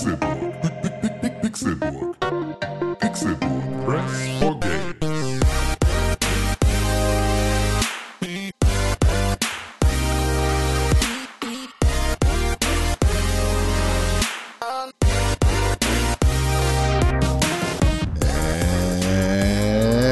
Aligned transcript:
Pixelburg. 0.00 1.42
Pixelburg. 1.42 2.16
Pixelburg. 3.00 3.84
Press 3.84 4.40
for 4.40 4.58
games. 4.60 5.40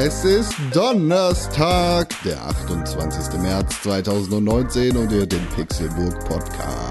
Es 0.05 0.23
ist 0.23 0.53
Donnerstag, 0.71 2.09
der 2.23 2.45
28. 2.45 3.39
März 3.41 3.81
2019 3.81 4.97
und 4.97 5.11
ihr 5.11 5.25
den 5.25 5.45
Pixelburg 5.55 6.19
Podcast. 6.25 6.88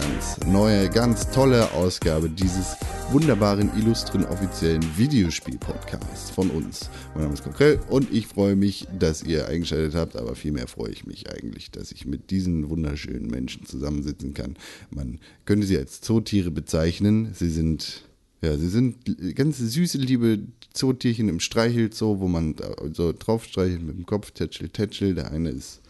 Ganz 0.00 0.38
neue, 0.46 0.88
ganz 0.88 1.30
tolle 1.30 1.72
Ausgabe 1.72 2.30
dieses 2.30 2.76
wunderbaren, 3.10 3.70
illustren, 3.76 4.24
offiziellen 4.24 4.82
Videospiel-Podcasts 4.96 6.30
von 6.30 6.48
uns. 6.50 6.88
Mein 7.12 7.24
Name 7.24 7.34
ist 7.34 7.42
Konkrell 7.42 7.78
und 7.90 8.10
ich 8.10 8.26
freue 8.26 8.56
mich, 8.56 8.86
dass 8.98 9.22
ihr 9.22 9.46
eingeschaltet 9.46 9.94
habt, 9.94 10.16
aber 10.16 10.34
vielmehr 10.34 10.68
freue 10.68 10.90
ich 10.90 11.04
mich 11.04 11.30
eigentlich, 11.30 11.70
dass 11.70 11.92
ich 11.92 12.06
mit 12.06 12.30
diesen 12.30 12.70
wunderschönen 12.70 13.26
Menschen 13.26 13.66
zusammensitzen 13.66 14.32
kann. 14.32 14.56
Man 14.90 15.18
könnte 15.44 15.66
sie 15.66 15.76
als 15.76 16.00
Zootiere 16.00 16.50
bezeichnen. 16.50 17.34
Sie 17.34 17.50
sind 17.50 18.04
ja, 18.42 18.56
sie 18.56 18.70
sind 18.70 18.96
ganz 19.34 19.58
süße, 19.58 19.98
liebe 19.98 20.38
Zootierchen 20.72 21.28
im 21.28 21.40
Streichelzoo, 21.40 22.20
wo 22.20 22.28
man 22.28 22.54
so 22.94 23.12
drauf 23.12 23.44
streichelt 23.44 23.82
mit 23.82 23.98
dem 23.98 24.06
Kopf, 24.06 24.30
tätschel, 24.30 24.70
tätschel. 24.70 25.14
Der 25.14 25.30
eine 25.30 25.50
ist 25.50 25.82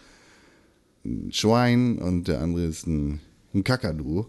ein 1.04 1.32
Schwein 1.32 1.98
und 1.98 2.26
der 2.26 2.40
andere 2.40 2.64
ist 2.64 2.88
ein, 2.88 3.20
ein 3.54 3.64
Kakadu. 3.64 4.26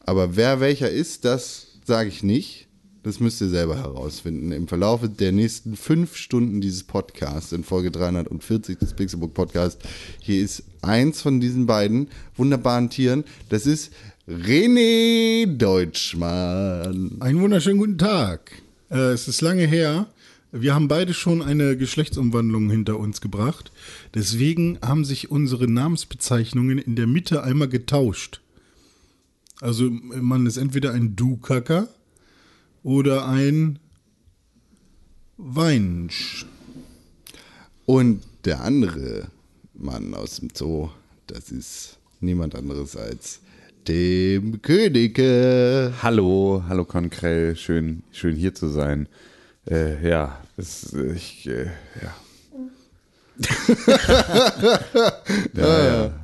Aber 0.00 0.36
wer 0.36 0.60
welcher 0.60 0.90
ist, 0.90 1.24
das 1.24 1.78
sage 1.84 2.08
ich 2.08 2.22
nicht. 2.22 2.68
Das 3.04 3.18
müsst 3.18 3.40
ihr 3.40 3.48
selber 3.48 3.76
herausfinden. 3.76 4.52
Im 4.52 4.68
Verlauf 4.68 5.00
der 5.02 5.32
nächsten 5.32 5.74
fünf 5.74 6.16
Stunden 6.16 6.60
dieses 6.60 6.84
Podcasts, 6.84 7.50
in 7.50 7.64
Folge 7.64 7.90
340 7.90 8.78
des 8.78 8.94
Pixelbook 8.94 9.34
Podcasts, 9.34 9.84
hier 10.20 10.40
ist 10.40 10.62
eins 10.82 11.20
von 11.20 11.40
diesen 11.40 11.66
beiden 11.66 12.08
wunderbaren 12.36 12.90
Tieren. 12.90 13.24
Das 13.48 13.66
ist 13.66 13.90
René 14.28 15.46
Deutschmann. 15.46 17.16
Einen 17.18 17.40
wunderschönen 17.40 17.78
guten 17.78 17.98
Tag. 17.98 18.52
Äh, 18.88 19.12
es 19.12 19.26
ist 19.26 19.40
lange 19.40 19.66
her. 19.66 20.06
Wir 20.54 20.74
haben 20.74 20.86
beide 20.86 21.14
schon 21.14 21.40
eine 21.40 21.78
Geschlechtsumwandlung 21.78 22.68
hinter 22.68 22.98
uns 22.98 23.22
gebracht. 23.22 23.72
Deswegen 24.14 24.78
haben 24.82 25.06
sich 25.06 25.30
unsere 25.30 25.66
Namensbezeichnungen 25.66 26.76
in 26.76 26.94
der 26.94 27.06
Mitte 27.06 27.42
einmal 27.42 27.68
getauscht. 27.68 28.42
Also 29.62 29.88
man 29.88 30.44
ist 30.44 30.58
entweder 30.58 30.92
ein 30.92 31.16
Du-Kacker 31.16 31.88
oder 32.82 33.26
ein 33.26 33.78
Weinsch. 35.38 36.44
Und 37.86 38.22
der 38.44 38.62
andere 38.62 39.28
Mann 39.72 40.12
aus 40.12 40.36
dem 40.36 40.50
Zoo, 40.54 40.90
das 41.28 41.50
ist 41.50 41.96
niemand 42.20 42.54
anderes 42.56 42.94
als 42.94 43.40
dem 43.88 44.60
Könige. 44.60 45.94
Hallo, 46.02 46.62
hallo 46.68 46.84
Konkrell, 46.84 47.56
schön, 47.56 48.02
schön 48.12 48.36
hier 48.36 48.54
zu 48.54 48.68
sein. 48.68 49.08
Äh, 49.70 50.06
ja, 50.08 50.40
es, 50.56 50.92
ich, 50.92 51.46
äh, 51.46 51.66
ja. 52.02 52.14
Ja, 55.54 55.84
ja. 56.04 56.20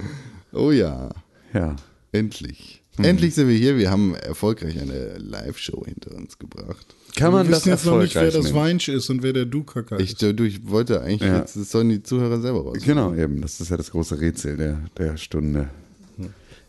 Oh 0.52 0.70
ja, 0.70 1.08
ja. 1.52 1.76
endlich. 2.12 2.82
Endlich 3.00 3.34
sind 3.36 3.46
wir 3.48 3.56
hier. 3.56 3.76
Wir 3.78 3.90
haben 3.92 4.14
erfolgreich 4.16 4.80
eine 4.80 5.18
Live-Show 5.18 5.84
hinter 5.86 6.16
uns 6.16 6.36
gebracht. 6.38 6.96
Kann 7.14 7.32
man 7.32 7.46
Wir 7.46 7.52
das 7.52 7.60
wissen 7.60 7.68
jetzt 7.70 7.86
noch 7.86 7.98
nicht, 8.00 8.14
wer 8.16 8.30
das? 8.30 8.52
Weinsch 8.54 8.88
ist 8.88 9.08
und 9.08 9.22
wer 9.22 9.32
der 9.32 9.44
Du-Kacker 9.44 10.00
Ich, 10.00 10.20
ist. 10.20 10.22
du, 10.22 10.42
ich 10.44 10.68
wollte 10.68 11.00
eigentlich 11.00 11.20
Ja. 11.30 11.38
jetzt, 11.38 11.54
das 11.56 11.70
sollen 11.70 11.90
die 11.90 12.02
Zuhörer 12.02 12.40
selber 12.40 12.62
raus. 12.62 12.78
Genau, 12.84 13.14
eben, 13.14 13.40
das 13.40 13.60
ist 13.60 13.68
ja 13.70 13.76
das 13.76 13.92
große 13.92 14.20
Rätsel 14.20 14.56
der, 14.56 14.80
der 14.96 15.16
Stunde. 15.16 15.70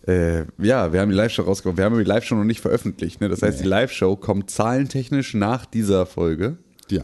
Äh, 0.10 0.46
ja, 0.58 0.92
wir 0.92 1.02
haben 1.02 1.10
die 1.10 1.16
Live-Show 1.16 1.44
rausgekommen. 1.44 1.78
Wir 1.78 1.86
haben 1.86 1.98
die 1.98 2.04
Live-Show 2.04 2.36
noch 2.36 2.44
nicht 2.44 2.62
veröffentlicht. 2.62 3.22
Ne? 3.22 3.30
Das 3.30 3.42
heißt, 3.42 3.60
die 3.60 3.66
Live-Show 3.68 4.16
kommt 4.16 4.50
zahlentechnisch 4.50 5.34
nach 5.34 5.66
dieser 5.66 6.06
Folge 6.06 6.58
Ja. 6.90 7.04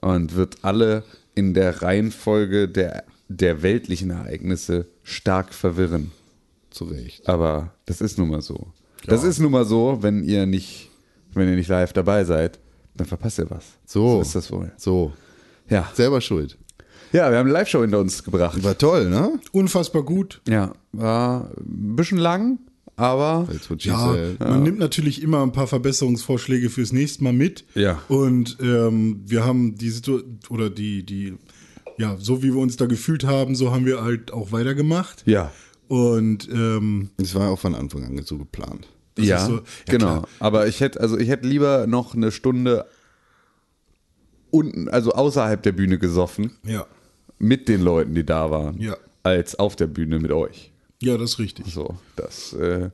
und 0.00 0.34
wird 0.34 0.56
alle 0.62 1.04
in 1.34 1.54
der 1.54 1.82
Reihenfolge 1.82 2.68
der, 2.68 3.04
der 3.28 3.62
weltlichen 3.62 4.10
Ereignisse 4.10 4.86
stark 5.02 5.54
verwirren. 5.54 6.10
Zu 6.70 6.84
Recht. 6.84 7.28
Aber 7.28 7.74
das 7.86 8.00
ist 8.00 8.18
nun 8.18 8.30
mal 8.30 8.40
so. 8.42 8.66
Das 9.06 9.24
ist 9.24 9.38
nun 9.38 9.52
mal 9.52 9.64
so, 9.64 9.98
wenn 10.02 10.24
ihr 10.24 10.46
nicht, 10.46 10.90
wenn 11.34 11.48
ihr 11.48 11.56
nicht 11.56 11.68
live 11.68 11.92
dabei 11.92 12.24
seid, 12.24 12.58
dann 12.94 13.06
verpasst 13.06 13.38
ihr 13.38 13.50
was. 13.50 13.64
So. 13.84 14.16
So 14.16 14.22
ist 14.22 14.34
das 14.34 14.50
wohl. 14.52 14.72
So, 14.76 15.12
Ja. 15.68 15.90
selber 15.94 16.20
schuld. 16.20 16.56
Ja, 17.12 17.30
wir 17.30 17.38
haben 17.38 17.46
eine 17.46 17.52
Live-Show 17.52 17.82
hinter 17.82 18.00
uns 18.00 18.24
gebracht. 18.24 18.62
War 18.64 18.76
toll, 18.78 19.08
ne? 19.10 19.38
Unfassbar 19.52 20.02
gut. 20.02 20.40
Ja, 20.48 20.72
war 20.92 21.50
ein 21.58 21.94
bisschen 21.96 22.18
lang, 22.18 22.58
aber 22.96 23.46
Ja, 23.78 24.12
said. 24.14 24.40
man 24.40 24.62
nimmt 24.62 24.78
natürlich 24.78 25.22
immer 25.22 25.42
ein 25.42 25.52
paar 25.52 25.66
Verbesserungsvorschläge 25.66 26.70
fürs 26.70 26.92
nächste 26.92 27.22
Mal 27.24 27.32
mit. 27.34 27.64
Ja. 27.74 28.00
Und 28.08 28.56
ähm, 28.62 29.22
wir 29.26 29.44
haben 29.44 29.74
die 29.76 29.90
Situation, 29.90 30.38
oder 30.48 30.70
die, 30.70 31.04
die, 31.04 31.34
ja, 31.98 32.16
so 32.18 32.42
wie 32.42 32.52
wir 32.54 32.60
uns 32.60 32.76
da 32.76 32.86
gefühlt 32.86 33.24
haben, 33.24 33.54
so 33.54 33.72
haben 33.72 33.84
wir 33.86 34.02
halt 34.02 34.32
auch 34.32 34.52
weitergemacht. 34.52 35.22
ja. 35.26 35.52
Und 35.88 36.48
ähm, 36.50 37.10
Das 37.18 37.34
war 37.34 37.50
auch 37.50 37.58
von 37.58 37.74
Anfang 37.74 38.04
an 38.04 38.18
so 38.24 38.38
geplant. 38.38 38.88
Das 39.16 39.26
ja, 39.26 39.44
so- 39.44 39.56
ja, 39.56 39.62
genau. 39.90 40.06
klar. 40.20 40.28
Aber 40.40 40.66
ich 40.66 40.80
hätte, 40.80 40.98
also 41.00 41.18
ich 41.18 41.28
hätte 41.28 41.46
lieber 41.46 41.86
noch 41.86 42.14
eine 42.14 42.30
Stunde 42.32 42.86
unten, 44.50 44.88
also 44.88 45.12
außerhalb 45.12 45.62
der 45.62 45.72
Bühne 45.72 45.98
gesoffen, 45.98 46.52
ja, 46.64 46.86
mit 47.42 47.68
den 47.68 47.82
Leuten, 47.82 48.14
die 48.14 48.24
da 48.24 48.50
waren, 48.50 48.80
Ja. 48.80 48.96
als 49.24 49.58
auf 49.58 49.76
der 49.76 49.88
Bühne 49.88 50.18
mit 50.20 50.30
euch. 50.32 50.70
ja, 51.00 51.18
das 51.18 51.32
ist 51.32 51.38
richtig. 51.40 51.66
So, 51.66 51.96
das, 52.16 52.52
äh, 52.54 52.90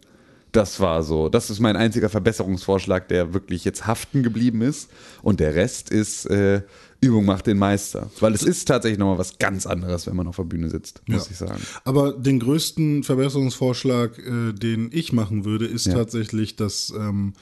das 0.52 0.80
war 0.80 1.02
so. 1.02 1.28
Das 1.28 1.50
ist 1.50 1.60
mein 1.60 1.76
einziger 1.76 2.08
Verbesserungsvorschlag, 2.08 3.06
der 3.08 3.34
wirklich 3.34 3.66
jetzt 3.66 3.86
haften 3.86 4.22
geblieben 4.22 4.62
ist. 4.62 4.88
Und 5.20 5.40
der 5.40 5.54
Rest 5.54 5.90
ist 5.90 6.24
äh, 6.24 6.62
Übung 7.02 7.26
macht 7.26 7.46
den 7.46 7.58
Meister. 7.58 8.10
Weil 8.20 8.32
es 8.32 8.42
ist 8.42 8.64
tatsächlich 8.66 8.98
nochmal 8.98 9.18
was 9.18 9.36
ganz 9.38 9.66
anderes, 9.66 10.06
wenn 10.06 10.16
man 10.16 10.26
auf 10.26 10.36
der 10.36 10.44
Bühne 10.44 10.70
sitzt, 10.70 11.02
muss 11.06 11.26
Ja. 11.26 11.30
ich 11.32 11.36
sagen. 11.36 11.60
Aber 11.84 12.12
den 12.12 12.40
größten 12.40 13.04
Verbesserungsvorschlag, 13.04 14.18
äh, 14.18 14.52
den 14.54 14.88
ich 14.90 15.12
machen 15.12 15.44
würde, 15.44 15.66
ist 15.66 15.86
Ja. 15.86 15.92
tatsächlich, 15.94 16.56
dass 16.56 16.90
ähm, 16.98 17.34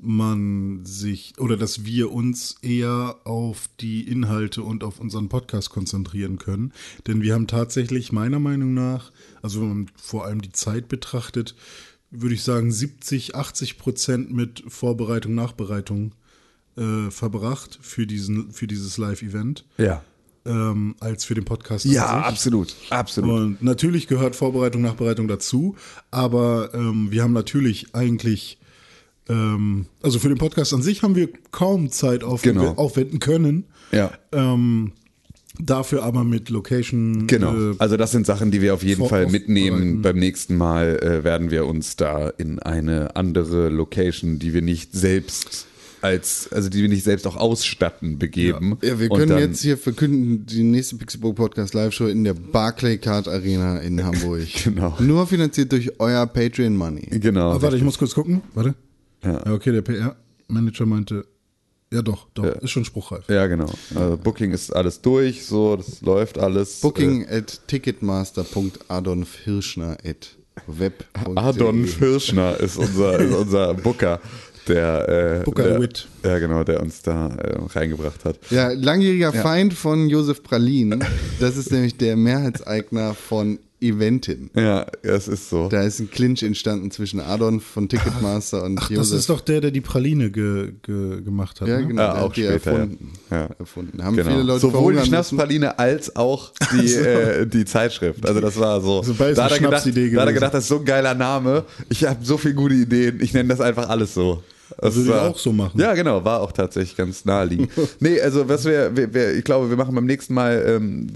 man 0.00 0.84
sich 0.84 1.34
oder 1.38 1.56
dass 1.56 1.84
wir 1.84 2.12
uns 2.12 2.56
eher 2.62 3.16
auf 3.24 3.68
die 3.80 4.02
Inhalte 4.08 4.62
und 4.62 4.84
auf 4.84 5.00
unseren 5.00 5.28
Podcast 5.28 5.70
konzentrieren 5.70 6.38
können. 6.38 6.72
Denn 7.06 7.22
wir 7.22 7.34
haben 7.34 7.46
tatsächlich 7.46 8.12
meiner 8.12 8.38
Meinung 8.38 8.74
nach, 8.74 9.10
also 9.42 9.60
wenn 9.60 9.68
man 9.68 9.90
vor 9.96 10.24
allem 10.24 10.40
die 10.40 10.52
Zeit 10.52 10.88
betrachtet, 10.88 11.54
würde 12.10 12.34
ich 12.34 12.42
sagen 12.42 12.70
70, 12.72 13.34
80 13.34 13.76
Prozent 13.78 14.32
mit 14.32 14.62
Vorbereitung, 14.68 15.34
Nachbereitung 15.34 16.12
äh, 16.76 17.10
verbracht 17.10 17.78
für, 17.82 18.06
diesen, 18.06 18.52
für 18.52 18.66
dieses 18.66 18.98
Live-Event, 18.98 19.64
Ja. 19.78 20.02
ähm, 20.46 20.94
als 21.00 21.24
für 21.24 21.34
den 21.34 21.44
Podcast. 21.44 21.84
Ja, 21.86 22.20
absolut. 22.22 22.74
Absolut. 22.90 23.30
Und 23.30 23.62
natürlich 23.62 24.06
gehört 24.06 24.36
Vorbereitung, 24.36 24.80
Nachbereitung 24.82 25.26
dazu, 25.28 25.76
aber 26.12 26.72
ähm, 26.72 27.10
wir 27.10 27.24
haben 27.24 27.32
natürlich 27.32 27.94
eigentlich, 27.94 28.57
ähm, 29.28 29.86
also 30.02 30.18
für 30.18 30.28
den 30.28 30.38
Podcast 30.38 30.72
an 30.74 30.82
sich 30.82 31.02
haben 31.02 31.14
wir 31.14 31.28
kaum 31.50 31.90
Zeit 31.90 32.24
auf 32.24 32.42
Genau. 32.42 32.72
aufwenden 32.74 33.18
können. 33.20 33.64
Ja. 33.92 34.12
Ähm, 34.32 34.92
dafür 35.60 36.02
aber 36.04 36.24
mit 36.24 36.50
Location. 36.50 37.26
Genau. 37.26 37.72
Äh, 37.72 37.74
also 37.78 37.96
das 37.96 38.12
sind 38.12 38.26
Sachen, 38.26 38.50
die 38.50 38.60
wir 38.62 38.74
auf 38.74 38.82
jeden 38.82 39.06
Fall 39.08 39.26
mitnehmen. 39.28 40.02
Beim 40.02 40.16
nächsten 40.18 40.56
Mal 40.56 40.98
äh, 41.02 41.24
werden 41.24 41.50
wir 41.50 41.66
uns 41.66 41.96
da 41.96 42.28
in 42.28 42.58
eine 42.58 43.16
andere 43.16 43.68
Location, 43.68 44.38
die 44.38 44.54
wir 44.54 44.62
nicht 44.62 44.92
selbst 44.92 45.66
als, 46.00 46.48
also 46.52 46.68
die 46.68 46.80
wir 46.82 46.88
nicht 46.88 47.02
selbst 47.02 47.26
auch 47.26 47.34
ausstatten, 47.36 48.20
begeben. 48.20 48.78
Ja, 48.82 49.00
wir 49.00 49.10
Und 49.10 49.18
können 49.18 49.30
dann- 49.30 49.40
jetzt 49.40 49.62
hier 49.62 49.76
verkünden, 49.76 50.46
die 50.46 50.62
nächste 50.62 50.94
Pixelbook 50.94 51.34
Podcast 51.34 51.74
Live 51.74 51.92
Show 51.92 52.06
in 52.06 52.22
der 52.22 52.34
Barclaycard 52.34 53.26
Arena 53.26 53.78
in 53.78 54.04
Hamburg. 54.04 54.46
Genau. 54.62 54.94
Nur 55.00 55.26
finanziert 55.26 55.72
durch 55.72 55.98
euer 55.98 56.24
Patreon 56.26 56.76
Money. 56.76 57.08
Genau. 57.18 57.50
ah, 57.50 57.60
warte, 57.60 57.76
ich 57.76 57.82
muss 57.82 57.98
kurz 57.98 58.14
gucken. 58.14 58.42
Warte. 58.54 58.76
Ja. 59.24 59.42
Ja, 59.44 59.52
okay, 59.52 59.72
der 59.72 59.82
PR-Manager 59.82 60.86
meinte, 60.86 61.26
ja 61.92 62.00
doch, 62.02 62.28
doch, 62.34 62.44
ist 62.44 62.70
schon 62.70 62.84
spruchreif. 62.84 63.28
Ja, 63.28 63.46
genau. 63.46 63.70
Also 63.94 64.18
Booking 64.18 64.50
ist 64.52 64.74
alles 64.74 65.00
durch, 65.00 65.46
so, 65.46 65.76
das 65.76 66.02
läuft 66.02 66.38
alles. 66.38 66.80
Booking 66.80 67.26
at 67.28 67.60
ticketmaster.adolfhirschner 67.66 69.96
at 70.04 70.36
web. 70.66 71.04
Äh, 71.14 71.20
Adon 71.36 71.86
Firschner 71.86 72.60
ist 72.60 72.76
unser, 72.76 73.18
ist 73.18 73.34
unser 73.34 73.72
Booker, 73.74 74.20
der, 74.66 75.40
äh, 75.40 75.44
Booker 75.44 75.62
der, 75.62 75.80
Witt. 75.80 76.08
Ja, 76.24 76.38
genau, 76.38 76.64
der 76.64 76.82
uns 76.82 77.00
da 77.02 77.28
äh, 77.28 77.56
reingebracht 77.58 78.24
hat. 78.24 78.38
Ja, 78.50 78.72
langjähriger 78.72 79.32
Feind 79.32 79.72
von 79.72 80.10
Josef 80.10 80.42
Pralin. 80.42 81.02
Das 81.40 81.56
ist 81.56 81.72
nämlich 81.72 81.96
der 81.96 82.16
Mehrheitseigner 82.16 83.14
von 83.14 83.60
Eventin. 83.80 84.50
Ja, 84.54 84.86
es 85.02 85.28
ist 85.28 85.50
so. 85.50 85.68
Da 85.68 85.82
ist 85.82 86.00
ein 86.00 86.10
Clinch 86.10 86.42
entstanden 86.42 86.90
zwischen 86.90 87.20
Adon 87.20 87.60
von 87.60 87.88
Ticketmaster 87.88 88.64
und 88.64 88.78
Ach, 88.78 88.88
das 88.88 88.96
Josef. 88.96 89.18
ist 89.20 89.30
doch 89.30 89.40
der, 89.40 89.60
der 89.60 89.70
die 89.70 89.80
Praline 89.80 90.30
ge, 90.30 90.72
ge, 90.82 91.20
gemacht 91.22 91.60
hat. 91.60 91.68
ja, 91.68 91.78
ne? 91.80 91.86
genau, 91.86 92.02
Ja, 92.02 92.12
der 92.14 92.22
auch 92.24 92.32
die 92.32 92.42
später, 92.42 92.70
erfunden. 92.72 93.12
ja. 93.30 93.36
Ja. 93.40 93.48
erfunden. 93.58 94.02
Haben 94.04 94.16
Genau. 94.16 94.30
viele 94.30 94.42
Leute 94.42 94.60
Sowohl 94.60 94.96
die. 94.96 95.06
Schnapspraline 95.06 95.78
als 95.78 96.16
auch 96.16 96.52
die, 96.72 96.92
äh, 96.94 97.46
die 97.46 97.64
Zeitschrift. 97.64 98.26
Also 98.26 98.40
das 98.40 98.58
war 98.58 98.80
so. 98.80 99.02
Beides 99.18 99.36
da, 99.36 99.44
hat 99.44 99.52
er 99.52 99.58
gedacht, 99.58 99.86
da 99.86 100.20
hat 100.20 100.26
er 100.28 100.32
gedacht, 100.32 100.54
das 100.54 100.64
ist 100.64 100.68
so 100.68 100.78
ein 100.78 100.84
geiler 100.84 101.14
Name. 101.14 101.64
Ich 101.88 102.04
habe 102.04 102.24
so 102.24 102.36
viele 102.38 102.54
gute 102.54 102.74
Ideen. 102.74 103.20
Ich 103.20 103.32
nenne 103.32 103.48
das 103.48 103.60
einfach 103.60 103.88
alles 103.88 104.14
so. 104.14 104.42
Das 104.80 104.94
Würde 104.96 105.08
ich 105.10 105.14
auch 105.16 105.38
so 105.38 105.50
machen. 105.52 105.80
Ja, 105.80 105.94
genau, 105.94 106.24
war 106.26 106.40
auch 106.42 106.52
tatsächlich 106.52 106.94
ganz 106.96 107.24
naheliegend. 107.24 107.70
nee, 108.00 108.20
also 108.20 108.48
was 108.48 108.66
wir, 108.66 108.94
wir, 108.94 109.12
wir, 109.14 109.32
ich 109.34 109.42
glaube, 109.42 109.70
wir 109.70 109.76
machen 109.78 109.94
beim 109.94 110.04
nächsten 110.04 110.34
Mal, 110.34 110.62
ähm, 110.66 111.06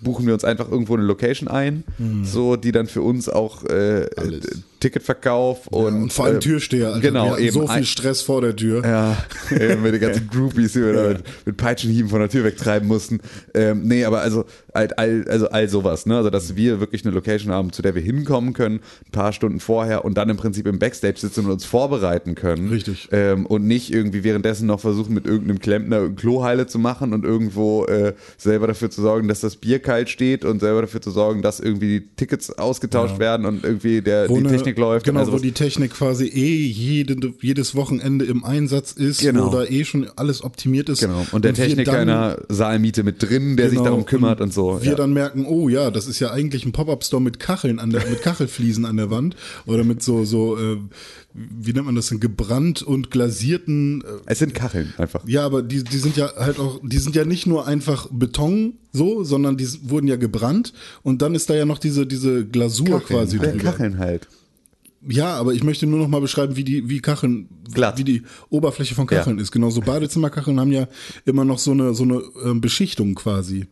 buchen 0.00 0.26
wir 0.26 0.34
uns 0.34 0.44
einfach 0.44 0.70
irgendwo 0.70 0.94
eine 0.94 1.04
Location 1.04 1.48
ein, 1.48 1.84
so 2.22 2.56
die 2.56 2.72
dann 2.72 2.86
für 2.86 3.02
uns 3.02 3.28
auch 3.28 3.64
äh, 3.64 4.04
äh. 4.04 4.40
Ticketverkauf 4.80 5.66
und, 5.68 6.02
Und 6.02 6.12
vor 6.12 6.26
allem 6.26 6.36
äh, 6.36 6.40
Türsteher. 6.40 6.88
Alter. 6.88 7.00
Genau, 7.00 7.36
eben 7.36 7.52
so 7.52 7.66
viel 7.66 7.84
Stress 7.84 8.22
vor 8.22 8.40
der 8.40 8.54
Tür. 8.54 8.84
ja, 8.84 9.16
eben 9.50 9.82
mit 9.82 9.94
den 9.94 10.00
ganzen 10.00 10.28
Groupies, 10.28 10.72
die 10.72 10.82
wir 10.82 10.92
da 10.92 11.08
mit, 11.08 11.24
mit 11.46 11.56
Peitschenhieben 11.56 12.08
von 12.08 12.20
der 12.20 12.28
Tür 12.28 12.44
wegtreiben 12.44 12.86
mussten. 12.86 13.20
Ähm, 13.54 13.82
nee, 13.84 14.04
aber 14.04 14.20
also 14.20 14.44
halt 14.74 14.98
all, 14.98 15.26
also 15.28 15.48
all 15.50 15.68
sowas, 15.68 16.06
ne? 16.06 16.16
Also 16.16 16.30
dass 16.30 16.54
wir 16.54 16.80
wirklich 16.80 17.04
eine 17.04 17.12
Location 17.12 17.52
haben, 17.52 17.72
zu 17.72 17.82
der 17.82 17.94
wir 17.94 18.02
hinkommen 18.02 18.52
können, 18.52 18.80
ein 19.06 19.10
paar 19.10 19.32
Stunden 19.32 19.60
vorher 19.60 20.04
und 20.04 20.16
dann 20.16 20.28
im 20.28 20.36
Prinzip 20.36 20.66
im 20.66 20.78
Backstage 20.78 21.18
sitzen 21.18 21.46
und 21.46 21.50
uns 21.50 21.64
vorbereiten 21.64 22.34
können. 22.34 22.68
Richtig. 22.68 23.08
Ähm, 23.10 23.46
und 23.46 23.66
nicht 23.66 23.92
irgendwie 23.92 24.22
währenddessen 24.22 24.66
noch 24.66 24.80
versuchen, 24.80 25.12
mit 25.14 25.26
irgendeinem 25.26 25.58
Klempner 25.58 26.08
Kloheile 26.10 26.66
zu 26.66 26.78
machen 26.78 27.12
und 27.12 27.24
irgendwo 27.24 27.84
äh, 27.86 28.14
selber 28.36 28.68
dafür 28.68 28.90
zu 28.90 29.02
sorgen, 29.02 29.26
dass 29.26 29.40
das 29.40 29.56
Bier 29.56 29.80
kalt 29.88 30.10
steht 30.10 30.44
und 30.44 30.60
selber 30.60 30.82
dafür 30.82 31.00
zu 31.00 31.10
sorgen, 31.10 31.40
dass 31.40 31.60
irgendwie 31.60 32.00
die 32.00 32.06
Tickets 32.16 32.50
ausgetauscht 32.50 33.18
werden 33.18 33.46
und 33.46 33.64
irgendwie 33.64 34.02
der, 34.02 34.28
die 34.28 34.34
eine- 34.34 34.48
Technik 34.50 34.76
läuft. 34.78 35.06
Genau, 35.06 35.20
also 35.20 35.32
wo 35.32 35.38
die 35.38 35.52
Technik 35.52 35.92
quasi 35.92 36.26
eh 36.26 36.66
jede, 36.66 37.32
jedes 37.40 37.74
Wochenende 37.74 38.26
im 38.26 38.44
Einsatz 38.44 38.92
ist, 38.92 39.20
Genau. 39.22 39.46
wo 39.46 39.56
da 39.56 39.64
eh 39.64 39.84
schon 39.84 40.06
alles 40.16 40.44
optimiert 40.44 40.88
ist. 40.90 41.00
Genau. 41.00 41.24
Und 41.32 41.44
der 41.44 41.56
wir 41.56 41.64
Techniker 41.64 42.04
der 42.04 42.44
Saalmiete 42.50 43.02
mit 43.02 43.22
drin, 43.22 43.56
der 43.56 43.70
sich 43.70 43.78
Genau, 43.78 43.90
darum 43.90 44.04
kümmert 44.04 44.40
und, 44.42 44.52
so. 44.52 44.78
Wir 44.82 44.90
ja. 44.90 44.94
dann 44.96 45.12
merken, 45.14 45.46
oh 45.46 45.68
ja, 45.70 45.90
das 45.90 46.06
ist 46.06 46.20
ja 46.20 46.30
eigentlich 46.32 46.66
ein 46.66 46.72
Pop-Up-Store 46.72 47.22
mit 47.22 47.38
Kacheln 47.38 47.78
an 47.78 47.88
der, 47.90 48.06
mit 48.06 48.20
Kachelfliesen 48.22 48.84
an 48.84 48.96
der 48.98 49.10
Wand 49.10 49.36
oder 49.66 49.84
mit 49.84 50.02
so, 50.02 50.24
so, 50.24 50.58
äh, 50.58 50.76
wie 51.60 51.72
nennt 51.72 51.86
man 51.86 51.94
das 51.94 52.08
denn, 52.08 52.20
gebrannt 52.20 52.82
und 52.82 53.10
glasierten, 53.10 54.02
äh, 54.02 54.06
es 54.26 54.38
sind 54.40 54.54
Kacheln 54.54 54.92
einfach. 54.98 55.26
ja, 55.26 55.44
aber 55.44 55.62
die, 55.62 55.84
die 55.84 55.98
sind 55.98 56.16
ja 56.16 56.30
halt 56.36 56.58
auch, 56.58 56.80
die 56.82 56.98
sind 56.98 57.14
ja 57.16 57.24
nicht 57.24 57.46
nur 57.46 57.66
einfach 57.66 58.08
Beton 58.10 58.74
so, 58.92 59.22
sondern 59.24 59.56
die 59.56 59.66
wurden 59.88 60.08
ja 60.08 60.16
gebrannt 60.16 60.72
und 61.02 61.22
dann 61.22 61.34
ist 61.34 61.48
da 61.50 61.54
ja 61.54 61.64
noch 61.64 61.78
diese, 61.78 62.06
diese 62.06 62.46
Glasur 62.46 63.00
quasi 63.02 63.36
Ja, 63.36 63.44
drüber. 63.44 63.62
Kacheln 63.64 63.98
halt. 63.98 64.28
Ja, 65.08 65.34
aber 65.36 65.54
ich 65.54 65.62
möchte 65.62 65.86
nur 65.86 66.00
noch 66.00 66.08
mal 66.08 66.20
beschreiben, 66.20 66.56
wie 66.56 66.64
die, 66.64 66.88
wie 66.88 67.00
Kacheln, 67.00 67.48
Glatt. 67.72 67.98
wie 67.98 68.04
die 68.04 68.22
Oberfläche 68.50 68.96
von 68.96 69.06
Kacheln 69.06 69.38
ist. 69.38 69.52
Genau, 69.52 69.70
so 69.70 69.80
Badezimmerkacheln 69.80 70.58
haben 70.58 70.72
ja 70.72 70.88
immer 71.24 71.44
noch 71.44 71.60
so 71.60 71.70
eine, 71.70 71.94
so 71.94 72.02
eine 72.02 72.20
ähm, 72.44 72.60
Beschichtung 72.60 73.14
quasi. 73.14 73.66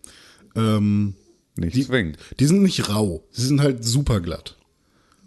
Ähm, 0.54 1.14
Nicht 1.56 1.74
die, 1.76 1.84
zwingend. 1.84 2.16
die 2.38 2.46
sind 2.46 2.62
nicht 2.62 2.88
rau, 2.88 3.24
sie 3.32 3.44
sind 3.46 3.60
halt 3.60 3.84
super 3.84 4.20
glatt. 4.20 4.56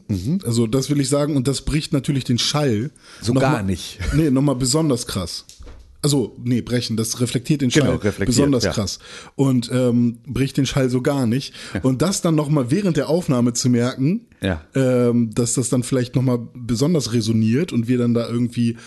Mhm. 0.10 0.40
Also 0.46 0.68
das 0.68 0.90
will 0.90 1.00
ich 1.00 1.08
sagen 1.08 1.38
und 1.38 1.48
das 1.48 1.62
bricht 1.62 1.94
natürlich 1.94 2.26
den 2.26 2.38
Schall. 2.40 2.92
So 3.22 3.32
noch 3.34 3.42
gar 3.42 3.52
mal- 3.54 3.64
nicht. 3.64 4.00
Nee, 4.14 4.30
nochmal 4.32 4.56
besonders 4.56 5.08
krass. 5.08 5.46
Also, 6.02 6.38
nee, 6.42 6.62
brechen, 6.62 6.96
das 6.96 7.20
reflektiert 7.20 7.60
den 7.62 7.72
Schall 7.72 7.82
Genau, 7.84 7.96
reflektiert, 7.96 8.28
besonders 8.28 8.64
ja. 8.64 8.72
krass. 8.72 9.00
Und 9.36 9.70
ähm, 9.74 10.20
bricht 10.26 10.56
den 10.56 10.66
Schall 10.66 10.90
so 10.90 11.02
gar 11.02 11.28
nicht. 11.28 11.54
Und 11.84 12.02
das 12.02 12.22
dann 12.22 12.36
nochmal 12.36 12.72
während 12.72 12.96
der 12.96 13.10
Aufnahme 13.10 13.52
zu 13.52 13.70
merken, 13.70 14.26
Ja. 14.42 14.62
ähm, 14.76 15.32
dass 15.36 15.56
das 15.56 15.68
dann 15.68 15.84
vielleicht 15.84 16.16
nochmal 16.16 16.40
besonders 16.54 17.12
resoniert 17.12 17.74
und 17.74 17.90
wir 17.90 17.98
dann 17.98 18.14
da 18.14 18.30
irgendwie 18.30 18.78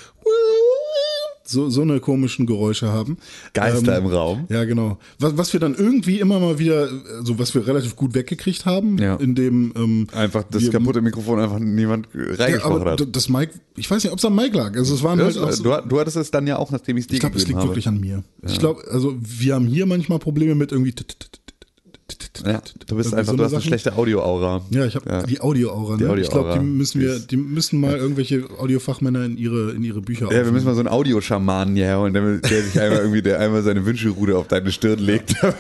so, 1.52 1.68
so 1.70 1.82
eine 1.82 2.00
komischen 2.00 2.46
Geräusche 2.46 2.88
haben. 2.92 3.16
Geister 3.54 3.96
Ähm, 3.98 4.04
im 4.06 4.10
Raum. 4.10 4.46
Ja, 4.48 4.64
genau. 4.64 4.98
Was, 5.18 5.36
was 5.36 5.52
wir 5.52 5.60
dann 5.60 5.74
irgendwie 5.74 6.18
immer 6.18 6.40
mal 6.40 6.58
wieder, 6.58 6.88
also 7.18 7.38
was 7.38 7.54
wir 7.54 7.66
relativ 7.66 7.94
gut 7.94 8.14
weggekriegt 8.14 8.64
haben, 8.66 8.98
Ja. 8.98 9.16
indem 9.16 9.72
ähm, 9.76 10.06
Einfach 10.12 10.42
das 10.44 10.62
wir- 10.62 10.70
kaputte 10.70 11.00
Mikrofon 11.00 11.38
einfach 11.38 11.58
niemand 11.58 12.08
ja, 12.14 12.20
reingesprochen 12.44 12.80
aber 12.80 12.92
hat. 12.92 13.06
das 13.14 13.28
Mic, 13.28 13.50
ich 13.76 13.90
weiß 13.90 14.02
nicht, 14.02 14.12
ob 14.12 14.18
es 14.18 14.24
am 14.24 14.34
Mic 14.34 14.54
lag. 14.56 14.74
Also 14.76 14.94
es 14.94 15.02
waren 15.02 15.20
halt 15.20 15.38
auch 15.38 15.46
Das, 15.46 15.58
so, 15.58 15.62
du, 15.64 15.88
du 15.88 16.00
hattest 16.00 16.16
es 16.16 16.30
dann 16.30 16.46
ja 16.46 16.56
auch, 16.58 16.70
nachdem 16.70 16.96
ich 16.96 17.02
es 17.04 17.08
dir 17.08 17.14
ich 17.14 17.20
glaube, 17.20 17.36
es 17.36 17.46
liegt 17.46 17.58
habe. 17.58 17.68
wirklich 17.68 17.86
an 17.88 18.00
mir. 18.00 18.24
Ich 18.46 18.58
glaube, 18.58 18.82
also 18.90 19.14
wir 19.20 19.54
haben 19.54 19.66
hier 19.66 19.86
manchmal 19.86 20.18
Probleme 20.18 20.54
mit 20.54 20.72
irgendwie. 20.72 20.92
t- 20.92 21.04
t- 21.04 21.14
t- 21.18 21.26
t- 21.26 21.28
t- 21.32 21.41
ja, 22.46 22.62
du 22.86 22.96
bist 22.96 23.08
irgendwie 23.12 23.18
einfach, 23.20 23.32
so 23.32 23.36
du 23.36 23.44
hast 23.44 23.52
eine 23.52 23.62
schlechte 23.62 23.96
Audioaura. 23.96 24.62
Ja, 24.70 24.84
ich 24.86 24.94
habe 24.94 25.08
Ja. 25.08 25.22
die 25.22 25.40
Audioaura. 25.40 25.96
Die 25.96 26.04
Ne? 26.04 26.20
ich 26.20 26.30
glaube, 26.30 26.52
die 26.58 26.64
müssen 26.64 27.00
wir, 27.00 27.18
die 27.18 27.36
müssen 27.36 27.80
mal 27.80 27.96
irgendwelche 27.96 28.44
Audiofachmänner 28.58 29.24
in 29.24 29.36
ihre 29.36 29.72
in 29.72 29.82
ihre 29.84 30.00
Bücher 30.00 30.26
Ja, 30.32 30.44
wir 30.44 30.52
müssen 30.52 30.66
mal 30.66 30.74
so 30.74 30.80
einen 30.80 30.88
Audioschamanen 30.88 31.76
hier 31.76 31.98
holen, 31.98 32.12
der, 32.12 32.38
der 32.38 32.62
sich 32.62 32.80
einmal 32.80 32.98
irgendwie, 33.00 33.22
der 33.22 33.38
einmal 33.40 33.62
seine 33.62 33.84
Wünschelrude 33.86 34.36
auf 34.36 34.48
deine 34.48 34.72
Stirn 34.72 34.98
legt. 34.98 35.34
ja, 35.40 35.54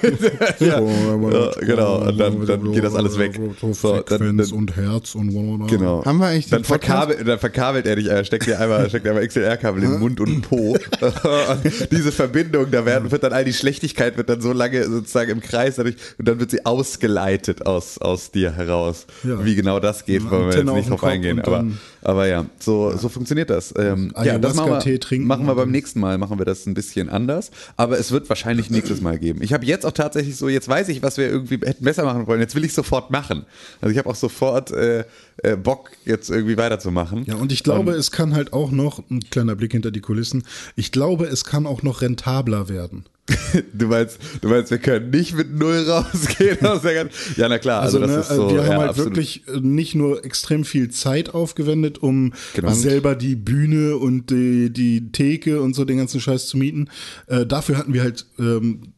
ja, 0.80 1.50
genau, 1.60 2.06
und 2.06 2.18
dann, 2.18 2.46
dann 2.46 2.72
geht 2.72 2.84
das 2.84 2.94
alles 2.94 3.18
weg. 3.18 3.38
So, 3.72 4.00
dann, 4.00 4.36
dann, 4.36 4.50
und 4.52 4.76
Herz 4.76 5.14
und 5.14 5.30
genau. 5.68 6.04
Haben 6.04 6.18
wir 6.18 6.30
den 6.30 6.42
dann 6.50 6.62
Podcast? 6.62 6.68
verkabelt, 6.68 7.28
dann 7.28 7.38
verkabelt 7.38 7.86
er 7.86 7.96
dich, 7.96 8.06
er 8.06 8.24
steckt 8.24 8.46
dir 8.46 8.60
einmal, 8.60 8.88
steckt 8.88 9.06
dir 9.06 9.10
einmal 9.10 9.26
XLR-Kabel 9.26 9.82
in 9.82 9.90
den 9.92 10.00
Mund 10.00 10.20
und 10.20 10.28
den 10.28 10.42
Po. 10.42 10.72
und 11.02 11.90
diese 11.90 12.12
Verbindung, 12.12 12.66
da 12.70 12.84
werden, 12.84 13.10
wird 13.10 13.22
dann 13.22 13.32
all 13.32 13.44
die 13.44 13.52
Schlechtigkeit 13.52 14.16
wird 14.16 14.28
dann 14.28 14.40
so 14.40 14.52
lange 14.52 14.84
sozusagen 14.84 15.30
im 15.30 15.40
Kreis 15.40 15.76
dadurch, 15.76 15.96
und 16.18 16.28
dann 16.28 16.38
wird 16.42 16.50
sie 16.50 16.66
ausgeleitet 16.66 17.64
aus, 17.66 17.98
aus 17.98 18.30
dir 18.32 18.52
heraus. 18.52 19.06
Ja. 19.22 19.44
Wie 19.44 19.54
genau 19.54 19.78
das 19.78 20.04
geht, 20.04 20.28
wollen 20.28 20.50
wir 20.50 20.56
jetzt 20.56 20.72
nicht 20.74 20.90
drauf 20.90 21.04
eingehen. 21.04 21.40
Aber, 21.40 21.64
aber 22.02 22.26
ja, 22.26 22.46
so, 22.58 22.96
so 22.96 23.08
funktioniert 23.08 23.50
das. 23.50 23.72
Ähm, 23.76 24.12
ja, 24.24 24.38
das 24.38 24.54
machen 24.54 24.72
wir, 24.84 25.00
trinken 25.00 25.26
machen 25.26 25.46
wir 25.46 25.52
und 25.52 25.56
beim 25.56 25.70
nächsten 25.70 26.00
Mal, 26.00 26.18
machen 26.18 26.38
wir 26.38 26.44
das 26.44 26.66
ein 26.66 26.74
bisschen 26.74 27.08
anders. 27.08 27.50
Aber 27.76 27.98
es 27.98 28.10
wird 28.10 28.28
wahrscheinlich 28.28 28.70
nächstes 28.70 29.00
Mal 29.00 29.18
geben. 29.18 29.42
Ich 29.42 29.52
habe 29.52 29.64
jetzt 29.64 29.86
auch 29.86 29.92
tatsächlich 29.92 30.36
so, 30.36 30.48
jetzt 30.48 30.68
weiß 30.68 30.88
ich, 30.88 31.02
was 31.02 31.16
wir 31.16 31.28
irgendwie 31.28 31.58
hätten 31.64 31.84
besser 31.84 32.04
machen 32.04 32.26
wollen. 32.26 32.40
Jetzt 32.40 32.54
will 32.54 32.64
ich 32.64 32.74
sofort 32.74 33.10
machen. 33.10 33.46
Also 33.80 33.92
ich 33.92 33.98
habe 33.98 34.08
auch 34.08 34.16
sofort 34.16 34.70
äh, 34.72 35.04
äh, 35.38 35.56
Bock, 35.56 35.90
jetzt 36.04 36.30
irgendwie 36.30 36.56
weiterzumachen. 36.56 37.24
Ja, 37.26 37.36
und 37.36 37.52
ich 37.52 37.62
glaube, 37.62 37.92
es 37.92 38.10
kann 38.10 38.34
halt 38.34 38.52
auch 38.52 38.70
noch, 38.70 39.02
ein 39.10 39.20
kleiner 39.30 39.54
Blick 39.54 39.72
hinter 39.72 39.90
die 39.90 40.00
Kulissen, 40.00 40.44
ich 40.76 40.92
glaube, 40.92 41.26
es 41.26 41.44
kann 41.44 41.66
auch 41.66 41.82
noch 41.82 42.02
rentabler 42.02 42.68
werden. 42.68 43.04
Du 43.72 43.86
meinst, 43.86 44.18
du 44.40 44.48
meinst, 44.48 44.70
wir 44.70 44.78
können 44.78 45.10
nicht 45.10 45.34
mit 45.34 45.52
null 45.52 45.88
rausgehen 45.88 46.64
aus 46.64 46.82
der 46.82 46.94
ganzen. 46.94 47.40
Ja, 47.40 47.48
na 47.48 47.58
klar, 47.58 47.82
also, 47.82 48.00
Also, 48.00 48.16
das 48.16 48.28
ne, 48.28 48.34
ist 48.34 48.36
so. 48.36 48.54
wir 48.54 48.62
haben 48.62 48.70
ja, 48.70 48.78
halt 48.78 48.90
absolut. 48.90 49.10
wirklich 49.12 49.42
äh, 49.46 49.60
nicht 49.60 49.94
nur 49.94 50.24
extrem 50.24 50.64
viel 50.64 50.90
Zeit 50.90 51.34
aufgewendet, 51.34 51.91
um 51.98 52.32
Genau. 52.54 52.72
selber 52.72 53.14
die 53.14 53.36
Bühne 53.36 53.96
und 53.96 54.30
die, 54.30 54.70
die 54.70 55.10
Theke 55.12 55.60
und 55.60 55.74
so 55.74 55.84
den 55.84 55.98
ganzen 55.98 56.20
Scheiß 56.20 56.46
zu 56.46 56.56
mieten. 56.58 56.88
Äh, 57.26 57.46
dafür 57.46 57.78
hatten 57.78 57.92
wir 57.94 58.02
halt 58.02 58.26
ähm, 58.38 58.92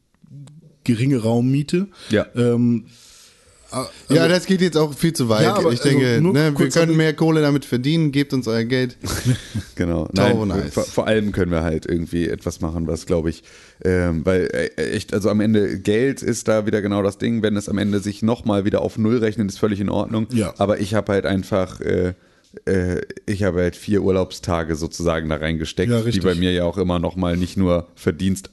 geringe 0.84 1.18
Raummiete. 1.18 1.88
Ja. 2.10 2.26
Ähm, 2.34 2.84
ja, 4.08 4.28
das 4.28 4.46
geht 4.46 4.60
jetzt 4.60 4.76
auch 4.76 4.94
viel 4.94 5.12
zu 5.14 5.28
weit. 5.28 5.42
Ja, 5.42 5.54
aber 5.56 5.72
ich 5.72 5.80
denke, 5.80 6.06
also 6.06 6.32
ne, 6.32 6.52
wir 6.56 6.68
können 6.68 6.90
aber- 6.90 6.96
mehr 6.96 7.12
Kohle 7.12 7.40
damit 7.40 7.64
verdienen, 7.64 8.12
gebt 8.12 8.32
uns 8.32 8.46
euer 8.46 8.62
Geld. 8.64 8.96
Genau. 9.76 10.08
Nein, 10.12 10.52
Eis. 10.52 10.72
vor, 10.74 10.84
vor 10.84 11.06
allem 11.08 11.32
können 11.32 11.50
wir 11.50 11.64
halt 11.64 11.84
irgendwie 11.84 12.28
etwas 12.28 12.60
machen, 12.60 12.86
was 12.86 13.06
glaube 13.06 13.30
ich, 13.30 13.42
ähm, 13.84 14.24
weil 14.24 14.44
äh, 14.76 14.92
echt, 14.92 15.12
also 15.12 15.28
am 15.28 15.40
Ende 15.40 15.80
Geld 15.80 16.22
ist 16.22 16.46
da 16.46 16.64
wieder 16.66 16.80
genau 16.80 17.02
das 17.02 17.18
Ding, 17.18 17.42
wenn 17.42 17.56
es 17.56 17.68
am 17.68 17.78
Ende 17.78 17.98
sich 17.98 18.22
nochmal 18.22 18.64
wieder 18.64 18.82
auf 18.82 18.96
Null 18.98 19.16
rechnet, 19.18 19.48
ist 19.50 19.58
völlig 19.58 19.80
in 19.80 19.88
Ordnung. 19.88 20.28
Ja. 20.32 20.54
Aber 20.58 20.78
ich 20.78 20.94
habe 20.94 21.10
halt 21.12 21.26
einfach, 21.26 21.80
äh, 21.80 22.14
äh, 22.66 23.00
ich 23.26 23.42
habe 23.42 23.60
halt 23.60 23.76
vier 23.76 24.02
Urlaubstage 24.02 24.76
sozusagen 24.76 25.28
da 25.28 25.36
reingesteckt, 25.36 25.90
Ja, 25.90 26.00
die 26.02 26.20
bei 26.20 26.34
mir 26.34 26.52
ja 26.52 26.64
auch 26.64 26.78
immer 26.78 26.98
nochmal 26.98 27.36
nicht 27.36 27.56
nur 27.56 27.88
Verdienst, 27.94 28.50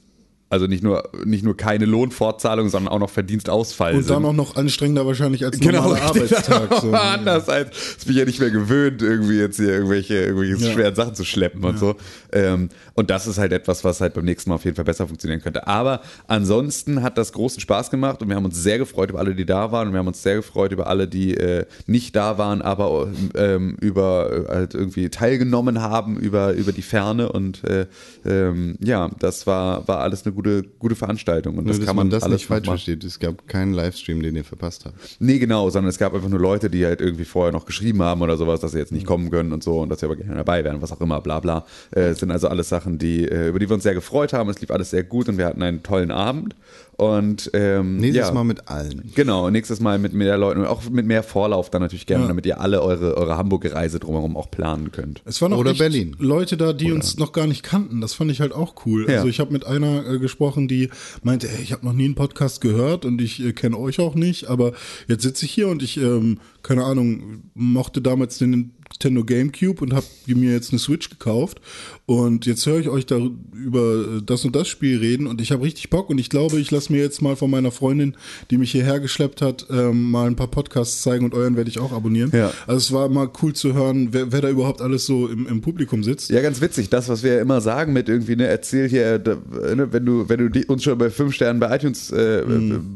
also 0.52 0.66
nicht 0.66 0.82
nur, 0.84 1.08
nicht 1.24 1.42
nur 1.44 1.56
keine 1.56 1.86
Lohnfortzahlung, 1.86 2.68
sondern 2.68 2.92
auch 2.92 2.98
noch 2.98 3.08
Verdienstausfall 3.08 3.94
und 3.94 4.02
sind. 4.02 4.14
dann 4.14 4.24
auch 4.26 4.34
noch 4.34 4.54
anstrengender 4.56 5.06
wahrscheinlich 5.06 5.44
als 5.46 5.58
Genau, 5.58 5.84
normaler. 5.84 6.02
Arbeitstag. 6.02 6.74
So. 6.82 6.92
Anders 6.92 7.48
als, 7.48 7.70
das 7.96 8.04
bin 8.04 8.12
ich 8.12 8.18
ja 8.18 8.24
nicht 8.26 8.38
mehr 8.38 8.50
gewöhnt, 8.50 9.00
irgendwie 9.00 9.38
jetzt 9.38 9.56
hier 9.56 9.70
irgendwelche, 9.70 10.14
irgendwelche 10.16 10.62
Ja. 10.64 10.72
schweren 10.72 10.94
Sachen 10.94 11.14
zu 11.14 11.24
schleppen 11.24 11.64
und 11.64 11.78
so. 11.78 11.96
Ähm, 12.32 12.68
und 12.94 13.08
das 13.08 13.26
ist 13.26 13.38
halt 13.38 13.52
etwas, 13.52 13.82
was 13.82 14.02
halt 14.02 14.12
beim 14.12 14.26
nächsten 14.26 14.50
Mal 14.50 14.56
auf 14.56 14.64
jeden 14.64 14.76
Fall 14.76 14.84
besser 14.84 15.06
funktionieren 15.06 15.40
könnte. 15.40 15.66
Aber 15.66 16.02
ansonsten 16.26 17.02
hat 17.02 17.16
das 17.16 17.32
großen 17.32 17.60
Spaß 17.60 17.90
gemacht 17.90 18.20
und 18.20 18.28
wir 18.28 18.36
haben 18.36 18.44
uns 18.44 18.62
sehr 18.62 18.76
gefreut 18.78 19.08
über 19.10 19.20
alle, 19.20 19.34
die 19.34 19.46
da 19.46 19.72
waren 19.72 19.88
und 19.88 19.94
wir 19.94 19.98
haben 20.00 20.06
uns 20.08 20.22
sehr 20.22 20.36
gefreut 20.36 20.72
über 20.72 20.86
alle, 20.86 21.08
die 21.08 21.34
äh, 21.34 21.64
nicht 21.86 22.14
da 22.14 22.36
waren, 22.36 22.60
aber 22.60 23.08
ähm, 23.34 23.76
über 23.80 24.48
äh, 24.50 24.52
halt 24.54 24.74
irgendwie 24.74 25.08
teilgenommen 25.08 25.80
haben 25.80 26.18
über, 26.18 26.52
über 26.52 26.72
die 26.72 26.82
Ferne 26.82 27.32
und 27.32 27.64
äh, 27.64 27.86
ähm, 28.26 28.76
ja, 28.80 29.10
das 29.18 29.46
war, 29.46 29.86
war 29.88 30.00
alles 30.00 30.24
eine 30.26 30.34
gute, 30.34 30.41
gute 30.78 30.94
Veranstaltung 30.94 31.58
und 31.58 31.64
Nur, 31.64 31.72
das 31.72 31.78
dass 31.78 31.86
kann 31.86 31.96
man 31.96 32.02
man 32.06 32.10
das 32.10 32.22
alles 32.22 32.40
nicht 32.40 32.46
falsch 32.46 32.66
versteht. 32.66 33.04
Es 33.04 33.18
gab 33.18 33.46
keinen 33.48 33.72
Livestream, 33.72 34.22
den 34.22 34.36
ihr 34.36 34.44
verpasst 34.44 34.84
habt. 34.84 34.96
Nee, 35.18 35.38
genau, 35.38 35.70
sondern 35.70 35.88
es 35.90 35.98
gab 35.98 36.14
einfach 36.14 36.28
nur 36.28 36.40
Leute, 36.40 36.70
die 36.70 36.84
halt 36.84 37.00
irgendwie 37.00 37.24
vorher 37.24 37.52
noch 37.52 37.64
geschrieben 37.64 38.02
haben 38.02 38.22
oder 38.22 38.36
sowas, 38.36 38.60
dass 38.60 38.72
sie 38.72 38.78
jetzt 38.78 38.92
nicht 38.92 39.06
kommen 39.06 39.30
können 39.30 39.52
und 39.52 39.62
so 39.62 39.80
und 39.80 39.88
dass 39.88 40.00
sie 40.00 40.06
aber 40.06 40.16
gerne 40.16 40.36
dabei 40.36 40.64
wären, 40.64 40.82
was 40.82 40.92
auch 40.92 41.00
immer, 41.00 41.20
bla 41.20 41.40
bla. 41.40 41.64
Äh, 41.94 42.10
es 42.10 42.20
sind 42.20 42.30
also 42.30 42.48
alles 42.48 42.68
Sachen, 42.68 42.98
die, 42.98 43.24
äh, 43.24 43.48
über 43.48 43.58
die 43.58 43.68
wir 43.68 43.74
uns 43.74 43.82
sehr 43.82 43.94
gefreut 43.94 44.32
haben. 44.32 44.50
Es 44.50 44.60
lief 44.60 44.70
alles 44.70 44.90
sehr 44.90 45.04
gut 45.04 45.28
und 45.28 45.38
wir 45.38 45.46
hatten 45.46 45.62
einen 45.62 45.82
tollen 45.82 46.10
Abend. 46.10 46.54
Und 47.02 47.50
ähm, 47.52 47.96
Nächstes 47.96 48.28
ja. 48.28 48.32
Mal 48.32 48.44
mit 48.44 48.68
allen. 48.68 49.10
Genau, 49.16 49.50
nächstes 49.50 49.80
Mal 49.80 49.98
mit 49.98 50.12
mehr 50.12 50.38
Leuten 50.38 50.60
und 50.60 50.66
auch 50.66 50.88
mit 50.88 51.04
mehr 51.04 51.24
Vorlauf 51.24 51.68
dann 51.68 51.82
natürlich 51.82 52.06
gerne, 52.06 52.28
damit 52.28 52.46
ihr 52.46 52.60
alle 52.60 52.80
eure, 52.80 53.16
eure 53.16 53.36
Hamburg-Reise 53.36 53.98
drumherum 53.98 54.36
auch 54.36 54.52
planen 54.52 54.92
könnt. 54.92 55.20
Es 55.24 55.42
waren 55.42 55.52
auch 55.52 55.58
Oder 55.58 55.72
echt 55.72 55.80
Berlin. 55.80 56.14
Leute 56.20 56.56
da, 56.56 56.72
die 56.72 56.92
uns 56.92 57.18
noch 57.18 57.32
gar 57.32 57.48
nicht 57.48 57.64
kannten. 57.64 58.00
Das 58.00 58.14
fand 58.14 58.30
ich 58.30 58.40
halt 58.40 58.52
auch 58.52 58.86
cool. 58.86 59.10
Ja. 59.10 59.16
Also 59.16 59.28
ich 59.28 59.40
habe 59.40 59.52
mit 59.52 59.66
einer 59.66 60.08
äh, 60.08 60.18
gesprochen, 60.20 60.68
die 60.68 60.90
meinte, 61.24 61.48
ey, 61.48 61.60
ich 61.60 61.72
habe 61.72 61.84
noch 61.84 61.92
nie 61.92 62.04
einen 62.04 62.14
Podcast 62.14 62.60
gehört 62.60 63.04
und 63.04 63.20
ich 63.20 63.44
äh, 63.44 63.52
kenne 63.52 63.76
euch 63.78 63.98
auch 63.98 64.14
nicht, 64.14 64.46
aber 64.46 64.72
jetzt 65.08 65.22
sitze 65.22 65.44
ich 65.44 65.50
hier 65.50 65.66
und 65.66 65.82
ich, 65.82 65.96
ähm, 65.96 66.38
keine 66.62 66.84
Ahnung, 66.84 67.42
mochte 67.54 68.00
damals 68.00 68.38
den 68.38 68.50
Nintendo 68.50 69.24
GameCube 69.24 69.82
und 69.82 69.92
habe 69.92 70.06
mir 70.26 70.52
jetzt 70.52 70.70
eine 70.70 70.78
Switch 70.78 71.10
gekauft 71.10 71.60
und 72.04 72.46
jetzt 72.46 72.66
höre 72.66 72.80
ich 72.80 72.88
euch 72.88 73.06
da 73.06 73.16
über 73.54 74.18
äh, 74.18 74.22
das 74.26 74.44
und 74.44 74.56
das 74.56 74.66
Spiel 74.66 74.98
reden 74.98 75.28
und 75.28 75.40
ich 75.40 75.52
habe 75.52 75.62
richtig 75.62 75.88
Bock 75.88 76.10
und 76.10 76.18
ich 76.18 76.30
glaube, 76.30 76.58
ich 76.58 76.70
lasse 76.70 76.92
mir 76.92 77.00
jetzt 77.00 77.22
mal 77.22 77.36
von 77.36 77.48
meiner 77.48 77.70
Freundin, 77.70 78.16
die 78.50 78.58
mich 78.58 78.72
hierher 78.72 78.98
geschleppt 78.98 79.40
hat, 79.40 79.66
ähm, 79.70 80.10
mal 80.10 80.26
ein 80.26 80.34
paar 80.34 80.48
Podcasts 80.48 81.02
zeigen 81.02 81.24
und 81.24 81.32
euren 81.32 81.56
werde 81.56 81.70
ich 81.70 81.78
auch 81.78 81.92
abonnieren. 81.92 82.32
Ja. 82.34 82.52
Also 82.66 82.78
es 82.78 82.92
war 82.92 83.08
mal 83.08 83.30
cool 83.42 83.52
zu 83.52 83.74
hören, 83.74 84.08
wer, 84.10 84.32
wer 84.32 84.40
da 84.40 84.50
überhaupt 84.50 84.82
alles 84.82 85.06
so 85.06 85.28
im, 85.28 85.46
im 85.46 85.60
Publikum 85.60 86.02
sitzt. 86.02 86.30
Ja, 86.30 86.42
ganz 86.42 86.60
witzig, 86.60 86.90
das, 86.90 87.08
was 87.08 87.22
wir 87.22 87.34
ja 87.34 87.40
immer 87.40 87.60
sagen 87.60 87.92
mit 87.92 88.08
irgendwie, 88.08 88.34
ne, 88.34 88.48
erzähl 88.48 88.88
hier, 88.88 89.20
da, 89.20 89.36
ne, 89.74 89.92
wenn 89.92 90.04
du, 90.04 90.28
wenn 90.28 90.50
du 90.50 90.62
uns 90.66 90.82
schon 90.82 90.98
bei 90.98 91.08
fünf 91.08 91.34
Sternen 91.34 91.60
bei 91.60 91.74
iTunes 91.74 92.10
äh, 92.10 92.42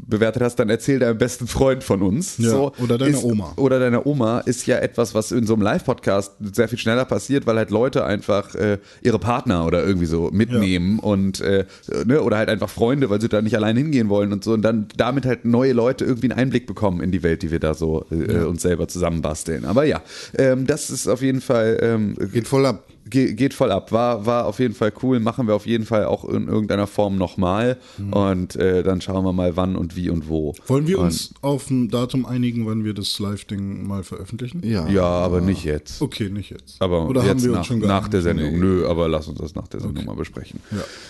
bewertet 0.07 0.43
hast, 0.43 0.57
dann 0.57 0.69
erzähl 0.69 0.99
deinem 0.99 1.19
besten 1.19 1.47
Freund 1.47 1.85
von 1.85 2.03
uns. 2.03 2.39
Mhm. 2.39 2.45
Ja, 2.45 2.51
so, 2.51 2.73
oder 2.83 2.99
deiner 2.99 3.17
ist, 3.17 3.25
Oma. 3.25 3.53
Oder 3.57 3.79
deiner 3.79 4.05
Oma 4.05 4.41
ist 4.41 4.67
ja 4.67 4.79
etwas, 4.79 5.15
was 5.15 5.31
in 5.31 5.47
so 5.47 5.55
einem 5.55 5.63
Live-Podcast 5.63 6.33
sehr 6.41 6.69
viel 6.69 6.79
schneller 6.79 7.05
passiert, 7.05 7.47
weil 7.47 7.57
halt 7.57 7.71
Leute 7.71 8.05
einfach 8.05 8.55
äh, 8.57 8.79
ihre 9.07 9.19
Partner 9.19 9.65
oder 9.65 9.85
irgendwie 9.85 10.07
so 10.07 10.31
mitnehmen 10.33 10.99
und 10.99 11.41
äh, 11.41 11.65
ne, 12.05 12.21
oder 12.23 12.37
halt 12.37 12.49
einfach 12.49 12.69
Freunde, 12.69 13.09
weil 13.09 13.21
sie 13.21 13.29
da 13.29 13.41
nicht 13.41 13.57
allein 13.57 13.77
hingehen 13.77 14.09
wollen 14.09 14.33
und 14.33 14.45
so 14.45 14.53
und 14.53 14.63
dann 14.63 14.89
damit 14.97 15.25
halt 15.25 15.45
neue 15.45 15.73
Leute 15.73 16.05
irgendwie 16.05 16.31
einen 16.31 16.39
Einblick 16.39 16.67
bekommen 16.67 17.01
in 17.01 17.13
die 17.13 17.23
Welt, 17.23 17.43
die 17.43 17.51
wir 17.51 17.61
da 17.61 17.75
so 17.75 18.05
äh, 18.11 18.45
uns 18.45 18.63
selber 18.63 18.89
zusammenbasteln. 18.89 19.65
Aber 19.65 19.85
ja, 19.85 20.03
ähm, 20.37 20.67
das 20.67 20.91
ist 20.91 21.07
auf 21.07 21.23
jeden 21.23 21.41
Fall 21.41 21.79
ähm, 21.81 22.17
Geht 22.33 22.49
voll 22.49 22.67
ab. 22.67 22.85
Ge 23.09 23.33
geht 23.35 23.55
voll 23.55 23.73
ab. 23.73 23.93
War, 23.93 24.27
war 24.27 24.47
auf 24.47 24.59
jeden 24.59 24.75
Fall 24.75 24.93
cool. 25.03 25.21
Machen 25.21 25.47
wir 25.47 25.55
auf 25.55 25.67
jeden 25.67 25.87
Fall 25.87 26.05
auch 26.05 26.25
in 26.25 26.49
irgendeiner 26.49 26.87
Form 26.87 27.17
nochmal. 27.17 27.79
Und 28.11 28.57
äh, 28.57 28.83
dann 28.83 29.01
schauen 29.01 29.25
wir 29.25 29.33
mal, 29.33 29.57
wann 29.57 29.77
und 29.77 29.97
wie 29.97 30.11
und 30.11 30.29
wo. 30.29 30.55
Wollen 30.67 30.87
wir 30.87 30.99
und, 30.99 31.07
uns 31.07 31.31
auf 31.41 31.71
ein 31.71 31.89
Datum 31.89 32.27
einigen, 32.27 32.67
wann 32.67 32.85
wir 32.85 32.93
das 32.93 33.19
Live-Ding 33.19 33.87
mal 33.87 34.03
veröffentlichen? 34.03 34.61
Ja. 34.65 34.87
Ja, 34.89 35.05
aber 35.05 35.41
nicht 35.41 35.65
jetzt. 35.65 36.03
Okay, 36.03 36.29
nicht 36.29 36.51
jetzt. 36.51 36.77
Aber 36.81 37.09
Oder 37.09 37.23
jetzt 37.23 37.31
haben 37.31 37.43
wir 37.43 37.51
nach, 37.51 37.59
uns 37.59 37.67
schon 37.67 37.79
nach 37.81 38.09
der? 38.09 38.23
Sendung. 38.27 38.59
Nö, 38.59 38.87
aber 38.87 39.09
lass 39.09 39.29
uns 39.29 39.39
das 39.39 39.55
nach 39.55 39.69
der 39.69 39.81
Sendung 39.81 40.05
mal 40.05 40.17
besprechen. 40.17 40.61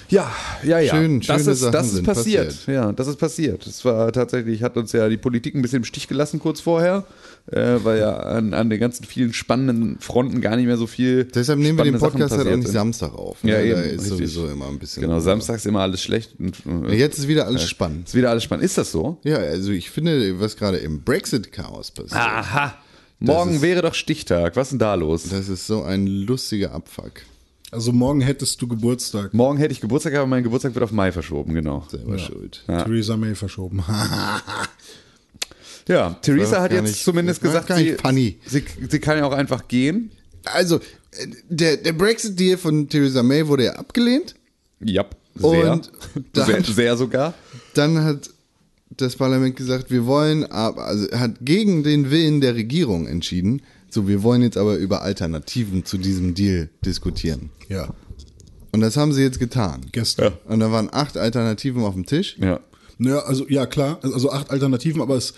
Ja, 0.09 0.31
ja, 0.62 0.79
ja. 0.79 0.95
Schön, 0.95 1.21
das 1.21 1.26
schöne 1.26 1.50
ist, 1.53 1.61
Sachen 1.61 1.73
das 1.73 1.93
ist 1.93 2.05
passiert. 2.05 2.47
passiert. 2.47 2.67
Ja, 2.76 2.93
das 2.93 3.07
ist 3.09 3.17
passiert. 3.17 3.67
Es 3.67 3.85
war 3.85 4.12
tatsächlich, 4.12 4.62
hat 4.62 4.76
uns 4.76 4.93
ja 4.93 5.09
die 5.09 5.17
Politik 5.17 5.55
ein 5.55 5.62
bisschen 5.62 5.79
im 5.79 5.85
Stich 5.85 6.09
gelassen 6.09 6.38
kurz 6.38 6.61
vorher, 6.61 7.05
äh, 7.53 7.76
weil 7.85 7.99
ja 8.00 8.17
an, 8.17 8.55
an 8.55 8.71
den 8.71 8.81
ganzen 8.81 9.05
vielen 9.05 9.33
spannenden 9.33 9.99
Fronten 10.00 10.41
gar 10.41 10.57
nicht 10.57 10.67
mehr 10.67 10.76
so 10.76 10.87
viel. 10.87 11.25
Deshalb 11.25 11.59
nehmen 11.59 11.79
wir 11.79 11.85
den 11.85 11.99
Podcast 11.99 12.37
halt 12.37 12.49
auch 12.49 12.57
nicht. 12.57 12.69
Samstag 12.69 13.15
auf. 13.15 13.38
Ja, 13.45 13.59
ne? 13.59 13.65
eben, 13.65 13.75
Da 13.75 13.81
ist 13.83 13.93
richtig. 13.93 14.09
sowieso 14.11 14.49
immer 14.49 14.67
ein 14.69 14.79
bisschen. 14.79 15.03
Genau, 15.03 15.21
samstags 15.21 15.65
immer 15.67 15.81
alles 15.81 16.03
schlecht. 16.03 16.35
Und, 16.38 16.57
äh, 16.88 16.95
Jetzt 16.97 17.19
ist 17.19 17.29
wieder 17.29 17.47
alles 17.47 17.69
spannend. 17.69 18.09
Ist 18.09 18.15
wieder 18.15 18.31
alles 18.31 18.43
spannend. 18.45 18.65
Ist 18.65 18.76
das 18.79 18.91
so? 18.93 19.19
Ja, 19.25 19.37
also 19.37 19.71
ich 19.73 19.91
finde, 19.91 20.41
was 20.41 20.57
gerade 20.57 20.79
im 20.79 21.03
Brexit-Chaos 21.03 21.91
passiert, 21.93 22.15
Aha. 22.21 22.75
Morgen 23.19 23.55
ist- 23.57 23.62
wäre 23.62 23.83
doch 23.83 23.95
Stichtag. 23.95 24.57
Was 24.57 24.67
ist 24.69 24.71
denn 24.73 24.79
da 24.81 24.95
los? 24.95 25.25
das 25.31 25.49
ist 25.49 25.67
so 25.67 25.83
ein 25.85 26.07
lustiger 26.07 26.73
Abfuck. 26.73 27.12
Also 27.73 27.93
morgen 27.93 28.21
hättest 28.21 28.61
du 28.62 28.69
Geburtstag. 28.69 29.35
Morgen 29.35 29.59
hätte 29.59 29.73
ich 29.73 29.81
Geburtstag, 29.81 30.15
aber 30.15 30.26
mein 30.26 30.43
Geburtstag 30.45 30.75
wird 30.75 30.85
auf 30.85 30.93
Mai 30.93 31.11
verschoben, 31.12 31.53
genau. 31.53 31.85
Selber 31.91 32.17
schuld. 32.19 32.62
Theresa 32.67 33.17
May 33.17 33.35
verschoben. 33.35 33.83
Ja, 35.88 36.11
Theresa 36.23 36.61
hat 36.62 36.73
jetzt 36.73 36.83
nicht- 36.85 37.05
zumindest 37.05 37.40
gesagt, 37.40 37.73
sie, 37.76 37.95
funny. 37.95 38.38
sie, 38.47 38.64
sie 38.90 38.99
kann 38.99 39.19
ja 39.19 39.25
auch 39.26 39.33
einfach 39.33 39.69
gehen. 39.69 40.11
Also, 40.45 40.76
äh, 40.76 41.26
der, 41.49 41.76
der 41.76 41.93
Brexit-Deal 41.93 42.57
von 42.59 42.88
Theresa 42.88 43.23
May 43.23 43.47
wurde 43.47 43.64
ja 43.66 43.73
abgelehnt. 43.75 44.35
Ja, 44.81 45.05
sehr. 45.37 45.73
Und 45.73 45.90
dann- 46.33 46.47
sehr, 46.47 46.62
sehr 46.64 46.97
sogar. 46.97 47.35
Dann 47.75 48.02
hat 48.02 48.31
das 48.97 49.16
Parlament 49.16 49.57
gesagt, 49.57 49.90
wir 49.90 50.07
wollen, 50.07 50.45
aber, 50.50 50.87
also 50.87 51.11
hat 51.12 51.35
gegen 51.43 51.83
den 51.83 52.11
Willen 52.11 52.40
der 52.40 52.55
Regierung 52.55 53.07
entschieden. 53.07 53.62
So, 53.90 54.09
wir 54.09 54.23
wollen 54.23 54.43
jetzt 54.43 54.57
aber 54.57 54.76
über 54.76 55.02
Alternativen 55.02 55.85
zu 55.85 55.99
diesem 55.99 56.35
Deal 56.35 56.69
diskutieren. 56.85 57.50
ja, 57.69 57.88
Und 58.73 58.81
das 58.81 58.97
haben 58.97 59.12
sie 59.12 59.23
jetzt 59.23 59.38
getan. 59.38 59.83
gestern. 59.93 60.35
Und 60.47 60.61
da 60.61 60.71
waren 60.73 60.88
acht 60.93 61.16
Alternativen 61.16 61.83
auf 61.85 61.95
dem 61.95 62.07
Tisch. 62.07 62.37
Ja. 62.40 62.61
Naja, 62.99 63.21
also 63.21 63.47
ja 63.49 63.66
klar, 63.66 63.99
also 64.02 64.31
acht 64.33 64.50
Alternativen, 64.50 65.00
aber 65.02 65.16
es 65.16 65.35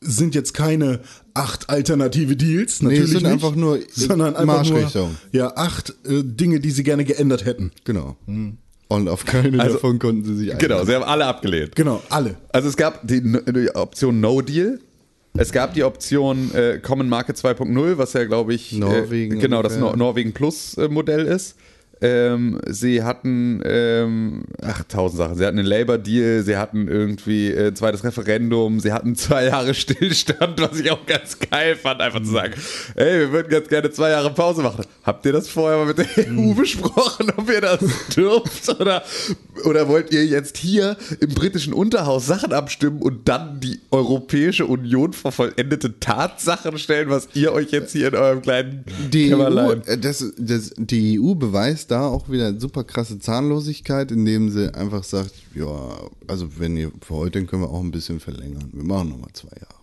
sind 0.00 0.34
jetzt 0.34 0.54
keine 0.54 1.00
acht 1.34 1.68
alternative 1.70 2.36
Deals, 2.36 2.82
natürlich 2.82 3.04
es 3.04 3.10
sind 3.10 3.22
nicht, 3.24 3.32
einfach 3.32 3.54
nur 3.54 3.78
sondern 3.90 4.36
einfach 4.36 4.64
nur 4.64 5.10
ja 5.32 5.56
acht 5.56 5.90
äh, 6.06 6.22
Dinge, 6.24 6.60
die 6.60 6.70
sie 6.70 6.82
gerne 6.84 7.04
geändert 7.04 7.44
hätten. 7.44 7.72
Genau. 7.84 8.16
Und 8.88 9.08
auf 9.08 9.24
keine 9.26 9.60
Also- 9.60 9.74
davon 9.74 9.98
konnten 9.98 10.24
sie 10.24 10.36
sich 10.36 10.58
Genau, 10.58 10.76
einigen. 10.76 10.86
sie 10.86 10.94
haben 10.94 11.04
alle 11.04 11.26
abgelehnt. 11.26 11.74
Genau, 11.76 12.02
alle. 12.10 12.36
Also 12.50 12.68
es 12.68 12.76
gab 12.76 13.06
die, 13.06 13.20
die 13.22 13.74
Option 13.74 14.20
No 14.20 14.40
Deal. 14.40 14.78
Es 15.36 15.52
gab 15.52 15.74
die 15.74 15.84
Option 15.84 16.52
äh, 16.54 16.78
Common 16.82 17.08
Market 17.08 17.36
2.0, 17.36 17.98
was 17.98 18.12
ja, 18.14 18.24
glaube 18.24 18.54
ich, 18.54 18.72
Norwegen 18.72 19.36
äh, 19.36 19.40
genau 19.40 19.62
das. 19.62 19.76
Nor 19.76 19.96
Norwegen 19.96 20.32
Plus 20.32 20.76
äh, 20.78 20.88
Modell 20.88 21.26
ist. 21.26 21.54
Ähm, 22.00 22.60
sie 22.66 23.02
hatten, 23.02 23.60
ähm, 23.64 24.44
ach, 24.62 24.84
tausend 24.84 25.18
Sachen. 25.18 25.36
Sie 25.36 25.44
hatten 25.44 25.58
einen 25.58 25.66
Labour-Deal, 25.66 26.44
sie 26.44 26.56
hatten 26.56 26.86
irgendwie 26.86 27.48
äh, 27.48 27.74
zweites 27.74 28.04
Referendum, 28.04 28.78
sie 28.78 28.92
hatten 28.92 29.16
zwei 29.16 29.46
Jahre 29.46 29.74
Stillstand, 29.74 30.60
was 30.60 30.78
ich 30.78 30.90
auch 30.90 31.04
ganz 31.06 31.38
geil 31.38 31.74
fand, 31.74 32.00
einfach 32.00 32.20
zu 32.20 32.30
sagen, 32.30 32.54
ey, 32.94 33.20
wir 33.20 33.32
würden 33.32 33.48
ganz 33.48 33.68
gerne 33.68 33.90
zwei 33.90 34.10
Jahre 34.10 34.32
Pause 34.32 34.62
machen. 34.62 34.84
Habt 35.02 35.26
ihr 35.26 35.32
das 35.32 35.48
vorher 35.48 35.78
mal 35.78 35.86
mit 35.86 35.98
der 35.98 36.06
EU 36.28 36.54
besprochen, 36.54 37.32
ob 37.36 37.50
ihr 37.50 37.60
das 37.60 37.80
dürft? 38.16 38.68
Oder, 38.80 39.02
oder 39.64 39.88
wollt 39.88 40.12
ihr 40.12 40.24
jetzt 40.24 40.56
hier 40.56 40.96
im 41.20 41.30
britischen 41.30 41.72
Unterhaus 41.72 42.26
Sachen 42.26 42.52
abstimmen 42.52 43.02
und 43.02 43.28
dann 43.28 43.58
die 43.60 43.80
Europäische 43.90 44.66
Union 44.66 45.12
vor 45.12 45.32
vollendete 45.32 45.98
Tatsachen 45.98 46.78
stellen, 46.78 47.10
was 47.10 47.28
ihr 47.34 47.52
euch 47.52 47.70
jetzt 47.70 47.92
hier 47.92 48.08
in 48.08 48.14
eurem 48.14 48.42
kleinen 48.42 48.84
Die 49.10 49.32
EU, 49.32 49.38
Kämmerlein 49.38 49.82
äh, 49.86 49.98
das, 49.98 50.24
das, 50.38 50.72
die 50.76 51.18
EU 51.20 51.34
beweist 51.34 51.87
da 51.90 52.06
auch 52.06 52.30
wieder 52.30 52.58
super 52.58 52.84
krasse 52.84 53.18
Zahnlosigkeit, 53.18 54.10
indem 54.12 54.50
sie 54.50 54.74
einfach 54.74 55.04
sagt, 55.04 55.32
ja, 55.54 55.98
also 56.26 56.58
wenn 56.58 56.76
ihr 56.76 56.92
für 57.00 57.14
heute, 57.14 57.38
dann 57.38 57.46
können 57.46 57.62
wir 57.62 57.70
auch 57.70 57.80
ein 57.80 57.90
bisschen 57.90 58.20
verlängern. 58.20 58.70
Wir 58.72 58.84
machen 58.84 59.10
nochmal 59.10 59.32
zwei 59.32 59.56
Jahre. 59.56 59.74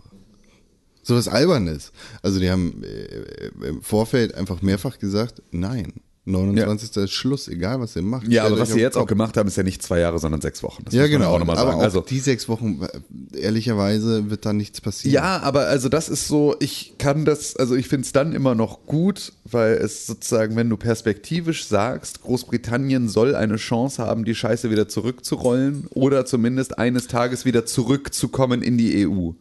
So 1.04 1.16
was 1.16 1.28
Albernes. 1.28 1.92
Also 2.24 2.40
die 2.40 2.50
haben 2.50 2.84
äh, 2.84 3.68
im 3.68 3.82
Vorfeld 3.84 4.34
einfach 4.34 4.62
mehrfach 4.64 4.98
gesagt, 4.98 5.42
nein, 5.52 5.94
29. 6.25 6.98
ist 7.03 7.12
Schluss, 7.12 7.48
egal 7.48 7.79
was 7.79 7.96
ihr 7.96 8.01
macht. 8.01 8.27
Ja, 8.27 8.46
aber 8.46 8.58
was 8.58 8.72
sie 8.72 8.79
jetzt 8.79 8.98
auch 8.98 9.05
gemacht 9.05 9.38
haben, 9.38 9.48
ist 9.48 9.58
ja 9.58 9.63
nicht 9.63 9.84
zwei 9.84 10.00
Jahre, 10.00 10.17
sondern 10.17 10.41
sechs 10.41 10.63
Wochen. 10.63 10.84
Das 10.84 10.94
Ja, 10.94 11.05
genau. 11.05 11.36
Auch 11.36 11.41
aber 11.41 11.55
sagen. 11.55 11.77
auch 11.77 11.82
Also, 11.82 12.01
die 12.01 12.20
sechs 12.20 12.50
Wochen, 12.50 12.82
äh, 12.82 13.39
ehrlicherweise 13.39 14.32
wird 14.32 14.44
da 14.46 14.51
nichts 14.51 14.82
passieren. 14.82 15.13
ja, 15.13 15.39
aber 15.44 15.67
also 15.67 15.88
das 15.88 16.10
ist 16.10 16.27
so, 16.27 16.55
ich 16.60 16.96
kann 16.98 17.25
das, 17.25 17.55
also 17.55 17.75
ich 17.75 17.88
finde 17.88 18.05
es 18.05 18.12
dann 18.12 18.34
immer 18.34 18.55
noch 18.55 18.88
gut, 18.88 19.34
weil 19.44 19.74
es 19.74 20.08
sozusagen, 20.08 20.55
wenn 20.55 20.70
du 20.70 20.77
perspektivisch 20.77 21.67
sagst, 21.67 22.24
Großbritannien 22.24 23.08
soll 23.08 23.36
eine 23.36 23.58
Chance 23.58 24.01
haben, 24.01 24.25
die 24.25 24.34
Scheiße 24.34 24.72
wieder 24.72 24.88
zurückzurollen 24.88 25.86
oder 25.91 26.25
zumindest 26.25 26.79
eines 26.79 27.05
Tages 27.08 27.46
wieder 27.46 27.67
zurückzukommen 27.67 28.63
in 28.63 28.79
die 28.79 29.08
EU. 29.08 29.32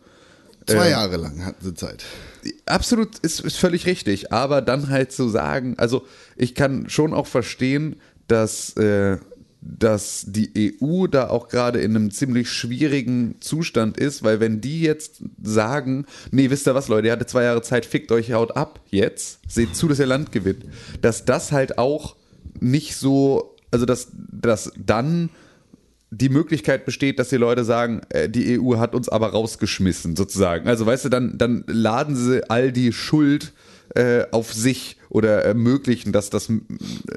Zwei 0.67 0.87
Ähm, 0.87 0.91
Jahre 0.93 1.17
lang 1.17 1.45
hatten 1.45 1.65
sie 1.65 1.75
Zeit. 1.75 2.05
Absolut, 2.67 3.19
ist, 3.21 3.41
ist 3.41 3.57
völlig 3.57 3.87
richtig. 3.87 4.33
Aber 4.33 4.63
dann 4.63 4.89
halt 4.89 5.13
zu 5.13 5.29
sagen, 5.29 5.75
also 5.79 6.07
ich 6.37 6.55
kann 6.55 6.89
schon 6.89 7.15
auch 7.15 7.27
verstehen, 7.27 7.97
dass, 8.29 8.77
äh, 8.77 9.19
dass 9.61 10.27
die 10.29 10.79
EU 10.83 11.07
da 11.07 11.29
auch 11.31 11.49
gerade 11.49 11.81
in 11.81 11.97
einem 11.97 12.11
ziemlich 12.11 12.51
schwierigen 12.51 13.37
Zustand 13.41 13.97
ist, 13.97 14.23
weil 14.23 14.41
wenn 14.41 14.61
die 14.61 14.83
jetzt 14.83 15.23
sagen, 15.43 16.07
nee, 16.31 16.51
wisst 16.51 16.67
ihr 16.67 16.75
was, 16.75 16.89
Leute, 16.89 17.09
ihr 17.09 17.13
hattet 17.13 17.31
zwei 17.31 17.45
Jahre 17.45 17.63
Zeit, 17.63 17.87
fickt 17.87 18.13
euch, 18.13 18.33
haut 18.33 18.57
ab, 18.57 18.81
jetzt, 18.91 19.41
seht 19.49 19.75
zu, 19.75 19.89
dass 19.89 19.99
ihr 19.99 20.07
Land 20.07 20.33
gewinnt, 20.33 20.65
dass 21.01 21.25
das 21.25 21.53
halt 21.53 21.79
auch 21.79 22.17
nicht 22.61 22.97
so, 22.97 23.57
also 23.71 23.87
dass, 23.87 24.09
dass 24.13 24.73
dann 24.77 25.31
die 26.11 26.29
Möglichkeit 26.29 26.85
besteht, 26.85 27.19
dass 27.19 27.29
die 27.29 27.37
Leute 27.37 27.65
sagen, 27.65 28.03
äh, 28.11 28.29
die 28.29 28.61
EU 28.61 28.77
hat 28.77 28.95
uns 28.95 29.09
aber 29.09 29.29
rausgeschmissen, 29.29 30.17
sozusagen. 30.17 30.69
Also 30.69 30.87
weißt 30.87 31.07
du, 31.07 31.09
dann, 31.09 31.39
dann 31.39 31.65
laden 31.67 32.15
sie 32.17 32.49
all 32.49 32.73
die 32.73 32.93
Schuld 32.93 33.53
äh, 33.95 34.25
auf 34.31 34.53
sich 34.53 34.97
oder 35.09 35.45
ermöglichen, 35.45 36.11
dass 36.11 36.29
das, 36.29 36.51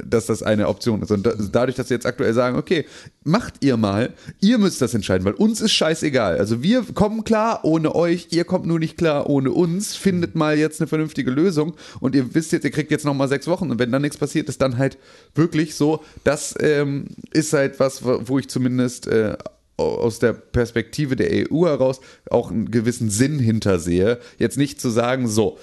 dass 0.05 0.27
das 0.27 0.43
eine 0.43 0.67
Option 0.67 1.01
ist. 1.01 1.12
Und 1.12 1.25
da, 1.25 1.34
dadurch, 1.51 1.75
dass 1.75 1.88
sie 1.88 1.96
jetzt 1.96 2.05
aktuell 2.05 2.34
sagen, 2.34 2.55
okay, 2.57 2.86
macht 3.24 3.55
ihr 3.62 3.77
mal, 3.77 4.13
ihr 4.39 4.60
müsst 4.60 4.81
das 4.81 4.93
entscheiden, 4.93 5.25
weil 5.25 5.34
uns 5.34 5.62
ist 5.62 5.72
scheißegal. 5.72 6.38
Also 6.38 6.62
wir 6.62 6.84
kommen 6.93 7.24
klar 7.24 7.62
ohne 7.63 7.96
euch, 7.96 8.27
ihr 8.31 8.46
kommt 8.46 8.67
nur 8.67 8.77
nicht 8.77 8.98
klar 8.98 9.27
ohne 9.29 9.51
uns, 9.51 9.96
findet 9.96 10.36
mal 10.36 10.57
jetzt 10.57 10.79
eine 10.79 10.88
vernünftige 10.88 11.31
Lösung 11.31 11.74
und 12.00 12.13
ihr 12.13 12.36
wisst 12.36 12.51
jetzt, 12.51 12.63
ihr 12.63 12.72
kriegt 12.72 12.91
jetzt 12.91 13.05
nochmal 13.05 13.27
sechs 13.27 13.48
Wochen 13.48 13.72
und 13.72 13.79
wenn 13.79 13.91
dann 13.91 14.03
nichts 14.03 14.17
passiert, 14.17 14.48
ist 14.48 14.62
dann 14.62 14.77
halt 14.77 15.00
wirklich 15.34 15.74
so, 15.74 16.03
das 16.24 16.53
ähm, 16.60 17.07
ist 17.31 17.53
halt 17.53 17.79
was, 17.79 18.03
wo 18.03 18.38
ich 18.38 18.48
zumindest 18.50 19.07
äh, 19.07 19.36
aus 19.77 20.19
der 20.19 20.34
Perspektive 20.34 21.15
der 21.15 21.51
EU 21.51 21.65
heraus 21.65 22.01
auch 22.29 22.51
einen 22.51 22.72
gewissen 22.72 23.10
Sinn 23.10 23.39
hintersehe. 23.39 24.19
Jetzt 24.38 24.57
nicht 24.57 24.81
zu 24.81 24.89
sagen, 24.89 25.27
so, 25.27 25.57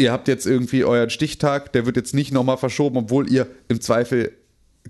ihr 0.00 0.12
habt 0.12 0.28
jetzt 0.28 0.46
irgendwie 0.46 0.84
euren 0.84 1.10
Stichtag, 1.10 1.72
der 1.72 1.86
wird 1.86 1.96
jetzt 1.96 2.14
nicht 2.14 2.32
nochmal 2.32 2.56
verschoben, 2.56 2.96
obwohl 2.96 3.30
ihr 3.30 3.46
im 3.68 3.80
Zweifel 3.80 4.32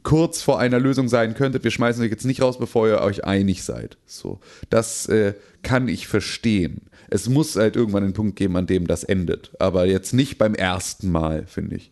kurz 0.03 0.41
vor 0.41 0.59
einer 0.59 0.79
Lösung 0.79 1.09
sein 1.09 1.35
könntet. 1.35 1.65
Wir 1.65 1.71
schmeißen 1.71 2.03
euch 2.03 2.11
jetzt 2.11 2.25
nicht 2.25 2.41
raus, 2.43 2.59
bevor 2.59 2.89
ihr 2.89 3.01
euch 3.01 3.25
einig 3.25 3.65
seid. 3.65 3.99
So, 4.07 4.41
das 4.71 5.07
äh, 5.07 5.35
kann 5.63 5.89
ich 5.89 6.07
verstehen. 6.07 6.83
Es 7.09 7.29
muss 7.29 7.57
halt 7.57 7.77
irgendwann 7.77 8.05
einen 8.05 8.13
Punkt 8.13 8.37
geben, 8.37 8.57
an 8.57 8.67
dem 8.67 8.87
das 8.87 9.03
endet. 9.03 9.51
Aber 9.59 9.87
jetzt 9.87 10.15
nicht 10.15 10.39
beim 10.39 10.55
ersten 10.55 11.11
Mal, 11.11 11.45
finde 11.47 11.77
ich. 11.77 11.91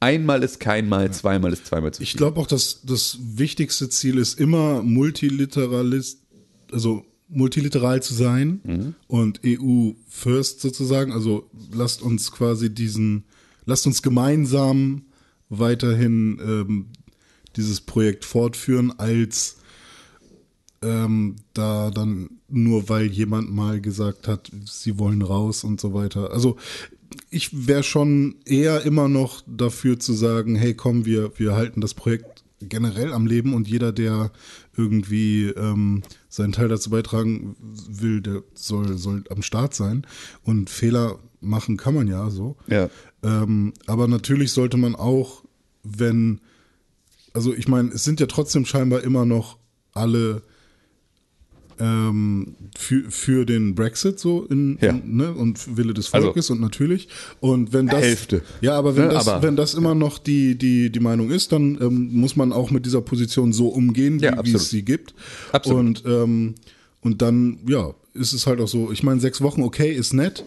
Einmal 0.00 0.42
ist 0.42 0.60
kein 0.60 0.88
Mal, 0.88 1.10
zweimal 1.12 1.52
ist 1.52 1.66
zweimal 1.66 1.92
zu 1.92 1.98
viel. 1.98 2.04
Ich 2.04 2.14
glaube 2.14 2.40
auch, 2.40 2.46
dass 2.46 2.82
das 2.82 3.18
wichtigste 3.20 3.88
Ziel 3.88 4.18
ist 4.18 4.38
immer 4.38 4.82
Multilateralist, 4.82 6.20
also 6.72 7.04
multilateral 7.30 8.02
zu 8.02 8.14
sein 8.14 8.60
Mhm. 8.64 8.94
und 9.06 9.40
EU 9.44 9.92
first 10.08 10.60
sozusagen. 10.60 11.12
Also 11.12 11.48
lasst 11.72 12.02
uns 12.02 12.32
quasi 12.32 12.72
diesen, 12.74 13.24
lasst 13.66 13.86
uns 13.86 14.02
gemeinsam 14.02 15.02
weiterhin 15.48 16.38
ähm, 16.44 16.86
dieses 17.56 17.80
Projekt 17.80 18.24
fortführen, 18.24 18.92
als 18.98 19.56
ähm, 20.82 21.36
da 21.52 21.90
dann 21.90 22.30
nur 22.48 22.88
weil 22.88 23.06
jemand 23.06 23.52
mal 23.52 23.80
gesagt 23.80 24.28
hat, 24.28 24.50
sie 24.64 24.98
wollen 24.98 25.22
raus 25.22 25.62
und 25.64 25.80
so 25.80 25.92
weiter. 25.92 26.32
Also 26.32 26.56
ich 27.30 27.66
wäre 27.66 27.82
schon 27.82 28.36
eher 28.44 28.82
immer 28.84 29.08
noch 29.08 29.42
dafür 29.46 29.98
zu 29.98 30.12
sagen, 30.14 30.56
hey 30.56 30.74
komm, 30.74 31.04
wir, 31.04 31.32
wir 31.38 31.54
halten 31.54 31.80
das 31.80 31.94
Projekt 31.94 32.44
generell 32.60 33.12
am 33.12 33.26
Leben 33.26 33.52
und 33.54 33.68
jeder, 33.68 33.92
der 33.92 34.30
irgendwie 34.76 35.46
ähm, 35.48 36.02
seinen 36.28 36.52
Teil 36.52 36.68
dazu 36.68 36.90
beitragen 36.90 37.56
will, 37.60 38.20
der 38.20 38.42
soll, 38.54 38.96
soll 38.96 39.24
am 39.30 39.42
Start 39.42 39.74
sein. 39.74 40.06
Und 40.42 40.70
Fehler 40.70 41.18
machen 41.40 41.76
kann 41.76 41.94
man 41.94 42.08
ja 42.08 42.30
so. 42.30 42.56
Ja. 42.66 42.88
Ähm, 43.22 43.72
aber 43.86 44.08
natürlich 44.08 44.52
sollte 44.52 44.76
man 44.76 44.94
auch, 44.94 45.44
wenn, 45.82 46.40
also 47.32 47.54
ich 47.54 47.68
meine, 47.68 47.90
es 47.90 48.04
sind 48.04 48.20
ja 48.20 48.26
trotzdem 48.26 48.64
scheinbar 48.64 49.02
immer 49.02 49.24
noch 49.24 49.58
alle 49.92 50.42
ähm, 51.80 52.54
für, 52.76 53.10
für 53.10 53.44
den 53.46 53.74
Brexit 53.74 54.18
so 54.20 54.44
in, 54.44 54.78
Ja. 54.80 54.90
in 54.90 55.16
ne, 55.16 55.32
und 55.32 55.76
Wille 55.76 55.94
des 55.94 56.12
Also- 56.12 56.26
Volkes 56.28 56.50
und 56.50 56.60
natürlich 56.60 57.08
und 57.40 57.72
wenn 57.72 57.86
das 57.86 58.02
Hälfte. 58.02 58.42
ja 58.60 58.74
aber 58.78 58.96
wenn 58.96 59.08
Ne, 59.08 59.14
das 59.14 59.26
aber- 59.28 59.42
wenn 59.46 59.56
das 59.56 59.74
immer 59.74 59.94
noch 59.94 60.18
die 60.18 60.56
die 60.56 60.90
die 60.90 61.00
Meinung 61.00 61.30
ist 61.30 61.52
dann 61.52 61.78
ähm, 61.80 62.10
muss 62.12 62.36
man 62.36 62.52
auch 62.52 62.70
mit 62.70 62.86
dieser 62.86 63.00
Position 63.00 63.52
so 63.52 63.68
umgehen 63.68 64.20
wie, 64.20 64.24
Ja, 64.26 64.44
wie 64.44 64.52
es 64.54 64.70
sie 64.70 64.82
gibt 64.84 65.14
Absolut. 65.52 65.80
und 65.80 66.02
ähm, 66.06 66.54
und 67.00 67.22
dann 67.22 67.58
ja 67.66 67.94
ist 68.14 68.32
es 68.32 68.46
halt 68.46 68.60
auch 68.60 68.68
so 68.68 68.92
ich 68.92 69.02
meine 69.02 69.20
sechs 69.20 69.40
Wochen 69.40 69.62
okay 69.62 69.90
ist 69.92 70.12
nett 70.12 70.44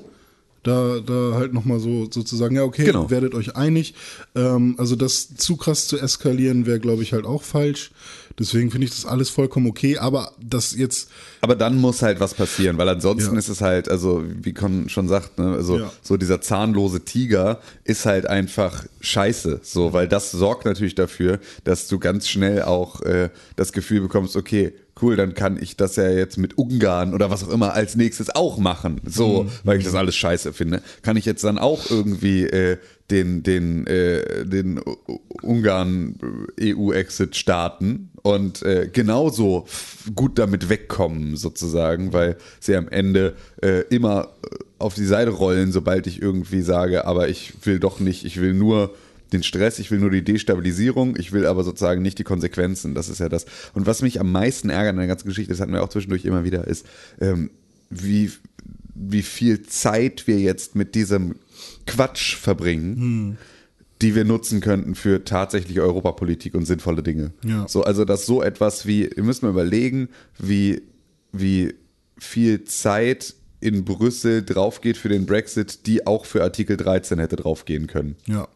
da, 0.64 1.00
da 1.06 1.34
halt 1.36 1.54
nochmal 1.54 1.80
so 1.80 2.08
sozusagen, 2.10 2.56
ja, 2.56 2.64
okay, 2.64 2.86
Genau. 2.86 3.10
werdet 3.10 3.36
euch 3.36 3.56
einig. 3.56 3.94
Ähm, 4.36 4.76
also 4.78 4.96
das 4.96 5.36
zu 5.36 5.58
krass 5.58 5.88
zu 5.88 6.00
eskalieren 6.00 6.66
wäre, 6.66 6.80
glaube 6.80 7.04
ich, 7.04 7.14
halt 7.14 7.26
auch 7.26 7.44
falsch. 7.44 7.92
Deswegen 8.40 8.72
finde 8.72 8.86
ich 8.88 8.92
das 8.96 9.06
alles 9.06 9.30
vollkommen 9.30 9.68
okay, 9.68 10.00
aber 10.00 10.32
das 10.42 10.76
jetzt, 10.76 11.10
Aber 11.42 11.56
dann 11.56 11.78
muss 11.80 12.02
halt 12.02 12.20
was 12.20 12.34
passieren, 12.34 12.78
weil 12.80 12.90
ansonsten 12.90 13.34
Ja. 13.34 13.38
ist 13.40 13.48
es 13.50 13.62
halt, 13.62 13.90
also 13.90 14.24
wie 14.26 14.54
Con 14.54 14.90
schon 14.90 15.08
sagt, 15.08 15.38
ne, 15.38 15.54
also 15.54 15.78
Ja. 15.78 15.92
so 16.02 16.18
dieser 16.18 16.42
zahnlose 16.42 17.02
Tiger 17.06 17.60
ist 17.84 18.08
halt 18.08 18.26
einfach 18.26 18.86
scheiße, 19.02 19.60
so, 19.62 19.94
weil 19.94 20.08
das 20.08 20.32
sorgt 20.32 20.66
natürlich 20.66 20.96
dafür, 20.96 21.40
dass 21.64 21.88
du 21.88 22.00
ganz 22.00 22.28
schnell 22.28 22.64
auch 22.64 23.02
äh, 23.02 23.30
das 23.56 23.72
Gefühl 23.72 24.02
bekommst, 24.02 24.36
okay, 24.36 24.74
cool, 25.04 25.16
dann 25.18 25.34
kann 25.36 25.62
ich 25.62 25.78
das 25.78 25.96
ja 25.98 26.10
jetzt 26.10 26.38
mit 26.38 26.58
Ungarn 26.58 27.14
oder 27.14 27.30
was 27.30 27.44
auch 27.44 27.50
immer 27.52 27.74
als 27.74 27.96
nächstes 27.96 28.30
auch 28.34 28.58
machen, 28.58 29.02
so, 29.06 29.46
weil 29.64 29.78
ich 29.78 29.84
das 29.86 29.94
alles 29.96 30.16
scheiße 30.16 30.54
finde. 30.54 30.82
Kann 31.04 31.18
ich 31.18 31.26
jetzt 31.26 31.44
dann 31.44 31.58
auch 31.60 31.92
irgendwie 31.92 32.44
äh, 32.46 32.78
den, 33.12 33.44
den, 33.44 33.86
äh, 33.86 34.46
den 34.46 34.80
U- 34.80 34.96
U- 35.08 35.20
Ungarn-EU-Exit 35.42 37.36
starten 37.36 38.10
und 38.22 38.62
äh, 38.64 38.90
genauso 38.92 39.66
gut 40.16 40.40
damit 40.40 40.70
wegkommen, 40.70 41.36
sozusagen, 41.36 42.14
weil 42.14 42.38
sie 42.60 42.76
am 42.76 42.88
Ende 42.88 43.36
äh, 43.62 43.82
immer 43.90 44.30
äh, 44.44 44.56
auf 44.80 44.94
die 44.96 45.06
Seite 45.06 45.32
rollen, 45.32 45.72
sobald 45.72 46.08
ich 46.08 46.22
irgendwie 46.22 46.62
sage, 46.62 47.06
aber 47.06 47.30
ich 47.30 47.54
will 47.64 47.80
doch 47.80 48.00
nicht, 48.00 48.26
ich 48.26 48.40
will 48.40 48.54
nur 48.54 48.94
den 49.34 49.44
Stress, 49.44 49.80
ich 49.80 49.92
will 49.92 50.00
nur 50.00 50.12
die 50.12 50.24
Destabilisierung, 50.24 51.16
ich 51.18 51.32
will 51.32 51.46
aber 51.46 51.64
sozusagen 51.64 52.02
nicht 52.02 52.20
die 52.20 52.24
Konsequenzen. 52.24 52.96
Das 52.96 53.10
ist 53.10 53.20
ja 53.20 53.30
das. 53.30 53.46
Und 53.74 53.86
was 53.86 54.02
mich 54.02 54.20
am 54.20 54.32
meisten 54.32 54.70
ärgert 54.70 54.92
an 54.92 54.98
der 54.98 55.08
ganzen 55.08 55.28
Geschichte, 55.28 55.52
das 55.52 55.60
hatten 55.60 55.74
wir 55.74 55.84
auch 55.84 55.90
zwischendurch 55.90 56.26
immer 56.26 56.44
wieder, 56.44 56.68
ist, 56.68 56.86
ähm, 57.20 57.52
wie, 57.90 58.32
wie 58.96 59.22
viel 59.22 59.64
Zeit 59.64 60.28
wir 60.28 60.40
jetzt 60.40 60.76
mit 60.76 60.96
diesem 60.96 61.36
Quatsch 61.86 62.36
verbringen, 62.36 63.38
die 64.02 64.16
wir 64.16 64.26
nutzen 64.26 64.60
könnten 64.60 64.96
für 64.96 65.24
tatsächliche 65.24 65.82
Europapolitik 65.82 66.56
und 66.56 66.66
sinnvolle 66.66 67.04
Dinge. 67.04 67.32
Ja. 67.46 67.68
So, 67.68 67.84
also 67.84 68.06
dass 68.06 68.26
so 68.26 68.42
etwas 68.42 68.86
wie, 68.86 69.06
ihr 69.06 69.24
müsst 69.24 69.44
mal 69.44 69.50
überlegen, 69.50 70.10
wie, 70.38 70.82
wie 71.32 71.74
viel 72.18 72.66
Zeit 72.66 73.36
in 73.60 73.86
Brüssel 73.86 74.44
draufgeht 74.44 74.98
für 74.98 75.10
den 75.10 75.26
Brexit, 75.26 75.88
die 75.88 76.06
auch 76.06 76.26
für 76.26 76.44
Artikel 76.44 76.76
13 76.76 77.18
hätte 77.20 77.38
draufgehen 77.38 77.88
können. 77.88 78.16
ja. 78.28 78.48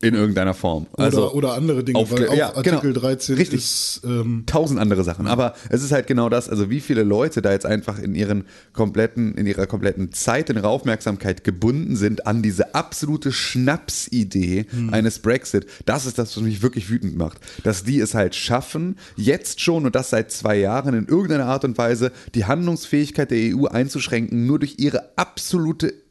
In 0.00 0.14
irgendeiner 0.14 0.54
Form. 0.54 0.86
Oder, 0.92 1.04
Also 1.04 1.32
oder 1.32 1.54
andere 1.54 1.82
Dinge, 1.82 1.98
weil 2.10 2.28
auch 2.28 2.36
ja, 2.36 2.54
Artikel 2.54 2.92
genau. 2.92 3.00
13 3.00 3.36
Richtig. 3.36 3.60
ist, 3.60 4.00
ähm, 4.04 4.42
tausend 4.46 4.78
andere 4.78 5.02
Sachen. 5.02 5.26
Aber 5.26 5.54
es 5.70 5.82
ist 5.82 5.92
halt 5.92 6.06
genau 6.06 6.28
das, 6.28 6.50
also 6.50 6.68
wie 6.68 6.80
viele 6.80 7.02
Leute 7.04 7.40
da 7.40 7.52
jetzt 7.52 7.64
einfach 7.64 7.98
in 7.98 8.14
ihren 8.14 8.44
kompletten, 8.72 9.34
in 9.34 9.46
ihrer 9.46 9.66
kompletten 9.66 10.12
Zeit, 10.12 10.50
in 10.50 10.56
ihrer 10.56 10.68
Aufmerksamkeit 10.68 11.42
gebunden 11.42 11.96
sind 11.96 12.26
an 12.26 12.42
diese 12.42 12.74
absolute 12.74 13.32
Schnapsidee 13.32 14.66
eines 14.90 15.20
Brexit. 15.20 15.66
Das 15.86 16.06
ist 16.06 16.18
das, 16.18 16.36
was 16.36 16.42
mich 16.42 16.62
wirklich 16.62 16.90
wütend 16.90 17.16
macht. 17.16 17.38
Dass 17.62 17.84
die 17.84 18.00
es 18.00 18.14
halt 18.14 18.34
schaffen, 18.34 18.96
jetzt 19.16 19.60
schon 19.60 19.86
und 19.86 19.94
das 19.94 20.10
seit 20.10 20.30
zwei 20.30 20.56
Jahren 20.56 20.94
in 20.94 21.06
irgendeiner 21.06 21.46
Art 21.46 21.64
und 21.64 21.78
Weise 21.78 22.12
die 22.34 22.44
Handlungsfähigkeit 22.44 23.30
der 23.30 23.56
EU 23.56 23.66
einzuschränken, 23.66 24.46
nur 24.46 24.58
durch 24.58 24.74
ihre 24.78 25.16
absolute 25.16 26.03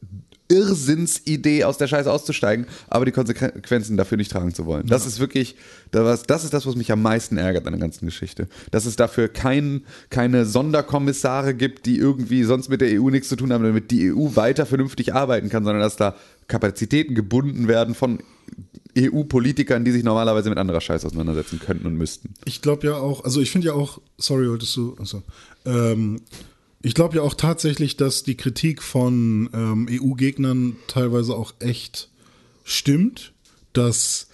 Irrsinnsidee 0.49 1.63
aus 1.63 1.77
der 1.77 1.87
Scheiße 1.87 2.11
auszusteigen, 2.11 2.67
aber 2.87 3.05
die 3.05 3.11
Konsequenzen 3.11 3.97
dafür 3.97 4.17
nicht 4.17 4.31
tragen 4.31 4.53
zu 4.53 4.65
wollen. 4.65 4.87
Das 4.87 5.05
ist 5.05 5.19
wirklich, 5.19 5.55
das 5.91 6.23
das 6.23 6.43
ist 6.43 6.53
das, 6.53 6.65
was 6.65 6.75
mich 6.75 6.91
am 6.91 7.01
meisten 7.01 7.37
ärgert 7.37 7.65
an 7.65 7.73
der 7.73 7.79
ganzen 7.79 8.05
Geschichte. 8.05 8.47
Dass 8.71 8.85
es 8.85 8.95
dafür 8.95 9.29
kein, 9.29 9.83
keine 10.09 10.45
Sonderkommissare 10.45 11.53
gibt, 11.53 11.85
die 11.85 11.97
irgendwie 11.97 12.43
sonst 12.43 12.69
mit 12.69 12.81
der 12.81 13.01
EU 13.01 13.09
nichts 13.09 13.29
zu 13.29 13.35
tun 13.35 13.53
haben, 13.53 13.63
damit 13.63 13.91
die 13.91 14.11
EU 14.13 14.35
weiter 14.35 14.65
vernünftig 14.65 15.13
arbeiten 15.13 15.49
kann, 15.49 15.63
sondern 15.63 15.81
dass 15.81 15.95
da 15.95 16.15
Kapazitäten 16.47 17.15
gebunden 17.15 17.67
werden 17.67 17.95
von 17.95 18.19
EU-Politikern, 18.97 19.85
die 19.85 19.91
sich 19.91 20.03
normalerweise 20.03 20.49
mit 20.49 20.59
anderer 20.59 20.81
Scheiße 20.81 21.07
auseinandersetzen 21.07 21.59
könnten 21.59 21.87
und 21.87 21.95
müssten. 21.95 22.33
ich 22.45 22.61
glaube 22.61 22.87
ja 22.87 22.95
auch, 22.95 23.23
also 23.23 23.41
ich 23.41 23.51
finde 23.51 23.67
ja 23.67 23.73
auch, 23.73 23.99
sorry, 24.17 24.47
wolltest 24.49 24.75
du, 24.75 24.95
also, 24.99 25.23
ähm, 25.65 26.21
ich 26.83 26.93
glaube 26.93 27.15
ja 27.15 27.21
auch 27.23 27.33
tatsächlich, 27.33 27.97
dass 27.97 28.23
die 28.23 28.35
Kritik 28.35 28.83
von 28.83 29.49
ähm, 29.53 29.87
EU-Gegnern 29.89 30.75
teilweise 30.87 31.33
auch 31.33 31.53
echt 31.59 32.09
stimmt, 32.65 33.33
dass 33.71 34.27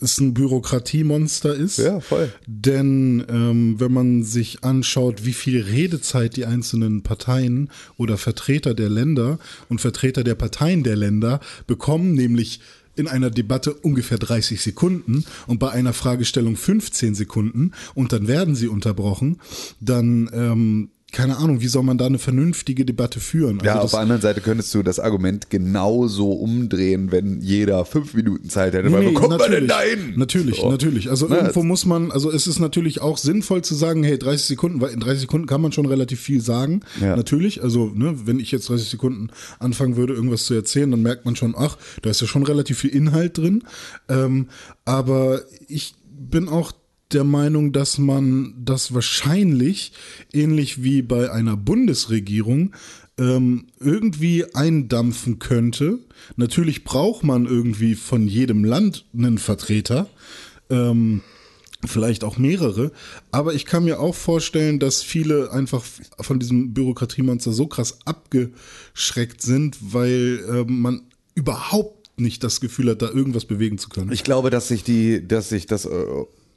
es 0.00 0.20
ein 0.20 0.34
Bürokratiemonster 0.34 1.54
ist. 1.54 1.78
Ja, 1.78 1.98
voll. 1.98 2.32
Denn 2.46 3.24
ähm, 3.28 3.80
wenn 3.80 3.92
man 3.92 4.22
sich 4.22 4.62
anschaut, 4.62 5.24
wie 5.24 5.32
viel 5.32 5.62
Redezeit 5.62 6.36
die 6.36 6.46
einzelnen 6.46 7.02
Parteien 7.02 7.70
oder 7.96 8.18
Vertreter 8.18 8.74
der 8.74 8.88
Länder 8.88 9.38
und 9.68 9.80
Vertreter 9.80 10.22
der 10.22 10.36
Parteien 10.36 10.84
der 10.84 10.96
Länder 10.96 11.40
bekommen, 11.66 12.12
nämlich 12.12 12.60
in 12.96 13.08
einer 13.08 13.30
Debatte 13.30 13.74
ungefähr 13.74 14.18
30 14.18 14.60
Sekunden 14.60 15.24
und 15.48 15.58
bei 15.58 15.70
einer 15.70 15.92
Fragestellung 15.92 16.56
15 16.56 17.16
Sekunden 17.16 17.72
und 17.94 18.12
dann 18.12 18.28
werden 18.28 18.54
sie 18.54 18.68
unterbrochen, 18.68 19.40
dann 19.80 20.30
ähm, 20.32 20.90
keine 21.14 21.36
Ahnung, 21.38 21.60
wie 21.60 21.68
soll 21.68 21.82
man 21.84 21.96
da 21.96 22.06
eine 22.06 22.18
vernünftige 22.18 22.84
Debatte 22.84 23.20
führen? 23.20 23.60
Also 23.60 23.66
Ja, 23.66 23.80
auf 23.80 23.90
der 23.92 24.00
anderen 24.00 24.20
Seite 24.20 24.40
könntest 24.40 24.74
du 24.74 24.82
das 24.82 24.98
Argument 24.98 25.48
genauso 25.48 26.32
umdrehen, 26.32 27.12
wenn 27.12 27.40
jeder 27.40 27.84
fünf 27.84 28.14
Minuten 28.14 28.50
Zeit 28.50 28.74
hätte. 28.74 28.92
weil 28.92 29.06
wo 29.06 29.12
kommt 29.12 29.38
man 29.38 29.50
denn 29.50 29.68
da 29.68 29.80
hin? 29.80 30.14
Natürlich, 30.16 30.56
So. 30.56 30.70
natürlich. 30.70 31.08
Also 31.10 31.28
Ne, 31.28 31.36
irgendwo 31.36 31.62
muss 31.62 31.86
man, 31.86 32.10
also 32.10 32.30
es 32.30 32.46
ist 32.46 32.58
natürlich 32.58 33.00
auch 33.00 33.16
sinnvoll 33.16 33.62
zu 33.62 33.74
sagen, 33.74 34.02
hey, 34.02 34.18
30 34.18 34.44
Sekunden, 34.46 34.80
weil 34.80 34.90
in 34.92 35.00
30 35.00 35.20
Sekunden 35.22 35.46
kann 35.46 35.60
man 35.60 35.72
schon 35.72 35.86
relativ 35.86 36.20
viel 36.20 36.40
sagen. 36.40 36.80
Ja. 37.00 37.16
Natürlich, 37.16 37.62
also 37.62 37.86
ne, 37.94 38.26
wenn 38.26 38.40
ich 38.40 38.50
jetzt 38.50 38.68
30 38.68 38.88
Sekunden 38.90 39.30
anfangen 39.60 39.96
würde, 39.96 40.14
irgendwas 40.14 40.44
zu 40.46 40.54
erzählen, 40.54 40.90
dann 40.90 41.02
merkt 41.02 41.24
man 41.24 41.36
schon, 41.36 41.54
ach, 41.56 41.78
da 42.02 42.10
ist 42.10 42.20
ja 42.20 42.26
schon 42.26 42.42
relativ 42.42 42.78
viel 42.78 42.90
Inhalt 42.90 43.38
drin. 43.38 43.62
Ähm, 44.08 44.48
aber 44.84 45.42
ich 45.68 45.94
bin 46.10 46.48
auch 46.48 46.72
der 47.14 47.24
Meinung, 47.24 47.72
dass 47.72 47.98
man 47.98 48.54
das 48.64 48.92
wahrscheinlich, 48.92 49.92
ähnlich 50.32 50.82
wie 50.82 51.02
bei 51.02 51.30
einer 51.30 51.56
Bundesregierung, 51.56 52.74
ähm, 53.18 53.66
irgendwie 53.78 54.54
eindampfen 54.54 55.38
könnte. 55.38 56.00
Natürlich 56.36 56.84
braucht 56.84 57.22
man 57.22 57.46
irgendwie 57.46 57.94
von 57.94 58.26
jedem 58.26 58.64
Land 58.64 59.06
einen 59.14 59.38
Vertreter. 59.38 60.08
Ähm, 60.70 61.22
vielleicht 61.86 62.24
auch 62.24 62.38
mehrere. 62.38 62.92
Aber 63.30 63.54
ich 63.54 63.66
kann 63.66 63.84
mir 63.84 64.00
auch 64.00 64.14
vorstellen, 64.14 64.78
dass 64.78 65.02
viele 65.02 65.52
einfach 65.52 65.84
von 66.20 66.38
diesem 66.38 66.72
Bürokratiemonster 66.72 67.52
so 67.52 67.66
krass 67.66 67.98
abgeschreckt 68.04 69.42
sind, 69.42 69.76
weil 69.80 70.42
äh, 70.48 70.64
man 70.70 71.02
überhaupt 71.34 72.18
nicht 72.18 72.44
das 72.44 72.60
Gefühl 72.60 72.90
hat, 72.90 73.02
da 73.02 73.10
irgendwas 73.10 73.44
bewegen 73.44 73.78
zu 73.78 73.88
können. 73.88 74.12
Ich 74.12 74.24
glaube, 74.24 74.50
dass 74.50 74.68
sich 74.68 74.84
die, 74.84 75.26
dass 75.26 75.48
sich 75.48 75.66
das 75.66 75.84
äh, 75.84 76.06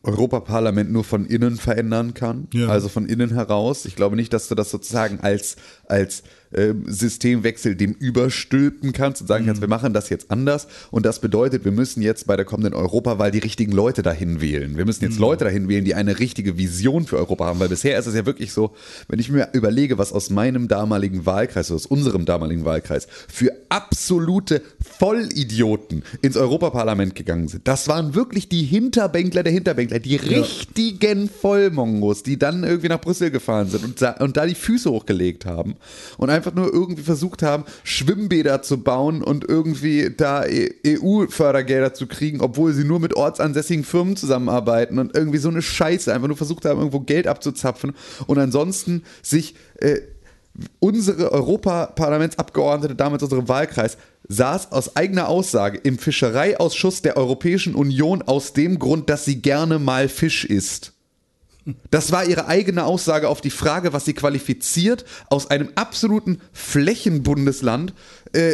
Europaparlament 0.04 0.92
nur 0.92 1.04
von 1.04 1.26
innen 1.26 1.58
verändern 1.58 2.14
kann, 2.14 2.48
Ja. 2.54 2.68
also 2.70 2.88
von 2.90 3.08
innen 3.08 3.34
heraus. 3.34 3.86
Ich 3.86 3.96
glaube 3.96 4.16
nicht, 4.16 4.32
dass 4.34 4.48
du 4.48 4.56
das 4.56 4.70
sozusagen 4.72 5.20
als 5.20 5.56
als 5.88 6.24
Systemwechsel 6.52 7.76
dem 7.76 7.92
überstülpen 7.94 8.94
kannst 8.94 9.22
und 9.22 9.28
sagen 9.28 9.46
kannst, 9.46 9.62
wir 9.62 9.68
machen 9.68 9.94
das 9.94 10.10
jetzt 10.10 10.32
anders. 10.32 10.68
Und 10.92 11.06
das 11.06 11.20
bedeutet, 11.20 11.66
wir 11.66 11.72
müssen 11.72 12.02
jetzt 12.02 12.28
bei 12.28 12.36
der 12.36 12.46
kommenden 12.46 12.74
Europawahl 12.74 13.32
die 13.32 13.40
richtigen 13.40 13.72
Leute 13.72 14.02
dahin 14.02 14.40
wählen. 14.42 14.78
Wir 14.78 14.86
müssen 14.86 15.04
jetzt 15.04 15.20
Leute 15.20 15.44
dahin 15.46 15.68
wählen, 15.68 15.84
die 15.84 15.96
eine 15.96 16.20
richtige 16.20 16.58
Vision 16.58 17.06
für 17.06 17.18
Europa 17.18 17.46
haben. 17.46 17.60
Weil 17.60 17.70
bisher 17.70 18.00
ist 18.00 18.06
es 18.06 18.16
ja 18.16 18.26
wirklich 18.26 18.54
so, 18.54 18.74
wenn 19.08 19.20
ich 19.20 19.30
mir 19.30 19.50
überlege, 19.54 19.98
was 19.98 20.14
aus 20.14 20.30
meinem 20.30 20.68
damaligen 20.68 21.26
Wahlkreis, 21.26 21.72
aus 21.72 21.86
unserem 21.86 22.26
damaligen 22.26 22.66
Wahlkreis, 22.66 23.08
für 23.28 23.52
absolute 23.70 24.62
Vollidioten 24.80 26.04
ins 26.22 26.38
Europaparlament 26.38 27.16
gegangen 27.16 27.48
sind. 27.48 27.68
Das 27.68 27.88
waren 27.88 28.16
wirklich 28.16 28.48
die 28.48 28.64
Hinterbänkler 28.64 29.44
der 29.44 29.54
Hinterbänkler, 29.54 30.00
die 30.00 30.16
richtigen 30.16 31.30
Vollmongos, 31.30 32.24
die 32.24 32.40
dann 32.40 32.64
irgendwie 32.64 32.90
nach 32.90 33.02
Brüssel 33.02 33.32
gefahren 33.32 33.70
sind 33.70 33.84
und 33.84 34.02
da, 34.02 34.12
und 34.14 34.38
da 34.38 34.46
die 34.46 34.56
Füße 34.56 34.90
hochgelegt 34.90 35.46
haben 35.46 35.76
und 36.18 36.30
einfach 36.38 36.54
nur 36.54 36.72
irgendwie 36.74 37.04
versucht 37.04 37.44
haben, 37.44 37.66
Schwimmbäder 37.84 38.62
zu 38.62 38.82
bauen 38.82 39.22
und 39.22 39.44
irgendwie 39.48 40.10
da 40.16 40.46
E- 40.46 40.72
EU-Fördergelder 40.86 41.94
zu 41.94 42.08
kriegen, 42.08 42.42
obwohl 42.42 42.74
sie 42.74 42.86
nur 42.86 43.00
mit 43.00 43.16
ortsansässigen 43.16 43.84
Firmen 43.84 44.16
zusammenarbeiten 44.16 45.00
und 45.00 45.16
irgendwie 45.16 45.40
so 45.40 45.50
eine 45.50 45.62
Scheiße, 45.62 46.14
einfach 46.14 46.28
nur 46.28 46.38
versucht 46.38 46.66
haben, 46.66 46.80
irgendwo 46.80 47.02
Geld 47.02 47.28
abzuzapfen 47.28 47.94
und 48.28 48.38
ansonsten 48.38 49.04
sich 49.22 49.56
äh, 49.80 50.00
unsere 50.80 51.32
Europaparlamentsabgeordnete, 51.32 52.96
damals 52.96 53.24
unserem 53.24 53.48
Wahlkreis, 53.48 53.98
saß 54.28 54.72
aus 54.72 54.96
eigener 54.96 55.28
Aussage 55.28 55.78
im 55.78 55.98
Fischereiausschuss 55.98 57.02
der 57.02 57.18
Europäischen 57.18 57.76
Union 57.76 58.22
aus 58.22 58.54
dem 58.54 58.80
Grund, 58.80 59.10
dass 59.10 59.26
sie 59.26 59.42
gerne 59.42 59.80
mal 59.80 60.10
Fisch 60.10 60.46
isst. 60.46 60.94
Das 61.92 62.12
war 62.12 62.26
ihre 62.26 62.48
eigene 62.48 62.86
Aussage 62.86 63.28
auf 63.30 63.42
die 63.42 63.50
Frage, 63.50 63.94
was 63.94 64.06
sie 64.06 64.14
qualifiziert, 64.14 65.06
aus 65.30 65.50
einem 65.50 65.70
absoluten 65.76 66.42
Flächenbundesland 66.54 67.94
äh, 68.34 68.54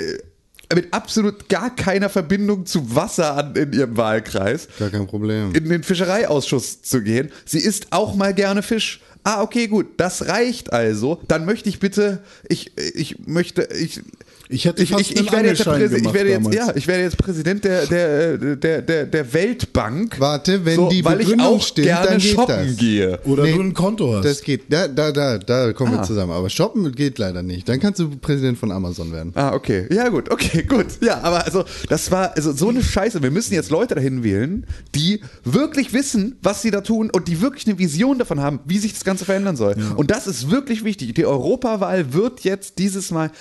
mit 0.74 0.94
absolut 0.94 1.50
gar 1.50 1.76
keiner 1.76 2.10
Verbindung 2.10 2.66
zu 2.66 2.96
Wasser 2.96 3.36
an, 3.38 3.56
in 3.56 3.74
ihrem 3.74 3.96
Wahlkreis 3.98 4.68
Gar 4.80 4.90
kein 4.90 5.08
Problem. 5.08 5.54
in 5.54 5.70
den 5.70 5.84
Fischereiausschuss 5.84 6.82
zu 6.82 7.02
gehen. 7.02 7.32
Sie 7.46 7.60
isst 7.60 7.88
auch 7.92 8.16
mal 8.16 8.34
gerne 8.34 8.64
Fisch. 8.64 9.02
Ah, 9.24 9.42
okay, 9.42 9.68
gut, 9.68 9.88
das 9.98 10.28
reicht 10.28 10.74
also. 10.74 11.22
Dann 11.28 11.46
möchte 11.46 11.70
ich 11.70 11.80
bitte, 11.80 12.24
ich, 12.50 12.72
ich 12.78 13.20
möchte, 13.28 13.70
ich, 13.74 14.02
Ich 14.50 14.66
hätte 14.66 14.84
ich, 14.84 14.90
fast 14.92 15.02
ich, 15.02 15.12
ich 15.12 15.20
einen 15.20 15.32
werde 15.32 15.48
jetzt, 15.50 15.62
ich 15.62 16.14
werde 16.14 16.30
jetzt, 16.30 16.54
ja, 16.54 16.72
ich 16.76 16.88
werde 16.88 17.04
jetzt 17.04 17.18
Präsident 17.18 17.64
der, 17.64 17.86
der, 17.86 18.38
der, 18.38 18.82
der, 18.82 19.06
der 19.06 19.34
Weltbank. 19.34 20.20
Warte, 20.20 20.66
wenn 20.66 20.76
so, 20.76 20.90
die 20.90 21.04
weil 21.06 21.22
ich 21.22 21.28
Begründung 21.30 21.60
stimmt, 21.62 21.88
dann 21.88 22.18
geht 22.20 22.32
shoppen 22.34 22.68
das. 22.68 22.76
gehe. 22.78 23.20
Oder 23.26 23.44
Nee, 23.44 23.54
du 23.54 23.62
ein 23.62 23.74
Konto 23.74 24.16
hast. 24.16 24.26
Das 24.26 24.42
geht, 24.42 24.64
da, 24.70 24.88
da, 24.88 25.12
da, 25.12 25.38
da 25.38 25.74
kommen 25.74 25.94
Ah. 25.94 25.98
wir 26.00 26.04
zusammen. 26.04 26.32
Aber 26.34 26.50
shoppen 26.50 26.92
geht 26.92 27.18
leider 27.18 27.42
nicht. 27.42 27.68
Dann 27.70 27.80
kannst 27.80 28.00
du 28.00 28.10
Präsident 28.10 28.58
von 28.58 28.72
Amazon 28.72 29.12
werden. 29.12 29.32
Ah, 29.36 29.54
okay. 29.54 29.88
Ja, 29.92 30.10
gut, 30.10 30.30
okay, 30.30 30.64
gut. 30.68 30.88
Ja, 31.02 31.22
aber 31.22 31.46
also, 31.46 31.64
das 31.90 32.12
war 32.12 32.36
also 32.36 32.52
so 32.52 32.70
eine 32.70 32.84
Scheiße. 32.84 33.24
Wir 33.24 33.32
müssen 33.32 33.54
jetzt 33.54 33.72
Leute 33.72 33.96
dahin 33.96 34.24
wählen, 34.24 34.66
die 34.94 35.22
wirklich 35.44 35.94
wissen, 35.94 36.36
was 36.42 36.62
sie 36.62 36.72
da 36.72 36.82
tun 36.82 37.10
und 37.12 37.28
die 37.28 37.42
wirklich 37.42 37.66
eine 37.68 37.80
Vision 37.80 38.20
davon 38.20 38.40
haben, 38.42 38.60
wie 38.66 38.78
sich 38.78 38.94
das 38.94 39.04
Ganze 39.04 39.26
verändern 39.26 39.56
soll. 39.56 39.76
Und 39.96 40.12
das 40.12 40.28
ist 40.28 40.52
wirklich 40.52 40.84
wichtig. 40.84 41.14
Die 41.16 41.26
Europawahl 41.26 42.14
wird 42.14 42.42
jetzt 42.42 42.78
dieses 42.80 43.12
Mal 43.12 43.32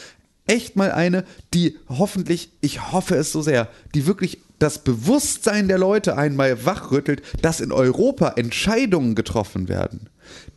echt 0.47 0.77
mal 0.77 0.93
eine, 0.93 1.25
die 1.55 1.77
hoffentlich, 1.89 2.51
ich 2.61 2.93
hoffe 2.93 3.15
es 3.17 3.33
so 3.33 3.43
sehr, 3.43 3.69
die 3.95 4.07
wirklich 4.07 4.39
das 4.59 4.85
Bewusstsein 4.85 5.67
der 5.67 5.79
Leute 5.79 6.17
einmal 6.17 6.65
wachrüttelt, 6.65 7.23
dass 7.43 7.61
in 7.61 7.73
Europa 7.73 8.35
Entscheidungen 8.37 9.15
getroffen 9.15 9.69
werden, 9.69 10.09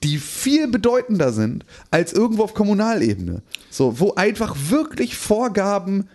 die 0.03 0.19
viel 0.19 0.67
bedeutender 0.67 1.33
sind 1.33 1.65
als 1.89 2.13
irgendwo 2.13 2.43
auf 2.43 2.53
Kommunalebene. 2.53 3.41
So, 3.71 3.99
wo 3.99 4.13
einfach 4.13 4.55
wirklich 4.69 5.15
Vorgaben 5.15 6.07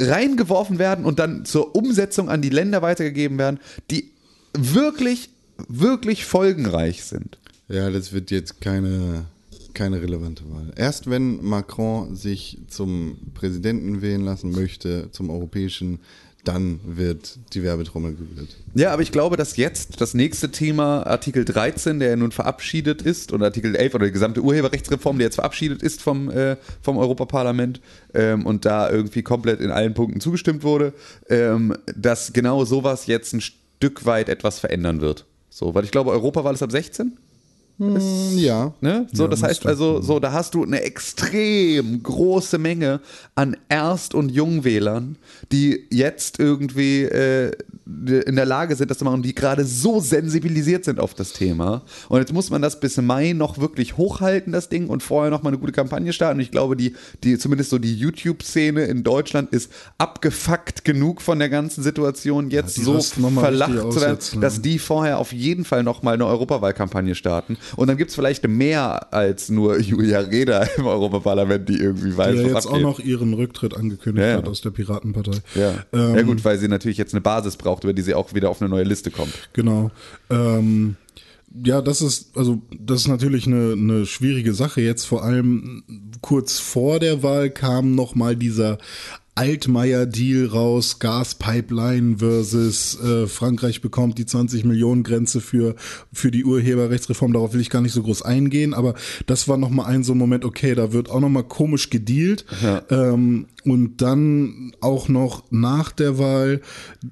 reingeworfen 0.00 0.78
werden 0.78 1.04
und 1.04 1.18
dann 1.18 1.44
zur 1.44 1.76
Umsetzung 1.76 2.28
an 2.28 2.42
die 2.42 2.48
Länder 2.48 2.82
weitergegeben 2.82 3.38
werden, 3.38 3.60
die 3.90 4.10
wirklich, 4.52 5.30
wirklich 5.68 6.24
folgenreich 6.24 7.04
sind. 7.04 7.38
Ja, 7.68 7.90
das 7.90 8.12
wird 8.12 8.30
jetzt 8.30 8.60
keine, 8.60 9.26
keine 9.74 10.00
relevante 10.02 10.44
Wahl. 10.50 10.72
Erst 10.76 11.08
wenn 11.10 11.42
Macron 11.44 12.14
sich 12.14 12.58
zum 12.68 13.18
Präsidenten 13.34 14.02
wählen 14.02 14.22
lassen 14.22 14.52
möchte, 14.52 15.10
zum 15.12 15.30
europäischen, 15.30 16.00
dann 16.44 16.80
wird 16.84 17.38
die 17.54 17.62
Werbetrommel 17.62 18.14
gerührt. 18.14 18.56
Ja, 18.74 18.92
aber 18.92 19.02
ich 19.02 19.12
glaube, 19.12 19.36
dass 19.36 19.56
jetzt 19.56 20.00
das 20.00 20.14
nächste 20.14 20.50
Thema 20.50 21.06
Artikel 21.06 21.44
13, 21.44 22.00
der 22.00 22.10
ja 22.10 22.16
nun 22.16 22.32
verabschiedet 22.32 23.02
ist, 23.02 23.32
und 23.32 23.42
Artikel 23.42 23.76
11 23.76 23.94
oder 23.94 24.06
die 24.06 24.12
gesamte 24.12 24.42
Urheberrechtsreform, 24.42 25.18
die 25.18 25.24
jetzt 25.24 25.36
verabschiedet 25.36 25.82
ist 25.82 26.02
vom, 26.02 26.30
äh, 26.30 26.56
vom 26.80 26.98
Europaparlament 26.98 27.80
ähm, 28.14 28.44
und 28.44 28.64
da 28.64 28.90
irgendwie 28.90 29.22
komplett 29.22 29.60
in 29.60 29.70
allen 29.70 29.94
Punkten 29.94 30.20
zugestimmt 30.20 30.64
wurde, 30.64 30.94
ähm, 31.28 31.76
dass 31.94 32.32
genau 32.32 32.64
sowas 32.64 33.06
jetzt 33.06 33.34
ein 33.34 33.40
Stück 33.40 34.04
weit 34.04 34.28
etwas 34.28 34.58
verändern 34.58 35.00
wird. 35.00 35.26
So, 35.48 35.74
weil 35.74 35.84
ich 35.84 35.90
glaube, 35.90 36.10
Europawahl 36.10 36.54
ist 36.54 36.62
ab 36.62 36.72
16. 36.72 37.18
Ja. 37.78 38.74
Ne? 38.80 39.06
So, 39.12 39.24
Ja, 39.24 39.28
das 39.28 39.42
heißt 39.42 39.66
also, 39.66 40.00
so, 40.00 40.20
da 40.20 40.32
hast 40.32 40.54
du 40.54 40.62
eine 40.62 40.82
extrem 40.82 42.02
große 42.02 42.58
Menge 42.58 43.00
an 43.34 43.56
Erst- 43.68 44.14
und 44.14 44.30
Jungwählern, 44.30 45.16
die 45.50 45.86
jetzt 45.90 46.38
irgendwie 46.38 47.02
äh, 47.02 47.52
in 48.26 48.36
der 48.36 48.46
Lage 48.46 48.76
sind, 48.76 48.90
das 48.90 48.98
zu 48.98 49.04
machen, 49.04 49.22
die 49.22 49.34
gerade 49.34 49.64
so 49.64 50.00
sensibilisiert 50.00 50.84
sind 50.84 51.00
auf 51.00 51.14
das 51.14 51.32
Thema. 51.32 51.82
Und 52.08 52.18
jetzt 52.20 52.32
muss 52.32 52.50
man 52.50 52.62
das 52.62 52.80
bis 52.80 52.96
Mai 52.96 53.32
noch 53.32 53.58
wirklich 53.58 53.96
hochhalten, 53.96 54.52
das 54.52 54.68
Ding, 54.68 54.88
und 54.88 55.02
vorher 55.02 55.30
noch 55.30 55.42
mal 55.42 55.50
eine 55.50 55.58
gute 55.58 55.72
Kampagne 55.72 56.12
starten. 56.12 56.38
Und 56.38 56.42
ich 56.42 56.50
glaube, 56.50 56.76
die, 56.76 56.94
die, 57.24 57.38
zumindest 57.38 57.70
so 57.70 57.78
die 57.78 57.94
YouTube-Szene 57.94 58.84
in 58.84 59.02
Deutschland 59.02 59.50
ist 59.52 59.70
abgefuckt 59.98 60.84
genug 60.84 61.22
von 61.22 61.38
der 61.38 61.48
ganzen 61.48 61.82
Situation, 61.82 62.50
jetzt 62.50 62.76
die 62.76 62.82
so 62.82 63.00
verlacht 63.00 63.72
zu 63.92 64.00
werden, 64.00 64.14
jetzt, 64.14 64.34
ne? 64.34 64.40
dass 64.40 64.60
die 64.62 64.78
vorher 64.78 65.18
auf 65.18 65.32
jeden 65.32 65.64
Fall 65.64 65.82
noch 65.82 66.02
mal 66.02 66.14
eine 66.14 66.26
Europawahlkampagne 66.26 67.14
starten. 67.14 67.56
Und 67.76 67.88
dann 67.88 67.96
gibt 67.96 68.10
es 68.10 68.14
vielleicht 68.14 68.46
mehr 68.46 69.12
als 69.12 69.48
nur 69.48 69.78
Julia 69.80 70.20
Reda 70.20 70.62
im 70.76 70.86
Europaparlament, 70.86 71.68
die 71.68 71.76
irgendwie 71.76 72.16
weiß, 72.16 72.32
die 72.32 72.42
ja 72.42 72.44
was 72.44 72.64
jetzt 72.64 72.66
auch 72.66 72.70
abgeht. 72.72 72.82
noch 72.82 72.98
ihren 73.00 73.34
Rücktritt 73.34 73.76
angekündigt 73.76 74.22
Ja, 74.24 74.32
ja. 74.32 74.36
hat 74.38 74.48
aus 74.48 74.60
der 74.60 74.70
Piratenpartei. 74.70 75.38
ja. 75.54 75.72
Ähm, 75.92 76.16
ja 76.16 76.22
gut, 76.22 76.44
weil 76.44 76.58
sie 76.58 76.68
natürlich 76.68 76.98
jetzt 76.98 77.14
eine 77.14 77.20
Basis 77.20 77.56
braucht, 77.56 77.81
über 77.84 77.92
die 77.92 78.02
sie 78.02 78.14
auch 78.14 78.34
wieder 78.34 78.50
auf 78.50 78.60
eine 78.60 78.68
neue 78.68 78.84
Liste 78.84 79.10
kommt. 79.10 79.32
Genau. 79.52 79.90
Ähm, 80.30 80.96
ja, 81.64 81.82
das 81.82 82.00
ist, 82.00 82.36
also, 82.36 82.62
das 82.78 83.02
ist 83.02 83.08
natürlich 83.08 83.46
eine, 83.46 83.72
eine 83.72 84.06
schwierige 84.06 84.54
Sache. 84.54 84.80
Jetzt 84.80 85.04
vor 85.04 85.22
allem 85.22 85.82
kurz 86.22 86.58
vor 86.58 86.98
der 86.98 87.22
Wahl 87.22 87.50
kam 87.50 87.94
nochmal 87.94 88.36
dieser 88.36 88.78
Altmaier-Deal 89.34 90.46
raus, 90.46 90.98
Gaspipeline 90.98 92.18
versus 92.18 93.00
äh, 93.00 93.26
Frankreich 93.26 93.80
bekommt 93.80 94.18
die 94.18 94.26
20 94.26 94.64
Millionen 94.64 95.02
Grenze 95.04 95.40
für, 95.40 95.74
für 96.12 96.30
die 96.30 96.44
Urheberrechtsreform. 96.44 97.32
Darauf 97.32 97.54
will 97.54 97.60
ich 97.60 97.70
gar 97.70 97.80
nicht 97.80 97.94
so 97.94 98.02
groß 98.02 98.22
eingehen, 98.22 98.74
aber 98.74 98.94
das 99.26 99.48
war 99.48 99.56
nochmal 99.56 99.86
ein 99.86 100.04
so 100.04 100.12
ein 100.12 100.18
Moment, 100.18 100.44
okay, 100.44 100.74
da 100.74 100.92
wird 100.92 101.10
auch 101.10 101.20
nochmal 101.20 101.44
komisch 101.44 101.88
gedealt. 101.88 102.44
Ähm, 102.90 103.46
und 103.64 104.02
dann 104.02 104.72
auch 104.80 105.08
noch 105.08 105.44
nach 105.50 105.92
der 105.92 106.18
Wahl 106.18 106.60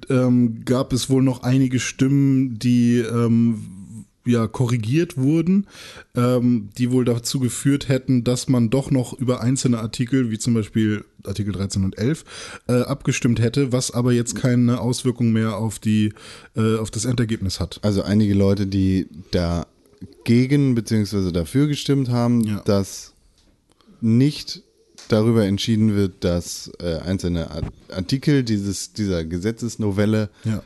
ähm, 0.09 0.63
gab 0.63 0.93
es 0.93 1.09
wohl 1.09 1.23
noch 1.23 1.41
einige 1.43 1.79
Stimmen, 1.79 2.59
die 2.59 2.97
ähm, 2.99 3.80
ja 4.25 4.45
korrigiert 4.47 5.17
wurden, 5.17 5.67
ähm, 6.15 6.69
die 6.77 6.91
wohl 6.91 7.05
dazu 7.05 7.39
geführt 7.39 7.89
hätten, 7.89 8.23
dass 8.23 8.47
man 8.47 8.69
doch 8.69 8.91
noch 8.91 9.13
über 9.13 9.41
einzelne 9.41 9.79
Artikel, 9.79 10.29
wie 10.29 10.37
zum 10.37 10.53
Beispiel 10.53 11.03
Artikel 11.23 11.51
13 11.53 11.83
und 11.83 11.97
11, 11.97 12.23
äh, 12.67 12.81
abgestimmt 12.81 13.39
hätte, 13.39 13.71
was 13.71 13.91
aber 13.91 14.11
jetzt 14.11 14.35
keine 14.35 14.79
Auswirkung 14.79 15.31
mehr 15.31 15.57
auf 15.57 15.79
die 15.79 16.13
äh, 16.55 16.77
auf 16.77 16.91
das 16.91 17.05
Endergebnis 17.05 17.59
hat. 17.59 17.79
Also 17.83 18.03
einige 18.03 18.33
Leute, 18.35 18.67
die 18.67 19.07
dagegen 19.31 20.75
bzw. 20.75 21.31
dafür 21.31 21.67
gestimmt 21.67 22.09
haben, 22.09 22.41
Ja. 22.41 22.61
dass 22.65 23.13
nicht 24.01 24.61
darüber 25.09 25.45
entschieden 25.45 25.95
wird, 25.95 26.23
dass 26.23 26.71
äh, 26.79 26.97
einzelne 26.99 27.51
Art- 27.51 27.65
Artikel 27.89 28.43
dieses, 28.43 28.93
dieser 28.93 29.25
Gesetzesnovelle 29.25 30.29
Ja. 30.43 30.63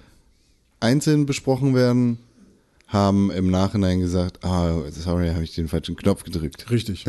einzeln 0.80 1.26
besprochen 1.26 1.74
werden, 1.74 2.18
haben 2.96 3.30
im 3.30 3.52
Nachhinein 3.52 4.00
gesagt, 4.00 4.44
ah, 4.44 4.72
sorry, 4.90 5.28
habe 5.30 5.44
ich 5.44 5.54
den 5.54 5.68
falschen 5.68 5.96
Knopf 5.96 6.24
gedrückt. 6.24 6.72
Richtig. 6.72 7.06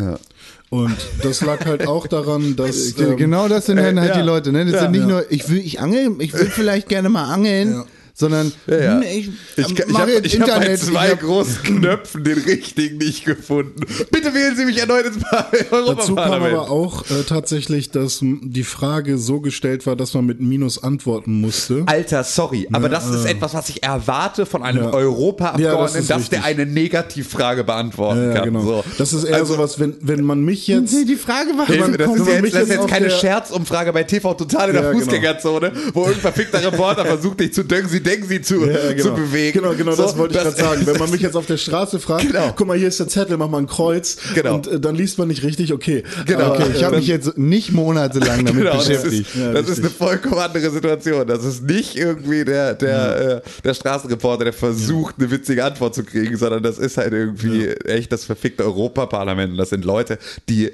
Und 0.68 0.96
das 1.22 1.40
lag 1.42 1.64
halt 1.64 1.86
auch 1.86 2.06
daran, 2.06 2.56
dass 2.56 2.98
ähm, 2.98 3.16
genau 3.16 3.48
das 3.48 3.66
sind 3.66 3.76
dann 3.78 3.96
äh, 3.96 4.00
halt 4.00 4.10
ja. 4.10 4.20
die 4.20 4.26
Leute, 4.26 4.52
ne? 4.52 4.64
Das 4.64 4.74
Ja. 4.74 4.80
sind 4.82 4.90
nicht 4.90 5.00
Ja. 5.02 5.06
nur, 5.06 5.32
ich 5.32 5.48
will, 5.48 5.58
ich 5.58 5.80
angel, 5.80 6.16
ich 6.18 6.34
will 6.34 6.50
vielleicht 6.50 6.88
gerne 6.88 7.08
mal 7.08 7.32
angeln, 7.32 7.72
Ja. 7.72 7.84
Sondern 8.18 8.50
Ja, 8.66 8.76
ja. 8.80 8.94
hm, 8.94 9.02
ich, 9.02 9.28
Ich, 9.56 9.78
ich 9.78 9.80
habe 9.80 9.92
hab 9.98 10.06
bei 10.06 10.12
Internet. 10.14 10.80
zwei 10.80 11.10
hab, 11.10 11.20
großen 11.20 11.62
Knöpfen 11.62 12.24
den 12.24 12.38
richtigen 12.38 12.96
nicht 12.96 13.26
gefunden. 13.26 13.80
Bitte 14.10 14.32
wählen 14.32 14.56
Sie 14.56 14.64
mich 14.64 14.78
erneut 14.78 15.04
ins 15.04 15.18
Par- 15.18 15.50
Dazu 15.52 15.68
kam 15.70 15.82
Europaparlament. 16.30 16.54
aber 16.54 16.70
auch 16.70 17.02
äh, 17.10 17.22
tatsächlich, 17.28 17.90
dass 17.90 18.20
die 18.22 18.64
Frage 18.64 19.18
so 19.18 19.40
gestellt 19.40 19.86
war, 19.86 19.96
dass 19.96 20.14
man 20.14 20.24
mit 20.24 20.40
Minus 20.40 20.82
antworten 20.82 21.42
musste. 21.42 21.82
Alter, 21.84 22.24
sorry, 22.24 22.66
aber 22.72 22.88
das 22.88 23.06
ist 23.06 23.26
etwas, 23.26 23.52
was 23.52 23.68
ich 23.68 23.82
erwarte 23.82 24.46
von 24.46 24.62
einem 24.62 24.84
Ja. 24.84 24.92
Europaabgeordneten, 24.94 25.64
Ja, 25.64 25.86
das 25.86 25.92
dass 26.08 26.28
der 26.30 26.38
richtig. 26.44 26.44
eine 26.62 26.64
Negativfrage 26.72 27.64
beantworten 27.64 28.20
Ja, 28.22 28.28
ja, 28.28 28.34
kann. 28.36 28.44
genau. 28.44 28.60
So. 28.62 28.84
Das 28.96 29.12
ist 29.12 29.24
eher 29.24 29.36
Also- 29.36 29.54
sowas, 29.54 29.78
wenn, 29.78 29.94
wenn 30.00 30.24
man 30.24 30.42
mich 30.42 30.66
jetzt. 30.66 30.92
Nee, 30.94 31.04
die 31.04 31.16
Frage 31.16 31.50
war, 31.50 31.68
man- 31.68 31.92
das, 31.92 32.08
wenn 32.08 32.14
ist 32.14 32.26
jetzt, 32.26 32.54
das 32.54 32.62
ist 32.62 32.68
jetzt 32.70 32.88
keine 32.88 33.08
der- 33.08 33.14
Scherzumfrage 33.16 33.92
bei 33.92 34.04
TV 34.04 34.32
Total 34.34 34.68
in 34.68 34.74
der 34.74 34.84
Ja, 34.84 34.90
genau. 34.92 35.04
Fußgängerzone, 35.04 35.72
wo 35.92 36.00
irgendein 36.00 36.20
verfickter 36.22 36.64
Reporter 36.64 37.04
versucht, 37.04 37.40
dich 37.40 37.52
zu 37.52 37.62
sie 37.88 38.00
denken 38.06 38.26
sie 38.28 38.40
zu, 38.40 38.64
Ja, 38.64 38.92
genau. 38.92 39.02
zu 39.02 39.14
bewegen. 39.14 39.60
Genau, 39.60 39.74
genau, 39.74 39.92
So, 39.92 40.02
das 40.04 40.16
wollte 40.16 40.36
ich 40.36 40.42
gerade 40.42 40.56
sagen. 40.56 40.86
Wenn 40.86 40.96
man 40.98 41.10
mich 41.10 41.20
jetzt 41.22 41.36
auf 41.36 41.46
der 41.46 41.56
Straße 41.56 41.98
fragt, 42.00 42.26
Genau. 42.28 42.52
guck 42.56 42.66
mal, 42.66 42.76
hier 42.78 42.88
ist 42.88 43.00
der 43.00 43.08
Zettel, 43.08 43.36
mach 43.36 43.48
mal 43.48 43.58
ein 43.58 43.66
Kreuz. 43.66 44.16
Genau. 44.34 44.54
Und 44.54 44.66
äh, 44.68 44.80
dann 44.80 44.94
liest 44.94 45.18
man 45.18 45.28
nicht 45.28 45.42
richtig, 45.42 45.72
okay. 45.72 46.02
Genau. 46.26 46.52
Okay, 46.54 46.64
ich 46.74 46.84
habe 46.84 46.96
mich 46.96 47.06
jetzt 47.06 47.36
nicht 47.36 47.72
monatelang 47.72 48.44
damit 48.44 48.62
Genau, 48.62 48.76
das 48.76 48.88
ist, 48.88 49.02
beschäftigt. 49.02 49.30
Ja, 49.36 49.52
das 49.52 49.68
ist 49.68 49.78
eine 49.80 49.90
vollkommen 49.90 50.38
andere 50.38 50.70
Situation. 50.70 51.26
Das 51.26 51.44
ist 51.44 51.62
nicht 51.64 51.96
irgendwie 51.96 52.44
der, 52.44 52.74
der, 52.74 53.42
äh, 53.44 53.50
der 53.64 53.74
Straßenreporter, 53.74 54.44
der 54.44 54.52
versucht, 54.52 55.16
eine 55.18 55.30
witzige 55.30 55.64
Antwort 55.64 55.94
zu 55.94 56.04
kriegen, 56.04 56.36
sondern 56.36 56.62
das 56.62 56.78
ist 56.78 56.96
halt 56.96 57.12
irgendwie 57.12 57.68
echt 57.68 58.12
das 58.12 58.24
verfickte 58.24 58.64
Europaparlament. 58.64 59.52
Und 59.52 59.58
das 59.58 59.70
sind 59.70 59.84
Leute, 59.84 60.18
die 60.48 60.70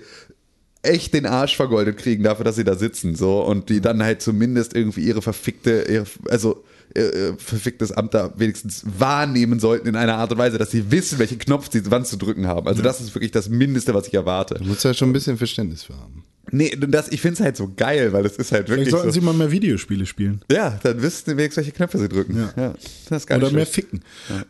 echt 0.82 1.14
den 1.14 1.26
Arsch 1.26 1.56
vergoldet 1.56 1.96
kriegen 1.98 2.24
dafür, 2.24 2.44
dass 2.44 2.56
sie 2.56 2.64
da 2.64 2.74
sitzen, 2.74 3.14
so 3.14 3.40
und 3.40 3.68
die 3.68 3.80
dann 3.80 4.02
halt 4.02 4.20
zumindest 4.20 4.74
irgendwie 4.74 5.02
ihre 5.02 5.22
verfickte, 5.22 5.84
ihre, 5.88 6.06
also 6.28 6.64
äh, 6.94 7.00
äh, 7.00 7.34
verficktes 7.36 7.92
Amt 7.92 8.14
da 8.14 8.32
wenigstens 8.36 8.84
wahrnehmen 8.98 9.60
sollten 9.60 9.88
in 9.88 9.96
einer 9.96 10.16
Art 10.16 10.32
und 10.32 10.38
Weise, 10.38 10.58
dass 10.58 10.70
sie 10.70 10.90
wissen, 10.90 11.18
welchen 11.18 11.38
Knopf 11.38 11.68
sie 11.70 11.82
wann 11.90 12.04
zu 12.04 12.16
drücken 12.16 12.46
haben. 12.46 12.66
Also 12.68 12.82
das 12.82 13.00
ist 13.00 13.14
wirklich 13.14 13.30
das 13.30 13.48
Mindeste, 13.48 13.94
was 13.94 14.08
ich 14.08 14.14
erwarte. 14.14 14.54
Du 14.54 14.64
musst 14.64 14.84
ja 14.84 14.94
schon 14.94 15.10
ein 15.10 15.12
bisschen 15.12 15.38
Verständnis 15.38 15.84
für 15.84 15.96
haben. 15.96 16.24
Nee, 16.54 16.76
das, 16.78 17.08
ich 17.08 17.20
finde 17.22 17.34
es 17.34 17.40
halt 17.40 17.56
so 17.56 17.72
geil, 17.74 18.12
weil 18.12 18.26
es 18.26 18.36
ist 18.36 18.52
halt 18.52 18.68
wirklich 18.68 18.88
Vielleicht 18.88 18.90
sollten 18.90 19.08
so, 19.08 19.20
Sie 19.20 19.24
mal 19.24 19.32
mehr 19.32 19.50
Videospiele 19.50 20.04
spielen. 20.04 20.42
ja, 20.50 20.78
dann 20.82 21.00
wissen 21.00 21.22
sie 21.30 21.36
wenigstens, 21.36 21.64
welche 21.64 21.72
Knöpfe 21.72 21.98
sie 21.98 22.08
drücken. 22.08 22.36
Ja. 22.56 22.74
das 23.08 23.22
ist 23.22 23.26
geil. 23.26 23.38
Oder 23.42 23.50
mehr 23.52 23.66
ficken. 23.66 24.00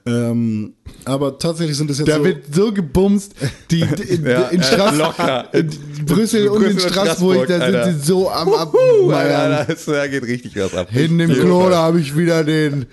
Ähm, 0.04 0.74
aber 1.04 1.38
tatsächlich 1.38 1.76
sind 1.76 1.90
es 1.90 1.98
jetzt 1.98 2.08
Da 2.08 2.16
so. 2.18 2.24
wird 2.24 2.52
so 2.52 2.72
gebumst, 2.72 3.34
die, 3.70 3.84
die 3.86 4.02
in, 4.14 4.26
Ja, 4.26 4.48
in, 4.48 4.60
äh, 4.60 4.64
Straß, 4.64 4.96
locker. 4.98 5.48
in 5.54 5.70
Brüssel 6.04 6.48
und 6.48 6.64
in 6.64 6.78
Straßburg, 6.80 7.46
da 7.46 7.70
sind 7.84 8.00
sie 8.00 8.06
so 8.06 8.30
am 8.30 8.52
Abmeiern. 8.52 9.66
da, 9.86 10.06
geht 10.08 10.24
richtig 10.24 10.56
was 10.56 10.74
ab. 10.74 10.88
Hinten 10.90 11.20
im 11.20 11.32
Klo, 11.32 11.70
da 11.70 11.82
habe 11.82 12.00
ich 12.00 12.16
wieder 12.16 12.42
den, 12.42 12.86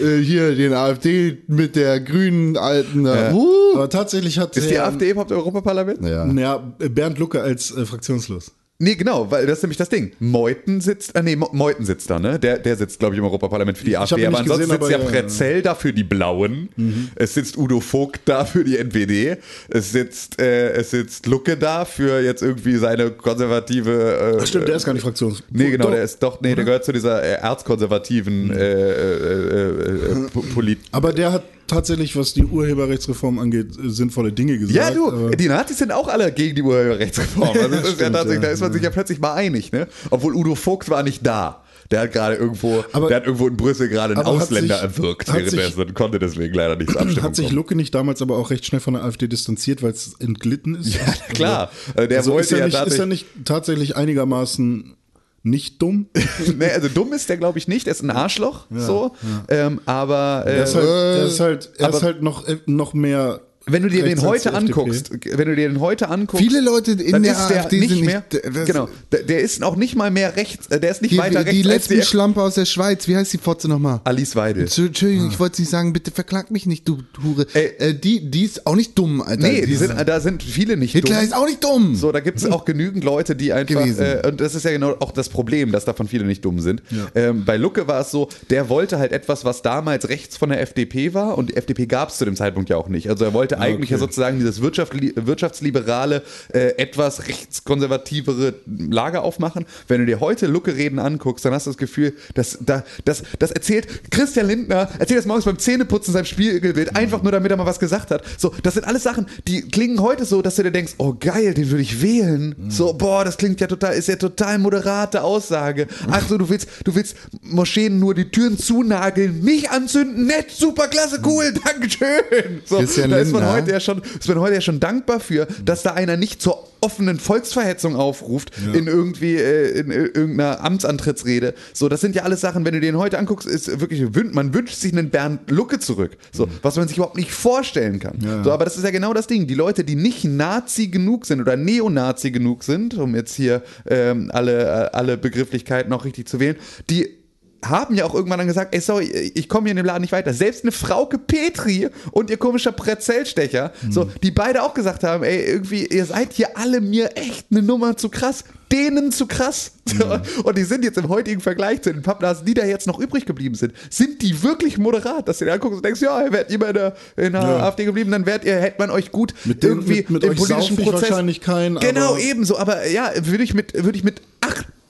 äh, 0.00 0.18
hier, 0.18 0.54
den 0.54 0.74
AfD 0.74 1.38
mit 1.46 1.76
der 1.76 2.00
grünen 2.00 2.56
alten. 2.56 3.06
Uh. 3.06 3.74
aber 3.74 3.88
tatsächlich 3.88 4.38
hat 4.38 4.56
Ist 4.56 4.70
die 4.70 4.78
AfD 4.78 5.10
überhaupt 5.10 5.32
Europaparlament? 5.32 6.04
Ja. 6.06 6.26
Ja, 6.26 6.56
Bernd 6.78 7.18
Lucke 7.18 7.40
als 7.42 7.70
äh, 7.74 7.86
fraktionslos. 7.86 8.49
Nee, 8.82 8.94
genau, 8.94 9.30
weil 9.30 9.46
das 9.46 9.58
ist 9.58 9.62
nämlich 9.64 9.76
das 9.76 9.90
Ding. 9.90 10.12
Meuthen 10.20 10.80
sitzt, 10.80 11.14
äh, 11.14 11.22
nee, 11.22 11.36
Meuthen 11.36 11.84
sitzt 11.84 12.08
da, 12.08 12.18
ne? 12.18 12.38
Der, 12.38 12.58
der 12.58 12.76
sitzt, 12.76 12.98
glaube 12.98 13.14
ich, 13.14 13.18
im 13.18 13.24
Europaparlament 13.26 13.76
für 13.76 13.84
die 13.84 13.96
AfD, 13.96 14.26
aber 14.26 14.38
ansonsten 14.38 14.62
gesehen, 14.68 14.80
sitzt 14.80 14.90
ja 14.90 14.96
aber 14.98 15.14
ja, 15.14 15.20
Prezell 15.22 15.60
da 15.62 15.74
für 15.74 15.92
die 15.92 16.02
Blauen. 16.04 16.70
Es 17.14 17.34
sitzt 17.34 17.58
Udo 17.58 17.80
Vogt 17.80 18.22
da 18.24 18.46
für 18.46 18.64
die 18.64 18.78
NPD. 18.78 19.36
Es 19.68 19.92
sitzt, 19.92 20.40
äh, 20.40 20.70
es 20.72 20.90
sitzt 20.90 21.26
Lucke 21.26 21.58
da 21.58 21.84
für 21.84 22.20
jetzt 22.20 22.42
irgendwie 22.42 22.76
seine 22.76 23.10
konservative. 23.10 24.38
Äh, 24.40 24.46
Stimmt, 24.46 24.68
der 24.68 24.76
ist 24.76 24.86
gar 24.86 24.94
nicht 24.94 25.02
fraktions. 25.02 25.42
Nee, 25.50 25.70
genau, 25.72 25.84
Doch. 25.84 25.92
der 25.92 26.02
ist 26.02 26.22
doch, 26.22 26.40
nee, 26.40 26.54
der 26.54 26.64
gehört 26.64 26.84
zu 26.86 26.92
dieser 26.92 27.22
äh, 27.22 27.32
erzkonservativen 27.34 28.50
äh, 28.50 28.90
äh, 28.90 30.12
äh, 30.24 30.28
Po- 30.32 30.44
Polit. 30.54 30.78
Aber 30.92 31.12
der 31.12 31.32
hat 31.32 31.42
tatsächlich, 31.70 32.16
was 32.16 32.34
die 32.34 32.44
Urheberrechtsreform 32.44 33.38
angeht, 33.38 33.68
sinnvolle 33.82 34.32
Dinge 34.32 34.58
gesagt. 34.58 34.76
Ja, 34.76 34.90
du, 34.90 35.30
die 35.30 35.48
Nazis 35.48 35.78
sind 35.78 35.92
auch 35.92 36.08
alle 36.08 36.30
gegen 36.32 36.54
die 36.56 36.62
Urheberrechtsreform. 36.62 37.48
Also 37.56 37.68
das 37.68 37.88
ist 37.88 38.00
ja 38.00 38.10
tatsächlich, 38.10 38.42
da 38.42 38.48
ist 38.50 38.60
man 38.60 38.72
sich 38.72 38.82
ja 38.82 38.90
plötzlich 38.90 39.20
mal 39.20 39.34
einig, 39.34 39.72
ne? 39.72 39.88
Obwohl 40.10 40.34
Udo 40.34 40.54
Vogt 40.54 40.90
war 40.90 41.02
nicht 41.02 41.26
da. 41.26 41.62
Der 41.90 42.02
hat 42.02 42.12
gerade 42.12 42.36
irgendwo, 42.36 42.84
Aber- 42.92 43.08
der 43.08 43.16
hat 43.16 43.24
irgendwo 43.26 43.48
in 43.48 43.56
Brüssel 43.56 43.88
gerade 43.88 44.14
einen 44.16 44.24
Ausländer 44.24 44.76
sich- 44.76 44.82
erwirkt 44.84 45.32
währenddessen 45.32 45.80
und 45.80 45.94
konnte 45.94 46.20
deswegen 46.20 46.54
leider 46.54 46.76
nicht 46.76 46.92
zur 46.92 47.00
Abstimmung 47.00 47.24
Hat 47.30 47.34
sich. 47.34 47.50
Lucke 47.50 47.74
nicht 47.74 47.92
damals 47.96 48.22
aber 48.22 48.36
auch 48.36 48.50
recht 48.50 48.64
schnell 48.64 48.80
von 48.80 48.94
der 48.94 49.02
AfD 49.02 49.26
distanziert, 49.26 49.82
weil 49.82 49.90
es 49.90 50.14
entglitten 50.20 50.76
ist? 50.76 50.94
Ja, 50.94 51.12
klar. 51.34 51.70
Also 51.96 52.08
Der 52.08 52.18
Also 52.18 52.30
wollte 52.32 52.44
ist, 52.46 52.52
er 52.52 52.58
ja 52.58 52.66
nicht, 52.66 52.86
ist 52.92 52.98
er 53.00 53.06
nicht 53.06 53.26
tatsächlich 53.44 53.96
einigermaßen 53.96 54.94
nicht 55.42 55.80
dumm? 55.80 56.06
nee, 56.58 56.70
also 56.70 56.88
dumm 56.88 57.12
ist 57.12 57.28
der, 57.28 57.36
glaube 57.36 57.58
ich, 57.58 57.66
nicht. 57.68 57.86
Er 57.86 57.92
ist 57.92 58.02
ein 58.02 58.10
Arschloch, 58.10 58.66
so. 58.70 59.12
Ähm, 59.48 59.80
aber 59.86 60.44
äh, 60.46 60.58
Er 60.58 60.64
ist 60.64 60.74
halt, 60.74 60.86
er 60.86 61.24
ist 61.26 61.40
halt, 61.40 61.70
er 61.78 61.88
aber- 61.88 61.96
ist 61.96 62.02
halt 62.02 62.22
noch, 62.22 62.46
äh, 62.46 62.58
noch 62.66 62.92
mehr. 62.94 63.40
Wenn 63.72 63.82
du 63.82 63.88
dir 63.88 64.04
den 64.04 64.20
heute 64.22 64.54
anguckst, 64.54 65.10
wenn 65.24 65.48
du 65.48 65.56
dir 65.56 65.68
den 65.68 65.80
heute 65.80 66.08
anguckst, 66.08 66.44
Viele 66.44 66.60
Leute 66.60 66.92
in 66.92 67.22
der 67.22 67.34
der 67.34 67.38
AfD 67.38 67.80
nicht 67.80 67.90
sind 67.90 68.04
mehr, 68.04 68.24
nicht. 68.32 68.66
genau, 68.66 68.88
der, 69.12 69.40
ist 69.40 69.62
auch 69.62 69.76
nicht 69.76 69.96
mal 69.96 70.10
mehr 70.10 70.36
rechts, 70.36 70.66
äh, 70.68 70.80
der 70.80 70.90
ist 70.90 71.02
nicht 71.02 71.12
Die, 71.12 71.18
weiter 71.18 71.44
rechts 71.44 71.50
die 71.50 71.70
als 71.70 71.86
die 71.88 71.94
Lesbenschlampe 71.94 72.42
aus 72.42 72.54
der 72.54 72.64
Schweiz, 72.64 73.06
wie 73.08 73.16
heißt 73.16 73.32
die 73.32 73.38
Fotze 73.38 73.68
nochmal? 73.68 74.00
Alice 74.04 74.36
Weidel. 74.36 74.62
Entschuldigung, 74.64 75.28
ich 75.30 75.38
wollte 75.38 75.60
nicht 75.60 75.70
sagen, 75.70 75.92
bitte 75.92 76.10
verklag 76.10 76.50
mich 76.50 76.66
nicht, 76.66 76.86
du 76.88 76.98
Hure. 77.22 77.46
Ey. 77.54 77.72
Äh, 77.78 77.94
die, 77.94 78.30
die 78.30 78.44
ist 78.44 78.66
auch 78.66 78.76
nicht 78.76 78.98
dumm, 78.98 79.20
Alter. 79.20 79.42
Nee, 79.48 79.66
die 79.66 79.76
sind, 79.76 79.94
da 80.06 80.20
sind 80.20 80.42
viele 80.42 80.76
nicht 80.76 80.92
Hitler 80.92 81.16
dumm. 81.16 81.24
ist 81.24 81.34
auch 81.34 81.46
nicht 81.46 81.62
dumm. 81.62 81.94
So, 81.96 82.12
da 82.12 82.20
gibt 82.20 82.38
es 82.38 82.46
auch 82.46 82.64
genügend 82.64 83.04
Leute, 83.04 83.36
die 83.36 83.52
einfach, 83.52 83.80
äh, 83.86 84.22
und 84.26 84.40
das 84.40 84.54
ist 84.54 84.64
ja 84.64 84.70
genau 84.70 84.96
auch 85.00 85.12
das 85.12 85.28
Problem, 85.28 85.72
dass 85.72 85.84
davon 85.84 86.08
viele 86.08 86.24
nicht 86.24 86.44
dumm 86.44 86.60
sind. 86.60 86.82
Ähm, 87.14 87.44
bei 87.44 87.56
Lucke 87.56 87.86
war 87.86 88.00
es 88.00 88.10
so, 88.10 88.28
der 88.50 88.68
wollte 88.68 88.98
halt 88.98 89.12
etwas, 89.12 89.44
was 89.44 89.62
damals 89.62 90.08
rechts 90.08 90.36
von 90.36 90.48
der 90.50 90.60
FDP 90.60 91.14
war 91.14 91.38
und 91.38 91.50
die 91.50 91.56
FDP 91.56 91.86
gab 91.86 92.10
es 92.10 92.18
zu 92.18 92.24
dem 92.24 92.36
Zeitpunkt 92.36 92.70
ja 92.70 92.76
auch 92.76 92.88
nicht. 92.88 93.08
Also 93.08 93.24
er 93.24 93.32
wollte 93.32 93.59
eigentlich 93.60 93.90
ja 93.90 93.98
sozusagen 93.98 94.38
dieses 94.38 94.60
wirtschaftli 94.60 95.12
wirtschaftsliberale, 95.16 96.22
äh, 96.52 96.76
etwas 96.76 97.28
rechtskonservativere 97.28 98.54
Lager 98.66 99.22
aufmachen. 99.22 99.66
Wenn 99.88 100.00
du 100.00 100.06
dir 100.06 100.20
heute 100.20 100.46
Lucke-Reden 100.46 100.98
anguckst, 100.98 101.44
dann 101.44 101.52
hast 101.52 101.66
du 101.66 101.70
das 101.70 101.78
Gefühl, 101.78 102.14
dass 102.34 102.58
da, 102.60 102.84
das, 103.04 103.22
das 103.38 103.50
erzählt 103.50 104.10
Christian 104.10 104.46
Lindner, 104.46 104.88
erzählt 104.98 105.18
das 105.18 105.26
morgens 105.26 105.44
beim 105.44 105.58
Zähneputzen 105.58 106.12
seinem 106.12 106.24
Spiegelbild, 106.24 106.96
einfach 106.96 107.22
nur 107.22 107.32
damit 107.32 107.50
er 107.50 107.56
mal 107.56 107.66
was 107.66 107.78
gesagt 107.78 108.10
hat. 108.10 108.22
So, 108.38 108.52
das 108.62 108.74
sind 108.74 108.86
alles 108.86 109.02
Sachen, 109.02 109.26
die 109.46 109.62
klingen 109.62 110.00
heute 110.00 110.24
so, 110.24 110.42
dass 110.42 110.56
du 110.56 110.62
dir 110.62 110.70
denkst, 110.70 110.94
oh 110.98 111.14
geil, 111.18 111.54
den 111.54 111.70
würde 111.70 111.82
ich 111.82 112.02
wählen. 112.02 112.54
So, 112.68 112.92
boah, 112.92 113.24
das 113.24 113.36
klingt 113.36 113.60
ja 113.60 113.66
total, 113.66 113.94
ist 113.94 114.08
ja 114.08 114.16
total 114.16 114.58
moderate 114.58 115.22
Aussage. 115.22 115.86
Ach 116.10 116.26
so, 116.26 116.38
du 116.38 116.48
willst, 116.48 116.68
du 116.84 116.94
willst 116.94 117.16
Moscheen 117.42 117.98
nur 117.98 118.14
die 118.14 118.30
Türen 118.30 118.58
zunageln, 118.58 119.40
nicht 119.40 119.70
anzünden, 119.70 120.26
nett, 120.26 120.50
super, 120.50 120.88
klasse, 120.88 121.20
cool, 121.24 121.52
Dankeschön. 121.64 122.62
So, 122.64 122.78
Christian 122.78 123.10
da 123.10 123.18
ist 123.18 123.32
man 123.40 123.54
Lindner. 123.56 123.62
heute 123.62 123.72
ja 123.72 123.80
schon, 123.80 124.02
ist 124.18 124.28
man 124.28 124.40
heute 124.40 124.54
ja 124.54 124.60
schon 124.60 124.80
dankbar 124.80 125.20
für, 125.20 125.46
dass 125.64 125.82
da 125.82 125.92
einer 125.92 126.16
nicht 126.16 126.40
zur 126.42 126.70
offenen 126.80 127.18
Volksverhetzung 127.18 127.96
aufruft 127.96 128.52
in 128.72 128.86
irgendwie 128.86 129.36
äh, 129.36 129.80
in 129.80 129.90
äh, 129.90 130.04
irgendeiner 130.04 130.64
Amtsantrittsrede. 130.64 131.54
So, 131.72 131.88
das 131.88 132.00
sind 132.00 132.14
ja 132.14 132.22
alles 132.22 132.40
Sachen, 132.40 132.64
wenn 132.64 132.74
du 132.74 132.80
den 132.80 132.96
heute 132.96 133.18
anguckst, 133.18 133.46
ist 133.46 133.80
wirklich 133.80 134.02
man 134.32 134.54
wünscht 134.54 134.76
sich 134.76 134.92
einen 134.92 135.10
Bernd 135.10 135.50
Lucke 135.50 135.78
zurück, 135.78 136.16
so 136.32 136.48
was 136.62 136.76
man 136.76 136.88
sich 136.88 136.96
überhaupt 136.96 137.16
nicht 137.16 137.32
vorstellen 137.32 137.98
kann. 137.98 138.42
So, 138.44 138.52
aber 138.52 138.64
das 138.64 138.76
ist 138.76 138.84
ja 138.84 138.90
genau 138.90 139.12
das 139.12 139.26
Ding. 139.26 139.46
Die 139.46 139.54
Leute, 139.54 139.84
die 139.84 139.96
nicht 139.96 140.24
Nazi 140.24 140.88
genug 140.88 141.26
sind 141.26 141.40
oder 141.40 141.56
Neonazi 141.56 142.30
genug 142.30 142.64
sind, 142.64 142.94
um 142.94 143.14
jetzt 143.14 143.34
hier 143.34 143.62
ähm, 143.86 144.30
alle 144.32 144.62
äh, 144.62 144.90
alle 144.92 145.16
Begrifflichkeiten 145.16 145.92
auch 145.92 146.04
richtig 146.04 146.28
zu 146.28 146.40
wählen, 146.40 146.56
die 146.88 147.19
haben 147.64 147.94
ja 147.94 148.04
auch 148.06 148.14
irgendwann 148.14 148.38
dann 148.38 148.46
gesagt, 148.48 148.74
ey, 148.74 148.80
sorry, 148.80 149.04
ich 149.34 149.48
komme 149.48 149.64
hier 149.66 149.72
in 149.72 149.76
dem 149.76 149.86
Laden 149.86 150.00
nicht 150.02 150.12
weiter. 150.12 150.32
Selbst 150.32 150.64
eine 150.64 150.72
Frauke 150.72 151.18
Petri 151.18 151.88
und 152.12 152.30
ihr 152.30 152.36
komischer 152.38 152.72
Brezelstecher, 152.72 153.72
so, 153.90 154.10
die 154.22 154.30
beide 154.30 154.62
auch 154.62 154.74
gesagt 154.74 155.04
haben, 155.04 155.24
ey, 155.24 155.44
irgendwie, 155.44 155.86
ihr 155.86 156.04
seid 156.06 156.32
hier 156.32 156.56
alle 156.56 156.80
mir 156.80 157.16
echt 157.16 157.46
eine 157.50 157.62
Nummer 157.62 157.96
zu 157.96 158.08
krass. 158.08 158.44
Denen 158.72 159.10
zu 159.10 159.26
krass. 159.26 159.72
So, 159.84 160.20
Und 160.44 160.56
die 160.56 160.62
sind 160.62 160.84
jetzt 160.84 160.96
im 160.96 161.08
heutigen 161.08 161.40
Vergleich 161.40 161.82
zu 161.82 161.92
den 161.92 162.02
Pappnasen, 162.02 162.46
die 162.46 162.54
da 162.54 162.64
jetzt 162.64 162.86
noch 162.86 163.00
übrig 163.00 163.26
geblieben 163.26 163.56
sind, 163.56 163.72
sind 163.90 164.22
die 164.22 164.44
wirklich 164.44 164.78
moderat, 164.78 165.26
dass 165.26 165.38
du 165.38 165.44
dir 165.44 165.52
anguckst 165.54 165.78
und 165.78 165.84
denkst, 165.84 166.00
ja, 166.00 166.30
wärt 166.32 166.52
ihr 166.52 166.64
in 166.68 166.74
der, 166.74 166.94
in 167.16 167.32
der 167.32 167.42
Ja. 167.42 167.56
AfD 167.66 167.84
geblieben, 167.84 168.12
dann 168.12 168.26
wärt 168.26 168.44
ihr, 168.44 168.54
hätte 168.60 168.76
man 168.78 168.90
euch 168.92 169.10
gut 169.10 169.34
Mit 169.44 169.64
dem- 169.64 169.70
irgendwie 169.70 169.96
mit- 169.96 170.10
mit 170.10 170.22
im 170.24 170.36
politischen 170.36 170.76
Prozess. 170.76 171.10
wahrscheinlich 171.10 171.40
keinen, 171.40 171.80
Genau, 171.80 172.16
ebenso. 172.16 172.56
Aber 172.58 172.86
ja, 172.86 173.10
würde 173.22 173.42
ich 173.42 173.54
mit, 173.54 173.74
würde 173.74 173.98
ich 173.98 174.04
mit 174.04 174.22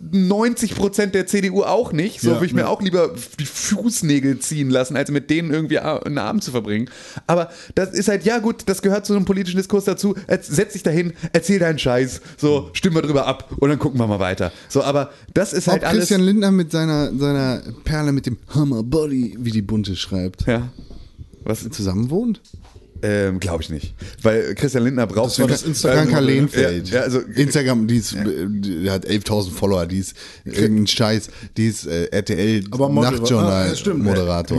98 0.03 0.75
Prozent 0.75 1.15
der 1.15 1.27
CDU 1.27 1.63
auch 1.63 1.93
nicht. 1.93 2.21
So 2.21 2.29
Ja, 2.31 2.35
würde 2.37 2.47
ich 2.47 2.55
mir 2.55 2.63
ja. 2.63 2.67
auch 2.69 2.81
lieber 2.81 3.15
die 3.39 3.45
Fußnägel 3.45 4.39
ziehen 4.39 4.71
lassen, 4.71 4.97
als 4.97 5.11
mit 5.11 5.29
denen 5.31 5.51
irgendwie 5.53 5.79
einen 5.79 6.19
Abend 6.19 6.43
zu 6.43 6.51
verbringen. 6.51 6.89
Aber 7.27 7.51
das 7.75 7.93
ist 7.93 8.09
halt, 8.09 8.25
ja 8.25 8.39
gut, 8.39 8.63
das 8.67 8.81
gehört 8.83 9.05
zu 9.07 9.15
einem 9.15 9.25
politischen 9.25 9.57
Diskurs 9.59 9.85
dazu. 9.85 10.15
Jetzt 10.29 10.51
Setz 10.51 10.73
dich 10.73 10.83
dahin, 10.83 11.13
erzähl 11.33 11.59
deinen 11.59 11.79
Scheiß, 11.79 12.21
so, 12.39 12.71
stimmen 12.73 12.97
wir 12.97 13.03
drüber 13.03 13.27
ab 13.27 13.51
und 13.59 13.69
dann 13.69 13.79
gucken 13.79 14.01
wir 14.01 14.07
mal 14.07 14.21
weiter. 14.21 14.53
So, 14.69 14.83
aber 14.83 15.11
das 15.35 15.53
ist 15.53 15.69
Ob 15.69 15.75
halt 15.75 15.85
alles. 15.85 15.99
Christian 16.01 16.23
Lindner 16.23 16.51
mit 16.51 16.73
seiner, 16.73 17.15
seiner 17.17 17.63
Perle 17.85 18.13
mit 18.13 18.27
dem 18.27 18.39
Hammer 18.49 18.83
Body, 18.83 19.37
wie 19.39 19.51
die 19.51 19.63
Bunte 19.63 19.97
schreibt, 19.97 20.47
Ja. 20.47 20.69
Was? 21.45 21.69
zusammen 21.71 22.11
wohnt? 22.11 22.41
Ähm, 23.03 23.41
Glaube 23.41 23.63
ich 23.63 23.71
nicht. 23.71 23.95
Weil 24.23 24.55
Christian 24.55 24.85
Lindner 24.85 25.07
braucht 25.07 25.31
Das 25.31 25.39
war 25.41 25.49
das 25.49 25.63
Instagram- 25.63 26.05
Franka 26.05 26.19
Lehnfeld. 26.21 26.89
Ja, 26.89 26.97
ja, 26.99 27.03
also, 27.03 27.21
Instagram, 27.21 27.87
die, 27.87 27.97
ist, 27.97 28.15
die 28.15 28.91
hat 28.91 29.07
11.000 29.07 29.51
Follower, 29.53 29.87
die 29.87 29.99
ist 29.99 30.15
irgendein 30.45 30.87
Scheiß, 30.87 31.29
die 31.57 31.69
ist 31.69 31.87
äh, 31.87 32.07
RTL 32.11 32.65
Aber 32.71 32.89
Moder- 32.89 33.09
Ah, 33.09 33.67
ja. 33.67 33.95
Moderator. 33.95 34.57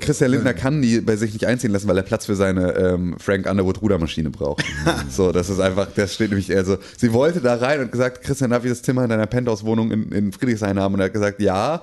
Christian 0.00 0.30
Lindner 0.30 0.54
kann 0.54 0.80
die 0.82 1.00
bei 1.00 1.16
sich 1.16 1.32
nicht 1.32 1.46
einziehen 1.46 1.70
lassen, 1.72 1.88
weil 1.88 1.96
er 1.96 2.02
Platz 2.02 2.26
für 2.26 2.36
seine 2.36 2.72
ähm, 2.76 3.16
Frank 3.18 3.48
Underwood 3.50 3.82
Rudermaschine 3.82 4.30
braucht. 4.30 4.64
so, 5.10 5.32
das 5.32 5.50
ist 5.50 5.60
einfach, 5.60 5.88
das 5.94 6.14
steht 6.14 6.30
nämlich, 6.30 6.54
also 6.54 6.78
sie 6.96 7.12
wollte 7.12 7.40
da 7.40 7.56
rein 7.56 7.80
und 7.80 7.92
gesagt, 7.92 8.22
Christian, 8.22 8.50
darf 8.50 8.64
ich 8.64 8.70
das 8.70 8.82
Zimmer 8.82 9.04
in 9.04 9.10
deiner 9.10 9.26
Penthouse-Wohnung 9.26 9.90
in, 9.90 10.12
in 10.12 10.32
Friedrichshain 10.32 10.78
haben? 10.78 10.94
Und 10.94 11.00
er 11.00 11.06
hat 11.06 11.12
gesagt, 11.12 11.40
ja. 11.40 11.82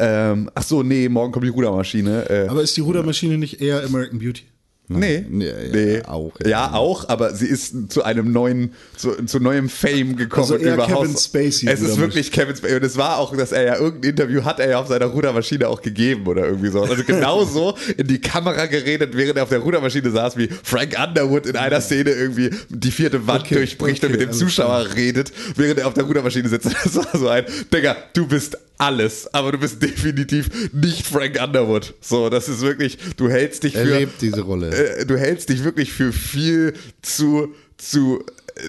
Ähm, 0.00 0.48
ach 0.54 0.62
so, 0.62 0.84
nee, 0.84 1.08
morgen 1.08 1.32
kommt 1.32 1.44
die 1.44 1.48
Rudermaschine. 1.50 2.30
Äh, 2.30 2.46
Aber 2.48 2.62
ist 2.62 2.76
die 2.76 2.82
Rudermaschine 2.82 3.36
nicht 3.36 3.60
eher 3.60 3.82
American 3.84 4.20
Beauty? 4.20 4.42
Nee, 4.88 5.24
Nee, 5.28 5.52
nee, 5.72 6.02
auch, 6.02 6.32
Ja, 6.42 6.48
ja. 6.48 6.72
auch, 6.74 7.08
aber 7.08 7.34
sie 7.34 7.46
ist 7.46 7.90
zu 7.92 8.02
einem 8.04 8.32
neuen, 8.32 8.72
zu, 8.96 9.12
zu 9.26 9.38
neuem 9.40 9.68
Fame 9.68 10.16
gekommen. 10.16 10.42
Also 10.52 10.56
eher 10.56 10.74
über 10.74 10.86
Kevin 10.86 11.14
Haus- 11.14 11.24
Spacey 11.24 11.68
Es 11.68 11.80
ist 11.80 11.98
wirklich 11.98 12.32
Kevin 12.32 12.56
Spacey. 12.56 12.76
Und 12.76 12.84
es 12.84 12.96
war 12.96 13.18
auch, 13.18 13.36
dass 13.36 13.52
er 13.52 13.64
ja 13.64 13.76
irgendein 13.76 14.10
Interview 14.10 14.44
hat 14.44 14.60
er 14.60 14.70
ja 14.70 14.80
auf 14.80 14.88
seiner 14.88 15.06
Rudermaschine 15.06 15.68
auch 15.68 15.82
gegeben 15.82 16.26
oder 16.26 16.46
irgendwie 16.46 16.70
so. 16.70 16.82
Also 16.82 17.02
genauso 17.06 17.76
in 17.96 18.06
die 18.06 18.20
Kamera 18.20 18.66
geredet, 18.66 19.16
während 19.16 19.36
er 19.36 19.42
auf 19.44 19.48
der 19.50 19.60
Rudermaschine 19.60 20.10
saß, 20.10 20.36
wie 20.36 20.48
Frank 20.62 20.96
Underwood 21.02 21.46
in 21.46 21.56
einer 21.56 21.80
Szene 21.80 22.10
irgendwie 22.10 22.50
die 22.68 22.90
vierte 22.90 23.26
Wand 23.26 23.42
Okay, 23.44 23.54
durchbricht 23.56 24.02
und 24.04 24.10
okay, 24.14 24.20
mit 24.24 24.28
dem 24.30 24.32
Zuschauer 24.36 24.86
redet, 24.96 25.32
während 25.56 25.78
er 25.80 25.86
auf 25.88 25.94
der 25.94 26.04
Rudermaschine 26.04 26.48
sitzt. 26.48 26.68
Das 26.84 26.96
war 26.96 27.08
so 27.18 27.28
ein, 27.28 27.44
Digga, 27.72 27.96
du 28.14 28.26
bist 28.26 28.56
alles, 28.78 29.32
aber 29.34 29.52
du 29.52 29.58
bist 29.58 29.82
definitiv 29.82 30.72
nicht 30.72 31.06
Frank 31.06 31.38
Underwood. 31.42 31.94
So, 32.00 32.30
das 32.30 32.48
ist 32.48 32.60
wirklich, 32.60 32.98
du 33.16 33.28
hältst 33.28 33.64
dich 33.64 33.74
Er 33.74 33.84
für 33.86 33.98
lebt 33.98 34.22
diese 34.22 34.40
Rolle. 34.42 34.70
äh, 34.98 35.04
du 35.06 35.16
hältst 35.18 35.48
dich 35.48 35.64
wirklich 35.64 35.92
für 35.92 36.12
viel 36.12 36.74
zu, 37.02 37.54
zu 37.76 38.20
äh, 38.56 38.68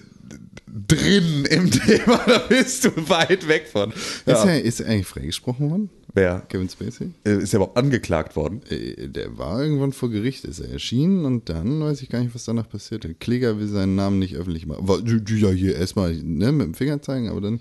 drin 0.68 1.46
im 1.50 1.72
Thema, 1.72 2.22
da 2.26 2.40
bist 2.40 2.86
du 2.86 2.90
weit 3.10 3.48
weg 3.48 3.68
von. 3.72 3.92
Ist, 3.92 4.28
Ja. 4.28 4.46
er, 4.46 4.64
ist 4.64 4.80
er 4.80 4.88
eigentlich 4.90 5.08
freigesprochen 5.08 5.70
worden? 5.70 5.90
Wer? 6.14 6.42
Kevin 6.50 6.68
Spacey? 6.70 7.12
Äh, 7.24 7.38
Ist 7.38 7.54
er 7.54 7.58
überhaupt 7.58 7.78
angeklagt 7.78 8.36
worden? 8.36 8.62
Äh, 8.70 9.08
Der 9.10 9.38
war 9.38 9.62
irgendwann 9.62 9.94
vor 9.94 10.10
Gericht, 10.10 10.44
ist 10.44 10.60
er 10.60 10.70
erschienen 10.72 11.24
und 11.26 11.50
dann 11.50 11.82
weiß 11.82 12.02
ich 12.02 12.10
gar 12.10 12.20
nicht, 12.20 12.34
was 12.34 12.46
danach 12.46 12.68
passierte. 12.68 13.14
Kläger 13.14 13.60
will 13.60 13.68
seinen 13.68 13.94
Namen 13.96 14.18
nicht 14.18 14.36
öffentlich 14.36 14.66
machen. 14.66 14.88
Ja 14.88 15.50
hier 15.52 15.76
erstmal 15.76 16.16
ne, 16.16 16.52
mit 16.52 16.66
dem 16.66 16.74
Finger 16.74 17.00
zeigen, 17.02 17.30
aber 17.30 17.42
dann. 17.42 17.60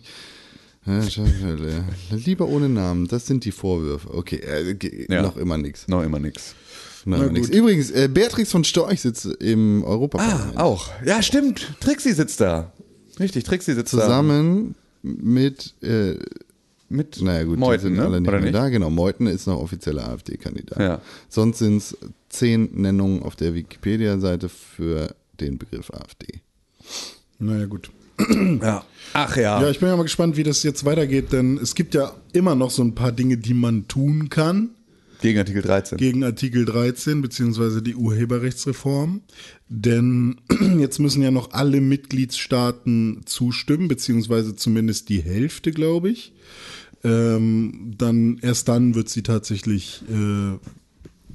Lieber 2.10 2.48
ohne 2.48 2.68
Namen, 2.68 3.06
das 3.08 3.26
sind 3.26 3.44
die 3.44 3.52
Vorwürfe. 3.52 4.12
Okay, 4.14 4.36
äh, 4.36 4.74
ge- 4.74 5.06
Ja. 5.12 5.22
noch 5.22 5.36
immer 5.36 5.58
nichts. 5.58 5.88
Noch 5.88 6.02
immer 6.02 6.18
nix. 6.18 6.54
Noch 7.04 7.18
immer 7.22 7.30
nix. 7.32 7.48
Übrigens, 7.48 7.90
äh, 7.90 8.08
Beatrix 8.12 8.50
von 8.50 8.64
Storch 8.64 9.00
sitzt 9.00 9.26
im 9.26 9.82
Ah, 9.84 9.88
Europaparlament. 9.88 10.56
auch. 10.56 10.90
Ja, 11.04 11.22
stimmt. 11.22 11.74
Trixie 11.80 12.12
sitzt 12.12 12.40
da. 12.40 12.72
Richtig, 13.20 13.44
Trixie 13.44 13.72
sitzt 13.74 13.90
Zusammen 13.90 14.74
mit, 15.02 15.74
äh, 15.82 16.14
da. 16.14 16.24
Mit 16.90 17.20
naja 17.20 17.44
gut, 17.44 17.58
Meuthen, 17.58 17.80
sind 17.82 17.96
ne? 17.96 18.04
alle 18.06 18.18
nicht 18.20 18.28
Oder 18.28 18.38
mehr 18.38 18.50
nicht? 18.50 18.54
da. 18.54 18.68
Genau, 18.70 18.88
Meuthen 18.88 19.26
ist 19.26 19.46
noch 19.46 19.60
offizieller 19.60 20.08
AfD-Kandidat. 20.08 20.78
Ja. 20.78 21.00
Sonst 21.28 21.58
sind 21.58 21.76
es 21.76 21.94
zehn 22.30 22.70
Nennungen 22.80 23.22
auf 23.22 23.36
der 23.36 23.52
Wikipedia-Seite 23.52 24.48
für 24.48 25.14
den 25.38 25.58
Begriff 25.58 25.90
AfD. 25.90 26.40
Naja, 27.38 27.66
gut. 27.66 27.90
Ja. 28.62 28.84
Ach 29.14 29.36
ja. 29.36 29.62
Ja, 29.62 29.70
ich 29.70 29.78
bin 29.78 29.88
ja 29.88 29.96
mal 29.96 30.02
gespannt, 30.02 30.36
wie 30.36 30.42
das 30.42 30.62
jetzt 30.62 30.84
weitergeht, 30.84 31.32
denn 31.32 31.58
es 31.58 31.74
gibt 31.74 31.94
ja 31.94 32.12
immer 32.32 32.54
noch 32.54 32.70
so 32.70 32.82
ein 32.82 32.94
paar 32.94 33.12
Dinge, 33.12 33.38
die 33.38 33.54
man 33.54 33.88
tun 33.88 34.28
kann 34.28 34.70
Gegen 35.20 35.38
Artikel 35.38 35.62
13. 35.62 35.98
gegen 35.98 36.22
Artikel 36.22 36.64
13 36.64 37.22
beziehungsweise 37.22 37.82
die 37.82 37.96
Urheberrechtsreform. 37.96 39.22
Denn 39.68 40.36
jetzt 40.78 41.00
müssen 41.00 41.22
ja 41.22 41.30
noch 41.30 41.52
alle 41.52 41.80
Mitgliedstaaten 41.80 43.22
zustimmen, 43.24 43.88
beziehungsweise 43.88 44.54
zumindest 44.54 45.08
die 45.08 45.20
Hälfte, 45.20 45.72
glaube 45.72 46.10
ich. 46.10 46.32
Ähm, 47.02 47.94
dann 47.96 48.38
erst 48.42 48.68
dann 48.68 48.94
wird 48.94 49.08
sie 49.08 49.22
tatsächlich 49.22 50.02
äh, 50.08 50.56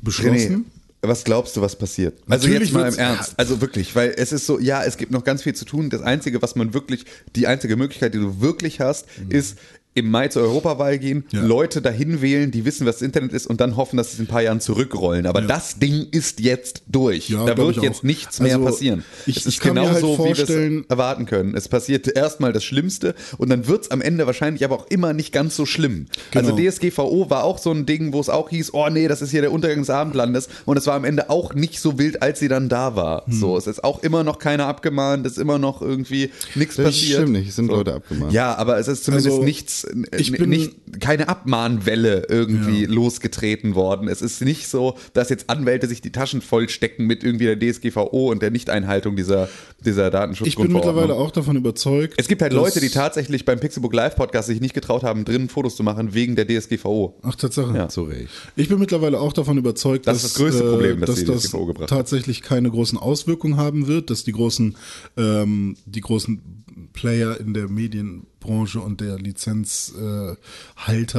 beschlossen. 0.01 0.65
Was 1.03 1.23
glaubst 1.23 1.55
du, 1.55 1.61
was 1.61 1.75
passiert? 1.75 2.17
Also 2.29 2.47
Natürlich 2.47 2.69
jetzt 2.69 2.73
mal 2.73 2.91
im 2.91 2.97
Ernst. 2.97 3.33
Also 3.37 3.61
wirklich, 3.61 3.95
weil 3.95 4.13
es 4.17 4.31
ist 4.31 4.45
so, 4.45 4.59
ja, 4.59 4.83
es 4.83 4.97
gibt 4.97 5.11
noch 5.11 5.23
ganz 5.23 5.43
viel 5.43 5.53
zu 5.53 5.65
tun. 5.65 5.89
Das 5.89 6.01
Einzige, 6.01 6.41
was 6.41 6.55
man 6.55 6.73
wirklich, 6.73 7.05
die 7.35 7.47
einzige 7.47 7.75
Möglichkeit, 7.75 8.13
die 8.13 8.19
du 8.19 8.41
wirklich 8.41 8.79
hast, 8.79 9.07
ist 9.29 9.57
im 9.95 10.09
Mai 10.09 10.27
zur 10.29 10.41
Europawahl 10.43 10.97
gehen, 10.97 11.23
Ja. 11.31 11.41
Leute 11.43 11.81
dahin 11.81 12.21
wählen, 12.21 12.49
die 12.51 12.65
wissen, 12.65 12.85
was 12.87 12.95
das 12.95 13.01
Internet 13.03 13.31
ist 13.33 13.45
und 13.47 13.61
dann 13.61 13.75
hoffen, 13.77 13.97
dass 13.97 14.07
sie 14.09 14.13
es 14.15 14.19
in 14.19 14.25
ein 14.25 14.27
paar 14.27 14.41
Jahren 14.41 14.59
zurückrollen. 14.59 15.25
Aber 15.27 15.41
das 15.41 15.77
Ding 15.79 16.07
ist 16.11 16.39
jetzt 16.39 16.83
durch. 16.87 17.29
Ja, 17.29 17.45
da 17.45 17.55
wird 17.57 17.77
jetzt 17.77 18.03
nichts 18.03 18.39
mehr 18.39 18.55
Also, 18.55 18.65
passieren. 18.65 19.03
ich- 19.25 19.37
es 19.37 19.45
ist 19.45 19.63
halt 19.63 19.75
genauso, 19.75 20.17
wie 20.19 20.35
wir 20.37 20.49
es 20.81 20.85
erwarten 20.89 21.25
können. 21.25 21.55
Es 21.55 21.67
passiert 21.67 22.07
erstmal 22.15 22.53
das 22.53 22.63
Schlimmste 22.63 23.13
und 23.37 23.49
dann 23.49 23.67
wird 23.67 23.83
es 23.85 23.91
am 23.91 24.01
Ende 24.01 24.25
wahrscheinlich 24.25 24.63
aber 24.65 24.75
auch 24.75 24.87
immer 24.87 25.13
nicht 25.13 25.31
ganz 25.31 25.55
so 25.55 25.65
schlimm. 25.65 26.07
Also 26.33 26.55
Genau. 26.55 26.69
DSGVO 26.69 27.29
war 27.29 27.43
auch 27.43 27.57
so 27.59 27.71
ein 27.71 27.85
Ding, 27.85 28.13
wo 28.13 28.19
es 28.19 28.29
auch 28.29 28.49
hieß, 28.49 28.73
oh 28.73 28.89
nee, 28.89 29.07
das 29.07 29.21
ist 29.21 29.31
hier 29.31 29.41
der 29.41 29.51
Untergang 29.51 29.79
des 29.79 29.89
Abendlandes. 29.89 30.49
Und 30.65 30.77
es 30.77 30.87
war 30.87 30.95
am 30.95 31.05
Ende 31.05 31.29
auch 31.29 31.53
nicht 31.53 31.79
so 31.79 31.99
wild, 31.99 32.21
als 32.21 32.39
sie 32.39 32.47
dann 32.47 32.67
da 32.69 32.95
war. 32.95 33.25
Hm. 33.27 33.33
So, 33.33 33.57
es 33.57 33.67
ist 33.67 33.83
auch 33.83 34.01
immer 34.03 34.23
noch 34.23 34.39
keiner 34.39 34.65
abgemahnt, 34.67 35.25
es 35.25 35.33
ist 35.33 35.37
immer 35.37 35.59
noch 35.59 35.81
irgendwie 35.81 36.31
nichts 36.55 36.77
passiert. 36.77 37.19
stimmt 37.21 37.33
nicht, 37.33 37.49
es 37.49 37.55
sind 37.57 37.67
so. 37.67 37.75
Leute 37.75 37.93
abgemahnt. 37.93 38.33
Ja, 38.33 38.55
aber 38.55 38.77
es 38.79 38.87
ist 38.87 39.03
zumindest 39.03 39.29
Also, 39.29 39.43
nichts, 39.43 39.82
äh, 39.83 40.17
ich 40.17 40.31
bin- 40.31 40.49
nicht, 40.49 40.71
keine 40.99 41.27
Abmahnwelle 41.29 42.25
irgendwie 42.29 42.83
Ja. 42.83 42.89
losgetreten 42.89 43.75
worden. 43.75 44.07
Es 44.07 44.21
ist 44.21 44.41
nicht 44.41 44.67
so, 44.67 44.95
dass 45.13 45.29
jetzt 45.29 45.49
Anwälte 45.49 45.87
sich 45.87 46.01
die 46.01 46.11
Taschen 46.11 46.41
vollstecken 46.41 47.05
mit 47.07 47.23
irgendwie 47.23 47.45
der 47.45 47.57
DSGVO 47.59 48.31
und 48.31 48.41
der 48.41 48.51
Nichteinhaltung 48.51 49.15
dieser, 49.15 49.49
dieser 49.85 50.11
Ich 50.43 50.55
bin 50.55 50.71
mittlerweile 50.71 51.15
auch 51.15 51.31
davon 51.31 51.55
überzeugt. 51.55 52.13
Es 52.17 52.27
gibt 52.27 52.41
halt 52.41 52.53
dass- 52.53 52.59
Leute, 52.59 52.79
die 52.79 52.89
tatsächlich 52.89 53.45
beim 53.45 53.59
Pixelbook 53.59 53.93
Live 53.93 54.15
Podcast 54.15 54.47
sich 54.47 54.61
nicht 54.61 54.73
getraut 54.73 55.03
haben, 55.03 55.25
drinnen 55.25 55.49
Fotos 55.49 55.75
zu 55.75 55.83
machen 55.83 56.13
wegen 56.13 56.35
der 56.35 56.45
DSGVO. 56.47 57.19
Ach, 57.23 57.35
Tatsache. 57.35 57.75
Ja. 57.75 57.89
Zu 57.89 58.03
Recht. 58.03 58.29
Ich 58.55 58.69
bin 58.69 58.79
mittlerweile 58.79 59.19
auch 59.19 59.33
davon 59.33 59.57
überzeugt, 59.57 60.07
Das 60.07 60.21
dass, 60.21 60.33
das 60.33 60.33
größte 60.35 60.63
Problem, 60.63 60.99
das 60.99 61.09
dass 61.09 61.19
die 61.19 61.25
das 61.25 61.43
DSGVO 61.43 61.65
gebracht 61.65 61.91
hat. 61.91 61.97
tatsächlich 61.97 62.41
keine 62.41 62.69
großen 62.69 62.97
Auswirkungen 62.97 63.57
haben 63.57 63.87
wird, 63.87 64.09
dass 64.09 64.23
die 64.23 64.31
großen, 64.31 64.75
ähm, 65.17 65.75
die 65.85 66.01
großen 66.01 66.62
Player 66.93 67.39
in 67.39 67.53
der 67.53 67.69
Medienbranche 67.69 68.79
und 68.79 69.01
der 69.01 69.17
Lizenzhalter 69.17 70.37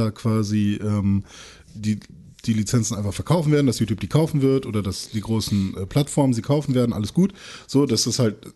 äh, 0.07 0.11
quasi 0.11 0.79
ähm, 0.81 1.23
die 1.73 1.99
die 2.45 2.53
Lizenzen 2.53 2.95
einfach 2.95 3.13
verkaufen 3.13 3.51
werden, 3.51 3.67
dass 3.67 3.79
YouTube 3.79 3.99
die 3.99 4.07
kaufen 4.07 4.41
wird 4.41 4.65
oder 4.65 4.83
dass 4.83 5.09
die 5.09 5.21
großen 5.21 5.75
äh, 5.77 5.85
Plattformen 5.85 6.33
sie 6.33 6.41
kaufen 6.41 6.75
werden, 6.75 6.93
alles 6.93 7.13
gut. 7.13 7.33
So, 7.67 7.85
dass 7.85 8.03
das 8.03 8.19
halt 8.19 8.53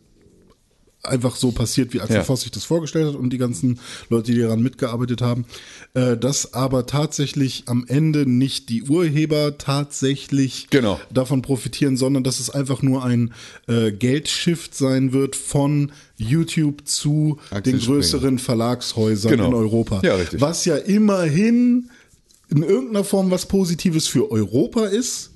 einfach 1.04 1.36
so 1.38 1.52
passiert, 1.52 1.94
wie 1.94 2.02
Axel 2.02 2.18
Ja. 2.18 2.24
Voss 2.24 2.42
sich 2.42 2.52
das 2.52 2.66
vorgestellt 2.66 3.08
hat 3.08 3.16
und 3.16 3.32
die 3.32 3.38
ganzen 3.38 3.80
Leute, 4.10 4.34
die 4.34 4.40
daran 4.40 4.62
mitgearbeitet 4.62 5.22
haben. 5.22 5.46
Äh, 5.94 6.18
dass 6.18 6.54
aber 6.54 6.86
tatsächlich 6.88 7.64
am 7.68 7.86
Ende 7.88 8.30
nicht 8.30 8.70
die 8.70 8.84
Urheber 8.84 9.58
tatsächlich 9.58 10.68
Genau. 10.70 11.00
davon 11.12 11.42
profitieren, 11.42 11.98
sondern 11.98 12.24
dass 12.24 12.40
es 12.40 12.50
einfach 12.50 12.82
nur 12.82 13.04
ein 13.06 13.34
äh, 13.68 13.92
Geldshift 13.92 14.76
sein 14.76 15.14
wird 15.14 15.36
von 15.36 15.92
YouTube 16.18 16.86
zu 16.88 17.38
Axel 17.50 17.62
den 17.74 17.82
Springer. 17.82 17.96
größeren 18.00 18.40
Verlagshäusern 18.40 19.32
Genau. 19.32 19.48
in 19.48 19.54
Europa. 19.54 20.02
Ja, 20.04 20.16
richtig. 20.16 20.42
Was 20.42 20.66
ja 20.66 20.76
immerhin 20.76 21.90
in 22.50 22.64
irgendeiner 22.64 23.04
Form 23.06 23.32
was 23.32 23.46
Positives 23.46 24.08
für 24.08 24.32
Europa 24.32 24.86
ist, 24.86 25.32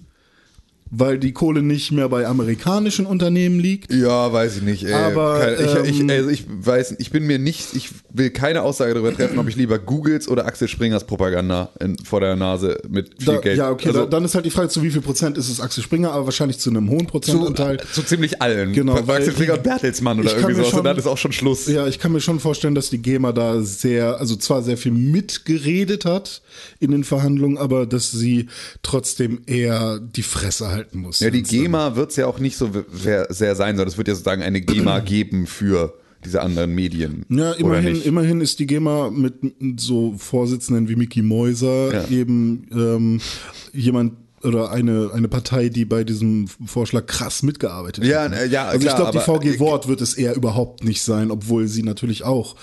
weil 0.96 1.18
die 1.18 1.32
Kohle 1.32 1.64
nicht 1.64 1.92
mehr 1.92 2.08
bei 2.08 2.28
amerikanischen 2.28 3.06
Unternehmen 3.06 3.60
liegt. 3.60 3.92
Ja, 3.92 4.32
weiß 4.32 4.58
ich 4.58 4.62
nicht. 4.62 4.84
Ey. 4.84 4.94
Aber, 4.94 5.60
ich, 5.60 5.76
ähm, 5.76 5.86
ich, 5.86 6.12
also 6.12 6.30
ich 6.30 6.46
weiß, 6.48 6.96
ich 7.00 7.10
bin 7.10 7.26
mir 7.26 7.40
nicht, 7.40 7.76
ich 7.76 7.90
will 8.16 8.30
keine 8.30 8.62
Aussage 8.62 8.94
darüber 8.94 9.14
treffen, 9.14 9.40
ob 9.40 9.48
ich 9.50 9.56
lieber 9.56 9.80
Googles 9.80 10.28
oder 10.28 10.46
Axel 10.46 10.68
Springers 10.68 11.04
Propaganda 11.04 11.70
in, 11.80 11.98
vor 11.98 12.20
der 12.20 12.36
Nase 12.36 12.80
mit 12.88 13.10
viel 13.18 13.26
Da, 13.34 13.38
Geld. 13.42 13.58
ja, 13.58 13.72
okay, 13.72 13.88
also, 13.90 14.02
da, 14.02 14.06
dann 14.06 14.24
ist 14.26 14.36
halt 14.36 14.46
die 14.46 14.52
Frage, 14.52 14.70
zu 14.70 14.84
wie 14.84 14.92
viel 14.92 15.02
Prozent 15.02 15.38
ist 15.38 15.50
es 15.50 15.60
Axel 15.60 15.84
Springer, 15.84 16.12
aber 16.12 16.26
wahrscheinlich 16.26 16.60
zu 16.60 16.70
einem 16.70 16.90
hohen 16.90 17.02
zu, 17.02 17.06
Prozentanteil. 17.08 17.80
zu 17.92 18.04
ziemlich 18.04 18.42
allen. 18.42 18.74
Genau, 18.74 19.00
weil 19.08 19.18
Axel 19.18 19.34
Springer 19.34 19.54
und 19.56 19.64
Bertelsmann 19.64 20.20
oder 20.20 20.32
irgendwie 20.36 20.54
sowas. 20.56 20.70
schon- 20.70 20.80
Und 20.80 20.86
dann 20.86 20.98
ist 20.98 21.08
auch 21.08 21.18
schon 21.18 21.32
Schluss. 21.32 21.68
Ja, 21.68 21.88
ich 21.88 21.98
kann 22.00 22.12
mir 22.12 22.22
schon 22.22 22.40
vorstellen, 22.40 22.76
dass 22.76 22.90
die 22.90 23.00
GEMA 23.02 23.32
da 23.32 23.62
sehr, 23.62 24.20
also 24.20 24.36
zwar 24.36 24.62
sehr 24.62 24.78
viel 24.78 24.92
mitgeredet 24.92 26.06
hat 26.06 26.42
in 26.80 26.92
den 26.92 27.04
Verhandlungen, 27.04 27.58
aber 27.58 27.86
dass 27.86 28.12
sie 28.12 28.48
trotzdem 28.84 29.42
eher 29.48 30.00
die 30.00 30.24
Fresse 30.24 30.70
halten 30.70 31.00
muss. 31.00 31.20
Ja, 31.20 31.30
die 31.30 31.44
GEMA 31.44 31.96
wird 31.96 32.12
es 32.12 32.18
ja 32.18 32.28
auch 32.28 32.40
nicht 32.40 32.58
so 32.58 32.70
sehr 33.30 33.56
sein, 33.56 33.76
sondern 33.76 33.88
es 33.88 33.98
wird 33.98 34.08
ja 34.08 34.14
sozusagen 34.14 34.44
eine 34.44 34.62
GEMA 34.62 35.00
geben 35.00 35.48
für 35.48 35.94
diese 36.26 36.42
anderen 36.42 36.74
Medien. 36.74 37.26
Ja, 37.30 37.52
immerhin, 37.54 38.02
immerhin 38.02 38.42
ist 38.42 38.60
die 38.60 38.66
GEMA 38.68 39.10
mit 39.10 39.34
so 39.78 40.16
Vorsitzenden 40.18 40.88
wie 40.90 40.96
Mickey 40.96 41.22
Mäuser 41.22 41.94
Ja. 41.94 42.08
eben 42.10 42.68
ähm, 42.72 43.22
jemand 43.74 44.14
oder 44.44 44.72
eine, 44.72 45.12
eine 45.14 45.30
Partei, 45.30 45.70
die 45.70 45.86
bei 45.86 46.04
diesem 46.04 46.48
Vorschlag 46.48 47.06
krass 47.06 47.44
mitgearbeitet 47.44 48.04
Ja, 48.04 48.24
hat. 48.24 48.32
ne? 48.32 48.40
äh, 48.42 48.48
ja, 48.50 48.66
also 48.66 48.80
klar, 48.86 49.14
ich 49.16 49.24
glaube, 49.24 49.42
die 49.46 49.52
VG 49.54 49.60
Wort 49.60 49.88
wird 49.88 50.02
es 50.02 50.16
eher 50.16 50.36
überhaupt 50.36 50.84
nicht 50.84 51.02
sein, 51.02 51.32
obwohl 51.32 51.68
sie 51.70 51.82
natürlich 51.84 52.24
auch 52.26 52.56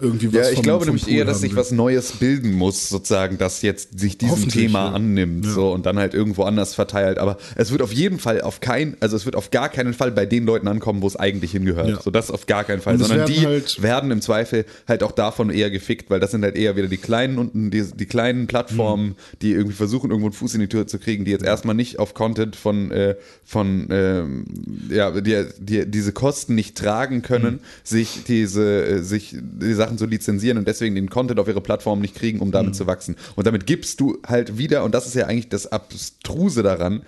irgendwie 0.00 0.28
was 0.28 0.34
Ja, 0.34 0.48
ich 0.50 0.54
vom- 0.56 0.62
glaube 0.62 0.84
vom 0.84 0.94
nämlich 0.94 1.04
Pool 1.06 1.14
eher, 1.14 1.24
dass 1.24 1.40
sich 1.40 1.56
was 1.56 1.72
Neues 1.72 2.12
bilden 2.12 2.52
muss, 2.52 2.88
sozusagen, 2.88 3.36
das 3.36 3.62
jetzt 3.62 3.98
sich 3.98 4.16
diesem 4.16 4.48
Thema 4.48 4.86
ja. 4.86 4.92
annimmt 4.92 5.44
Ja. 5.44 5.50
so 5.52 5.72
und 5.72 5.86
dann 5.86 5.98
halt 5.98 6.14
irgendwo 6.14 6.44
anders 6.44 6.74
verteilt. 6.74 7.18
Aber 7.18 7.36
es 7.56 7.72
wird 7.72 7.82
auf 7.82 7.92
jeden 7.92 8.18
Fall 8.20 8.40
auf 8.42 8.60
kein, 8.60 8.96
also 9.00 9.16
es 9.16 9.24
wird 9.24 9.34
auf 9.34 9.50
gar 9.50 9.68
keinen 9.68 9.94
Fall 9.94 10.12
bei 10.12 10.24
den 10.24 10.44
Leuten 10.46 10.68
ankommen, 10.68 11.02
wo 11.02 11.06
es 11.08 11.16
eigentlich 11.16 11.50
hingehört. 11.50 11.88
Ja. 11.88 12.00
So 12.00 12.10
das 12.12 12.30
auf 12.30 12.46
gar 12.46 12.62
keinen 12.64 12.80
Fall. 12.80 12.94
Und 12.94 13.00
Sondern 13.00 13.18
werden 13.28 13.34
die 13.34 13.44
halt- 13.46 13.82
werden 13.82 14.10
im 14.12 14.20
Zweifel 14.20 14.66
halt 14.86 15.02
auch 15.02 15.10
davon 15.12 15.50
eher 15.50 15.70
gefickt, 15.70 16.10
weil 16.10 16.20
das 16.20 16.30
sind 16.30 16.44
halt 16.44 16.54
eher 16.56 16.76
wieder 16.76 16.86
die 16.88 16.96
kleinen 16.96 17.38
und 17.38 17.70
die, 17.72 17.82
die 17.82 18.06
kleinen 18.06 18.46
Plattformen, 18.46 19.08
Mhm. 19.08 19.14
die 19.42 19.52
irgendwie 19.52 19.74
versuchen, 19.76 20.10
irgendwo 20.10 20.28
einen 20.28 20.34
Fuß 20.34 20.54
in 20.54 20.60
die 20.60 20.68
Tür 20.68 20.86
zu 20.86 20.98
kriegen, 21.00 21.24
die 21.24 21.32
jetzt 21.32 21.44
erstmal 21.44 21.74
nicht 21.74 21.98
auf 21.98 22.14
Content 22.14 22.54
von, 22.54 22.92
äh, 22.92 23.16
von 23.44 23.88
ähm, 23.90 24.44
ja, 24.90 25.10
die, 25.20 25.44
die 25.58 25.86
diese 25.90 26.12
Kosten 26.12 26.54
nicht 26.54 26.76
tragen 26.76 27.22
können, 27.22 27.54
Mhm. 27.54 27.60
sich 27.82 28.20
diese, 28.28 28.84
äh, 28.86 29.02
sich 29.02 29.34
die 29.36 29.72
Sachen 29.74 29.87
zu 29.96 30.04
lizenzieren 30.06 30.58
und 30.58 30.68
deswegen 30.68 30.94
den 30.96 31.08
Content 31.08 31.40
auf 31.40 31.48
ihre 31.48 31.60
Plattform 31.62 32.00
nicht 32.00 32.14
kriegen, 32.16 32.40
um 32.40 32.48
Mhm. 32.48 32.52
damit 32.52 32.76
zu 32.76 32.86
wachsen. 32.86 33.16
Und 33.36 33.46
damit 33.46 33.66
gibst 33.66 34.00
du 34.00 34.18
halt 34.26 34.58
wieder, 34.58 34.84
und 34.84 34.94
das 34.94 35.06
ist 35.06 35.14
ja 35.14 35.26
eigentlich 35.26 35.48
das 35.48 35.66
Abstruse 35.72 36.62
daran, 36.62 37.02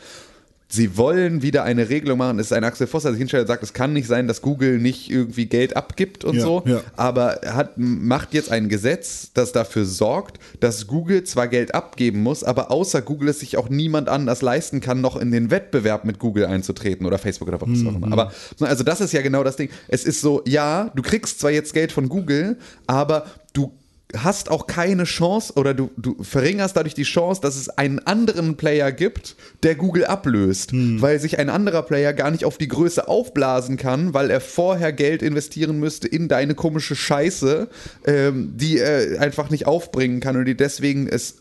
Sie 0.72 0.96
wollen 0.96 1.42
wieder 1.42 1.64
eine 1.64 1.88
Regelung 1.88 2.18
machen. 2.18 2.38
Es 2.38 2.46
ist 2.46 2.52
ein 2.52 2.62
Axel 2.62 2.86
Voss, 2.86 3.02
der 3.02 3.10
sich 3.12 3.18
hinstellt 3.18 3.42
und 3.42 3.48
sagt, 3.48 3.62
es 3.64 3.72
kann 3.72 3.92
nicht 3.92 4.06
sein, 4.06 4.28
dass 4.28 4.40
Google 4.40 4.78
nicht 4.78 5.10
irgendwie 5.10 5.46
Geld 5.46 5.76
abgibt 5.76 6.24
und 6.24 6.36
Ja, 6.36 6.42
so. 6.42 6.62
ja. 6.64 6.80
Aber 6.96 7.42
er 7.42 7.56
hat, 7.56 7.72
macht 7.76 8.34
jetzt 8.34 8.52
ein 8.52 8.68
Gesetz, 8.68 9.30
das 9.34 9.50
dafür 9.50 9.84
sorgt, 9.84 10.38
dass 10.60 10.86
Google 10.86 11.24
zwar 11.24 11.48
Geld 11.48 11.74
abgeben 11.74 12.22
muss, 12.22 12.44
aber 12.44 12.70
außer 12.70 13.02
Google 13.02 13.30
es 13.30 13.40
sich 13.40 13.56
auch 13.56 13.68
niemand 13.68 14.08
anders 14.08 14.42
leisten 14.42 14.80
kann, 14.80 15.00
noch 15.00 15.16
in 15.16 15.32
den 15.32 15.50
Wettbewerb 15.50 16.04
mit 16.04 16.18
Google 16.20 16.46
einzutreten 16.46 17.04
oder 17.04 17.18
Facebook 17.18 17.48
oder 17.48 17.60
was 17.60 17.68
auch 17.68 17.90
Mhm. 17.90 18.04
immer. 18.04 18.12
Aber 18.12 18.32
also 18.60 18.84
das 18.84 19.00
ist 19.00 19.12
ja 19.12 19.22
genau 19.22 19.42
das 19.42 19.56
Ding. 19.56 19.70
Es 19.88 20.04
ist 20.04 20.20
so, 20.20 20.42
ja, 20.46 20.90
du 20.94 21.02
kriegst 21.02 21.40
zwar 21.40 21.50
jetzt 21.50 21.74
Geld 21.74 21.90
von 21.90 22.08
Google, 22.08 22.56
aber 22.86 23.26
du 23.52 23.72
hast 24.16 24.50
auch 24.50 24.66
keine 24.66 25.04
Chance 25.04 25.54
oder 25.54 25.74
du, 25.74 25.90
du 25.96 26.22
verringerst 26.22 26.76
dadurch 26.76 26.94
die 26.94 27.04
Chance, 27.04 27.40
dass 27.40 27.56
es 27.56 27.68
einen 27.68 27.98
anderen 28.00 28.56
Player 28.56 28.92
gibt, 28.92 29.36
der 29.62 29.74
Google 29.74 30.04
ablöst, 30.04 30.70
weil 30.72 31.18
sich 31.20 31.38
ein 31.38 31.48
anderer 31.48 31.82
Player 31.82 32.12
gar 32.12 32.30
nicht 32.30 32.44
auf 32.44 32.58
die 32.58 32.68
Größe 32.68 33.08
aufblasen 33.08 33.76
kann, 33.76 34.14
weil 34.14 34.30
er 34.30 34.40
vorher 34.40 34.92
Geld 34.92 35.22
investieren 35.22 35.78
müsste 35.78 36.08
in 36.08 36.28
deine 36.28 36.54
komische 36.54 36.96
Scheiße, 36.96 37.68
ähm, 38.06 38.52
die 38.56 38.78
er 38.78 39.20
einfach 39.20 39.50
nicht 39.50 39.66
aufbringen 39.66 40.20
kann 40.20 40.36
und 40.36 40.44
die 40.44 40.56
deswegen 40.56 41.08
es 41.08 41.36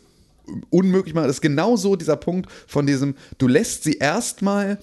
unmöglich 0.70 1.14
macht. 1.14 1.26
Das 1.26 1.38
ist 1.38 1.42
genauso 1.42 1.96
dieser 1.96 2.16
Punkt 2.16 2.50
von 2.68 2.86
diesem, 2.86 3.16
du 3.38 3.48
lässt 3.48 3.84
sie 3.84 3.98
erstmal 3.98 4.80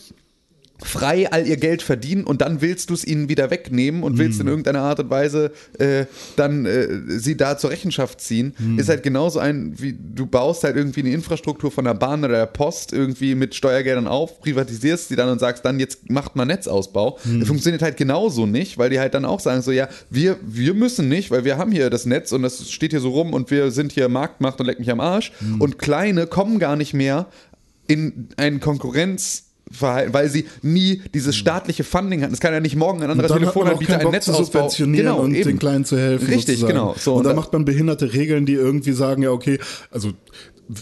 frei 0.82 1.30
all 1.30 1.46
ihr 1.46 1.56
Geld 1.56 1.82
verdienen 1.82 2.24
und 2.24 2.40
dann 2.40 2.60
willst 2.60 2.90
du 2.90 2.94
es 2.94 3.04
ihnen 3.04 3.28
wieder 3.28 3.50
wegnehmen 3.50 4.02
und 4.02 4.18
willst 4.18 4.40
in 4.40 4.46
irgendeiner 4.46 4.80
Art 4.80 5.00
und 5.00 5.10
Weise 5.10 5.52
äh, 5.78 6.06
dann 6.36 6.66
äh, 6.66 6.88
sie 7.06 7.36
da 7.36 7.56
zur 7.56 7.70
Rechenschaft 7.70 8.20
ziehen, 8.20 8.54
ist 8.76 8.88
halt 8.88 9.02
genauso 9.02 9.38
ein, 9.38 9.74
wie 9.78 9.96
du 9.98 10.26
baust 10.26 10.64
halt 10.64 10.76
irgendwie 10.76 11.00
eine 11.00 11.10
Infrastruktur 11.10 11.70
von 11.70 11.84
der 11.84 11.94
Bahn 11.94 12.24
oder 12.24 12.34
der 12.34 12.46
Post 12.46 12.92
irgendwie 12.92 13.34
mit 13.34 13.54
Steuergeldern 13.54 14.06
auf, 14.06 14.40
privatisierst 14.40 15.08
sie 15.08 15.16
dann 15.16 15.28
und 15.28 15.38
sagst 15.38 15.64
dann, 15.64 15.80
jetzt 15.80 16.10
macht 16.10 16.36
mal 16.36 16.44
Netzausbau. 16.44 17.18
Das 17.38 17.48
funktioniert 17.48 17.82
halt 17.82 17.96
genauso 17.96 18.46
nicht, 18.46 18.78
weil 18.78 18.90
die 18.90 18.98
halt 18.98 19.14
dann 19.14 19.24
auch 19.24 19.40
sagen 19.40 19.62
so, 19.62 19.72
ja, 19.72 19.88
wir, 20.10 20.36
wir 20.42 20.74
müssen 20.74 21.08
nicht, 21.08 21.30
weil 21.30 21.44
wir 21.44 21.56
haben 21.56 21.72
hier 21.72 21.90
das 21.90 22.06
Netz 22.06 22.32
und 22.32 22.42
das 22.42 22.70
steht 22.70 22.92
hier 22.92 23.00
so 23.00 23.10
rum 23.10 23.32
und 23.32 23.50
wir 23.50 23.70
sind 23.70 23.92
hier 23.92 24.08
Marktmacht 24.08 24.60
und 24.60 24.66
leck 24.66 24.78
mich 24.78 24.90
am 24.90 25.00
Arsch. 25.00 25.32
Und 25.58 25.78
Kleine 25.78 26.26
kommen 26.26 26.58
gar 26.58 26.76
nicht 26.76 26.94
mehr 26.94 27.26
in 27.86 28.28
einen 28.36 28.60
Konkurrenz 28.60 29.45
verhalten, 29.70 30.14
weil 30.14 30.28
sie 30.30 30.46
nie 30.62 31.02
dieses 31.14 31.34
staatliche 31.36 31.84
Funding 31.84 32.22
hatten. 32.22 32.32
Es 32.32 32.40
kann 32.40 32.52
ja 32.52 32.60
nicht 32.60 32.76
morgen 32.76 33.02
ein 33.02 33.10
anderer 33.10 33.28
Telefonanbieter 33.28 33.98
ein 33.98 34.04
Bock 34.04 34.22
zu 34.22 34.32
subventionieren 34.32 35.14
und 35.16 35.34
eben. 35.34 35.48
den 35.50 35.58
Kleinen 35.58 35.84
zu 35.84 35.98
helfen. 35.98 36.26
Richtig, 36.28 36.60
sozusagen. 36.60 36.72
genau. 36.72 36.94
So, 36.98 37.12
und, 37.12 37.18
und 37.18 37.24
dann 37.24 37.34
da- 37.36 37.40
macht 37.40 37.52
man 37.52 37.64
behinderte 37.64 38.12
Regeln, 38.12 38.46
die 38.46 38.54
irgendwie 38.54 38.92
sagen, 38.92 39.22
ja, 39.22 39.30
okay, 39.30 39.58
also 39.90 40.12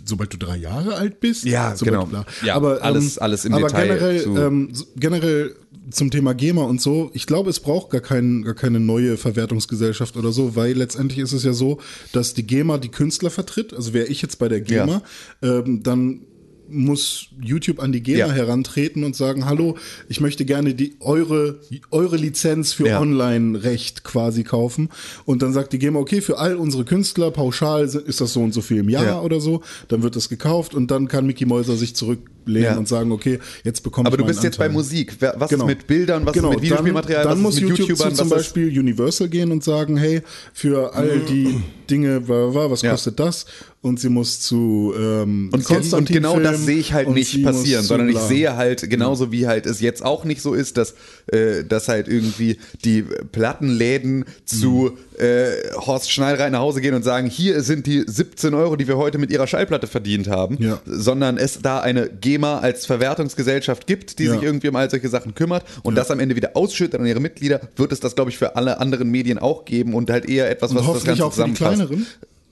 sobald 0.06 0.32
du 0.32 0.38
drei 0.38 0.56
Jahre 0.56 0.94
alt 0.96 1.20
bist, 1.20 1.44
Ja, 1.44 1.74
genau. 1.80 2.08
Ja, 2.44 2.54
aber, 2.54 2.82
alles- 2.82 3.18
alles 3.18 3.44
im 3.44 3.54
aber 3.54 3.68
Detail 3.68 3.86
generell, 3.88 4.22
zu- 4.22 4.36
ähm, 4.36 4.68
generell 4.96 5.54
zum 5.90 6.10
Thema 6.10 6.32
GEMA 6.34 6.62
und 6.62 6.80
so, 6.80 7.10
ich 7.12 7.26
glaube, 7.26 7.50
es 7.50 7.60
braucht 7.60 7.90
gar, 7.90 8.00
kein, 8.00 8.42
gar 8.42 8.54
keine 8.54 8.80
neue 8.80 9.18
Verwertungsgesellschaft 9.18 10.16
oder 10.16 10.32
so, 10.32 10.56
weil 10.56 10.72
letztendlich 10.72 11.18
ist 11.20 11.32
es 11.32 11.44
ja 11.44 11.52
so, 11.52 11.78
dass 12.12 12.32
die 12.32 12.46
GEMA 12.46 12.78
die 12.78 12.88
Künstler 12.88 13.28
vertritt. 13.30 13.74
Also 13.74 13.92
wäre 13.92 14.06
ich 14.06 14.22
jetzt 14.22 14.38
bei 14.38 14.48
der 14.48 14.62
GEMA, 14.62 15.02
ähm, 15.42 15.82
dann 15.82 16.20
muss 16.68 17.26
YouTube 17.40 17.80
an 17.80 17.92
die 17.92 18.02
GEMA 18.02 18.18
Ja. 18.18 18.32
herantreten 18.32 19.04
und 19.04 19.14
sagen, 19.14 19.46
hallo, 19.46 19.76
ich 20.08 20.20
möchte 20.20 20.44
gerne 20.44 20.74
die 20.74 20.96
eure, 21.00 21.60
eure 21.90 22.16
Lizenz 22.16 22.72
für 22.72 22.88
Ja. 22.88 23.00
Online-Recht 23.00 24.04
quasi 24.04 24.44
kaufen. 24.44 24.88
Und 25.24 25.42
dann 25.42 25.52
sagt 25.52 25.72
die 25.72 25.78
GEMA, 25.78 25.98
okay, 25.98 26.20
für 26.20 26.38
all 26.38 26.56
unsere 26.56 26.84
Künstler 26.84 27.30
pauschal 27.30 27.84
ist 27.84 28.20
das 28.20 28.32
so 28.32 28.40
und 28.40 28.52
so 28.54 28.60
viel 28.60 28.78
im 28.78 28.88
Jahr 28.88 29.04
Ja. 29.04 29.20
oder 29.20 29.40
so. 29.40 29.62
Dann 29.88 30.02
wird 30.02 30.16
das 30.16 30.28
gekauft 30.28 30.74
und 30.74 30.90
dann 30.90 31.08
kann 31.08 31.26
Mickey 31.26 31.44
Mäuser 31.46 31.76
sich 31.76 31.94
zurücklehnen 31.94 32.78
und 32.78 32.88
sagen, 32.88 33.12
okay, 33.12 33.38
jetzt 33.62 33.82
bekomme 33.82 34.06
Aber 34.06 34.16
ich 34.16 34.20
du 34.22 34.26
bist 34.26 34.38
meinen 34.40 34.44
jetzt 34.46 34.58
bei 34.58 34.64
Anteil. 34.66 34.76
Musik. 34.76 35.16
Was 35.38 35.50
Genau. 35.50 35.64
ist 35.64 35.68
mit 35.68 35.86
Bildern, 35.86 36.26
was 36.26 36.32
genau, 36.32 36.48
ist 36.50 36.54
mit 36.56 36.64
Videospielmaterial, 36.64 37.22
dann, 37.24 37.32
dann 37.34 37.38
was 37.44 37.54
muss 37.54 37.60
YouTube 37.60 37.78
YouTubern, 37.88 38.14
zum 38.14 38.28
Beispiel 38.28 38.68
Universal 38.78 39.28
gehen 39.28 39.50
und 39.52 39.62
sagen, 39.64 39.96
hey, 39.96 40.22
für 40.52 40.94
all 40.94 41.20
die 41.28 41.60
Dinge, 41.90 42.26
was 42.28 42.82
kostet 42.82 43.20
das? 43.20 43.46
Und 43.84 44.00
sie 44.00 44.08
muss 44.08 44.40
zu 44.40 44.94
ähm, 44.96 45.50
Und, 45.52 45.58
und 45.58 45.64
Konstantin 45.66 46.16
genau 46.16 46.40
das 46.40 46.52
filmen 46.52 46.64
sehe 46.64 46.78
ich 46.78 46.92
halt 46.94 47.06
und 47.06 47.14
nicht 47.14 47.44
passieren, 47.44 47.84
sondern 47.84 48.08
ich 48.08 48.16
sehe 48.18 48.56
halt 48.56 48.88
genauso 48.88 49.30
wie 49.30 49.46
halt 49.46 49.66
es 49.66 49.80
jetzt 49.82 50.02
auch 50.02 50.24
nicht 50.24 50.40
so 50.40 50.54
ist, 50.54 50.78
dass, 50.78 50.94
äh, 51.30 51.64
dass 51.64 51.88
halt 51.88 52.08
irgendwie 52.08 52.56
die 52.82 53.04
Plattenläden 53.32 54.24
zu 54.46 54.92
Mhm. 55.18 55.22
äh, 55.22 55.46
Horst 55.76 56.10
Schneidereit 56.10 56.50
nach 56.52 56.60
Hause 56.60 56.80
gehen 56.80 56.94
und 56.94 57.02
sagen, 57.02 57.28
hier 57.28 57.60
sind 57.62 57.86
die 57.86 58.04
17 58.06 58.54
Euro, 58.54 58.76
die 58.76 58.88
wir 58.88 58.96
heute 58.96 59.18
mit 59.18 59.30
ihrer 59.30 59.46
Schallplatte 59.46 59.86
verdient 59.86 60.28
haben, 60.28 60.56
Ja. 60.60 60.80
sondern 60.86 61.36
es 61.36 61.60
da 61.60 61.80
eine 61.80 62.08
GEMA 62.08 62.60
als 62.60 62.86
Verwertungsgesellschaft 62.86 63.86
gibt, 63.86 64.18
die 64.18 64.24
Ja. 64.24 64.32
sich 64.32 64.42
irgendwie 64.42 64.68
um 64.68 64.76
all 64.76 64.88
solche 64.88 65.08
Sachen 65.10 65.34
kümmert 65.34 65.62
und 65.82 65.94
das 65.94 66.10
am 66.10 66.20
Ende 66.20 66.36
wieder 66.36 66.52
ausschüttet 66.56 66.98
an 66.98 67.06
ihre 67.06 67.20
Mitglieder, 67.20 67.60
wird 67.76 67.92
es 67.92 68.00
das, 68.00 68.14
glaube 68.14 68.30
ich, 68.30 68.38
für 68.38 68.56
alle 68.56 68.80
anderen 68.80 69.10
Medien 69.10 69.38
auch 69.38 69.66
geben 69.66 69.92
und 69.94 70.08
halt 70.10 70.26
eher 70.28 70.50
etwas, 70.50 70.70
Und 70.70 70.78
was 70.78 70.86
das 70.94 71.04
Ganze 71.04 71.24
auch 71.26 71.32
für 71.34 71.44
die 71.44 71.52
zusammenfasst. 71.54 71.76
kleineren. 71.90 72.06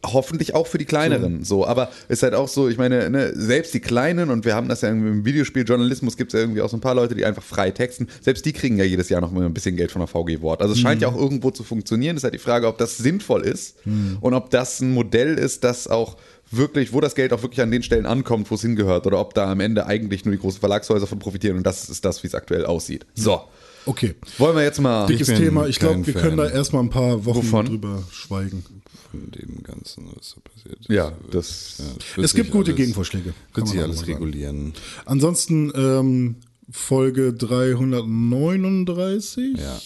Hoffentlich 0.04 0.54
auch 0.54 0.66
für 0.66 0.78
die 0.78 0.84
kleineren, 0.84 1.44
so. 1.44 1.64
Aber 1.64 1.90
ist 2.08 2.24
halt 2.24 2.34
auch 2.34 2.48
so, 2.48 2.68
ich 2.68 2.76
meine, 2.76 3.08
ne, 3.08 3.32
selbst 3.36 3.72
die 3.72 3.78
kleinen, 3.78 4.30
und 4.30 4.44
wir 4.44 4.56
haben 4.56 4.68
das 4.68 4.80
ja 4.80 4.88
irgendwie 4.88 5.10
im 5.10 5.24
Videospieljournalismus, 5.24 6.16
gibt 6.16 6.34
es 6.34 6.38
ja 6.38 6.40
irgendwie 6.40 6.60
auch 6.60 6.68
so 6.68 6.76
ein 6.76 6.80
paar 6.80 6.96
Leute, 6.96 7.14
die 7.14 7.24
einfach 7.24 7.42
frei 7.42 7.70
texten, 7.70 8.08
selbst 8.20 8.44
die 8.44 8.52
kriegen 8.52 8.76
ja 8.78 8.84
jedes 8.84 9.08
Jahr 9.10 9.20
noch 9.20 9.30
mal 9.30 9.44
ein 9.44 9.54
bisschen 9.54 9.76
Geld 9.76 9.92
von 9.92 10.00
der 10.00 10.08
VG 10.08 10.40
Wort. 10.40 10.60
Also 10.60 10.74
es 10.74 10.80
scheint 10.80 11.02
ja 11.02 11.08
auch 11.08 11.16
irgendwo 11.16 11.52
zu 11.52 11.62
funktionieren. 11.62 12.16
Ist 12.16 12.24
halt 12.24 12.34
die 12.34 12.38
Frage, 12.38 12.66
ob 12.66 12.78
das 12.78 12.98
sinnvoll 12.98 13.42
ist 13.42 13.76
und 14.20 14.34
ob 14.34 14.50
das 14.50 14.80
ein 14.80 14.92
Modell 14.92 15.38
ist, 15.38 15.62
das 15.62 15.86
auch 15.86 16.16
wirklich, 16.50 16.92
wo 16.92 17.00
das 17.00 17.14
Geld 17.14 17.32
auch 17.32 17.42
wirklich 17.42 17.60
an 17.60 17.70
den 17.70 17.82
Stellen 17.82 18.04
ankommt, 18.04 18.50
wo 18.50 18.56
es 18.56 18.62
hingehört, 18.62 19.06
oder 19.06 19.20
ob 19.20 19.34
da 19.34 19.50
am 19.50 19.60
Ende 19.60 19.86
eigentlich 19.86 20.24
nur 20.24 20.34
die 20.34 20.40
großen 20.40 20.60
Verlagshäuser 20.60 21.06
von 21.06 21.18
profitieren 21.18 21.56
und 21.56 21.66
das 21.66 21.88
ist 21.88 22.04
das, 22.04 22.22
wie 22.22 22.26
es 22.26 22.34
aktuell 22.34 22.66
aussieht. 22.66 23.06
So. 23.14 23.40
Okay. 23.86 24.14
Wollen 24.38 24.54
wir 24.56 24.62
jetzt 24.62 24.80
mal. 24.80 25.06
Dickes 25.06 25.28
Thema. 25.28 25.66
Ich 25.66 25.78
glaube, 25.78 26.06
wir 26.06 26.12
Fan. 26.12 26.22
können 26.22 26.36
da 26.36 26.48
erstmal 26.48 26.82
ein 26.82 26.90
paar 26.90 27.24
Wochen 27.24 27.38
Wovon? 27.38 27.66
drüber 27.66 28.02
schweigen. 28.12 28.64
Von 29.12 29.30
dem 29.30 29.62
Ganzen, 29.62 30.06
was 30.16 30.30
so 30.30 30.40
passiert 30.40 30.80
ist. 30.80 30.88
Ja, 30.90 31.12
das- 31.30 31.80
Ja, 32.16 32.22
Es 32.24 32.34
gibt 32.34 32.50
gute 32.50 32.70
alles- 32.72 32.78
Gegenvorschläge. 32.78 33.32
Wird 33.54 33.68
sich 33.68 33.78
alles 33.80 33.96
mal 33.98 34.06
sagen. 34.06 34.12
regulieren. 34.14 34.72
Ansonsten 35.04 35.70
ähm, 35.76 36.36
Folge 36.70 37.32
339. 37.34 39.58
Ja. 39.58 39.78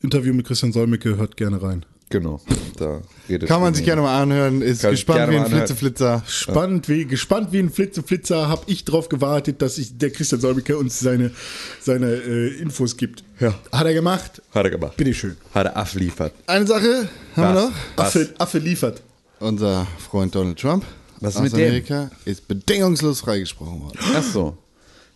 Interview 0.00 0.32
mit 0.32 0.46
Christian 0.46 0.72
Solmecke, 0.72 1.16
hört 1.16 1.36
gerne 1.36 1.60
rein. 1.60 1.84
Genau. 2.10 2.40
Da 2.76 3.02
redet 3.28 3.48
Kann 3.48 3.60
man 3.60 3.74
sich 3.74 3.84
gerne 3.84 4.00
mal 4.02 4.22
anhören. 4.22 4.62
Ist 4.62 4.82
gespannt 4.82 5.30
wie 5.30 5.36
ein. 5.36 5.46
Flitzeflitzer. 5.46 6.22
Spannend 6.26 6.88
wie, 6.88 7.04
gespannt 7.04 7.52
wie 7.52 7.58
ein 7.58 7.70
Flitzeflitzer 7.70 8.48
habe 8.48 8.62
ich 8.66 8.84
drauf 8.84 9.08
gewartet, 9.08 9.60
dass 9.60 9.76
ich, 9.78 9.98
der 9.98 10.10
Christian 10.10 10.40
Solmecke 10.40 10.78
uns 10.78 10.98
seine, 11.00 11.32
seine 11.80 12.06
äh, 12.12 12.60
Infos 12.60 12.96
gibt. 12.96 13.24
Ja. 13.40 13.54
Hat 13.72 13.86
er 13.86 13.92
gemacht? 13.94 14.40
Hat 14.54 14.64
er 14.64 14.70
gemacht. 14.70 14.96
Bitteschön. 14.96 15.36
Hat 15.54 15.66
er 15.66 15.76
abliefert. 15.76 16.32
Eine 16.46 16.66
Sache 16.66 17.08
haben 17.36 17.54
wir 17.54 17.54
Was? 17.54 17.64
noch. 17.64 17.72
Was? 17.96 18.06
Affe, 18.06 18.34
Affe 18.38 18.58
liefert. 18.58 19.02
Unser 19.40 19.86
Freund 19.98 20.34
Donald 20.34 20.58
Trump 20.58 20.84
Was 21.20 21.36
aus 21.36 21.42
mit 21.42 21.52
dem? 21.52 21.60
Amerika 21.60 22.10
ist 22.24 22.48
bedingungslos 22.48 23.20
freigesprochen 23.20 23.82
worden. 23.82 23.98
Ach 24.16 24.22
so. 24.22 24.56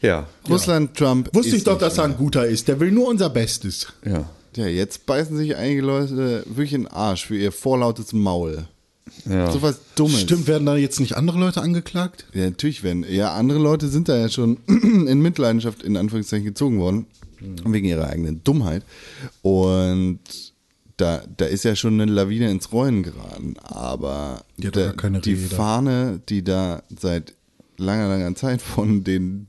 Ja. 0.01 0.27
Russland, 0.49 0.97
Trump. 0.97 1.31
Wusste 1.33 1.57
ich 1.57 1.65
doch, 1.65 1.79
dass 1.79 1.97
er 1.99 2.05
ein 2.05 2.17
guter 2.17 2.45
ist. 2.47 2.69
Der 2.69 2.79
will 2.81 2.91
nur 2.91 3.09
unser 3.09 3.31
Bestes. 3.31 3.87
Ja. 4.05 4.29
Ja, 4.57 4.67
jetzt 4.67 5.07
beißen 5.07 5.37
sich 5.37 5.57
einige 5.57 5.83
Leute 5.83 6.45
wirklich 6.47 6.75
in 6.75 6.83
den 6.83 6.89
Arsch 6.89 7.27
für 7.27 7.37
ihr 7.37 7.53
vorlautes 7.53 8.13
Maul. 8.13 8.67
Ja. 9.25 9.51
So 9.51 9.63
was 9.63 9.81
Dummes. 9.95 10.21
Stimmt, 10.21 10.47
werden 10.47 10.67
da 10.67 10.77
jetzt 10.77 11.01
nicht 11.01 11.17
andere 11.17 11.39
Leute 11.39 11.61
angeklagt? 11.61 12.27
Ja, 12.33 12.45
natürlich 12.45 12.83
werden. 12.83 13.05
Ja, 13.09 13.35
andere 13.35 13.59
Leute 13.59 13.89
sind 13.89 14.09
da 14.09 14.17
ja 14.17 14.29
schon 14.29 14.59
in 14.67 15.21
Mitleidenschaft 15.21 15.83
in 15.83 15.97
Anführungszeichen 15.97 16.45
gezogen 16.47 16.79
worden. 16.79 17.07
Wegen 17.65 17.89
ihrer 17.89 18.09
eigenen 18.09 18.45
Dummheit. 18.45 18.85
Und 19.43 20.21
da, 20.97 21.23
da 21.37 21.45
ist 21.47 21.65
ja 21.65 21.75
schon 21.75 22.01
eine 22.01 22.11
Lawine 22.11 22.49
ins 22.51 22.71
Rollen 22.71 23.03
geraten. 23.03 23.55
Aber 23.65 24.45
Die 24.59 24.71
da, 24.71 24.93
die. 24.93 25.35
Fahne, 25.35 26.21
die 26.29 26.45
da 26.45 26.85
seit 26.97 27.35
langer, 27.79 28.09
langer 28.09 28.35
Zeit 28.37 28.63
von 28.63 29.03
den, 29.03 29.49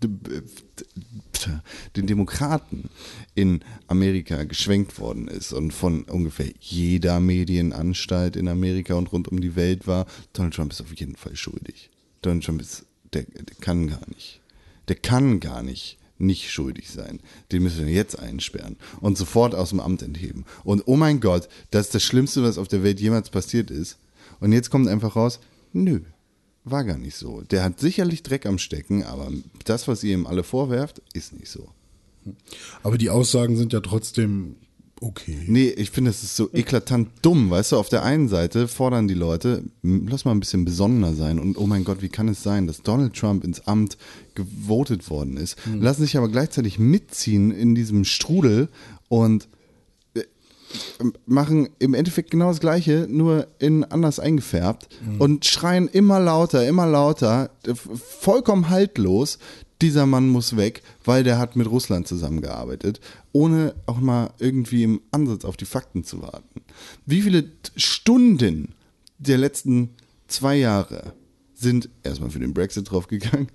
den 1.96 2.08
Demokraten 2.08 2.90
in 3.36 3.62
Amerika 3.88 4.44
geschwenkt 4.44 5.00
worden 5.00 5.28
ist 5.28 5.54
und 5.54 5.72
von 5.72 6.04
ungefähr 6.04 6.52
jeder 6.60 7.20
Medienanstalt 7.20 8.36
in 8.36 8.48
Amerika 8.48 8.94
und 8.96 9.12
rund 9.12 9.28
um 9.28 9.42
die 9.42 9.56
Welt 9.56 9.88
war, 9.88 10.06
Donald 10.34 10.54
Trump 10.54 10.72
ist 10.72 10.82
auf 10.82 10.94
jeden 10.94 11.16
Fall 11.16 11.36
schuldig. 11.36 11.90
Donald 12.22 12.44
Trump 12.44 12.62
ist, 12.62 12.86
der, 13.14 13.24
der 13.24 13.56
kann 13.60 13.88
gar 13.88 14.08
nicht. 14.10 14.42
Der 14.88 14.96
kann 14.96 15.40
gar 15.40 15.64
nicht 15.64 15.98
nicht 16.20 16.52
schuldig 16.52 16.90
sein. 16.90 17.20
Den 17.52 17.64
müssen 17.64 17.86
wir 17.86 17.94
jetzt 17.94 18.18
einsperren 18.18 18.78
und 19.02 19.18
sofort 19.18 19.56
aus 19.56 19.70
dem 19.70 19.80
Amt 19.80 20.02
entheben. 20.02 20.46
Und 20.64 20.84
oh 20.86 20.96
mein 20.96 21.20
Gott, 21.20 21.50
das 21.72 21.88
ist 21.88 21.96
das 21.96 22.04
Schlimmste, 22.04 22.44
was 22.44 22.58
auf 22.58 22.68
der 22.68 22.84
Welt 22.84 23.00
jemals 23.00 23.30
passiert 23.30 23.72
ist. 23.72 23.98
Und 24.40 24.52
jetzt 24.52 24.70
kommt 24.70 24.88
einfach 24.88 25.16
raus, 25.16 25.40
nö, 25.74 26.02
war 26.64 26.84
gar 26.84 26.98
nicht 26.98 27.16
so. 27.16 27.42
Der 27.42 27.64
hat 27.64 27.80
sicherlich 27.80 28.24
Dreck 28.24 28.46
am 28.46 28.58
Stecken, 28.58 29.04
aber 29.04 29.32
das, 29.66 29.88
was 29.88 30.04
ihr 30.04 30.14
ihm 30.14 30.28
alle 30.28 30.44
vorwerft, 30.44 31.02
ist 31.14 31.34
nicht 31.34 31.50
so. 31.50 31.70
Aber 32.84 32.98
die 32.98 33.10
Aussagen 33.10 33.58
sind 33.58 33.74
ja 33.74 33.80
trotzdem 33.80 34.56
okay. 35.04 35.38
Nee, 35.48 35.70
ich 35.70 35.92
finde, 35.92 36.10
das 36.10 36.24
ist 36.24 36.36
so 36.36 36.50
eklatant 36.54 37.10
dumm, 37.22 37.50
weißt 37.50 37.74
du, 37.74 37.78
auf 37.78 37.90
der 37.90 38.04
einen 38.04 38.30
Seite 38.30 38.68
fordern 38.68 39.08
die 39.08 39.14
Leute, 39.14 39.64
lass 39.82 40.26
mal 40.26 40.32
ein 40.32 40.40
bisschen 40.40 40.66
besonderer 40.66 41.14
sein. 41.14 41.40
Und 41.40 41.58
oh 41.58 41.68
mein 41.68 41.84
Gott, 41.84 42.02
wie 42.02 42.10
kann 42.10 42.28
es 42.28 42.42
sein, 42.42 42.68
dass 42.68 42.82
Donald 42.82 43.14
Trump 43.14 43.44
ins 43.44 43.68
Amt 43.68 43.98
gewotet 44.36 45.10
worden 45.10 45.38
ist, 45.38 45.58
lassen 45.80 46.04
sich 46.04 46.18
aber 46.18 46.30
gleichzeitig 46.30 46.80
mitziehen 46.80 47.52
in 47.52 47.76
diesem 47.76 48.06
Strudel 48.06 48.70
und 49.10 49.48
äh, 50.16 50.24
machen 51.26 51.70
im 51.80 51.94
Endeffekt 51.94 52.32
genau 52.32 52.48
das 52.48 52.60
Gleiche, 52.60 53.08
nur 53.10 53.48
in 53.60 53.84
anders 53.84 54.20
eingefärbt 54.20 54.88
und 55.20 55.46
schreien 55.46 55.88
immer 55.88 56.20
lauter, 56.20 56.68
immer 56.68 56.88
lauter, 56.88 57.52
äh, 57.68 57.76
vollkommen 57.76 58.70
haltlos, 58.70 59.38
dieser 59.84 60.06
Mann 60.06 60.30
muss 60.30 60.56
weg, 60.56 60.82
weil 61.04 61.24
der 61.24 61.38
hat 61.38 61.56
mit 61.56 61.70
Russland 61.70 62.08
zusammengearbeitet, 62.08 63.02
ohne 63.34 63.76
auch 63.86 64.00
mal 64.00 64.32
irgendwie 64.40 64.84
im 64.84 65.02
Ansatz 65.12 65.44
auf 65.46 65.58
die 65.58 65.66
Fakten 65.66 66.04
zu 66.04 66.22
warten. 66.22 66.62
Wie 67.06 67.22
viele 67.22 67.46
Stunden 67.76 68.70
der 69.20 69.38
letzten 69.38 69.90
zwei 70.28 70.56
Jahre 70.56 71.14
sind 71.54 71.90
erstmal 72.02 72.30
für 72.30 72.40
den 72.40 72.54
Brexit 72.54 72.90
draufgegangen, 72.90 73.50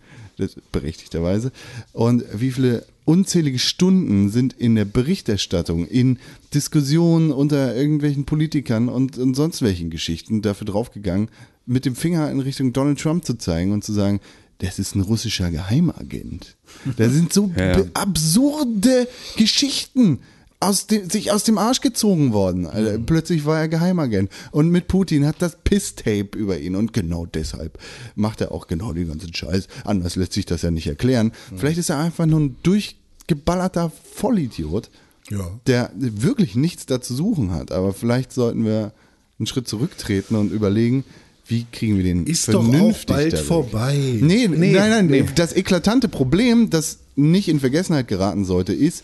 berechtigterweise, 0.71 1.51
und 1.93 2.25
wie 2.35 2.53
viele 2.53 2.87
unzählige 3.05 3.59
Stunden 3.59 4.29
sind 4.29 4.53
in 4.53 4.75
der 4.75 4.85
Berichterstattung, 4.85 5.87
in 5.87 6.19
Diskussionen 6.53 7.33
unter 7.33 7.75
irgendwelchen 7.75 8.27
Politikern 8.27 8.91
und, 8.91 9.17
und 9.17 9.35
sonst 9.35 9.63
welchen 9.63 9.89
Geschichten 9.89 10.43
dafür 10.43 10.67
draufgegangen, 10.67 11.31
mit 11.65 11.87
dem 11.87 11.97
Finger 11.97 12.31
in 12.31 12.41
Richtung 12.41 12.75
Donald 12.75 13.01
Trump 13.01 13.25
zu 13.25 13.35
zeigen 13.39 13.73
und 13.73 13.83
zu 13.83 13.93
sagen, 13.93 14.21
das 14.59 14.79
ist 14.79 14.95
ein 14.95 15.01
russischer 15.03 15.51
Geheimagent. 15.51 16.57
Da 16.97 17.09
sind 17.09 17.33
so 17.33 17.51
Ja, 17.57 17.83
absurde 17.95 19.07
Geschichten 19.37 20.21
aus 20.61 20.89
dem, 20.89 21.09
sich 21.09 21.31
aus 21.31 21.45
dem 21.45 21.57
Arsch 21.57 21.81
gezogen 21.81 22.33
worden. 22.33 22.67
Alter, 22.67 22.99
Plötzlich 22.99 23.45
war 23.47 23.59
er 23.61 23.69
Geheimagent. 23.69 24.31
Und 24.51 24.71
mit 24.71 24.89
Putin 24.89 25.25
hat 25.25 25.37
das 25.41 25.57
Piss-Tape 25.63 26.37
über 26.37 26.59
ihn. 26.59 26.75
Und 26.75 26.93
genau 26.93 27.27
deshalb 27.27 27.79
macht 28.17 28.41
er 28.41 28.51
auch 28.51 28.67
genau 28.67 28.93
den 28.93 29.07
ganzen 29.07 29.33
Scheiß. 29.33 29.69
Anders 29.85 30.17
lässt 30.17 30.33
sich 30.33 30.47
das 30.47 30.63
ja 30.63 30.73
nicht 30.73 30.89
erklären. 30.89 31.33
Vielleicht 31.57 31.79
ist 31.79 31.91
er 31.91 31.99
einfach 31.99 32.27
nur 32.27 32.41
ein 32.41 32.57
durchgeballerter 32.65 33.93
Vollidiot, 34.15 34.91
Ja. 35.31 35.49
der 35.69 35.93
wirklich 35.95 36.57
nichts 36.57 36.87
da 36.87 37.01
zu 37.01 37.15
suchen 37.15 37.53
hat. 37.53 37.71
Aber 37.71 37.93
vielleicht 37.93 38.33
sollten 38.33 38.65
wir 38.65 38.93
einen 39.39 39.47
Schritt 39.47 39.69
zurücktreten 39.69 40.35
und 40.35 40.51
überlegen, 40.51 41.05
wie 41.49 41.67
kriegen 41.73 41.97
wir 41.97 42.05
den 42.05 42.27
Ist 42.27 42.49
doch 42.49 42.61
auch 42.65 42.71
vernünftig 42.71 43.07
bald 43.07 43.39
vorbei. 43.39 43.97
Nee, 44.21 44.49
Nee, 44.49 44.73
nein, 44.73 44.91
nein, 44.91 45.07
nee. 45.07 45.25
das 45.35 45.55
eklatante 45.57 46.09
Problem, 46.09 46.71
das 46.71 46.99
nicht 47.17 47.49
in 47.49 47.59
Vergessenheit 47.61 48.07
geraten 48.09 48.45
sollte, 48.45 48.73
ist, 48.73 49.03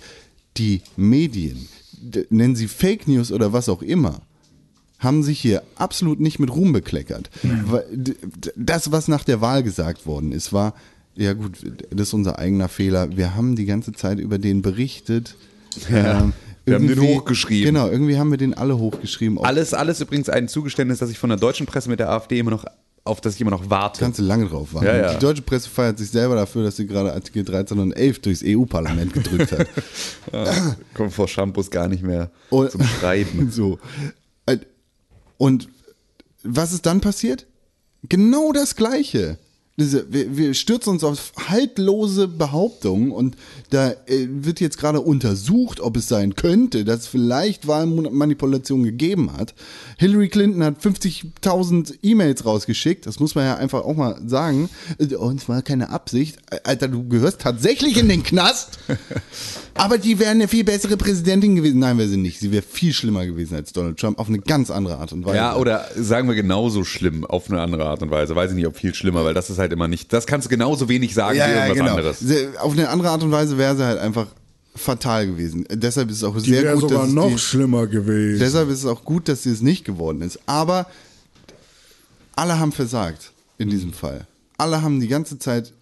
die 0.56 0.82
Medien, 0.96 1.66
nennen 2.30 2.54
sie 2.54 2.68
Fake 2.68 3.08
News 3.08 3.32
oder 3.32 3.52
was 3.52 3.68
auch 3.68 3.82
immer, 3.82 4.20
haben 4.98 5.22
sich 5.22 5.40
hier 5.40 5.62
absolut 5.76 6.20
nicht 6.20 6.38
mit 6.38 6.54
Ruhm 6.54 6.72
bekleckert. 6.72 7.28
D- 7.92 8.14
Das, 8.56 8.92
was 8.92 9.08
nach 9.08 9.24
der 9.24 9.40
Wahl 9.40 9.62
gesagt 9.62 10.06
worden 10.06 10.32
ist, 10.32 10.52
war, 10.52 10.74
ja 11.16 11.32
gut, 11.32 11.58
das 11.90 12.08
ist 12.08 12.14
unser 12.14 12.38
eigener 12.38 12.68
Fehler. 12.68 13.16
Wir 13.16 13.34
haben 13.34 13.56
die 13.56 13.66
ganze 13.66 13.92
Zeit 13.92 14.18
über 14.18 14.38
den 14.38 14.62
berichtet. 14.62 15.34
Ähm, 15.90 16.32
Wir 16.64 16.74
haben 16.76 16.86
den 16.88 17.00
hochgeschrieben. 17.00 17.74
Genau, 17.74 17.88
irgendwie 17.88 18.18
haben 18.18 18.30
wir 18.30 18.38
den 18.38 18.54
alle 18.54 18.78
hochgeschrieben. 18.78 19.38
Alles, 19.42 19.74
alles 19.74 20.00
übrigens 20.00 20.28
ein 20.28 20.48
Zugeständnis, 20.48 20.98
dass 20.98 21.10
ich 21.10 21.18
von 21.18 21.28
der 21.30 21.38
deutschen 21.38 21.66
Presse 21.66 21.90
mit 21.90 22.00
der 22.00 22.10
AfD 22.10 22.38
immer 22.38 22.50
noch, 22.50 22.64
auf 23.04 23.20
das 23.20 23.34
ich 23.34 23.40
immer 23.42 23.50
noch 23.50 23.68
warte. 23.68 24.00
Kannst 24.00 24.18
du 24.18 24.22
lange 24.22 24.46
drauf 24.48 24.72
warten. 24.72 24.86
Ja, 24.86 24.96
ja. 24.96 25.12
Die 25.14 25.18
deutsche 25.18 25.42
Presse 25.42 25.68
feiert 25.68 25.98
sich 25.98 26.10
selber 26.10 26.36
dafür, 26.36 26.64
dass 26.64 26.76
sie 26.76 26.86
gerade 26.86 27.12
Artikel 27.12 27.44
13 27.44 27.78
und 27.78 27.92
11 27.92 28.20
durchs 28.20 28.42
EU-Parlament 28.44 29.12
gedrückt 29.12 29.52
hat. 29.52 29.66
Ah, 30.32 30.74
kommt 30.94 31.12
vor 31.12 31.28
Shampoos 31.28 31.70
gar 31.70 31.86
nicht 31.86 32.02
mehr 32.02 32.30
Und- 32.50 32.70
zum 32.72 32.82
Schreiben. 32.82 33.50
so. 33.52 33.78
Und 35.36 35.68
was 36.42 36.72
ist 36.72 36.86
dann 36.86 37.00
passiert? 37.00 37.46
Genau 38.08 38.52
das 38.52 38.74
Gleiche. 38.74 39.38
Diese, 39.76 40.12
wir, 40.12 40.36
wir 40.36 40.54
stürzen 40.54 40.90
uns 40.90 41.02
auf 41.02 41.32
haltlose 41.48 42.28
Behauptungen 42.28 43.10
und 43.10 43.36
da 43.70 43.90
äh, 44.06 44.28
wird 44.30 44.60
jetzt 44.60 44.78
gerade 44.78 45.00
untersucht, 45.00 45.80
ob 45.80 45.96
es 45.96 46.06
sein 46.06 46.36
könnte, 46.36 46.84
dass 46.84 47.00
es 47.00 47.06
vielleicht 47.08 47.66
Wahlmanipulation 47.66 48.84
gegeben 48.84 49.32
hat. 49.36 49.54
Hillary 49.98 50.28
Clinton 50.28 50.62
hat 50.62 50.80
50.000 50.80 51.94
E-Mails 52.02 52.44
rausgeschickt, 52.44 53.04
das 53.06 53.18
muss 53.18 53.34
man 53.34 53.46
ja 53.46 53.56
einfach 53.56 53.84
auch 53.84 53.96
mal 53.96 54.20
sagen. 54.26 54.70
Äh, 54.98 55.16
Und 55.16 55.40
es 55.42 55.48
war 55.48 55.60
keine 55.62 55.90
Absicht. 55.90 56.38
Äh, 56.50 56.60
Alter, 56.62 56.86
du 56.86 57.08
gehörst 57.08 57.40
tatsächlich 57.40 57.96
in 57.96 58.08
den 58.08 58.22
Knast. 58.22 58.78
Aber 59.76 59.98
die 59.98 60.18
wäre 60.20 60.30
eine 60.30 60.46
viel 60.46 60.62
bessere 60.64 60.96
Präsidentin 60.96 61.56
gewesen. 61.56 61.80
Nein, 61.80 61.98
wäre 61.98 62.08
sie 62.08 62.16
nicht. 62.16 62.38
Sie 62.38 62.52
wäre 62.52 62.62
viel 62.62 62.92
schlimmer 62.92 63.26
gewesen 63.26 63.56
als 63.56 63.72
Donald 63.72 63.98
Trump 63.98 64.18
auf 64.20 64.28
eine 64.28 64.38
ganz 64.38 64.70
andere 64.70 64.98
Art 64.98 65.12
und 65.12 65.24
Weise. 65.24 65.36
Ja, 65.36 65.56
oder 65.56 65.88
sagen 65.96 66.28
wir 66.28 66.34
genauso 66.36 66.84
schlimm 66.84 67.24
auf 67.24 67.50
eine 67.50 67.60
andere 67.60 67.84
Art 67.86 68.00
und 68.02 68.10
Weise. 68.10 68.36
Weiß 68.36 68.50
ich 68.50 68.56
nicht, 68.56 68.66
ob 68.68 68.76
viel 68.76 68.94
schlimmer, 68.94 69.24
weil 69.24 69.34
das 69.34 69.50
ist 69.50 69.58
halt 69.58 69.72
immer 69.72 69.88
nicht, 69.88 70.12
das 70.12 70.26
kannst 70.26 70.46
du 70.46 70.50
genauso 70.50 70.88
wenig 70.88 71.12
sagen 71.14 71.36
ja, 71.36 71.46
wie 71.46 71.50
ja, 71.50 71.56
irgendwas 71.66 71.76
genau. 71.78 71.90
anderes. 71.96 72.18
Sie- 72.20 72.48
Auf 72.58 72.72
eine 72.72 72.88
andere 72.88 73.10
Art 73.10 73.22
und 73.24 73.32
Weise 73.32 73.58
wäre 73.58 73.76
sie 73.76 73.84
halt 73.84 73.98
einfach 73.98 74.28
fatal 74.76 75.26
gewesen. 75.26 75.66
Deshalb 75.70 76.08
ist 76.10 76.18
es 76.18 76.24
auch 76.24 76.36
Die 76.40 76.50
sehr 76.50 76.72
gut, 76.74 76.82
sogar 76.82 77.02
dass 77.04 77.12
noch 77.12 77.28
die, 77.30 77.38
schlimmer 77.38 77.86
gewesen. 77.86 78.38
deshalb 78.40 78.68
ist 78.70 78.78
es 78.80 78.86
auch 78.86 79.04
gut, 79.04 79.28
dass 79.28 79.42
sie 79.42 79.50
es 79.50 79.60
nicht 79.60 79.84
geworden 79.84 80.20
ist. 80.22 80.38
Aber 80.46 80.86
alle 82.36 82.58
haben 82.58 82.72
versagt 82.72 83.32
in 83.58 83.70
diesem 83.70 83.92
Fall. 83.92 84.26
Alle 84.58 84.82
haben 84.82 85.00
die 85.00 85.08
ganze 85.08 85.38
Zeit 85.38 85.72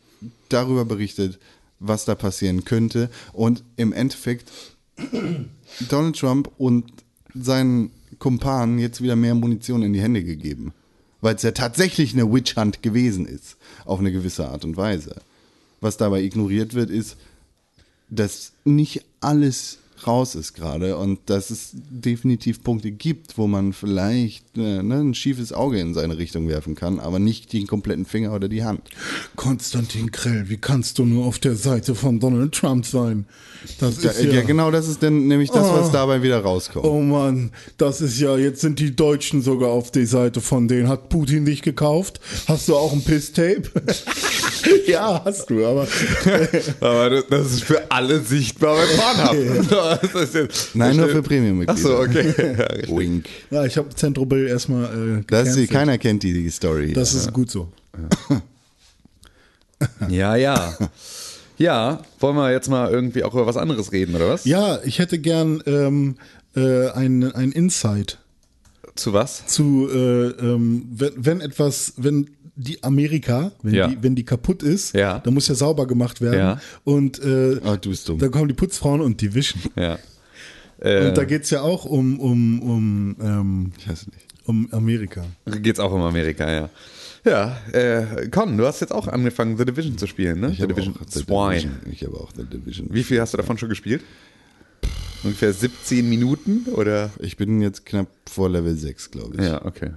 darüber 0.49 0.85
berichtet, 0.85 1.39
was 1.83 2.05
da 2.05 2.15
passieren 2.15 2.65
könnte. 2.65 3.11
Und 3.33 3.65
im 3.77 3.93
Endeffekt 3.93 4.51
Donald 5.89 6.19
Trump 6.19 6.51
und 6.59 6.93
seinen 7.35 7.91
Kumpanen 8.19 8.79
jetzt 8.79 9.03
wieder 9.03 9.17
mehr 9.17 9.35
Munition 9.35 9.83
in 9.83 9.93
die 9.93 10.01
Hände 10.01 10.23
gegeben. 10.23 10.73
Weil 11.21 11.35
es 11.35 11.43
ja 11.43 11.53
tatsächlich 11.53 12.13
eine 12.13 12.33
Witch 12.33 12.57
Hunt 12.57 12.83
gewesen 12.83 13.27
ist, 13.27 13.57
auf 13.85 14.01
eine 14.01 14.13
gewisse 14.13 14.49
Art 14.49 14.65
und 14.65 14.77
Weise. 14.77 15.17
Was 15.81 15.97
dabei 15.97 16.23
ignoriert 16.23 16.75
wird, 16.75 16.91
ist, 16.91 17.17
dass 18.11 18.53
nicht 18.65 19.05
alles 19.21 19.79
raus 20.07 20.35
ist 20.35 20.55
gerade 20.55 20.97
und 20.97 21.19
dass 21.27 21.51
es 21.51 21.71
definitiv 21.75 22.63
Punkte 22.63 22.91
gibt, 22.91 23.39
wo 23.39 23.47
man 23.47 23.73
vielleicht 23.73 24.45
äh, 24.57 24.83
ne, 24.83 24.97
ein 25.01 25.15
schiefes 25.15 25.53
Auge 25.53 25.79
in 25.81 25.95
seine 25.95 26.19
Richtung 26.19 26.49
werfen 26.49 26.75
kann, 26.75 27.01
aber 27.01 27.19
nicht 27.19 27.53
den 27.53 27.67
kompletten 27.67 28.05
Finger 28.07 28.33
oder 28.35 28.49
die 28.49 28.65
Hand. 28.65 28.89
Konstantin 29.37 30.11
Krell, 30.13 30.49
wie 30.49 30.57
kannst 30.57 30.99
du 30.99 31.05
nur 31.05 31.27
auf 31.27 31.39
der 31.39 31.57
Seite 31.57 31.95
von 31.95 32.21
Donald 32.21 32.53
Trump 32.55 32.85
sein? 32.87 33.27
Das 33.79 33.99
Da, 33.99 34.11
ist 34.11 34.25
ja. 34.25 34.33
ja, 34.33 34.43
genau 34.43 34.71
das 34.71 34.89
ist 34.89 35.03
dann 35.03 35.29
nämlich 35.29 35.51
das, 35.51 35.69
was 35.73 35.89
Oh. 35.89 35.93
dabei 35.93 36.23
wieder 36.23 36.41
rauskommt. 36.41 36.85
Oh 36.85 37.01
Mann, 37.01 37.51
das 37.79 38.01
ist 38.01 38.19
ja, 38.19 38.37
jetzt 38.37 38.61
sind 38.61 38.79
die 38.81 38.95
Deutschen 38.97 39.41
sogar 39.43 39.71
auf 39.71 39.91
die 39.91 40.07
Seite 40.07 40.41
von 40.41 40.69
denen. 40.69 40.89
Hat 40.89 41.09
Putin 41.09 41.45
dich 41.45 41.63
gekauft? 41.63 42.21
Hast 42.49 42.69
du 42.69 42.77
auch 42.77 42.93
ein 42.93 43.03
Piss-Tape? 43.05 43.63
ja, 44.87 45.23
hast 45.25 45.49
du, 45.51 45.65
aber 45.67 45.87
Aber 46.81 47.23
das, 47.23 47.53
ist 47.53 47.65
für 47.65 47.91
alle 47.91 48.21
sichtbar 48.21 48.77
bei 48.77 48.87
Pornhub. 48.97 49.69
Das 50.13 50.23
ist 50.25 50.35
jetzt- 50.35 50.75
Nein, 50.75 50.97
nur 50.97 51.09
für 51.09 51.23
Premium-Mitglieder. 51.23 51.73
Achso, 51.73 52.01
okay. 52.03 52.35
Ja. 52.89 52.97
Wink. 52.97 53.27
ja, 53.51 53.65
ich 53.65 53.77
habe 53.77 53.89
Zentrobill 53.95 54.47
erstmal 54.49 55.19
äh, 55.21 55.25
Das 55.27 55.57
ist, 55.57 55.71
keiner 55.71 55.99
kennt 55.99 56.23
die, 56.23 56.33
die 56.33 56.51
Story. 56.51 56.93
Das 56.93 57.15
ist 57.15 57.33
gut 57.33 57.51
so. 57.51 57.69
ja, 60.09 60.37
ja. 60.37 60.77
Ja, 61.59 62.01
wollen 62.19 62.37
wir 62.37 62.51
jetzt 62.51 62.69
mal 62.69 62.91
irgendwie 62.91 63.25
auch 63.25 63.35
über 63.35 63.47
was 63.47 63.57
anderes 63.57 63.93
reden, 63.93 64.15
oder 64.17 64.29
was? 64.31 64.45
Ja, 64.45 64.81
ich 64.85 64.99
hätte 64.99 65.19
gern 65.19 65.63
ähm, 65.67 66.17
äh, 66.57 66.89
ein, 66.91 67.31
ein 67.33 67.53
Insight 67.53 68.19
Zu 68.95 69.13
was? 69.13 69.47
zu, 69.47 69.89
äh, 69.93 70.29
ähm, 70.29 70.87
wenn, 70.91 71.13
wenn 71.17 71.41
etwas, 71.41 71.95
wenn 71.99 72.31
die 72.57 72.83
Amerika, 72.83 73.53
wenn, 73.63 73.75
Ja. 73.75 73.89
die, 73.89 74.03
wenn 74.03 74.15
die 74.15 74.25
kaputt 74.25 74.63
ist, 74.63 74.95
Ja. 74.95 75.19
dann 75.21 75.35
muss 75.35 75.49
ja 75.49 75.55
sauber 75.55 75.87
gemacht 75.87 76.21
werden. 76.21 76.39
Ja. 76.39 76.61
Und 76.85 77.19
äh, 77.21 77.57
du 77.81 77.91
bist 77.91 78.09
dumm. 78.09 78.19
dann 78.19 78.31
kommen 78.31 78.49
die 78.49 78.55
Putzfrauen 78.55 79.01
und 79.01 79.21
die 79.21 79.35
wischen. 79.35 79.61
Ja. 79.77 79.99
Äh, 80.81 81.09
Und 81.09 81.17
da 81.17 81.25
geht's 81.25 81.51
ja 81.51 81.63
auch 81.63 81.85
um, 81.85 82.19
um, 82.19 82.61
um 82.63 83.17
ähm, 83.21 83.73
Ich 83.79 83.89
weiß 83.89 84.07
nicht. 84.09 84.27
Um 84.45 84.69
Amerika. 84.73 85.25
Geht's 85.47 85.79
auch 85.79 85.93
um 85.93 86.03
Amerika, 86.03 86.51
ja. 86.51 86.69
Ja, 87.25 87.57
äh, 87.73 88.27
Con, 88.31 88.59
du 88.59 88.67
hast 88.67 88.81
jetzt 88.81 88.93
auch 88.93 89.07
angefangen, 89.07 89.57
The 89.57 89.65
Division 89.65 89.97
zu 89.97 90.09
spielen, 90.09 90.41
ne? 90.41 90.49
Ich 90.51 90.57
The 90.57 90.63
habe 90.65 90.75
Division 90.75 90.97
auch 90.97 91.07
The 91.09 91.25
2. 91.25 91.51
Division. 91.59 91.73
Ich 91.93 92.03
habe 92.05 92.17
auch 92.17 92.31
The 92.37 92.43
Division. 92.45 92.89
Wie 92.91 93.05
viel 93.05 93.21
hast 93.21 93.33
du 93.33 93.37
davon 93.37 93.59
schon 93.59 93.69
gespielt? 93.69 94.03
Ungefähr 95.23 95.53
17 95.53 96.09
Minuten 96.09 96.67
oder? 96.73 97.11
Ich 97.21 97.37
bin 97.37 97.63
jetzt 97.63 97.87
knapp 97.87 98.09
vor 98.29 98.51
Level 98.51 98.77
6, 98.77 99.13
glaube 99.13 99.37
ich. 99.37 99.43
Ja, 99.43 99.65
okay. 99.65 99.93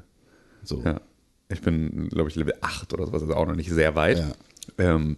So. 0.63 0.83
Ja. 0.85 1.01
Ich 1.49 1.61
bin, 1.61 2.09
glaube 2.09 2.29
ich, 2.29 2.35
Level 2.35 2.55
8 2.61 2.93
oder 2.93 3.05
sowas, 3.05 3.21
also 3.21 3.35
auch 3.35 3.47
noch 3.47 3.55
nicht 3.55 3.69
sehr 3.69 3.95
weit. 3.95 4.19
Ja. 4.19 4.95
Ähm, 4.95 5.17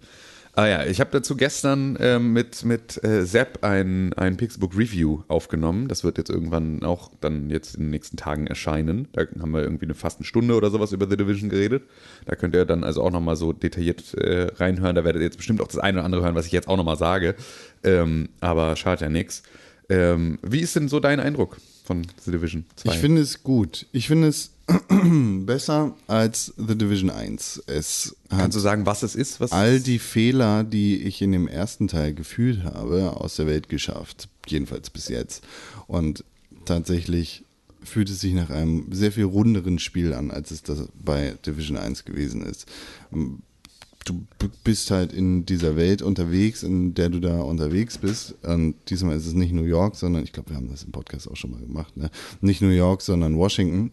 ah 0.53 0.65
ja, 0.65 0.86
ich 0.86 0.99
habe 0.99 1.09
dazu 1.11 1.38
gestern 1.38 1.97
ähm, 2.01 2.34
mit, 2.34 2.65
mit 2.65 3.01
äh, 3.03 3.25
Sepp 3.25 3.63
ein, 3.63 4.11
ein 4.13 4.36
Pixelbook 4.36 4.78
Review 4.78 5.21
aufgenommen. 5.30 5.88
Das 5.88 6.03
wird 6.03 6.17
jetzt 6.17 6.30
irgendwann 6.30 6.84
auch 6.84 7.11
dann 7.21 7.49
jetzt 7.49 7.75
in 7.75 7.84
den 7.84 7.91
nächsten 7.91 8.17
Tagen 8.17 8.47
erscheinen. 8.47 9.07
Da 9.13 9.23
haben 9.39 9.51
wir 9.51 9.61
irgendwie 9.61 9.86
eine 9.86 9.93
fast 9.93 10.19
eine 10.19 10.25
Stunde 10.25 10.55
oder 10.55 10.69
sowas 10.69 10.91
über 10.91 11.07
The 11.09 11.15
Division 11.15 11.49
geredet. 11.49 11.84
Da 12.25 12.36
könnt 12.36 12.55
ihr 12.55 12.65
dann 12.65 12.84
also 12.84 13.03
auch 13.03 13.11
nochmal 13.11 13.38
so 13.38 13.53
detailliert 13.53 14.13
äh, 14.15 14.51
reinhören. 14.55 14.95
Da 14.95 15.05
werdet 15.05 15.21
ihr 15.21 15.28
jetzt 15.28 15.38
bestimmt 15.38 15.61
auch 15.61 15.67
das 15.67 15.78
eine 15.78 15.99
oder 15.99 16.05
andere 16.05 16.23
hören, 16.23 16.36
was 16.36 16.45
ich 16.45 16.51
jetzt 16.51 16.67
auch 16.67 16.78
nochmal 16.78 16.97
sage. 16.97 17.36
Ähm, 17.84 18.28
aber 18.41 18.75
schadet 18.75 19.01
ja 19.01 19.09
nichts. 19.09 19.43
Ähm, 19.89 20.39
wie 20.41 20.59
ist 20.59 20.75
denn 20.75 20.89
so 20.89 20.99
dein 20.99 21.21
Eindruck 21.21 21.57
von 21.86 22.05
The 22.19 22.32
Division 22.32 22.65
2? 22.75 22.89
Ich 22.89 22.97
finde 22.97 23.21
es 23.21 23.43
gut. 23.43 23.86
Ich 23.93 24.07
finde 24.07 24.28
es 24.28 24.51
besser 25.45 25.95
als 26.07 26.53
The 26.57 26.78
Division 26.78 27.09
1. 27.09 27.63
Es 27.68 28.15
Kannst 28.30 28.55
du 28.57 28.59
sagen, 28.59 28.86
was 28.86 29.03
es 29.03 29.15
ist? 29.15 29.39
Was 29.39 29.51
all 29.51 29.80
die 29.80 29.99
Fehler, 29.99 30.63
die 30.63 30.97
ich 31.03 31.22
in 31.22 31.32
dem 31.32 31.47
ersten 31.47 31.88
Teil 31.88 32.13
gefühlt 32.13 32.63
habe, 32.63 33.15
aus 33.15 33.38
der 33.38 33.47
Welt 33.47 33.70
geschafft. 33.70 34.28
Jedenfalls 34.47 34.89
bis 34.89 35.07
jetzt. 35.07 35.43
Und 35.88 36.24
tatsächlich 36.65 37.43
fühlt 37.82 38.09
es 38.09 38.20
sich 38.20 38.34
nach 38.34 38.49
einem 38.49 38.88
sehr 38.91 39.13
viel 39.13 39.24
runderen 39.24 39.80
Spiel 39.80 40.13
an, 40.13 40.32
als 40.32 40.51
es 40.51 40.63
das 40.63 40.89
bei 41.01 41.36
Division 41.45 41.78
1 41.78 42.03
gewesen 42.03 42.41
ist. 42.45 42.65
Du 43.11 44.13
b- 44.39 44.49
bist 44.65 44.91
halt 44.91 45.13
in 45.13 45.45
dieser 45.45 45.76
Welt 45.78 46.01
unterwegs, 46.01 46.63
in 46.63 46.93
der 46.93 47.07
du 47.09 47.20
da 47.22 47.39
unterwegs 47.41 47.97
bist. 47.97 48.36
Und 48.43 48.76
diesmal 48.89 49.15
ist 49.15 49.26
es 49.28 49.34
nicht 49.34 49.53
New 49.53 49.63
York, 49.63 49.95
sondern 49.95 50.24
ich 50.24 50.34
glaube, 50.34 50.49
wir 50.49 50.57
haben 50.57 50.70
das 50.70 50.84
im 50.84 50.91
Podcast 50.91 51.30
auch 51.30 51.36
schon 51.38 51.51
mal 51.51 51.59
gemacht. 51.61 51.95
Ne? 51.95 52.09
Nicht 52.41 52.61
New 52.61 52.70
York, 52.70 53.01
sondern 53.01 53.38
Washington. 53.38 53.91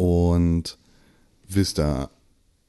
Und 0.00 0.78
wirst 1.46 1.76
da 1.76 2.08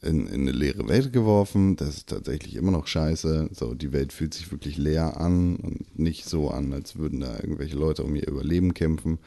in, 0.02 0.28
in 0.28 0.42
eine 0.42 0.52
leere 0.52 0.90
Welt 0.90 1.14
geworfen. 1.14 1.78
Das 1.78 1.96
ist 1.96 2.10
tatsächlich 2.10 2.56
immer 2.56 2.72
noch 2.72 2.88
scheiße. 2.88 3.52
So, 3.54 3.74
die 3.74 3.94
Welt 3.94 4.12
fühlt 4.12 4.34
sich 4.34 4.52
wirklich 4.52 4.76
leer 4.76 5.22
an 5.22 5.56
und 5.56 5.98
nicht 5.98 6.26
so 6.26 6.50
an, 6.50 6.74
als 6.74 6.98
würden 6.98 7.22
da 7.22 7.38
irgendwelche 7.38 7.78
Leute 7.78 8.04
um 8.04 8.18
ihr 8.18 8.28
Überleben 8.28 8.74
kämpfen, 8.74 9.18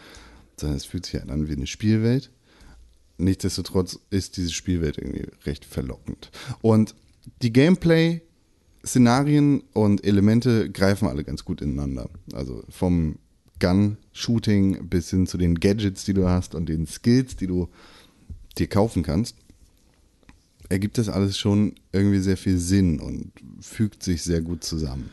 sondern 0.61 0.77
es 0.77 0.85
fühlt 0.85 1.07
sich 1.07 1.19
halt 1.19 1.31
an 1.31 1.49
wie 1.49 1.53
eine 1.53 1.67
Spielwelt. 1.67 2.29
Nichtsdestotrotz 3.17 3.99
ist 4.11 4.37
diese 4.37 4.53
Spielwelt 4.53 4.99
irgendwie 4.99 5.27
recht 5.47 5.65
verlockend. 5.65 6.31
Und 6.61 6.95
die 7.41 7.55
Gameplay-Szenarien 7.55 9.63
und 9.73 10.05
Elemente 10.05 10.71
greifen 10.71 11.09
alle 11.09 11.25
ganz 11.25 11.47
gut 11.47 11.63
ineinander. 11.63 12.11
Also 12.35 12.65
vom 12.69 13.17
Gun-Shooting 13.61 14.89
bis 14.89 15.09
hin 15.09 15.27
zu 15.27 15.39
den 15.39 15.55
Gadgets, 15.55 16.05
die 16.05 16.13
du 16.13 16.29
hast 16.29 16.55
und 16.55 16.69
den 16.69 16.87
Skills, 16.87 17.37
die 17.37 17.47
du 17.47 17.71
dir 18.59 18.67
kaufen 18.67 19.03
kannst, 19.03 19.37
ergibt 20.69 20.99
das 20.99 21.09
alles 21.09 21.39
schon 21.39 21.75
irgendwie 21.93 22.21
sehr 22.21 22.37
viel 22.37 22.59
Sinn 22.59 23.01
und 23.01 23.33
fügt 23.61 24.03
sich 24.03 24.23
sehr 24.23 24.41
gut 24.41 24.65
zusammen. 24.65 25.11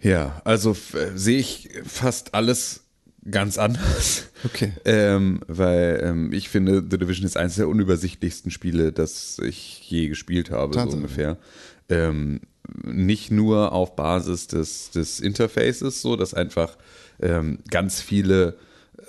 Ja, 0.00 0.40
also 0.44 0.76
äh, 0.92 1.16
sehe 1.16 1.38
ich 1.38 1.70
fast 1.84 2.34
alles 2.34 2.82
ganz 3.30 3.58
anders. 3.58 4.28
Okay. 4.44 4.72
Ähm, 4.84 5.40
weil 5.48 6.00
ähm, 6.02 6.32
ich 6.32 6.48
finde, 6.48 6.84
The 6.88 6.98
Division 6.98 7.26
ist 7.26 7.36
eines 7.36 7.56
der 7.56 7.68
unübersichtlichsten 7.68 8.50
Spiele, 8.50 8.92
das 8.92 9.38
ich 9.40 9.80
je 9.90 10.08
gespielt 10.08 10.50
habe, 10.50 10.74
so 10.74 10.80
Tatsache. 10.80 10.96
ungefähr. 10.96 11.38
Ähm, 11.88 12.40
nicht 12.84 13.30
nur 13.30 13.72
auf 13.72 13.96
Basis 13.96 14.46
des, 14.46 14.90
des 14.90 15.20
Interfaces, 15.20 16.02
so 16.02 16.16
dass 16.16 16.34
einfach 16.34 16.76
ähm, 17.20 17.58
ganz 17.70 18.00
viele 18.00 18.56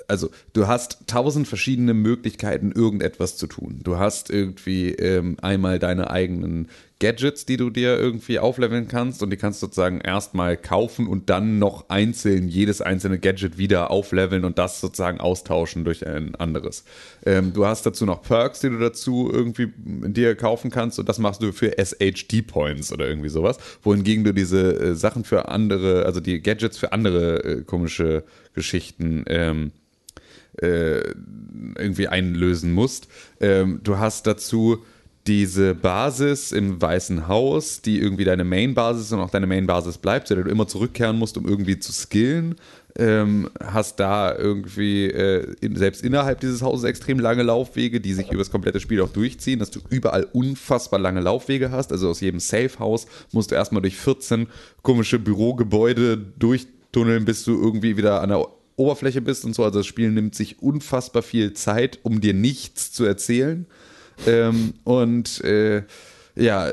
also 0.08 0.30
du 0.53 0.68
hast 0.68 0.99
tausend 1.08 1.47
verschiedene 1.47 1.93
Möglichkeiten, 1.93 2.72
irgendetwas 2.72 3.38
zu 3.38 3.47
tun. 3.47 3.82
Du 3.84 3.97
hast 3.97 4.30
irgendwie 4.30 4.91
ähm, 4.91 5.38
einmal 5.41 5.80
deine 5.80 6.10
eigenen 6.10 6.70
Gadgets, 6.99 7.45
die 7.45 7.58
du 7.58 7.70
dir 7.70 7.95
irgendwie 7.97 8.39
aufleveln 8.39 8.88
kannst 8.88 9.22
und 9.22 9.30
die 9.30 9.38
kannst 9.38 9.62
du 9.62 9.68
sozusagen 9.68 10.01
erstmal 10.01 10.58
kaufen 10.58 11.05
und 11.05 11.30
dann 11.30 11.60
noch 11.60 11.89
einzeln 11.89 12.47
jedes 12.47 12.82
einzelne 12.82 13.20
Gadget 13.20 13.60
wieder 13.60 13.91
aufleveln 13.91 14.45
und 14.45 14.58
das 14.58 14.82
sozusagen 14.82 15.20
austauschen 15.20 15.84
durch 15.84 16.08
ein 16.08 16.34
anderes. 16.36 16.86
Ähm, 17.24 17.53
du 17.53 17.68
hast 17.68 17.86
dazu 17.86 18.05
noch 18.05 18.24
Perks, 18.24 18.62
die 18.62 18.70
du 18.70 18.80
dazu 18.80 19.30
irgendwie 19.32 19.72
dir 19.78 20.36
kaufen 20.36 20.72
kannst 20.72 20.97
und 20.97 21.08
das 21.08 21.20
machst 21.20 21.43
du 21.43 21.51
für 21.51 21.78
SHD-Points 21.78 22.91
oder 22.91 23.08
irgendwie 23.08 23.30
sowas, 23.30 23.60
wohingegen 23.84 24.24
du 24.24 24.34
diese 24.34 24.80
äh, 24.80 24.95
Sachen 24.95 25.24
für 25.24 25.49
andere, 25.49 26.05
also 26.05 26.20
die 26.20 26.41
Gadgets 26.41 26.80
für 26.80 26.93
andere 26.93 27.43
äh, 27.43 27.64
komische 27.64 28.24
Geschichten 28.55 29.24
ähm, 29.28 29.72
äh, 30.62 31.14
irgendwie 31.78 32.08
einlösen 32.08 32.74
musst. 32.74 33.08
Ähm, 33.39 33.80
du 33.84 33.97
hast 33.97 34.28
dazu 34.28 34.84
diese 35.28 35.76
Basis 35.76 36.53
im 36.53 36.82
Weißen 36.82 37.28
Haus, 37.28 37.82
die 37.82 37.99
irgendwie 37.99 38.24
deine 38.24 38.45
Main-Basis 38.45 39.12
und 39.12 39.20
auch 39.20 39.30
deine 39.30 39.45
Main-Basis 39.45 39.97
bleibt, 39.97 40.28
zu 40.28 40.36
der 40.36 40.45
du 40.45 40.49
immer 40.49 40.68
zurückkehren 40.68 41.18
musst, 41.20 41.38
um 41.38 41.45
irgendwie 41.45 41.80
zu 41.80 41.91
skillen. 41.91 42.55
Ähm, 42.97 43.49
hast 43.62 43.99
da 43.99 44.36
irgendwie 44.36 45.05
äh, 45.05 45.53
selbst 45.76 46.01
innerhalb 46.01 46.39
dieses 46.39 46.62
Hauses 46.62 46.86
extrem 46.86 47.20
lange 47.20 47.43
Laufwege, 47.43 47.99
die 47.99 48.14
sich 48.14 48.30
über 48.30 48.39
das 48.39 48.49
komplette 48.49 48.80
Spiel 48.80 49.01
auch 49.01 49.10
durchziehen, 49.10 49.60
dass 49.60 49.70
du 49.70 49.82
überall 49.89 50.28
unfassbar 50.32 50.99
lange 50.99 51.20
Laufwege 51.20 51.72
hast. 51.72 51.91
Also 51.91 52.10
aus 52.10 52.22
jedem 52.22 52.39
Safe-Haus 52.39 53.05
musst 53.34 53.51
du 53.51 53.55
erstmal 53.55 53.82
durch 53.82 53.97
14 53.97 54.47
komische 54.82 55.20
Bürogebäude 55.20 56.18
durchtunneln, 56.18 57.26
bis 57.26 57.43
du 57.43 57.62
irgendwie 57.62 57.97
wieder 57.97 58.22
an 58.22 58.30
der 58.30 58.47
Oberfläche 58.78 59.22
bist 59.22 59.44
und 59.44 59.54
so. 59.54 59.64
Also 59.66 59.80
das 59.80 59.88
Spiel 59.88 60.12
nimmt 60.12 60.36
sich 60.36 60.62
unfassbar 60.62 61.24
viel 61.24 61.54
Zeit, 61.54 62.00
um 62.04 62.22
dir 62.22 62.34
nichts 62.34 62.94
zu 62.94 63.04
erzählen. 63.04 63.66
Ähm, 64.26 64.74
und 64.84 65.42
äh, 65.44 65.84
ja, 66.38 66.72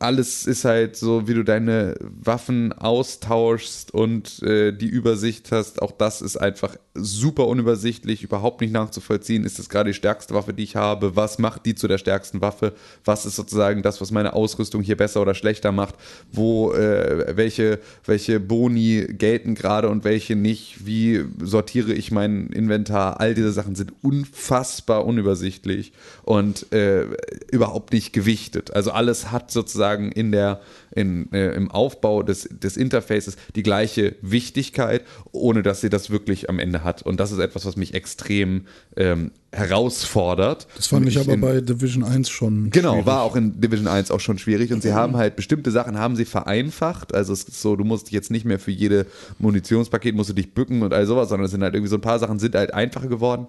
alles 0.00 0.46
ist 0.46 0.64
halt 0.64 0.96
so, 0.96 1.28
wie 1.28 1.34
du 1.34 1.44
deine 1.44 1.94
Waffen 2.00 2.72
austauschst 2.72 3.94
und 3.94 4.42
äh, 4.42 4.72
die 4.72 4.88
Übersicht 4.88 5.52
hast. 5.52 5.80
Auch 5.82 5.92
das 5.92 6.20
ist 6.20 6.36
einfach 6.36 6.76
super 6.94 7.46
unübersichtlich, 7.46 8.24
überhaupt 8.24 8.60
nicht 8.60 8.72
nachzuvollziehen. 8.72 9.44
Ist 9.44 9.58
das 9.58 9.68
gerade 9.68 9.90
die 9.90 9.94
stärkste 9.94 10.34
Waffe, 10.34 10.52
die 10.52 10.64
ich 10.64 10.74
habe? 10.74 11.14
Was 11.14 11.38
macht 11.38 11.64
die 11.64 11.76
zu 11.76 11.86
der 11.86 11.98
stärksten 11.98 12.40
Waffe? 12.40 12.72
Was 13.04 13.24
ist 13.24 13.36
sozusagen 13.36 13.82
das, 13.82 14.00
was 14.00 14.10
meine 14.10 14.32
Ausrüstung 14.32 14.82
hier 14.82 14.96
besser 14.96 15.22
oder 15.22 15.34
schlechter 15.34 15.70
macht? 15.70 15.94
Wo, 16.32 16.72
äh, 16.72 17.36
welche, 17.36 17.78
welche 18.04 18.40
Boni 18.40 19.06
gelten 19.10 19.54
gerade 19.54 19.88
und 19.88 20.02
welche 20.02 20.34
nicht? 20.34 20.86
Wie 20.86 21.24
sortiere 21.40 21.92
ich 21.92 22.10
mein 22.10 22.48
Inventar? 22.48 23.20
All 23.20 23.34
diese 23.34 23.52
Sachen 23.52 23.76
sind 23.76 23.92
unfassbar 24.02 25.04
unübersichtlich 25.04 25.92
und 26.24 26.72
äh, 26.72 27.06
überhaupt 27.50 27.92
nicht 27.92 28.12
gewichtet. 28.12 28.74
Also 28.74 28.87
alles 28.90 29.30
hat 29.30 29.50
sozusagen 29.50 30.10
in 30.12 30.32
der, 30.32 30.60
in, 30.94 31.32
äh, 31.32 31.52
im 31.54 31.70
Aufbau 31.70 32.22
des, 32.22 32.48
des 32.50 32.76
Interfaces 32.76 33.36
die 33.56 33.62
gleiche 33.62 34.16
Wichtigkeit, 34.22 35.02
ohne 35.32 35.62
dass 35.62 35.80
sie 35.80 35.88
das 35.90 36.10
wirklich 36.10 36.48
am 36.48 36.58
Ende 36.58 36.84
hat. 36.84 37.02
Und 37.02 37.20
das 37.20 37.32
ist 37.32 37.38
etwas, 37.38 37.64
was 37.66 37.76
mich 37.76 37.94
extrem 37.94 38.66
ähm, 38.96 39.30
herausfordert. 39.52 40.66
Das 40.76 40.88
fand 40.88 41.02
Und 41.06 41.08
ich 41.08 41.18
aber 41.18 41.32
in- 41.34 41.40
bei 41.40 41.60
Division 41.60 42.04
1 42.04 42.28
schon. 42.28 42.70
Genau, 42.70 42.92
schwierig. 42.92 43.06
war 43.06 43.22
auch 43.22 43.36
in 43.36 43.60
Division 43.60 43.86
1 43.88 44.10
auch 44.10 44.20
schon 44.20 44.38
schwierig 44.38 44.72
und 44.72 44.82
sie 44.82 44.92
haben 44.92 45.16
halt 45.16 45.36
bestimmte 45.36 45.70
Sachen 45.70 45.98
haben 45.98 46.16
sie 46.16 46.24
vereinfacht. 46.24 47.14
Also 47.14 47.32
es 47.32 47.44
ist 47.44 47.60
so, 47.62 47.76
du 47.76 47.84
musst 47.84 48.06
dich 48.06 48.12
jetzt 48.12 48.30
nicht 48.30 48.44
mehr 48.44 48.58
für 48.58 48.70
jede 48.70 49.06
Munitionspaket 49.38 50.14
musst 50.14 50.30
du 50.30 50.34
dich 50.34 50.52
bücken 50.54 50.82
und 50.82 50.92
all 50.92 51.06
sowas, 51.06 51.28
sondern 51.28 51.46
es 51.46 51.50
sind 51.52 51.62
halt 51.62 51.74
irgendwie 51.74 51.90
so 51.90 51.96
ein 51.96 52.02
paar 52.02 52.18
Sachen 52.18 52.38
sind 52.38 52.54
halt 52.54 52.74
einfacher 52.74 53.08
geworden. 53.08 53.46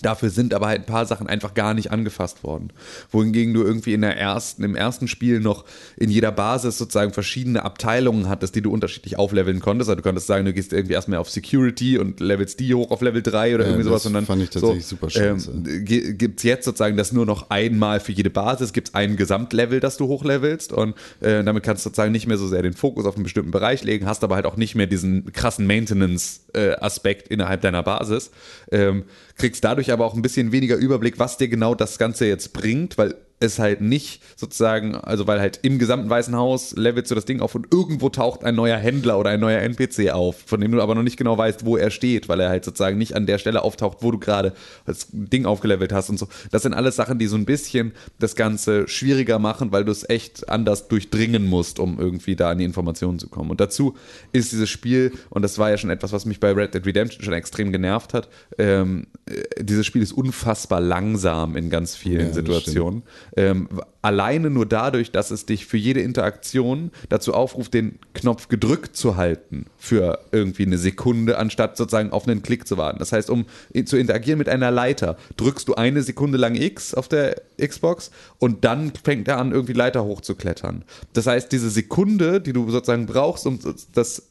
Dafür 0.00 0.30
sind 0.30 0.54
aber 0.54 0.68
halt 0.68 0.82
ein 0.82 0.86
paar 0.86 1.06
Sachen 1.06 1.26
einfach 1.26 1.54
gar 1.54 1.74
nicht 1.74 1.90
angefasst 1.90 2.44
worden. 2.44 2.72
Wohingegen 3.10 3.52
du 3.52 3.62
irgendwie 3.62 3.92
in 3.92 4.00
der 4.00 4.16
ersten, 4.16 4.64
im 4.64 4.74
ersten 4.74 5.08
Spiel 5.08 5.40
noch 5.40 5.64
in 5.96 6.10
jeder 6.10 6.32
Basis 6.32 6.78
sozusagen 6.78 7.12
verschiedene 7.12 7.62
Abteilungen 7.64 8.28
hattest, 8.28 8.54
die 8.54 8.62
du 8.62 8.72
unterschiedlich 8.72 9.18
aufleveln 9.18 9.60
konntest. 9.60 9.90
Also 9.90 9.96
du 9.96 10.02
konntest 10.02 10.26
sagen, 10.26 10.44
du 10.44 10.52
gehst 10.52 10.72
irgendwie 10.72 10.94
erstmal 10.94 11.18
auf 11.18 11.28
Security 11.30 11.98
und 11.98 12.20
levelst 12.20 12.60
die 12.60 12.74
hoch 12.74 12.90
auf 12.90 13.00
Level 13.02 13.22
3 13.22 13.54
oder 13.54 13.64
Ja, 13.64 13.70
irgendwie 13.70 13.84
sowas. 13.84 14.02
das 14.02 14.06
Und 14.06 14.14
dann 14.14 14.26
fand 14.26 14.42
ich 14.42 14.50
tatsächlich 14.50 14.86
super 14.86 15.10
scheiße. 15.10 15.50
Ähm, 15.50 15.84
gibt 15.84 16.38
es 16.38 16.44
jetzt 16.44 16.64
sozusagen 16.64 16.96
das 16.96 17.12
nur 17.12 17.26
noch 17.26 17.50
einmal 17.50 18.00
für 18.00 18.12
jede 18.12 18.30
Basis, 18.30 18.72
gibt 18.72 18.88
es 18.88 18.94
ein 18.94 19.16
Gesamtlevel, 19.16 19.80
das 19.80 19.96
du 19.96 20.06
hochlevelst 20.08 20.72
und 20.72 20.94
äh, 21.20 21.44
damit 21.44 21.62
kannst 21.62 21.84
du 21.84 21.88
sozusagen 21.88 22.12
nicht 22.12 22.26
mehr 22.26 22.38
so 22.38 22.48
sehr 22.48 22.62
den 22.62 22.72
Fokus 22.72 23.04
auf 23.06 23.14
einen 23.14 23.24
bestimmten 23.24 23.50
Bereich 23.50 23.84
legen, 23.84 24.06
hast 24.06 24.24
aber 24.24 24.34
halt 24.34 24.46
auch 24.46 24.56
nicht 24.56 24.74
mehr 24.74 24.86
diesen 24.86 25.32
krassen 25.32 25.66
Maintenance-Aspekt 25.66 27.28
innerhalb 27.28 27.60
deiner 27.60 27.82
Basis. 27.82 28.30
Ähm, 28.70 29.04
kriegst 29.36 29.64
dadurch 29.64 29.92
aber 29.92 30.04
auch 30.04 30.14
ein 30.14 30.22
bisschen 30.22 30.52
weniger 30.52 30.76
Überblick, 30.76 31.18
was 31.18 31.36
dir 31.36 31.48
genau 31.48 31.74
das 31.74 31.98
Ganze 31.98 32.26
jetzt 32.26 32.52
bringt, 32.52 32.98
weil 32.98 33.14
es 33.42 33.58
halt 33.58 33.80
nicht 33.80 34.22
sozusagen, 34.36 34.94
also 34.94 35.26
weil 35.26 35.40
halt 35.40 35.60
im 35.62 35.78
gesamten 35.78 36.08
Weißen 36.08 36.34
Haus 36.36 36.74
levelt 36.76 37.06
so 37.06 37.14
das 37.14 37.24
Ding 37.24 37.40
auf 37.40 37.54
und 37.54 37.72
irgendwo 37.72 38.08
taucht 38.08 38.44
ein 38.44 38.54
neuer 38.54 38.78
Händler 38.78 39.18
oder 39.18 39.30
ein 39.30 39.40
neuer 39.40 39.60
NPC 39.60 40.10
auf, 40.10 40.36
von 40.46 40.60
dem 40.60 40.72
du 40.72 40.80
aber 40.80 40.94
noch 40.94 41.02
nicht 41.02 41.16
genau 41.16 41.36
weißt, 41.36 41.64
wo 41.64 41.76
er 41.76 41.90
steht, 41.90 42.28
weil 42.28 42.40
er 42.40 42.48
halt 42.48 42.64
sozusagen 42.64 42.98
nicht 42.98 43.14
an 43.14 43.26
der 43.26 43.38
Stelle 43.38 43.62
auftaucht, 43.62 43.98
wo 44.00 44.10
du 44.10 44.18
gerade 44.18 44.52
das 44.86 45.08
Ding 45.12 45.46
aufgelevelt 45.46 45.92
hast 45.92 46.10
und 46.10 46.18
so. 46.18 46.28
Das 46.50 46.62
sind 46.62 46.74
alles 46.74 46.96
Sachen, 46.96 47.18
die 47.18 47.26
so 47.26 47.36
ein 47.36 47.44
bisschen 47.44 47.92
das 48.18 48.36
Ganze 48.36 48.88
schwieriger 48.88 49.38
machen, 49.38 49.72
weil 49.72 49.84
du 49.84 49.92
es 49.92 50.08
echt 50.08 50.48
anders 50.48 50.88
durchdringen 50.88 51.46
musst, 51.46 51.78
um 51.78 51.98
irgendwie 51.98 52.36
da 52.36 52.50
an 52.50 52.58
die 52.58 52.64
Informationen 52.64 53.18
zu 53.18 53.28
kommen. 53.28 53.50
Und 53.50 53.60
dazu 53.60 53.94
ist 54.32 54.52
dieses 54.52 54.70
Spiel, 54.70 55.12
und 55.30 55.42
das 55.42 55.58
war 55.58 55.70
ja 55.70 55.78
schon 55.78 55.90
etwas, 55.90 56.12
was 56.12 56.24
mich 56.24 56.40
bei 56.40 56.52
Red 56.52 56.74
Dead 56.74 56.84
Redemption 56.86 57.22
schon 57.24 57.34
extrem 57.34 57.72
genervt 57.72 58.14
hat, 58.14 58.28
ähm, 58.58 59.06
äh, 59.26 59.42
dieses 59.62 59.86
Spiel 59.86 60.02
ist 60.02 60.12
unfassbar 60.12 60.80
langsam 60.80 61.56
in 61.56 61.70
ganz 61.70 61.96
vielen 61.96 62.28
Ja, 62.28 62.32
Situationen. 62.32 63.02
Ähm, 63.36 63.68
alleine 64.02 64.50
nur 64.50 64.66
dadurch, 64.66 65.10
dass 65.10 65.30
es 65.30 65.46
dich 65.46 65.66
für 65.66 65.76
jede 65.76 66.00
Interaktion 66.00 66.90
dazu 67.08 67.32
aufruft, 67.34 67.72
den 67.72 67.98
Knopf 68.14 68.48
gedrückt 68.48 68.96
zu 68.96 69.16
halten 69.16 69.66
für 69.78 70.18
irgendwie 70.32 70.66
eine 70.66 70.78
Sekunde, 70.78 71.38
anstatt 71.38 71.76
sozusagen 71.76 72.10
auf 72.10 72.28
einen 72.28 72.42
Klick 72.42 72.66
zu 72.66 72.76
warten. 72.76 72.98
Das 72.98 73.12
heißt, 73.12 73.30
um 73.30 73.46
zu 73.84 73.96
interagieren 73.96 74.38
mit 74.38 74.48
einer 74.48 74.70
Leiter, 74.70 75.16
drückst 75.36 75.68
du 75.68 75.74
eine 75.74 76.02
Sekunde 76.02 76.36
lang 76.36 76.54
X 76.54 76.94
auf 76.94 77.08
der 77.08 77.40
Xbox 77.58 78.10
und 78.38 78.64
dann 78.64 78.92
fängt 79.02 79.28
er 79.28 79.38
an, 79.38 79.52
irgendwie 79.52 79.72
Leiter 79.72 80.04
hochzuklettern. 80.04 80.84
Das 81.12 81.26
heißt, 81.26 81.50
diese 81.52 81.70
Sekunde, 81.70 82.40
die 82.40 82.52
du 82.52 82.70
sozusagen 82.70 83.06
brauchst, 83.06 83.46
um 83.46 83.58
das 83.94 84.22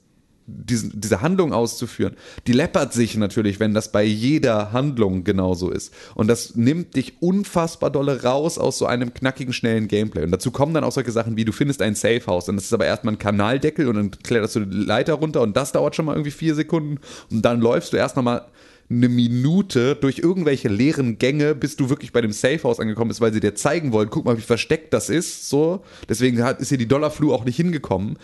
diesen, 0.52 1.00
diese 1.00 1.22
Handlung 1.22 1.54
auszuführen, 1.54 2.16
die 2.48 2.54
läppert 2.54 2.94
sich 2.94 3.16
natürlich, 3.18 3.60
wenn 3.60 3.74
das 3.74 3.92
bei 3.92 4.04
jeder 4.04 4.72
Handlung 4.72 5.24
genauso 5.24 5.70
ist. 5.70 5.94
Und 6.16 6.28
das 6.28 6.56
nimmt 6.56 6.96
dich 6.96 7.22
unfassbar 7.22 7.90
dolle 7.90 8.24
raus 8.24 8.58
aus 8.58 8.78
so 8.78 8.86
einem 8.86 9.14
knackigen, 9.14 9.54
schnellen 9.54 9.88
Gameplay. 9.88 10.24
Und 10.24 10.32
dazu 10.32 10.52
kommen 10.52 10.74
dann 10.74 10.84
auch 10.84 10.92
solche 10.92 11.12
Sachen 11.12 11.38
wie, 11.38 11.46
du 11.46 11.52
findest 11.52 11.82
ein 11.82 11.96
Safehouse 11.96 12.50
und 12.50 12.56
das 12.56 12.66
ist 12.66 12.74
aber 12.74 12.86
erstmal 12.86 13.16
ein 13.16 13.20
Kanaldeckel 13.20 13.88
und 13.88 13.96
dann 13.96 14.12
kletterst 14.12 14.56
du 14.56 14.62
die 14.62 14.78
Leiter 14.78 15.14
runter 15.14 15.42
und 15.42 15.56
das 15.58 15.72
dauert 15.72 15.96
schon 15.96 16.06
mal 16.06 16.14
irgendwie 16.14 16.32
vier 16.32 16.56
Sekunden 16.56 17.00
und 17.30 17.44
dann 17.44 17.62
läufst 17.62 17.94
du 17.94 17.98
erst 17.98 18.16
nochmal 18.16 18.46
eine 18.92 19.10
Minute 19.10 19.96
durch 19.96 20.20
irgendwelche 20.20 20.68
leeren 20.68 21.18
Gänge, 21.18 21.56
bis 21.56 21.78
du 21.78 21.90
wirklich 21.90 22.12
bei 22.12 22.22
dem 22.22 22.34
Safehouse 22.34 22.80
angekommen 22.80 23.08
bist, 23.08 23.22
weil 23.22 23.34
sie 23.34 23.40
dir 23.40 23.56
zeigen 23.56 23.94
wollen, 23.94 24.10
guck 24.10 24.26
mal, 24.26 24.38
wie 24.38 24.42
versteckt 24.42 24.94
das 24.94 25.10
ist, 25.10 25.50
so. 25.50 25.84
Deswegen 26.10 26.44
hat, 26.44 26.60
ist 26.60 26.70
hier 26.70 26.78
die 26.78 26.88
Dollarflu 26.88 27.34
auch 27.34 27.46
nicht 27.46 27.56
hingekommen. 27.56 28.18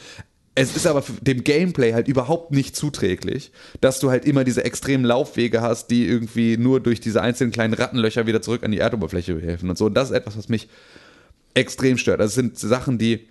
Es 0.60 0.76
ist 0.76 0.88
aber 0.88 1.04
dem 1.22 1.44
Gameplay 1.44 1.94
halt 1.94 2.08
überhaupt 2.08 2.52
nicht 2.52 2.76
zuträglich, 2.76 3.52
dass 3.80 4.00
du 4.00 4.10
halt 4.10 4.26
immer 4.26 4.44
diese 4.44 4.66
extremen 4.66 5.06
Laufwege 5.06 5.62
hast, 5.62 5.92
die 5.92 6.08
irgendwie 6.08 6.58
nur 6.58 6.80
durch 6.80 7.00
diese 7.00 7.22
einzelnen 7.22 7.52
kleinen 7.52 7.76
Rattenlöcher 7.76 8.26
wieder 8.26 8.42
zurück 8.42 8.64
an 8.64 8.72
die 8.72 8.80
Erdoberfläche 8.80 9.40
helfen 9.40 9.70
und 9.70 9.78
so. 9.78 9.86
Und 9.86 9.94
das 9.94 10.10
ist 10.10 10.16
etwas, 10.16 10.36
was 10.36 10.50
mich 10.50 10.68
extrem 11.54 12.00
stört. 12.00 12.22
Also 12.22 12.30
es 12.30 12.36
sind 12.36 12.58
Sachen, 12.58 12.98
die 12.98 13.28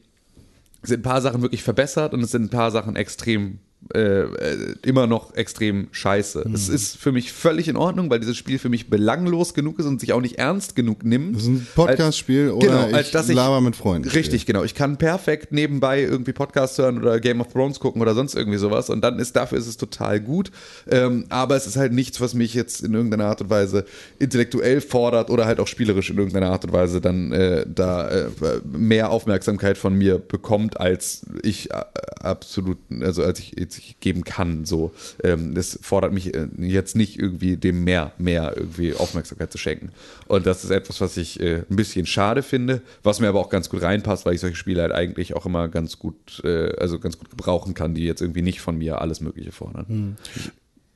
sind 0.85 1.01
ein 1.01 1.03
paar 1.03 1.21
Sachen 1.21 1.43
wirklich 1.43 1.65
verbessert 1.65 2.15
und 2.15 2.21
es 2.21 2.31
sind 2.31 2.45
ein 2.45 2.51
paar 2.51 2.71
Sachen 2.71 2.95
extrem 2.95 3.59
äh, 3.95 3.99
äh, 4.23 4.75
immer 4.85 5.07
noch 5.07 5.35
extrem 5.35 5.89
scheiße. 5.93 6.45
Mhm. 6.47 6.55
Es 6.55 6.69
ist 6.69 6.97
für 6.97 7.13
mich 7.13 7.33
völlig 7.33 7.69
in 7.69 7.77
Ordnung, 7.77 8.11
weil 8.11 8.21
dieses 8.21 8.37
Spiel 8.37 8.59
für 8.59 8.69
mich 8.69 8.91
belanglos 8.91 9.55
genug 9.55 9.79
ist 9.79 9.87
und 9.87 10.01
sich 10.01 10.13
auch 10.13 10.21
nicht 10.21 10.39
ernst 10.39 10.77
genug 10.77 11.05
nimmt. 11.05 11.37
Das 11.37 11.43
ist 11.43 11.49
ein 11.49 11.67
Podcast-Spiel 11.75 12.51
oder 12.51 12.87
Genau, 12.87 12.99
ich 12.99 13.11
dass 13.11 13.29
ich- 13.29 13.35
laber 13.37 13.61
mit 13.61 13.77
Freunden. 13.77 14.09
Richtig, 14.09 14.47
genau. 14.47 14.63
Ich 14.65 14.75
kann 14.75 14.97
perfekt 14.97 15.53
nebenbei 15.53 16.03
irgendwie 16.03 16.33
Podcasts 16.33 16.79
hören 16.79 16.99
oder 16.99 17.21
Game 17.21 17.41
of 17.41 17.53
Thrones 17.53 17.81
gucken 17.81 18.03
oder 18.03 18.15
sonst 18.15 18.35
irgendwie 18.35 18.59
sowas 18.59 18.91
und 18.91 19.03
dann 19.03 19.19
ist 19.19 19.37
dafür 19.37 19.59
ist 19.59 19.67
es 19.67 19.77
total 19.77 20.21
gut. 20.21 20.51
Ähm, 20.91 21.27
aber 21.29 21.57
es 21.57 21.67
ist 21.67 21.77
halt 21.77 21.93
nichts, 21.93 22.21
was 22.21 22.35
mich 22.35 22.55
jetzt 22.55 22.83
in 22.83 22.95
irgendeiner 22.95 23.27
Art 23.27 23.41
und 23.43 23.51
Weise 23.51 23.85
intellektuell 24.19 24.81
fordert 24.81 25.31
oder 25.31 25.47
halt 25.47 25.61
auch 25.61 25.67
spielerisch 25.67 26.11
in 26.11 26.19
irgendeiner 26.19 26.51
Art 26.51 26.65
und 26.65 26.73
Weise 26.73 27.01
dann 27.01 27.33
äh, 27.33 27.65
da 27.73 28.09
äh, 28.09 28.27
mehr 28.71 29.11
Aufmerksamkeit 29.11 29.79
von 29.79 29.95
mir 29.95 30.19
bekommt, 30.19 30.81
als 30.81 31.23
ich 31.43 31.71
äh, 31.71 31.83
absolut, 32.21 32.79
also 33.01 33.23
als 33.23 33.39
ich, 33.39 33.55
als 33.59 33.76
geben 34.01 34.25
kann. 34.25 34.65
So, 34.65 34.93
ähm, 35.23 35.55
das 35.55 35.79
fordert 35.83 36.13
mich 36.13 36.35
äh, 36.35 36.49
jetzt 36.59 36.97
nicht 36.97 37.19
irgendwie 37.19 37.57
dem 37.57 37.85
mehr, 37.85 38.13
mehr 38.19 38.55
irgendwie 38.57 38.95
Aufmerksamkeit 38.95 39.53
zu 39.53 39.59
schenken. 39.59 39.91
Und 40.29 40.47
das 40.47 40.65
ist 40.65 40.71
etwas, 40.71 41.01
was 41.01 41.17
ich 41.17 41.41
äh, 41.41 41.63
ein 41.71 41.77
bisschen 41.77 42.07
schade 42.07 42.43
finde, 42.43 42.83
was 43.03 43.21
mir 43.21 43.29
aber 43.29 43.41
auch 43.41 43.51
ganz 43.51 43.69
gut 43.69 43.83
reinpasst, 43.83 44.27
weil 44.27 44.35
ich 44.35 44.41
solche 44.41 44.57
Spiele 44.57 44.83
halt 44.83 44.93
eigentlich 44.93 45.35
auch 45.35 45.47
immer 45.47 45.69
ganz 45.69 45.99
gut, 45.99 46.43
äh, 46.45 46.75
also 46.77 46.99
ganz 46.99 47.19
gut 47.19 47.31
gebrauchen 47.31 47.75
kann, 47.75 47.95
die 47.95 48.05
jetzt 48.05 48.21
irgendwie 48.23 48.43
nicht 48.43 48.61
von 48.61 48.77
mir 48.79 49.01
alles 49.01 49.21
Mögliche 49.21 49.53
fordern. 49.53 50.17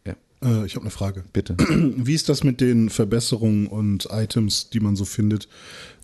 Ja, 0.06 0.14
Äh, 0.42 0.64
ich 0.66 0.74
habe 0.74 0.82
eine 0.84 0.90
Frage. 0.90 1.24
bitte. 1.32 1.56
Wie 1.58 2.14
ist 2.14 2.28
das 2.28 2.44
mit 2.44 2.60
den 2.60 2.88
Verbesserungen 2.90 3.66
und 3.66 4.08
Items, 4.10 4.70
die 4.70 4.80
man 4.80 4.96
so 4.96 5.04
findet? 5.04 5.48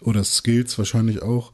Oder 0.02 0.24
Skills 0.24 0.76
wahrscheinlich 0.78 1.22
auch. 1.22 1.52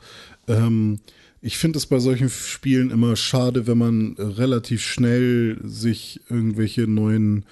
Ähm, 0.49 0.99
ich 1.43 1.59
finde 1.59 1.77
es 1.79 1.87
bei 1.87 1.99
solchen 1.99 2.31
Spielen 2.31 2.91
immer 2.91 3.17
schade, 3.17 3.67
wenn 3.67 3.77
man 3.79 4.15
relativ 4.17 4.81
schnell 4.83 5.59
sich 5.65 6.21
irgendwelche 6.31 6.83
neuen 6.87 7.45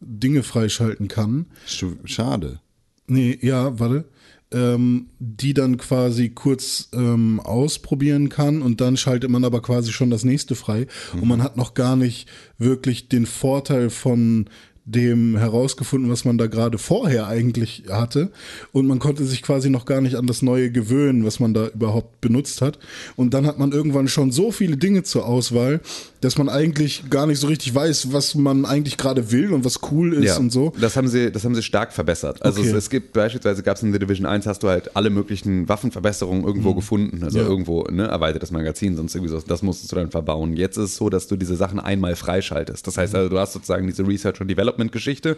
Dinge 0.00 0.42
freischalten 0.42 1.08
kann. 1.08 1.46
Sch- 1.66 1.96
Schade. 2.04 2.60
Nee, 3.06 3.38
ja, 3.40 3.78
warte. 3.78 4.04
Ähm, 4.52 5.06
die 5.18 5.54
dann 5.54 5.76
quasi 5.76 6.28
kurz 6.28 6.88
ähm, 6.92 7.40
ausprobieren 7.40 8.28
kann 8.28 8.62
und 8.62 8.80
dann 8.80 8.96
schaltet 8.96 9.28
man 9.28 9.44
aber 9.44 9.60
quasi 9.60 9.90
schon 9.92 10.10
das 10.10 10.24
nächste 10.24 10.54
frei 10.54 10.86
und 11.14 11.26
man 11.26 11.42
hat 11.42 11.56
noch 11.56 11.74
gar 11.74 11.96
nicht 11.96 12.28
wirklich 12.56 13.08
den 13.08 13.26
Vorteil 13.26 13.90
von 13.90 14.48
dem 14.86 15.36
herausgefunden, 15.36 16.10
was 16.10 16.24
man 16.24 16.38
da 16.38 16.46
gerade 16.46 16.78
vorher 16.78 17.26
eigentlich 17.26 17.82
hatte. 17.90 18.30
Und 18.72 18.86
man 18.86 19.00
konnte 19.00 19.24
sich 19.24 19.42
quasi 19.42 19.68
noch 19.68 19.84
gar 19.84 20.00
nicht 20.00 20.14
an 20.14 20.28
das 20.28 20.42
Neue 20.42 20.70
gewöhnen, 20.70 21.24
was 21.24 21.40
man 21.40 21.54
da 21.54 21.66
überhaupt 21.66 22.20
benutzt 22.20 22.62
hat. 22.62 22.78
Und 23.16 23.34
dann 23.34 23.46
hat 23.46 23.58
man 23.58 23.72
irgendwann 23.72 24.06
schon 24.06 24.30
so 24.30 24.52
viele 24.52 24.76
Dinge 24.76 25.02
zur 25.02 25.26
Auswahl, 25.26 25.80
dass 26.26 26.36
man 26.38 26.48
eigentlich 26.48 27.08
gar 27.08 27.26
nicht 27.26 27.38
so 27.38 27.46
richtig 27.46 27.72
weiß, 27.74 28.12
was 28.12 28.34
man 28.34 28.64
eigentlich 28.64 28.96
gerade 28.96 29.30
will 29.30 29.52
und 29.52 29.64
was 29.64 29.78
cool 29.92 30.12
ist 30.14 30.36
und 30.38 30.50
so. 30.50 30.72
Das 30.80 30.96
haben 30.96 31.06
sie, 31.06 31.30
das 31.30 31.44
haben 31.44 31.54
sie 31.54 31.62
stark 31.62 31.92
verbessert. 31.92 32.42
Also 32.42 32.60
Okay. 32.60 32.70
es, 32.70 32.76
es 32.76 32.90
gibt 32.90 33.12
beispielsweise 33.12 33.62
gab 33.62 33.76
es 33.76 33.82
in 33.84 33.92
The 33.92 33.98
Division 34.00 34.26
1 34.26 34.44
hast 34.46 34.62
du 34.64 34.68
halt 34.68 34.96
alle 34.96 35.10
möglichen 35.10 35.68
Waffenverbesserungen 35.68 36.44
irgendwo 36.44 36.74
gefunden. 36.74 37.22
Also 37.22 37.38
Mhm. 37.38 37.44
Ja. 37.44 37.50
irgendwo, 37.50 37.82
ne, 37.84 38.06
erweitertes 38.08 38.50
Magazin, 38.50 38.96
sonst 38.96 39.14
irgendwie 39.14 39.30
so. 39.30 39.40
Das 39.40 39.62
musstest 39.62 39.92
du 39.92 39.96
dann 39.96 40.10
verbauen. 40.10 40.56
Jetzt 40.56 40.76
ist 40.78 40.84
es 40.84 40.96
so, 40.96 41.10
dass 41.10 41.28
du 41.28 41.36
diese 41.36 41.54
Sachen 41.54 41.78
einmal 41.78 42.16
freischaltest. 42.16 42.84
Das 42.86 42.98
heißt 42.98 43.12
Mhm. 43.12 43.18
also, 43.18 43.28
du 43.30 43.38
hast 43.38 43.52
sozusagen 43.52 43.86
diese 43.86 44.04
Research 44.06 44.40
und 44.40 44.48
Development 44.48 44.90
Geschichte. 44.90 45.36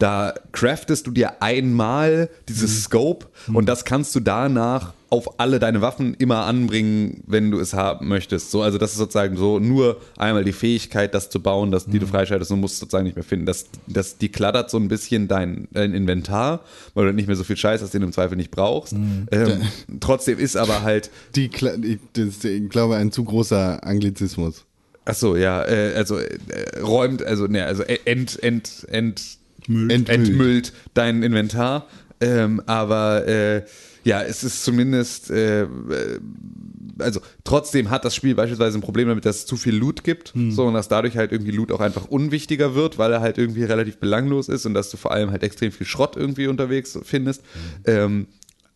Da 0.00 0.34
craftest 0.52 1.06
du 1.06 1.10
dir 1.12 1.40
einmal 1.42 2.28
dieses 2.48 2.70
Mhm. 2.74 2.80
Scope 2.80 3.26
und 3.52 3.68
das 3.68 3.84
kannst 3.84 4.14
du 4.16 4.20
danach 4.20 4.94
auf 5.10 5.40
alle 5.40 5.58
deine 5.58 5.80
Waffen 5.82 6.14
immer 6.14 6.44
anbringen, 6.46 7.22
wenn 7.26 7.50
du 7.50 7.58
es 7.58 7.74
haben 7.74 8.08
möchtest. 8.08 8.50
So, 8.52 8.62
also 8.62 8.78
das 8.78 8.92
ist 8.92 8.98
sozusagen 8.98 9.36
so 9.36 9.58
nur 9.58 10.00
einmal 10.16 10.44
die 10.44 10.52
Fähigkeit, 10.52 11.14
das 11.14 11.30
zu 11.30 11.40
bauen, 11.40 11.70
dass 11.72 11.84
die 11.86 11.96
Mhm. 11.96 12.00
du 12.00 12.06
freischaltest 12.06 12.50
und 12.52 12.60
musst 12.60 12.78
sozusagen 12.78 13.04
nicht 13.04 13.16
mehr 13.16 13.24
finden. 13.24 13.44
Das, 13.44 13.66
das, 13.88 14.18
die 14.18 14.28
klattert 14.30 14.70
so 14.70 14.78
ein 14.78 14.88
bisschen 14.88 15.26
dein, 15.28 15.66
dein 15.72 15.92
Inventar, 15.94 16.60
weil 16.94 17.06
du 17.06 17.12
nicht 17.12 17.26
mehr 17.26 17.36
so 17.36 17.44
viel 17.44 17.56
Scheiß 17.56 17.82
hast, 17.82 17.92
den 17.92 18.00
du 18.02 18.06
im 18.06 18.12
Zweifel 18.12 18.36
nicht 18.36 18.50
brauchst. 18.52 18.92
Mhm. 18.94 19.26
Ähm, 19.32 19.62
trotzdem 20.00 20.38
ist 20.38 20.56
aber 20.56 20.82
halt, 20.82 21.10
Die, 21.34 21.48
Kla- 21.50 21.82
ich, 21.84 21.98
das 22.14 22.26
ist, 22.26 22.44
ich 22.44 22.68
glaube, 22.70 22.96
ein 22.96 23.10
zu 23.12 23.24
großer 23.24 23.84
Anglizismus. 23.84 24.64
ach 25.04 25.14
so, 25.14 25.34
ja, 25.36 25.64
äh, 25.66 25.92
also 25.96 26.18
äh, 26.18 26.78
räumt, 26.80 27.22
also 27.24 27.46
ne, 27.48 27.66
also 27.66 27.82
ent, 27.82 28.40
ent, 28.42 28.86
ent, 28.88 29.22
Müll. 29.70 29.90
entmüllt 29.90 30.72
dein 30.94 31.22
Inventar. 31.22 31.86
Ähm, 32.20 32.60
aber 32.66 33.26
äh, 33.26 33.62
ja, 34.04 34.22
es 34.22 34.44
ist 34.44 34.64
zumindest, 34.64 35.30
äh, 35.30 35.62
äh, 35.62 35.66
also 36.98 37.20
trotzdem 37.44 37.90
hat 37.90 38.04
das 38.04 38.14
Spiel 38.14 38.34
beispielsweise 38.34 38.78
ein 38.78 38.82
Problem 38.82 39.08
damit, 39.08 39.24
dass 39.24 39.38
es 39.38 39.46
zu 39.46 39.56
viel 39.56 39.74
Loot 39.74 40.04
gibt, 40.04 40.34
so 40.50 40.66
und 40.66 40.74
dass 40.74 40.88
dadurch 40.88 41.16
halt 41.16 41.32
irgendwie 41.32 41.50
Loot 41.50 41.72
auch 41.72 41.80
einfach 41.80 42.06
unwichtiger 42.06 42.74
wird, 42.74 42.98
weil 42.98 43.12
er 43.12 43.20
halt 43.20 43.38
irgendwie 43.38 43.64
relativ 43.64 43.98
belanglos 43.98 44.48
ist 44.48 44.66
und 44.66 44.74
dass 44.74 44.90
du 44.90 44.96
vor 44.96 45.12
allem 45.12 45.30
halt 45.30 45.42
extrem 45.42 45.72
viel 45.72 45.86
Schrott 45.86 46.16
irgendwie 46.16 46.46
unterwegs 46.46 46.98
findest. 47.02 47.42
Ähm, 47.86 48.26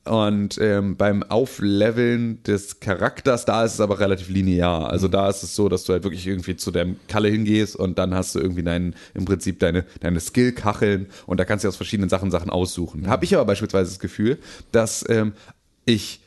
und 0.05 0.59
ähm, 0.61 0.97
beim 0.97 1.23
Aufleveln 1.23 2.43
des 2.43 2.81
Charakters, 2.81 3.47
da 3.47 3.65
ist 3.65 3.75
es 3.75 3.81
aber 3.81 4.01
relativ 4.01 4.29
linear. 4.29 4.91
Also 4.91 5.09
da 5.09 5.31
ist 5.31 5.43
es 5.43 5.57
so, 5.57 5.71
dass 5.71 5.85
du 5.85 5.95
halt 5.95 6.05
wirklich 6.05 6.27
irgendwie 6.27 6.57
zu 6.57 6.71
deinem 6.71 6.97
Kalle 7.09 7.29
hingehst 7.29 7.75
und 7.75 7.99
dann 7.99 8.15
hast 8.15 8.35
du 8.35 8.41
irgendwie 8.41 8.63
deinen, 8.63 8.95
im 9.15 9.25
Prinzip 9.25 9.61
deine, 9.61 9.87
deine 10.01 10.21
Skill-Kacheln 10.21 11.07
und 11.27 11.41
da 11.41 11.47
kannst 11.47 11.65
du 11.65 11.69
aus 11.69 11.77
verschiedenen 11.77 12.11
Sachen 12.11 12.31
Sachen 12.31 12.51
aussuchen. 12.51 13.09
Habe 13.09 13.25
ich 13.25 13.35
aber 13.35 13.47
beispielsweise 13.47 13.91
das 13.91 13.99
Gefühl, 13.99 14.39
dass 14.73 15.05
ähm, 15.09 15.33
ich 15.87 16.21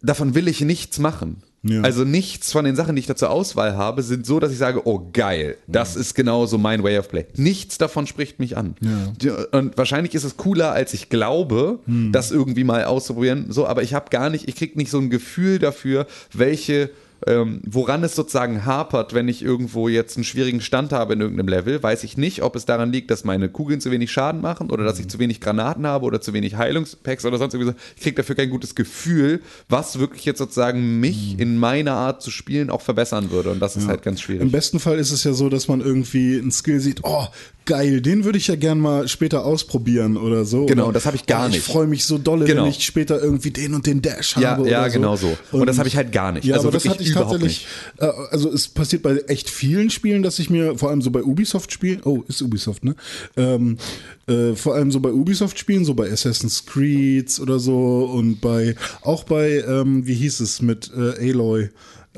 davon 0.00 0.36
will 0.36 0.46
ich 0.46 0.60
nichts 0.60 1.00
machen. 1.00 1.42
Ja. 1.64 1.80
Also 1.82 2.04
nichts 2.04 2.52
von 2.52 2.64
den 2.64 2.76
Sachen, 2.76 2.94
die 2.94 3.00
ich 3.00 3.06
da 3.06 3.16
zur 3.16 3.30
Auswahl 3.30 3.76
habe, 3.76 4.02
sind 4.02 4.24
so, 4.26 4.38
dass 4.38 4.52
ich 4.52 4.58
sage, 4.58 4.86
oh 4.86 5.10
geil, 5.12 5.56
das 5.66 5.96
ist 5.96 6.14
genau 6.14 6.46
so 6.46 6.56
mein 6.56 6.84
Way 6.84 6.98
of 6.98 7.08
Play. 7.08 7.26
Nichts 7.34 7.78
davon 7.78 8.06
spricht 8.06 8.38
mich 8.38 8.56
an. 8.56 8.76
Die- 9.20 9.30
Und 9.30 9.76
wahrscheinlich 9.76 10.14
ist 10.14 10.22
es 10.24 10.36
cooler, 10.36 10.72
als 10.72 10.94
ich 10.94 11.08
glaube, 11.08 11.80
das 12.12 12.30
irgendwie 12.30 12.62
mal 12.64 12.84
auszuprobieren. 12.84 13.46
So, 13.50 13.66
aber 13.66 13.82
ich 13.82 13.92
habe 13.92 14.10
gar 14.10 14.30
nicht, 14.30 14.48
ich 14.48 14.54
krieg 14.54 14.76
nicht 14.76 14.90
so 14.90 14.98
ein 14.98 15.10
Gefühl 15.10 15.58
dafür, 15.58 16.06
welche 16.32 16.90
ähm, 17.28 17.60
woran 17.66 18.02
es 18.04 18.14
sozusagen 18.14 18.64
hapert, 18.64 19.12
wenn 19.12 19.28
ich 19.28 19.42
irgendwo 19.42 19.88
jetzt 19.88 20.16
einen 20.16 20.24
schwierigen 20.24 20.62
Stand 20.62 20.92
habe 20.92 21.12
in 21.12 21.20
irgendeinem 21.20 21.48
Level, 21.48 21.82
weiß 21.82 22.02
ich 22.04 22.16
nicht, 22.16 22.42
ob 22.42 22.56
es 22.56 22.64
daran 22.64 22.90
liegt, 22.90 23.10
dass 23.10 23.24
meine 23.24 23.50
Kugeln 23.50 23.82
zu 23.82 23.90
wenig 23.90 24.10
Schaden 24.10 24.40
machen 24.40 24.70
oder 24.70 24.84
dass 24.84 24.98
ich 24.98 25.08
zu 25.08 25.18
wenig 25.18 25.40
Granaten 25.40 25.86
habe 25.86 26.06
oder 26.06 26.22
zu 26.22 26.32
wenig 26.32 26.56
Heilungspacks 26.56 27.26
oder 27.26 27.36
sonst 27.36 27.52
irgendwie 27.52 27.72
so. 27.72 27.78
Ich 27.96 28.02
kriege 28.02 28.16
dafür 28.16 28.34
kein 28.34 28.48
gutes 28.48 28.74
Gefühl, 28.74 29.42
was 29.68 29.98
wirklich 29.98 30.24
jetzt 30.24 30.38
sozusagen 30.38 31.00
mich 31.00 31.38
in 31.38 31.58
meiner 31.58 31.92
Art 31.92 32.22
zu 32.22 32.30
spielen 32.30 32.70
auch 32.70 32.80
verbessern 32.80 33.30
würde. 33.30 33.50
Und 33.50 33.60
das 33.60 33.76
ist 33.76 33.88
halt 33.88 34.02
ganz 34.02 34.20
Im 34.20 34.24
schwierig. 34.24 34.50
besten 34.50 34.80
Fall 34.80 34.98
ist 34.98 35.12
es 35.12 35.22
ja 35.24 35.34
so, 35.34 35.50
dass 35.50 35.68
man 35.68 35.82
irgendwie 35.82 36.38
einen 36.38 36.50
Skill 36.50 36.80
sieht, 36.80 37.00
oh, 37.02 37.26
geil, 37.68 38.00
den 38.00 38.24
würde 38.24 38.38
ich 38.38 38.48
ja 38.48 38.56
gern 38.56 38.80
mal 38.80 39.06
später 39.06 39.44
ausprobieren 39.44 40.16
oder 40.16 40.46
so. 40.46 40.64
Genau, 40.66 40.84
oder, 40.84 40.94
das 40.94 41.04
habe 41.06 41.16
ich 41.16 41.26
gar 41.26 41.44
oh, 41.44 41.48
nicht. 41.48 41.58
Ich 41.58 41.62
freue 41.62 41.86
mich 41.86 42.04
so 42.06 42.16
dolle, 42.16 42.46
Genau. 42.46 42.62
wenn 42.64 42.70
ich 42.70 42.84
später 42.84 43.22
irgendwie 43.22 43.50
den 43.50 43.74
und 43.74 43.86
den 43.86 44.00
Dash 44.00 44.36
Ja, 44.38 44.52
habe. 44.52 44.68
ja, 44.68 44.80
oder 44.80 44.90
genau 44.90 45.16
so. 45.16 45.36
Und 45.52 45.66
das 45.66 45.78
habe 45.78 45.86
ich 45.86 45.96
halt 45.96 46.10
gar 46.10 46.32
nicht. 46.32 46.44
Ja, 46.46 46.56
Also 46.56 46.68
aber 46.68 46.78
das 46.78 46.88
hatte 46.88 47.02
ich 47.02 47.12
tatsächlich. 47.12 47.66
Äh, 47.98 48.06
also 48.30 48.50
es 48.50 48.68
passiert 48.68 49.02
bei 49.02 49.18
echt 49.28 49.50
vielen 49.50 49.90
Spielen, 49.90 50.22
dass 50.22 50.38
ich 50.38 50.48
mir, 50.48 50.78
vor 50.78 50.88
allem 50.88 51.02
so 51.02 51.10
bei 51.10 51.22
Ubisoft-Spielen, 51.22 52.00
oh, 52.04 52.24
ist 52.26 52.40
Ubisoft, 52.40 52.84
ne? 52.84 52.96
Ähm, 53.36 53.76
äh, 54.26 54.54
vor 54.54 54.74
allem 54.74 54.90
so 54.90 55.00
bei 55.00 55.12
Ubisoft-Spielen, 55.12 55.84
so 55.84 55.92
bei 55.92 56.10
Assassin's 56.10 56.64
Creed 56.64 57.38
oder 57.40 57.58
so 57.58 58.04
und 58.12 58.40
bei, 58.40 58.74
auch 59.02 59.24
bei, 59.24 59.62
ähm, 59.68 60.06
wie 60.06 60.14
hieß 60.14 60.40
es, 60.40 60.62
mit 60.62 60.90
äh, 60.96 61.30
Aloy. 61.30 61.68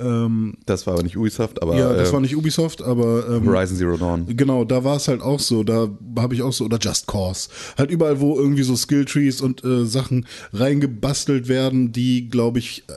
Ähm, 0.03 0.55
Das 0.67 0.87
war 0.87 0.95
aber 0.95 1.03
nicht 1.03 1.17
Ubisoft, 1.17 1.63
aber 1.63 1.77
ja, 1.77 1.93
das 1.93 2.11
äh, 2.11 2.13
war 2.13 2.21
nicht 2.21 2.37
Ubisoft, 2.37 2.83
aber 2.83 3.29
ähm, 3.29 3.47
Horizon 3.47 3.77
Zero 3.77 3.97
Dawn. 3.97 4.27
Genau, 4.37 4.65
da 4.65 4.85
war 4.85 4.97
es 4.97 5.09
halt 5.09 5.21
auch 5.21 5.41
so. 5.41 5.63
Da 5.65 5.89
habe 6.17 6.35
ich 6.35 6.43
auch 6.43 6.53
so, 6.53 6.65
oder 6.65 6.79
Just 6.81 7.07
Cause. 7.07 7.49
Halt 7.77 7.91
überall, 7.91 8.21
wo 8.21 8.39
irgendwie 8.39 8.63
so 8.63 8.77
Skilltrees 8.77 9.41
und 9.41 9.65
äh, 9.65 9.85
Sachen 9.85 10.27
reingebastelt 10.53 11.49
werden, 11.49 11.93
die, 11.93 12.29
glaube 12.29 12.59
ich, 12.59 12.85
äh, 12.89 12.93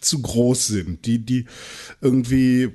zu 0.00 0.22
groß 0.22 0.66
sind. 0.68 1.06
Die, 1.06 1.18
die 1.18 1.46
irgendwie, 2.00 2.70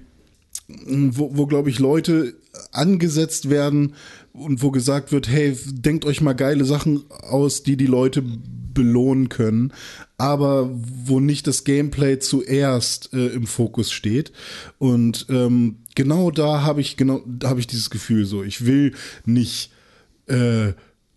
mh, 0.68 1.12
wo, 1.18 1.32
wo 1.36 1.46
glaube 1.48 1.70
ich, 1.70 1.80
Leute 1.80 2.36
angesetzt 2.72 3.50
werden 3.50 3.94
und 4.34 4.62
wo 4.62 4.72
gesagt 4.72 5.12
wird, 5.12 5.28
hey, 5.30 5.58
denkt 5.72 6.06
euch 6.06 6.22
mal 6.22 6.34
geile 6.34 6.66
Sachen 6.66 7.04
aus, 7.10 7.64
die 7.64 7.78
die 7.78 7.88
Leute 7.88 8.24
belohnen 8.76 9.30
können, 9.30 9.74
aber 10.20 10.70
wo 10.72 11.20
nicht 11.20 11.48
das 11.48 11.64
Gameplay 11.64 12.20
zuerst 12.20 13.12
äh, 13.14 13.30
im 13.30 13.48
Fokus 13.48 13.92
steht. 13.92 14.32
Und 14.78 15.26
ähm, 15.30 15.78
genau 15.96 16.30
da 16.30 16.62
habe 16.62 16.82
ich 16.82 16.96
genau, 16.96 17.24
habe 17.44 17.60
ich 17.60 17.66
dieses 17.66 17.90
Gefühl 17.90 18.26
so. 18.26 18.44
Ich 18.44 18.68
will 18.68 18.94
nicht 19.26 19.72
äh, 20.28 20.74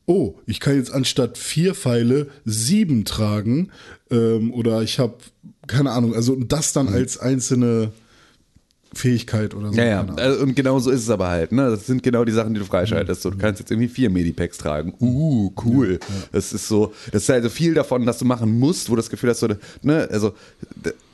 oh, 0.09 0.37
ich 0.47 0.59
kann 0.59 0.77
jetzt 0.77 0.93
anstatt 0.93 1.37
vier 1.37 1.75
Pfeile 1.75 2.29
sieben 2.47 3.05
tragen 3.05 3.71
ähm, 4.11 4.53
oder 4.55 4.83
ich 4.83 4.99
habe 4.99 5.19
keine 5.67 5.93
Ahnung, 5.93 6.15
also 6.15 6.35
das 6.35 6.73
dann 6.73 6.89
als 6.89 7.19
einzelne 7.19 7.93
Fähigkeit 8.99 9.55
oder 9.55 9.73
so. 9.73 9.79
Ja, 9.79 9.85
ja, 9.85 10.07
also, 10.17 10.43
und 10.43 10.55
genau 10.55 10.79
so 10.79 10.91
ist 10.91 11.03
es 11.03 11.11
aber 11.11 11.29
halt. 11.29 11.53
Ne? 11.53 11.71
Das 11.71 11.87
sind 11.87 12.03
genau 12.03 12.25
die 12.25 12.33
Sachen, 12.33 12.55
die 12.55 12.61
du 12.61 12.67
freischaltest. 12.67 13.23
So, 13.23 13.31
du 13.31 13.39
kannst 13.39 13.61
jetzt 13.61 13.71
irgendwie 13.71 13.89
vier 13.89 14.11
Medipacks 14.11 14.59
tragen. 14.59 14.95
Uh, 15.01 15.53
cool. 15.65 15.99
Das 16.33 16.53
ist 16.53 16.69
so, 16.69 16.93
das 17.13 17.23
ist 17.23 17.31
also 17.31 17.49
viel 17.49 17.75
davon, 17.75 18.05
dass 18.05 18.19
du 18.19 18.25
machen 18.25 18.59
musst, 18.59 18.91
wo 18.91 18.95
du 18.95 19.01
das 19.01 19.11
Gefühl 19.11 19.31
hast, 19.31 19.41
so, 19.41 19.49
ne, 19.83 20.09
also 20.11 20.35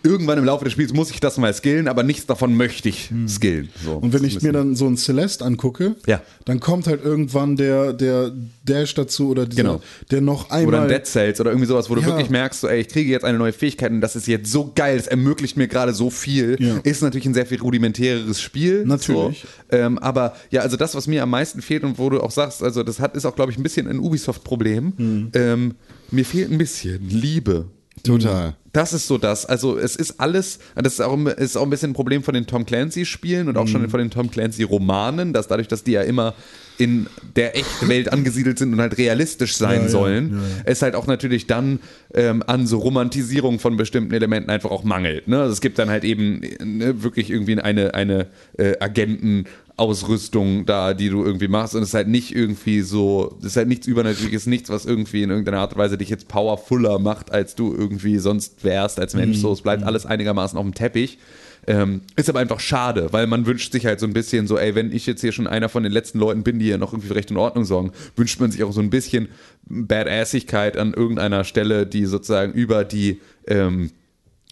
irgendwann 0.04 0.38
im 0.38 0.44
Laufe 0.44 0.64
des 0.64 0.72
Spiels 0.74 0.92
muss 0.92 1.10
ich 1.10 1.18
das 1.18 1.38
mal 1.38 1.52
skillen, 1.54 1.88
aber 1.88 2.02
nichts 2.02 2.26
davon 2.26 2.54
möchte 2.56 2.88
ich 2.88 3.10
skillen. 3.26 3.70
So, 3.84 3.94
Und 3.96 4.12
wenn 4.12 4.22
ich 4.22 4.42
mir 4.42 4.52
dann 4.52 4.76
so 4.76 4.86
ein 4.86 4.96
Celeste 4.96 5.44
angucke, 5.44 5.96
Ja. 6.06 6.22
dann 6.44 6.60
kommt 6.60 6.86
halt 6.86 7.02
irgendwann 7.04 7.56
der, 7.56 7.92
der 7.92 8.32
Dash 8.64 8.94
dazu 8.94 9.28
oder 9.30 9.46
dieser, 9.46 9.62
Genau. 9.62 9.80
der 10.10 10.20
noch 10.20 10.48
bisschen- 10.48 10.66
oder 10.68 10.78
einmal. 10.82 10.92
ein 10.94 10.98
Dead 11.00 11.06
Cells 11.06 11.40
oder 11.40 11.50
irgendwie 11.50 11.66
sowas, 11.68 11.88
wo 11.90 11.94
du 11.94 12.02
Ja. 12.02 12.08
wirklich 12.08 12.30
merkst, 12.30 12.60
so, 12.60 12.68
ey, 12.68 12.80
ich 12.82 12.88
kriege 12.88 13.10
jetzt 13.10 13.24
eine 13.24 13.38
neue 13.38 13.52
Fähigkeit 13.52 13.90
und 13.90 14.00
das 14.00 14.14
ist 14.14 14.26
jetzt 14.26 14.52
so 14.52 14.70
geil, 14.74 14.96
es 14.98 15.06
ermöglicht 15.06 15.56
mir 15.56 15.68
gerade 15.68 15.94
so 15.94 16.10
viel, 16.10 16.56
Ja. 16.60 16.76
ist 16.84 17.02
natürlich 17.02 17.26
ein 17.26 17.34
sehr 17.34 17.46
viel 17.46 17.60
rudimentäreres 17.60 18.40
Spiel. 18.40 18.84
Natürlich. 18.84 19.46
So. 19.70 19.76
Ähm, 19.76 19.98
aber 19.98 20.36
ja, 20.50 20.60
also 20.60 20.76
das, 20.76 20.94
was 20.94 21.06
mir 21.06 21.22
am 21.22 21.30
meisten 21.30 21.62
fehlt 21.62 21.82
und 21.84 21.98
wo 21.98 22.10
du 22.10 22.20
auch 22.20 22.30
sagst, 22.30 22.62
also 22.62 22.82
das 22.82 23.00
hat, 23.00 23.16
ist 23.16 23.24
auch, 23.24 23.34
glaube 23.34 23.50
ich, 23.52 23.58
ein 23.58 23.62
bisschen 23.62 23.88
ein 23.88 23.98
Ubisoft-Problem. 23.98 24.92
Mhm. 24.96 25.30
Ähm, 25.34 25.74
mir 26.10 26.24
fehlt 26.24 26.50
ein 26.50 26.58
bisschen 26.58 27.08
Liebe. 27.08 27.66
Total. 28.02 28.54
Das 28.72 28.92
ist 28.92 29.06
so 29.06 29.18
das. 29.18 29.46
Also 29.46 29.78
es 29.78 29.94
ist 29.94 30.18
alles, 30.20 30.58
das 30.74 30.94
ist 30.94 31.00
auch, 31.00 31.16
ist 31.26 31.56
auch 31.56 31.62
ein 31.62 31.70
bisschen 31.70 31.92
ein 31.92 31.94
Problem 31.94 32.24
von 32.24 32.34
den 32.34 32.46
Tom 32.46 32.66
Clancy-Spielen 32.66 33.48
und 33.48 33.56
auch 33.56 33.64
Mhm. 33.64 33.68
schon 33.68 33.88
von 33.88 34.00
den 34.00 34.10
Tom 34.10 34.30
Clancy-Romanen, 34.30 35.32
dass 35.32 35.46
dadurch, 35.46 35.68
dass 35.68 35.84
die 35.84 35.92
ja 35.92 36.02
immer 36.02 36.34
in 36.76 37.06
der 37.36 37.56
echten 37.56 37.88
Welt 37.88 38.12
angesiedelt 38.12 38.58
sind 38.58 38.72
und 38.72 38.80
halt 38.80 38.98
realistisch 38.98 39.54
sein 39.56 39.82
Ja, 39.82 39.88
sollen, 39.88 40.30
ja, 40.32 40.38
ja. 40.38 40.44
es 40.64 40.82
halt 40.82 40.96
auch 40.96 41.06
natürlich 41.06 41.46
dann 41.46 41.78
ähm, 42.14 42.42
an 42.48 42.66
so 42.66 42.78
Romantisierung 42.78 43.60
von 43.60 43.76
bestimmten 43.76 44.12
Elementen 44.12 44.50
einfach 44.50 44.72
auch 44.72 44.82
mangelt. 44.82 45.28
Ne? 45.28 45.40
Also 45.40 45.52
es 45.52 45.60
gibt 45.60 45.78
dann 45.78 45.88
halt 45.88 46.02
eben 46.02 46.40
ne, 46.40 47.04
wirklich 47.04 47.30
irgendwie 47.30 47.56
eine, 47.60 47.94
eine 47.94 48.26
äh, 48.58 48.74
Agentenausrüstung 49.76 50.66
da, 50.66 50.94
die 50.94 51.08
du 51.08 51.24
irgendwie 51.24 51.48
machst 51.48 51.74
und 51.74 51.82
es 51.82 51.88
ist 51.88 51.94
halt 51.94 52.08
nicht 52.08 52.34
irgendwie 52.34 52.80
so, 52.82 53.36
es 53.40 53.46
ist 53.46 53.56
halt 53.56 53.68
nichts 53.68 53.86
Übernatürliches, 53.86 54.46
nichts, 54.46 54.70
was 54.70 54.86
irgendwie 54.86 55.22
in 55.22 55.30
irgendeiner 55.30 55.58
Art 55.58 55.72
und 55.72 55.78
Weise 55.78 55.98
dich 55.98 56.08
jetzt 56.08 56.28
powerfuller 56.28 56.98
macht, 56.98 57.32
als 57.32 57.54
du 57.54 57.74
irgendwie 57.74 58.18
sonst 58.18 58.62
wärst 58.62 59.00
als 59.00 59.14
Mensch. 59.14 59.38
So, 59.38 59.52
es 59.52 59.62
bleibt 59.62 59.82
alles 59.82 60.06
einigermaßen 60.06 60.58
auf 60.58 60.64
dem 60.64 60.74
Teppich. 60.74 61.18
Ähm, 61.66 62.02
ist 62.14 62.28
aber 62.28 62.40
einfach 62.40 62.60
schade, 62.60 63.08
weil 63.12 63.26
man 63.26 63.46
wünscht 63.46 63.72
sich 63.72 63.86
halt 63.86 63.98
so 63.98 64.06
ein 64.06 64.12
bisschen 64.12 64.46
so, 64.46 64.58
ey, 64.58 64.74
wenn 64.74 64.92
ich 64.92 65.06
jetzt 65.06 65.22
hier 65.22 65.32
schon 65.32 65.46
einer 65.46 65.70
von 65.70 65.82
den 65.82 65.92
letzten 65.92 66.18
Leuten 66.18 66.42
bin, 66.42 66.58
die 66.58 66.66
hier 66.66 66.78
noch 66.78 66.92
irgendwie 66.92 67.12
Recht 67.14 67.30
und 67.30 67.38
Ordnung 67.38 67.64
sorgen, 67.64 67.92
wünscht 68.16 68.38
man 68.38 68.50
sich 68.50 68.62
auch 68.64 68.72
so 68.72 68.82
ein 68.82 68.90
bisschen 68.90 69.28
Badassigkeit 69.64 70.76
an 70.76 70.92
irgendeiner 70.92 71.42
Stelle, 71.42 71.86
die 71.86 72.04
sozusagen 72.04 72.52
über 72.52 72.84
die 72.84 73.20
ähm, 73.46 73.90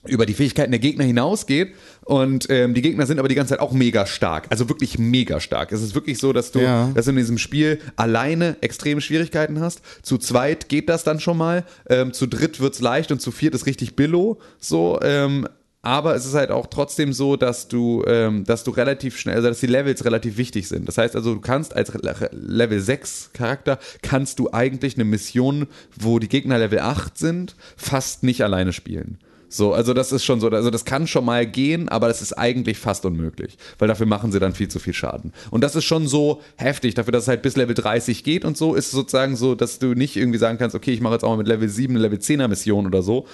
über 0.07 0.27
die 0.27 0.35
Fähigkeiten 0.35 0.73
der 0.73 0.81
Gegner 0.81 1.05
hinausgeht 1.05 1.75
und 2.05 2.49
ähm, 2.51 2.75
die 2.75 2.83
Gegner 2.83 3.07
sind 3.07 3.19
aber 3.21 3.29
die 3.29 3.35
ganze 3.37 3.51
Zeit 3.55 3.61
auch 3.61 3.73
mega 3.73 4.05
stark, 4.07 4.47
also 4.51 4.69
wirklich 4.69 4.99
mega 4.99 5.39
stark. 5.39 5.71
Es 5.71 5.81
ist 5.83 5.95
wirklich 5.95 6.19
so, 6.19 6.33
dass 6.33 6.51
du, 6.51 6.61
Ja. 6.61 6.91
dass 6.95 7.05
du 7.05 7.13
in 7.13 7.17
diesem 7.19 7.39
Spiel 7.39 7.79
alleine 7.97 8.57
extreme 8.63 9.01
Schwierigkeiten 9.01 9.61
hast. 9.61 9.81
Zu 10.03 10.19
zweit 10.19 10.69
geht 10.69 10.89
das 10.89 11.05
dann 11.05 11.21
schon 11.21 11.37
mal, 11.39 11.65
ähm, 11.89 12.13
zu 12.13 12.27
dritt 12.27 12.59
wird's 12.59 12.81
leicht 12.81 13.13
und 13.13 13.21
zu 13.23 13.31
viert 13.31 13.55
ist 13.55 13.67
richtig 13.67 13.95
billo. 13.95 14.41
So, 14.59 14.99
ähm, 15.03 15.47
aber 15.85 16.15
es 16.15 16.25
ist 16.27 16.35
halt 16.35 16.53
auch 16.53 16.67
trotzdem 16.67 17.13
so, 17.13 17.37
dass 17.37 17.67
du, 17.67 18.05
ähm, 18.07 18.45
dass 18.45 18.63
du 18.63 18.71
relativ 18.71 19.19
schnell, 19.19 19.35
also 19.37 19.49
dass 19.49 19.59
die 19.59 19.67
Levels 19.67 20.05
relativ 20.05 20.37
wichtig 20.37 20.69
sind. 20.69 20.87
Das 20.87 20.97
heißt 20.97 21.17
also, 21.17 21.35
du 21.35 21.41
kannst 21.41 21.75
als 21.75 21.93
Level 22.31 22.79
6 22.81 23.31
Charakter, 23.33 23.79
kannst 24.01 24.39
du 24.39 24.49
eigentlich 24.53 24.95
eine 24.95 25.05
Mission, 25.05 25.67
wo 25.99 26.21
die 26.21 26.29
Gegner 26.29 26.59
Level 26.59 26.79
8 26.79 27.19
sind, 27.19 27.57
fast 27.77 28.23
nicht 28.23 28.43
alleine 28.45 28.73
spielen. 28.73 29.19
So, 29.55 29.75
also 29.75 29.93
das 29.93 30.13
ist 30.13 30.25
schon 30.25 30.41
so, 30.41 30.49
also 30.49 30.71
das 30.71 30.85
kann 30.85 31.07
schon 31.07 31.27
mal 31.27 31.47
gehen, 31.47 31.89
aber 31.91 32.09
das 32.09 32.23
ist 32.23 32.33
eigentlich 32.33 32.79
fast 32.79 33.05
unmöglich, 33.05 33.59
weil 33.79 33.87
dafür 33.87 34.07
machen 34.07 34.33
sie 34.33 34.41
dann 34.41 34.55
viel 34.55 34.69
zu 34.69 34.79
viel 34.79 34.95
Schaden. 34.95 35.33
Und 35.51 35.63
das 35.63 35.77
ist 35.77 35.85
schon 35.85 36.07
so 36.07 36.41
heftig, 36.57 36.95
dafür, 36.95 37.13
dass 37.13 37.25
es 37.25 37.29
halt 37.29 37.43
bis 37.43 37.57
Level 37.57 37.75
30 37.75 38.25
geht 38.25 38.47
und 38.47 38.57
so, 38.57 38.75
ist 38.75 38.87
es 38.87 38.93
sozusagen 38.93 39.37
so, 39.37 39.55
dass 39.55 39.79
du 39.79 39.89
nicht 39.95 40.17
irgendwie 40.17 40.39
sagen 40.39 40.57
kannst, 40.57 40.75
okay, 40.75 40.93
ich 40.93 41.03
mache 41.03 41.15
jetzt 41.15 41.25
auch 41.25 41.31
mal 41.31 41.37
mit 41.37 41.49
Level 41.49 41.69
7 41.69 41.93
eine 41.93 42.03
Level 42.03 42.19
10er 42.19 42.49
Mission 42.49 42.87
oder 42.87 43.03
so. 43.03 43.27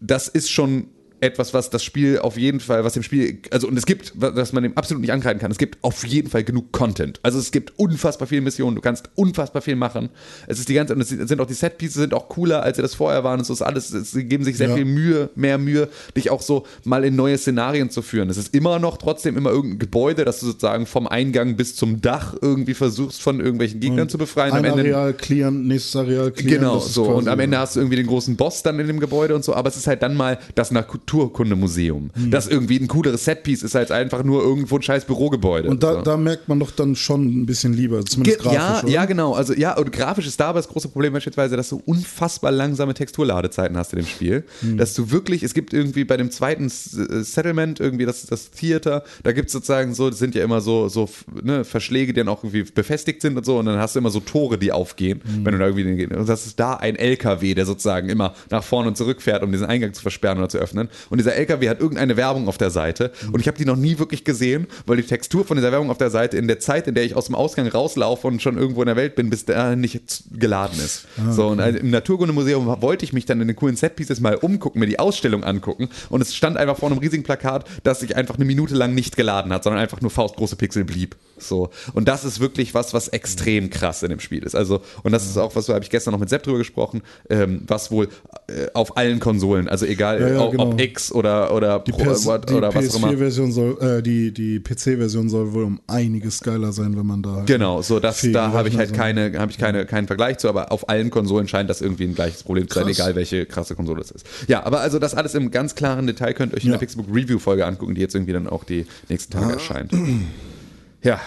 Das 0.00 0.26
ist 0.26 0.50
schon 0.50 0.88
etwas, 1.20 1.54
was 1.54 1.70
das 1.70 1.82
Spiel 1.82 2.18
auf 2.18 2.36
jeden 2.36 2.60
Fall, 2.60 2.84
was 2.84 2.92
dem 2.94 3.02
Spiel, 3.02 3.38
also 3.50 3.68
und 3.68 3.76
es 3.76 3.86
gibt, 3.86 4.12
was 4.14 4.52
man 4.52 4.62
dem 4.62 4.76
absolut 4.76 5.00
nicht 5.00 5.12
ankreiden 5.12 5.40
kann, 5.40 5.50
es 5.50 5.58
gibt 5.58 5.78
auf 5.82 6.06
jeden 6.06 6.28
Fall 6.28 6.44
genug 6.44 6.72
Content. 6.72 7.20
Also 7.22 7.38
es 7.38 7.50
gibt 7.50 7.78
unfassbar 7.78 8.28
viele 8.28 8.42
Missionen, 8.42 8.76
du 8.76 8.82
kannst 8.82 9.10
unfassbar 9.14 9.62
viel 9.62 9.76
machen. 9.76 10.10
Es 10.46 10.58
ist 10.58 10.68
die 10.68 10.74
ganze, 10.74 10.94
und 10.94 11.00
es 11.00 11.08
sind 11.08 11.40
auch 11.40 11.46
die 11.46 11.54
Setpieces 11.54 11.94
sind 11.96 12.14
auch 12.14 12.28
cooler, 12.28 12.62
als 12.62 12.76
sie 12.76 12.82
das 12.82 12.94
vorher 12.94 13.24
waren. 13.24 13.38
Und 13.40 13.44
so 13.44 13.52
ist 13.52 13.62
alles, 13.62 13.88
sie 13.88 14.24
geben 14.24 14.44
sich 14.44 14.56
sehr 14.56 14.68
Ja. 14.68 14.74
viel 14.74 14.84
Mühe, 14.84 15.30
mehr 15.34 15.58
Mühe, 15.58 15.88
dich 16.16 16.30
auch 16.30 16.42
so 16.42 16.66
mal 16.84 17.04
in 17.04 17.16
neue 17.16 17.38
Szenarien 17.38 17.90
zu 17.90 18.02
führen. 18.02 18.28
Es 18.30 18.36
ist 18.36 18.54
immer 18.54 18.78
noch 18.78 18.96
trotzdem 18.98 19.36
immer 19.36 19.50
irgendein 19.50 19.78
Gebäude, 19.78 20.24
das 20.24 20.40
du 20.40 20.46
sozusagen 20.46 20.86
vom 20.86 21.06
Eingang 21.06 21.56
bis 21.56 21.76
zum 21.76 22.00
Dach 22.00 22.34
irgendwie 22.40 22.74
versuchst 22.74 23.22
von 23.22 23.40
irgendwelchen 23.40 23.80
Gegnern 23.80 24.08
zu 24.08 24.18
befreien. 24.18 24.52
Ein 24.52 24.66
Am 24.66 24.78
Ende 24.78 24.82
Areal 24.96 25.14
clearen, 25.14 25.66
nächstes 25.66 25.96
Areal 25.96 26.30
clearen. 26.30 26.60
Genau, 26.60 26.78
so. 26.78 27.04
Und 27.04 27.28
am 27.28 27.40
Ende 27.40 27.58
hast 27.58 27.76
du 27.76 27.80
irgendwie 27.80 27.96
den 27.96 28.06
großen 28.06 28.36
Boss 28.36 28.62
dann 28.62 28.78
in 28.80 28.86
dem 28.86 29.00
Gebäude 29.00 29.34
und 29.34 29.44
so, 29.44 29.54
aber 29.54 29.68
es 29.68 29.76
ist 29.76 29.86
halt 29.86 30.02
dann 30.02 30.14
mal 30.14 30.38
das 30.54 30.70
Naturkundemuseum. 31.06 32.10
Hm. 32.14 32.30
Das 32.30 32.46
irgendwie 32.46 32.78
ein 32.78 32.88
cooleres 32.88 33.24
Setpiece 33.24 33.62
ist 33.62 33.76
als 33.76 33.90
einfach 33.90 34.24
nur 34.24 34.42
irgendwo 34.42 34.76
ein 34.76 34.82
scheiß 34.82 35.04
Bürogebäude. 35.04 35.68
Und 35.68 35.82
da, 35.82 35.94
so. 35.94 36.02
da 36.02 36.16
merkt 36.16 36.48
man 36.48 36.58
doch 36.60 36.70
dann 36.70 36.96
schon 36.96 37.24
ein 37.42 37.46
bisschen 37.46 37.72
lieber, 37.72 38.04
zumindest 38.04 38.38
Ge- 38.42 38.52
grafisch. 38.52 38.58
ja, 38.58 38.80
oder? 38.82 38.88
ja, 38.90 39.04
genau. 39.04 39.34
Also 39.34 39.54
ja, 39.54 39.76
und 39.76 39.92
grafisch 39.92 40.26
ist 40.26 40.40
da 40.40 40.48
aber 40.48 40.58
das 40.58 40.68
große 40.68 40.88
Problem 40.88 41.12
beispielsweise, 41.12 41.56
dass 41.56 41.68
du 41.68 41.80
unfassbar 41.84 42.50
langsame 42.52 42.94
Texturladezeiten 42.94 43.76
hast 43.76 43.92
in 43.92 44.00
dem 44.00 44.06
Spiel. 44.06 44.44
Hm. 44.60 44.76
Dass 44.78 44.94
du 44.94 45.10
wirklich, 45.10 45.42
es 45.42 45.54
gibt 45.54 45.72
irgendwie 45.72 46.04
bei 46.04 46.16
dem 46.16 46.30
zweiten 46.30 46.66
äh, 46.66 47.22
Settlement, 47.22 47.80
irgendwie 47.80 48.06
das, 48.06 48.26
das 48.26 48.50
Theater, 48.50 49.04
da 49.22 49.32
gibt 49.32 49.46
es 49.48 49.52
sozusagen 49.52 49.94
so, 49.94 50.10
das 50.10 50.18
sind 50.18 50.34
ja 50.34 50.42
immer 50.44 50.60
so, 50.60 50.88
so 50.88 51.08
ne, 51.42 51.64
Verschläge, 51.64 52.12
die 52.12 52.20
dann 52.20 52.28
auch 52.28 52.42
irgendwie 52.44 52.64
befestigt 52.72 53.22
sind 53.22 53.36
und 53.36 53.44
so, 53.46 53.58
und 53.58 53.66
dann 53.66 53.78
hast 53.78 53.94
du 53.94 54.00
immer 54.00 54.10
so 54.10 54.20
Tore, 54.20 54.58
die 54.58 54.72
aufgehen, 54.72 55.20
Hm. 55.24 55.44
wenn 55.44 55.52
du 55.52 55.58
da 55.58 55.66
irgendwie, 55.66 56.06
und 56.06 56.28
das 56.28 56.46
ist 56.46 56.58
da 56.60 56.74
ein 56.74 56.96
LKW, 56.96 57.54
der 57.54 57.66
sozusagen 57.66 58.08
immer 58.08 58.34
nach 58.50 58.62
vorne 58.64 58.88
und 58.88 58.96
zurück 58.96 59.22
fährt, 59.22 59.42
um 59.42 59.52
diesen 59.52 59.66
Eingang 59.66 59.92
zu 59.94 60.02
versperren 60.02 60.38
oder 60.38 60.48
zu 60.48 60.58
öffnen. 60.58 60.88
Und 61.10 61.18
dieser 61.18 61.34
LKW 61.34 61.68
hat 61.68 61.80
irgendeine 61.80 62.16
Werbung 62.16 62.48
auf 62.48 62.58
der 62.58 62.70
Seite 62.70 63.12
und 63.32 63.40
ich 63.40 63.48
habe 63.48 63.58
die 63.58 63.64
noch 63.64 63.76
nie 63.76 63.98
wirklich 63.98 64.24
gesehen, 64.24 64.66
weil 64.86 64.96
die 64.96 65.02
Textur 65.02 65.44
von 65.44 65.56
dieser 65.56 65.72
Werbung 65.72 65.90
auf 65.90 65.98
der 65.98 66.10
Seite 66.10 66.36
in 66.36 66.48
der 66.48 66.60
Zeit, 66.60 66.86
in 66.86 66.94
der 66.94 67.04
ich 67.04 67.14
aus 67.14 67.26
dem 67.26 67.34
Ausgang 67.34 67.66
rauslaufe 67.66 68.26
und 68.26 68.42
schon 68.42 68.56
irgendwo 68.58 68.82
in 68.82 68.86
der 68.86 68.96
Welt 68.96 69.14
bin, 69.14 69.30
bis 69.30 69.44
dahin 69.44 69.80
nicht 69.80 70.24
geladen 70.32 70.78
ist. 70.78 71.06
So 71.30 71.48
und 71.48 71.60
im 71.60 71.90
Naturkundemuseum 71.90 72.80
wollte 72.80 73.04
ich 73.04 73.12
mich 73.12 73.26
dann 73.26 73.40
in 73.40 73.48
den 73.48 73.56
coolen 73.56 73.76
Setpieces 73.76 74.20
mal 74.20 74.36
umgucken, 74.36 74.80
mir 74.80 74.86
die 74.86 74.98
Ausstellung 74.98 75.44
angucken 75.44 75.88
und 76.08 76.20
es 76.20 76.34
stand 76.34 76.56
einfach 76.56 76.76
vor 76.76 76.90
einem 76.90 76.98
riesigen 76.98 77.22
Plakat, 77.22 77.66
das 77.82 78.00
sich 78.00 78.16
einfach 78.16 78.36
eine 78.36 78.44
Minute 78.44 78.74
lang 78.74 78.94
nicht 78.94 79.16
geladen 79.16 79.52
hat, 79.52 79.64
sondern 79.64 79.82
einfach 79.82 80.00
nur 80.00 80.10
faustgroße 80.10 80.56
Pixel 80.56 80.84
blieb. 80.84 81.16
So 81.38 81.70
und 81.94 82.08
das 82.08 82.24
ist 82.24 82.40
wirklich 82.40 82.74
was, 82.74 82.94
was 82.94 83.08
extrem 83.08 83.70
krass 83.70 84.02
in 84.02 84.10
dem 84.10 84.20
Spiel 84.20 84.42
ist. 84.42 84.54
Also 84.54 84.80
und 85.02 85.12
das 85.12 85.26
ist 85.26 85.36
auch 85.36 85.54
was, 85.56 85.66
da 85.66 85.74
habe 85.74 85.84
ich 85.84 85.90
gestern 85.90 86.12
noch 86.12 86.20
mit 86.20 86.28
Sepp 86.28 86.42
drüber 86.44 86.58
gesprochen, 86.58 87.02
ähm, 87.30 87.62
was 87.66 87.90
wohl 87.90 88.08
äh, 88.48 88.66
auf 88.74 88.96
allen 88.96 89.20
Konsolen, 89.20 89.68
also 89.68 89.84
egal 89.86 90.20
Ja, 90.20 90.28
ja, 90.28 90.40
ob, 90.40 90.52
genau. 90.52 90.70
ob 90.70 90.80
X 90.80 91.12
oder 91.12 91.52
oder 91.54 91.80
Die, 91.80 91.92
Pro, 91.92 92.04
PS, 92.12 92.24
what, 92.26 92.48
die 92.48 92.54
oder 92.54 92.74
was 92.74 92.90
auch 92.90 92.98
immer. 92.98 93.08
PS4-Version 93.10 93.52
soll, 93.52 93.78
äh, 93.80 94.02
die, 94.02 94.32
die 94.32 94.60
PC-Version 94.60 95.28
soll 95.28 95.52
wohl 95.52 95.64
um 95.64 95.80
einiges 95.86 96.40
geiler 96.40 96.72
sein, 96.72 96.96
wenn 96.96 97.06
man 97.06 97.22
da. 97.22 97.36
halt 97.36 97.46
Genau, 97.46 97.82
so 97.82 98.00
das, 98.00 98.26
da 98.32 98.52
habe 98.52 98.68
ich 98.68 98.76
halt 98.76 98.92
keine, 98.94 99.38
habe 99.38 99.50
ich 99.50 99.58
keine, 99.58 99.86
keinen 99.86 100.06
Vergleich 100.06 100.38
zu, 100.38 100.48
aber 100.48 100.72
auf 100.72 100.88
allen 100.88 101.10
Konsolen 101.10 101.48
scheint 101.48 101.68
das 101.70 101.80
irgendwie 101.80 102.04
ein 102.04 102.14
gleiches 102.14 102.42
Problem 102.42 102.68
zu 102.68 102.78
sein, 102.78 102.88
egal 102.88 103.14
welche 103.14 103.46
krasse 103.46 103.74
Konsole 103.74 104.00
es 104.00 104.10
ist. 104.10 104.26
Ja, 104.48 104.64
aber 104.64 104.80
also 104.80 104.98
das 104.98 105.14
alles 105.14 105.34
im 105.34 105.50
ganz 105.50 105.74
klaren 105.74 106.06
Detail 106.06 106.32
könnt 106.34 106.52
ihr 106.52 106.56
euch 106.56 106.64
in 106.64 106.70
Ja. 106.70 106.74
der 106.76 106.80
Pixelbook 106.86 107.14
Review 107.14 107.38
Folge 107.38 107.66
angucken, 107.66 107.94
die 107.94 108.00
jetzt 108.00 108.14
irgendwie 108.14 108.32
dann 108.32 108.46
auch 108.48 108.64
die 108.64 108.86
nächsten 109.08 109.36
Ah. 109.36 109.40
Tage 109.42 109.52
erscheint. 109.54 109.92
Ja, 111.02 111.20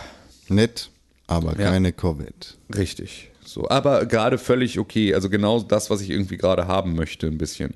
Nett, 0.47 0.89
aber 1.27 1.51
Ja. 1.59 1.69
keine 1.71 1.91
Covid. 1.93 2.57
richtig. 2.75 3.31
So, 3.45 3.67
aber 3.67 4.05
gerade 4.05 4.37
völlig 4.37 4.77
okay, 4.77 5.13
also 5.15 5.27
genau 5.29 5.59
das, 5.61 5.89
was 5.89 6.01
ich 6.01 6.09
irgendwie 6.11 6.37
gerade 6.37 6.67
haben 6.67 6.95
möchte, 6.95 7.25
ein 7.27 7.37
bisschen. 7.39 7.73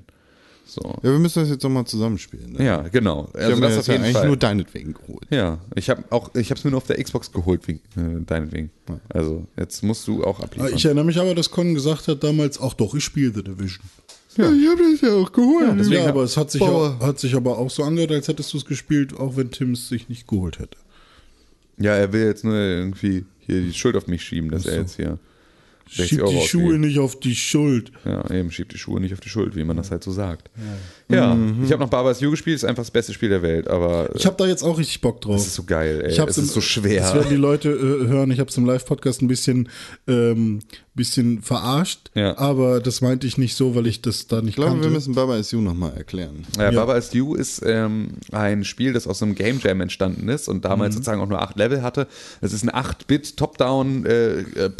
So. 0.66 0.80
Ja, 1.02 1.10
wir 1.10 1.18
müssen 1.18 1.40
das 1.40 1.50
jetzt 1.50 1.62
nochmal 1.62 1.84
zusammenspielen. 1.84 2.52
Ne? 2.52 2.64
Ja, 2.64 2.82
genau. 2.88 3.28
Ich 3.34 3.40
Also 3.40 3.50
habe 3.52 3.60
mir 3.60 3.66
das 3.66 3.76
das 3.76 3.78
auf 3.80 3.86
ja 3.88 3.92
jeden 3.94 4.04
eigentlich 4.04 4.16
Fall. 4.16 4.26
nur 4.28 4.36
deinetwegen 4.36 4.94
geholt. 4.94 5.26
ja, 5.30 5.58
ich 5.74 5.90
habe 5.90 6.04
auch, 6.10 6.34
ich 6.34 6.50
habe 6.50 6.58
es 6.58 6.64
mir 6.64 6.70
nur 6.70 6.78
auf 6.78 6.86
der 6.86 7.02
Xbox 7.02 7.30
geholt, 7.32 7.66
wegen, 7.68 7.80
äh, 7.96 8.24
deinetwegen. 8.24 8.70
Also 9.08 9.46
jetzt 9.56 9.82
musst 9.82 10.06
du 10.08 10.24
auch 10.24 10.40
abliefern. 10.40 10.72
Ich 10.74 10.84
erinnere 10.84 11.04
mich 11.04 11.18
aber, 11.18 11.34
dass 11.34 11.50
Con 11.50 11.74
gesagt 11.74 12.08
hat 12.08 12.22
damals, 12.24 12.60
ach 12.60 12.74
doch, 12.74 12.94
ich 12.94 13.04
spiele 13.04 13.32
The 13.34 13.42
Division. 13.42 13.84
Ja, 14.36 14.50
ich 14.50 14.68
habe 14.68 14.82
das 14.92 15.00
ja 15.00 15.14
auch 15.14 15.30
geholt. 15.32 15.66
deswegen 15.78 16.02
ja, 16.04 16.08
aber 16.08 16.22
es 16.22 16.36
hat 16.36 16.50
sich, 16.50 16.62
auch, 16.62 16.98
hat 17.00 17.18
sich 17.20 17.34
aber 17.34 17.58
auch 17.58 17.70
so 17.70 17.82
angehört, 17.84 18.12
als 18.12 18.28
hättest 18.28 18.52
du 18.52 18.58
es 18.58 18.64
gespielt, 18.64 19.12
auch 19.18 19.36
wenn 19.36 19.50
Tim 19.50 19.72
es 19.72 19.88
sich 19.88 20.08
nicht 20.08 20.26
geholt 20.26 20.58
hätte. 20.60 20.76
Ja, 21.78 21.94
er 21.96 22.12
will 22.12 22.24
jetzt 22.24 22.44
nur 22.44 22.54
irgendwie 22.54 23.24
hier 23.40 23.60
die 23.60 23.72
Schuld 23.72 23.96
auf 23.96 24.06
mich 24.06 24.22
schieben, 24.22 24.50
dass 24.50 24.66
er 24.66 24.80
jetzt 24.80 24.96
hier 24.96 25.18
60 25.88 26.08
Schieb 26.08 26.22
Euro 26.22 26.32
die 26.32 26.46
Schuhe 26.46 26.78
nicht 26.78 26.98
auf 26.98 27.20
die 27.20 27.34
Schuld. 27.34 27.92
Ja, 28.04 28.30
eben, 28.30 28.50
schiebt 28.50 28.72
die 28.72 28.78
Schuhe 28.78 29.00
nicht 29.00 29.12
auf 29.12 29.20
die 29.20 29.28
Schuld, 29.28 29.54
wie 29.54 29.64
man 29.64 29.76
das 29.76 29.90
halt 29.90 30.02
so 30.02 30.12
sagt. 30.12 30.50
Ja, 30.56 30.62
ich 31.08 31.16
habe 31.72 31.78
noch 31.78 31.88
Barbar's 31.90 32.20
You 32.20 32.30
gespielt, 32.30 32.56
ist 32.56 32.64
einfach 32.64 32.82
das 32.82 32.90
beste 32.90 33.12
Spiel 33.12 33.28
der 33.28 33.42
Welt, 33.42 33.68
aber 33.68 34.08
Ich 34.14 34.24
habe 34.26 34.36
da 34.38 34.46
jetzt 34.46 34.62
auch 34.62 34.78
richtig 34.78 35.00
Bock 35.00 35.20
drauf. 35.20 35.36
es 35.36 35.46
ist 35.48 35.54
so 35.54 35.64
geil, 35.64 36.00
ey. 36.04 36.10
Ich 36.12 36.18
hab's 36.20 36.32
es 36.32 36.38
im- 36.38 36.44
ist 36.44 36.54
so 36.54 36.60
schwer. 36.60 37.02
Das 37.02 37.14
werden 37.14 37.28
die 37.30 37.36
Leute 37.36 37.68
äh, 37.70 38.06
hören. 38.08 38.30
Ich 38.30 38.40
habe 38.40 38.48
es 38.50 38.56
im 38.56 38.64
Live-Podcast 38.64 39.20
ein 39.22 39.28
bisschen, 39.28 39.68
ähm, 40.08 40.60
bisschen 40.94 41.42
verarscht. 41.42 42.10
Ja. 42.14 42.38
Aber 42.38 42.80
das 42.80 43.00
meinte 43.00 43.26
ich 43.26 43.36
nicht 43.36 43.54
so, 43.56 43.74
weil 43.74 43.86
ich 43.86 44.00
das 44.00 44.28
da 44.28 44.36
nicht 44.40 44.50
Ich 44.50 44.56
glaube, 44.56 44.70
kannte. 44.72 44.84
wir 44.86 44.90
müssen 44.92 45.14
Baba 45.14 45.42
SU 45.42 45.60
nochmal 45.60 45.92
erklären. 45.96 46.44
Ja, 46.58 46.70
Baba 46.70 46.96
is 46.96 47.12
You 47.12 47.34
ist 47.34 47.62
ähm, 47.66 48.10
ein 48.32 48.64
Spiel, 48.64 48.92
das 48.92 49.06
aus 49.06 49.22
einem 49.22 49.34
Game 49.34 49.58
Jam 49.62 49.80
entstanden 49.80 50.28
ist 50.28 50.48
und 50.48 50.64
damals 50.64 50.94
sozusagen 50.94 51.20
auch 51.20 51.28
nur 51.28 51.42
acht 51.42 51.56
Level 51.56 51.82
hatte. 51.82 52.06
Es 52.40 52.52
ist 52.52 52.62
ein 52.62 52.70
8-Bit 52.70 53.36
Top-Down 53.36 54.06
äh, 54.06 54.38
äh. 54.40 54.70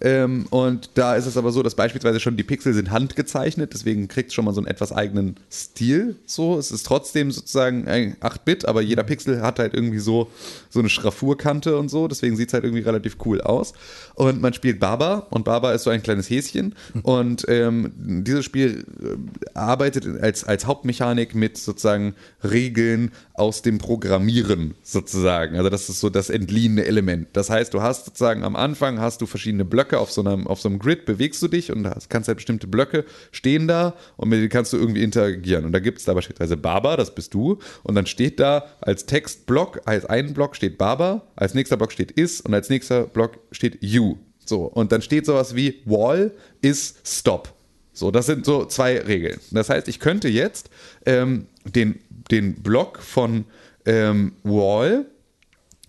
Ähm, 0.00 0.46
und 0.50 0.90
da 0.94 1.16
ist 1.16 1.26
es 1.26 1.36
aber 1.36 1.52
so, 1.52 1.62
dass 1.62 1.74
beispielsweise 1.74 2.20
schon 2.20 2.36
die 2.36 2.42
Pixel 2.42 2.72
sind 2.72 2.90
handgezeichnet, 2.90 3.74
deswegen 3.74 4.08
kriegt 4.08 4.28
es 4.28 4.34
schon 4.34 4.44
mal 4.44 4.54
so 4.54 4.60
einen 4.60 4.66
etwas 4.66 4.92
eigenen 4.92 5.36
Stil. 5.52 6.16
So, 6.24 6.58
es 6.58 6.70
ist 6.70 6.86
trotzdem 6.86 7.30
sozusagen 7.30 7.86
ein 7.86 8.16
8-Bit, 8.16 8.66
aber 8.66 8.80
jeder 8.80 9.04
Pixel 9.04 9.42
hat 9.42 9.58
halt 9.58 9.74
irgendwie 9.74 9.98
so, 9.98 10.30
so 10.70 10.80
eine 10.80 10.88
Schraffurkante 10.88 11.76
und 11.76 11.90
so, 11.90 12.08
deswegen 12.08 12.36
sieht 12.36 12.48
es 12.48 12.54
halt 12.54 12.64
irgendwie 12.64 12.82
relativ 12.82 13.18
cool 13.24 13.40
aus. 13.42 13.74
Und 14.14 14.40
man 14.40 14.54
spielt 14.54 14.80
Baba 14.80 15.26
und 15.30 15.44
Baba 15.44 15.72
ist 15.72 15.84
so 15.84 15.90
ein 15.90 16.02
kleines 16.02 16.30
Häschen. 16.30 16.74
Und 17.02 17.44
ähm, 17.48 17.92
dieses 17.96 18.44
Spiel 18.44 18.84
äh, 19.02 19.58
arbeitet 19.58 20.06
als, 20.22 20.44
als 20.44 20.66
Hauptmechanik 20.66 21.34
mit 21.34 21.58
sozusagen 21.58 22.14
Regeln 22.42 23.12
aus 23.34 23.62
dem 23.62 23.78
Programmieren 23.78 24.74
sozusagen. 24.82 25.56
Also 25.56 25.70
das 25.70 25.88
ist 25.88 26.00
so 26.00 26.10
das 26.10 26.30
entliehene 26.30 26.84
Element. 26.84 27.28
Das 27.32 27.50
heißt, 27.50 27.72
du 27.74 27.82
hast 27.82 28.04
sozusagen 28.06 28.44
am 28.44 28.56
Anfang 28.56 29.00
hast 29.00 29.20
du 29.20 29.26
verschiedene 29.26 29.64
Blöcke 29.64 29.89
auf 29.98 30.10
so 30.10 30.20
einem, 30.20 30.46
auf 30.46 30.60
so 30.60 30.68
einem 30.68 30.78
Grid, 30.78 31.04
bewegst 31.04 31.42
du 31.42 31.48
dich 31.48 31.72
und 31.72 31.86
hast, 31.86 32.10
kannst 32.10 32.28
halt 32.28 32.36
bestimmte 32.36 32.66
Blöcke 32.66 33.04
stehen 33.32 33.66
da 33.68 33.94
und 34.16 34.28
mit 34.28 34.38
denen 34.38 34.48
kannst 34.48 34.72
du 34.72 34.76
irgendwie 34.76 35.02
interagieren. 35.02 35.64
Und 35.64 35.72
da 35.72 35.78
gibt 35.78 35.98
es 35.98 36.04
da 36.04 36.14
beispielsweise 36.14 36.56
Baba, 36.56 36.96
das 36.96 37.14
bist 37.14 37.34
du. 37.34 37.58
Und 37.82 37.94
dann 37.94 38.06
steht 38.06 38.40
da 38.40 38.66
als 38.80 39.06
Textblock, 39.06 39.82
als 39.84 40.06
ein 40.06 40.34
Block 40.34 40.56
steht 40.56 40.78
Baba, 40.78 41.22
als 41.36 41.54
nächster 41.54 41.76
Block 41.76 41.92
steht 41.92 42.10
is 42.12 42.40
und 42.40 42.54
als 42.54 42.68
nächster 42.68 43.04
Block 43.04 43.38
steht 43.52 43.78
you. 43.82 44.16
So, 44.44 44.64
und 44.64 44.92
dann 44.92 45.02
steht 45.02 45.26
sowas 45.26 45.54
wie 45.54 45.80
Wall 45.84 46.32
is 46.60 46.94
Stop. 47.04 47.54
So, 47.92 48.10
das 48.10 48.26
sind 48.26 48.44
so 48.44 48.64
zwei 48.64 48.98
Regeln. 48.98 49.38
Das 49.50 49.68
heißt, 49.68 49.88
ich 49.88 50.00
könnte 50.00 50.28
jetzt 50.28 50.70
ähm, 51.06 51.46
den, 51.64 52.00
den 52.30 52.54
Block 52.54 53.00
von 53.00 53.44
ähm, 53.84 54.32
Wall 54.42 55.06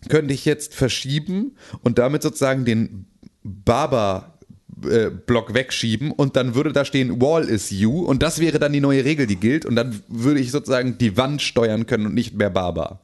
könnte 0.10 0.34
ich 0.34 0.46
jetzt 0.46 0.74
verschieben 0.74 1.56
und 1.84 2.00
damit 2.00 2.24
sozusagen 2.24 2.66
den 2.66 3.06
Baba 3.44 4.34
äh, 4.90 5.10
Block 5.10 5.54
wegschieben 5.54 6.12
und 6.12 6.36
dann 6.36 6.56
würde 6.56 6.74
da 6.74 6.86
stehen 6.86 7.22
Wall 7.22 7.44
is 7.44 7.70
you 7.70 8.04
und 8.04 8.24
das 8.24 8.40
wäre 8.40 8.60
dann 8.60 8.74
die 8.74 8.82
neue 8.82 9.06
Regel, 9.06 9.28
die 9.28 9.36
gilt 9.36 9.66
und 9.66 9.76
dann 9.76 10.02
würde 10.08 10.40
ich 10.40 10.52
sozusagen 10.52 10.98
die 10.98 11.18
Wand 11.18 11.42
steuern 11.42 11.86
können 11.86 12.08
und 12.08 12.14
nicht 12.14 12.36
mehr 12.36 12.50
Baba. 12.50 13.00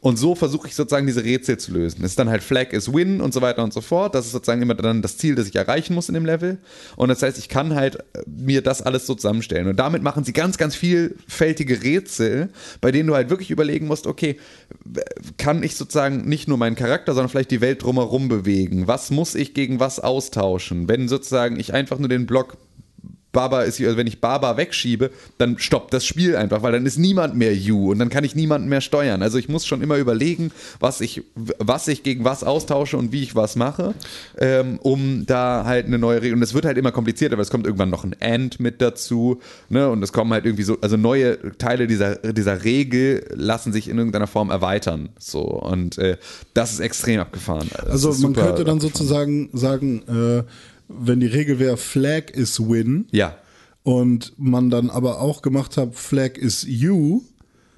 Und 0.00 0.18
so 0.18 0.34
versuche 0.34 0.68
ich 0.68 0.74
sozusagen 0.74 1.06
diese 1.06 1.24
Rätsel 1.24 1.58
zu 1.58 1.72
lösen. 1.72 2.04
Es 2.04 2.12
ist 2.12 2.18
dann 2.18 2.28
halt 2.28 2.42
Flag 2.42 2.72
is 2.72 2.92
Win 2.92 3.20
und 3.20 3.32
so 3.34 3.40
weiter 3.40 3.62
und 3.62 3.72
so 3.72 3.80
fort. 3.80 4.14
Das 4.14 4.26
ist 4.26 4.32
sozusagen 4.32 4.62
immer 4.62 4.74
dann 4.74 5.02
das 5.02 5.16
Ziel, 5.16 5.34
das 5.34 5.48
ich 5.48 5.56
erreichen 5.56 5.94
muss 5.94 6.08
in 6.08 6.14
dem 6.14 6.26
Level. 6.26 6.58
Und 6.96 7.08
das 7.08 7.22
heißt, 7.22 7.38
ich 7.38 7.48
kann 7.48 7.74
halt 7.74 7.96
äh, 7.96 8.22
mir 8.26 8.62
das 8.62 8.82
alles 8.82 9.06
so 9.06 9.14
zusammenstellen. 9.14 9.68
Und 9.68 9.76
damit 9.76 10.02
machen 10.02 10.24
sie 10.24 10.32
ganz, 10.32 10.58
ganz 10.58 10.74
vielfältige 10.74 11.82
Rätsel, 11.82 12.50
bei 12.80 12.92
denen 12.92 13.08
du 13.08 13.14
halt 13.14 13.30
wirklich 13.30 13.50
überlegen 13.50 13.86
musst, 13.86 14.06
okay, 14.06 14.38
kann 15.38 15.62
ich 15.62 15.76
sozusagen 15.76 16.28
nicht 16.28 16.48
nur 16.48 16.58
meinen 16.58 16.76
Charakter, 16.76 17.14
sondern 17.14 17.28
vielleicht 17.28 17.50
die 17.50 17.60
Welt 17.60 17.82
drumherum 17.82 18.28
bewegen? 18.28 18.86
Was 18.86 19.10
muss 19.10 19.34
ich 19.34 19.54
gegen 19.54 19.80
was 19.80 20.00
austauschen? 20.00 20.88
Wenn 20.88 21.08
sozusagen 21.08 21.58
ich 21.58 21.74
einfach 21.74 21.98
nur 21.98 22.08
den 22.08 22.26
Block 22.26 22.56
Baba 23.36 23.62
ist, 23.64 23.78
also 23.82 23.98
wenn 23.98 24.06
ich 24.06 24.22
Baba 24.22 24.56
wegschiebe, 24.56 25.10
dann 25.36 25.58
stoppt 25.58 25.92
das 25.92 26.06
Spiel 26.06 26.36
einfach, 26.36 26.62
weil 26.62 26.72
dann 26.72 26.86
ist 26.86 26.96
niemand 26.98 27.36
mehr 27.36 27.54
You 27.54 27.90
und 27.90 27.98
dann 27.98 28.08
kann 28.08 28.24
ich 28.24 28.34
niemanden 28.34 28.66
mehr 28.70 28.80
steuern. 28.80 29.22
Also 29.22 29.36
ich 29.36 29.50
muss 29.50 29.66
schon 29.66 29.82
immer 29.82 29.98
überlegen, 29.98 30.52
was 30.80 31.02
ich, 31.02 31.22
was 31.34 31.86
ich 31.86 32.02
gegen 32.02 32.24
was 32.24 32.44
austausche 32.44 32.96
und 32.96 33.12
wie 33.12 33.22
ich 33.22 33.34
was 33.34 33.54
mache, 33.54 33.92
ähm, 34.38 34.78
um 34.80 35.24
da 35.26 35.64
halt 35.66 35.84
eine 35.84 35.98
neue 35.98 36.22
Regel. 36.22 36.34
Und 36.34 36.42
es 36.42 36.54
wird 36.54 36.64
halt 36.64 36.78
immer 36.78 36.92
komplizierter, 36.92 37.34
aber 37.34 37.42
es 37.42 37.50
kommt 37.50 37.66
irgendwann 37.66 37.90
noch 37.90 38.04
ein 38.04 38.16
And 38.20 38.58
mit 38.58 38.80
dazu, 38.80 39.38
ne? 39.68 39.90
Und 39.90 40.02
es 40.02 40.14
kommen 40.14 40.32
halt 40.32 40.46
irgendwie 40.46 40.64
so, 40.64 40.78
also 40.80 40.96
neue 40.96 41.58
Teile 41.58 41.86
dieser, 41.86 42.16
dieser 42.16 42.64
Regel 42.64 43.22
lassen 43.34 43.70
sich 43.70 43.88
in 43.88 43.98
irgendeiner 43.98 44.28
Form 44.28 44.48
erweitern. 44.48 45.10
So. 45.18 45.42
Und 45.42 45.98
äh, 45.98 46.16
das 46.54 46.72
ist 46.72 46.80
extrem 46.80 47.20
abgefahren. 47.20 47.68
Das 47.70 48.04
Also 48.04 48.12
man 48.22 48.32
könnte 48.32 48.64
dann 48.64 48.76
abgefahren. 48.76 48.80
sozusagen 48.80 49.50
sagen, 49.52 50.02
äh, 50.08 50.42
wenn 50.88 51.20
die 51.20 51.26
Regel 51.26 51.58
wäre 51.58 51.76
Flag 51.76 52.30
is 52.32 52.60
Win 52.60 53.06
Ja. 53.10 53.36
und 53.82 54.32
man 54.36 54.70
dann 54.70 54.90
aber 54.90 55.20
auch 55.20 55.42
gemacht 55.42 55.76
hat 55.76 55.94
Flag 55.94 56.36
is 56.36 56.64
You, 56.68 57.22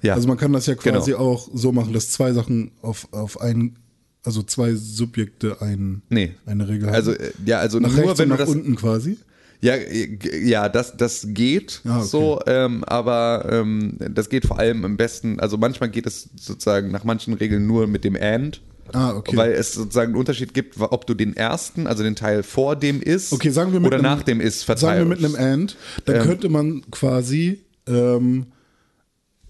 Ja. 0.01 0.13
also 0.13 0.27
man 0.27 0.37
kann 0.37 0.53
das 0.53 0.65
ja 0.65 0.75
quasi 0.75 1.11
Genau. 1.11 1.23
auch 1.23 1.49
so 1.53 1.71
machen, 1.71 1.93
dass 1.93 2.11
zwei 2.11 2.33
Sachen 2.33 2.71
auf, 2.81 3.07
auf 3.11 3.41
einen, 3.41 3.77
also 4.23 4.43
zwei 4.43 4.73
Subjekte 4.75 5.61
ein, 5.61 6.01
Nee. 6.09 6.31
eine 6.45 6.67
Regel 6.67 6.89
Also, 6.89 7.11
haben. 7.13 7.19
äh, 7.21 7.31
ja, 7.45 7.59
also 7.59 7.79
Nach 7.79 7.89
nur 7.89 7.97
wenn 7.97 8.09
und 8.09 8.19
du 8.19 8.25
nach 8.27 8.37
das. 8.37 8.49
unten 8.49 8.75
quasi. 8.75 9.17
Ja, 9.61 9.73
äh, 9.75 10.17
ja, 10.47 10.69
das, 10.69 10.95
das 10.95 11.27
geht 11.31 11.81
Ah, 11.83 11.97
okay. 11.97 12.07
so, 12.07 12.39
ähm, 12.47 12.83
aber 12.85 13.45
ähm, 13.51 13.97
das 14.13 14.29
geht 14.29 14.45
vor 14.45 14.57
allem 14.57 14.85
am 14.85 14.95
besten, 14.95 15.39
also 15.41 15.57
manchmal 15.57 15.89
geht 15.89 16.05
es 16.05 16.29
sozusagen 16.37 16.91
nach 16.91 17.03
manchen 17.03 17.33
Regeln 17.33 17.67
nur 17.67 17.85
mit 17.87 18.05
dem 18.05 18.15
And. 18.15 18.61
Ah, 18.93 19.15
okay. 19.15 19.35
Weil 19.37 19.51
es 19.51 19.73
sozusagen 19.73 20.09
einen 20.11 20.19
Unterschied 20.19 20.53
gibt, 20.53 20.75
ob 20.79 21.05
du 21.07 21.13
den 21.13 21.35
ersten, 21.35 21.87
also 21.87 22.03
den 22.03 22.15
Teil 22.15 22.43
vor 22.43 22.75
dem 22.75 23.01
ist 23.01 23.31
Okay, 23.33 23.49
sagen 23.49 23.71
wir 23.73 23.79
mit 23.79 23.87
oder 23.87 23.97
einem, 23.97 24.03
nach 24.03 24.23
dem 24.23 24.41
ist 24.41 24.65
Sagen 24.65 24.99
wir 24.99 25.05
mit 25.05 25.19
einem 25.23 25.35
And, 25.35 25.77
dann 26.05 26.17
Ähm. 26.17 26.21
könnte 26.23 26.49
man 26.49 26.81
quasi 26.91 27.61
ähm, 27.87 28.47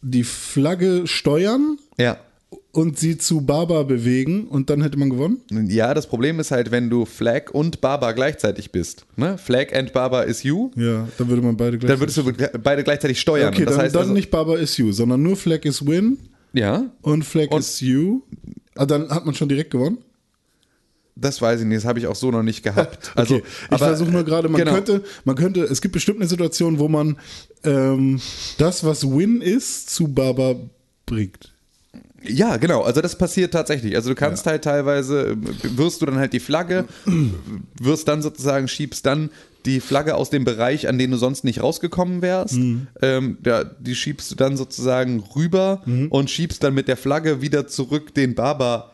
die 0.02 0.24
Flagge 0.24 1.08
steuern 1.08 1.78
Ja. 1.98 2.18
und 2.72 2.98
sie 2.98 3.18
zu 3.18 3.42
Baba 3.42 3.84
bewegen 3.84 4.48
und 4.48 4.70
dann 4.70 4.82
hätte 4.82 4.98
man 4.98 5.10
gewonnen. 5.10 5.42
Ja, 5.68 5.94
das 5.94 6.08
Problem 6.08 6.40
ist 6.40 6.52
halt, 6.52 6.72
wenn 6.72 6.90
du 6.90 7.06
Flag 7.06 7.52
und 7.52 7.82
Baba 7.82 8.14
gleichzeitig 8.14 8.72
bist. 8.72 9.06
Ne? 9.18 9.38
Flag 9.38 9.74
and 9.74 9.92
Baba 9.92 10.22
is 10.24 10.44
you. 10.44 10.72
Ja, 10.76 11.08
dann 11.18 11.28
würde 11.28 11.42
man 11.42 11.58
beide 11.58 11.78
gleich. 11.78 11.90
Dann 11.92 12.00
würdest 12.00 12.18
du 12.18 12.24
beide 12.64 12.84
gleichzeitig 12.84 13.20
steuern. 13.20 13.54
Okay, 13.54 13.66
das 13.66 13.76
dann, 13.76 13.84
heißt 13.84 13.96
dann 13.96 14.02
also, 14.04 14.14
nicht 14.14 14.32
Baba 14.32 14.56
is 14.56 14.78
you, 14.78 14.92
sondern 14.94 15.22
nur 15.22 15.36
Flag 15.36 15.66
is 15.66 15.86
win 15.86 16.18
Ja. 16.54 16.86
und 17.02 17.26
Flag 17.26 17.48
Und- 17.52 17.60
is 17.60 17.82
you. 17.82 18.22
Ah, 18.80 18.86
dann 18.86 19.10
hat 19.10 19.26
man 19.26 19.36
schon 19.36 19.50
direkt 19.50 19.72
gewonnen. 19.72 19.98
Das 21.14 21.42
weiß 21.42 21.60
ich 21.60 21.66
nicht, 21.66 21.80
das 21.80 21.86
habe 21.86 22.00
ich 22.00 22.08
auch 22.08 22.16
so 22.16 22.32
noch 22.32 22.44
nicht 22.44 22.64
gehabt. 22.64 23.12
Also, 23.16 23.36
okay. 23.36 23.44
ich 23.72 23.78
versuche 23.78 24.10
nur 24.10 24.24
gerade, 24.24 24.48
man 24.48 24.58
genau. 24.58 24.74
könnte, 24.74 25.04
man 25.26 25.36
könnte, 25.36 25.64
es 25.66 25.82
gibt 25.82 25.92
bestimmt 25.92 26.20
eine 26.20 26.30
Situation, 26.30 26.80
wo 26.80 26.88
man 26.88 27.18
ähm, 27.66 28.22
das, 28.58 28.86
was 28.86 29.06
Win 29.06 29.42
ist, 29.42 29.90
zu 29.90 30.08
Baba 30.08 30.56
bringt. 31.06 31.54
Ja, 32.24 32.58
genau. 32.58 32.82
Also 32.82 33.02
das 33.02 33.18
passiert 33.18 33.54
tatsächlich. 33.54 33.96
Also 33.96 34.10
du 34.10 34.16
kannst 34.16 34.46
halt 34.46 34.64
teilweise, 34.64 35.38
wirst 35.64 36.02
du 36.02 36.06
dann 36.06 36.18
halt 36.18 36.34
die 36.34 36.40
Flagge, 36.40 36.86
wirst 37.80 38.08
dann 38.08 38.22
sozusagen, 38.22 38.68
schiebst 38.68 39.06
dann 39.06 39.30
die 39.66 39.80
Flagge 39.80 40.16
aus 40.16 40.30
dem 40.30 40.46
Bereich, 40.46 40.88
an 40.88 40.98
den 40.98 41.12
du 41.12 41.18
sonst 41.18 41.44
nicht 41.44 41.62
rausgekommen 41.62 42.22
wärst. 42.22 42.56
Ähm, 43.02 43.38
ja, 43.46 43.64
die 43.64 43.96
schiebst 43.96 44.32
du 44.32 44.36
dann 44.36 44.58
sozusagen 44.58 45.24
rüber 45.36 45.82
und 46.10 46.30
schiebst 46.30 46.64
dann 46.64 46.74
mit 46.74 46.88
der 46.88 46.98
Flagge 46.98 47.42
wieder 47.42 47.68
zurück 47.68 48.14
den 48.14 48.36
Barber. 48.36 48.92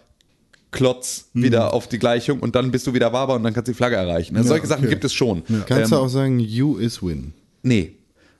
Klotz 0.71 1.29
wieder 1.33 1.73
auf 1.73 1.87
die 1.87 1.99
Gleichung 1.99 2.41
und 2.41 2.53
dann 2.55 2.69
bist 2.69 2.85
du 2.85 2.93
wieder 2.93 3.09
Barber 3.09 3.35
und 3.35 3.43
dann 3.43 3.53
kannst 3.53 3.69
du 3.69 3.71
die 3.71 3.77
Flagge 3.77 3.95
erreichen. 3.95 4.35
Also 4.35 4.47
Ja, 4.49 4.55
solche 4.55 4.67
Sachen 4.67 4.83
okay. 4.83 4.89
gibt 4.89 5.05
es 5.05 5.13
schon. 5.13 5.43
Kannst 5.67 5.89
du 5.91 5.95
Ähm, 5.95 6.01
auch 6.01 6.09
sagen, 6.09 6.39
you 6.39 6.77
is 6.77 7.01
win. 7.01 7.31
Nee. 7.63 7.93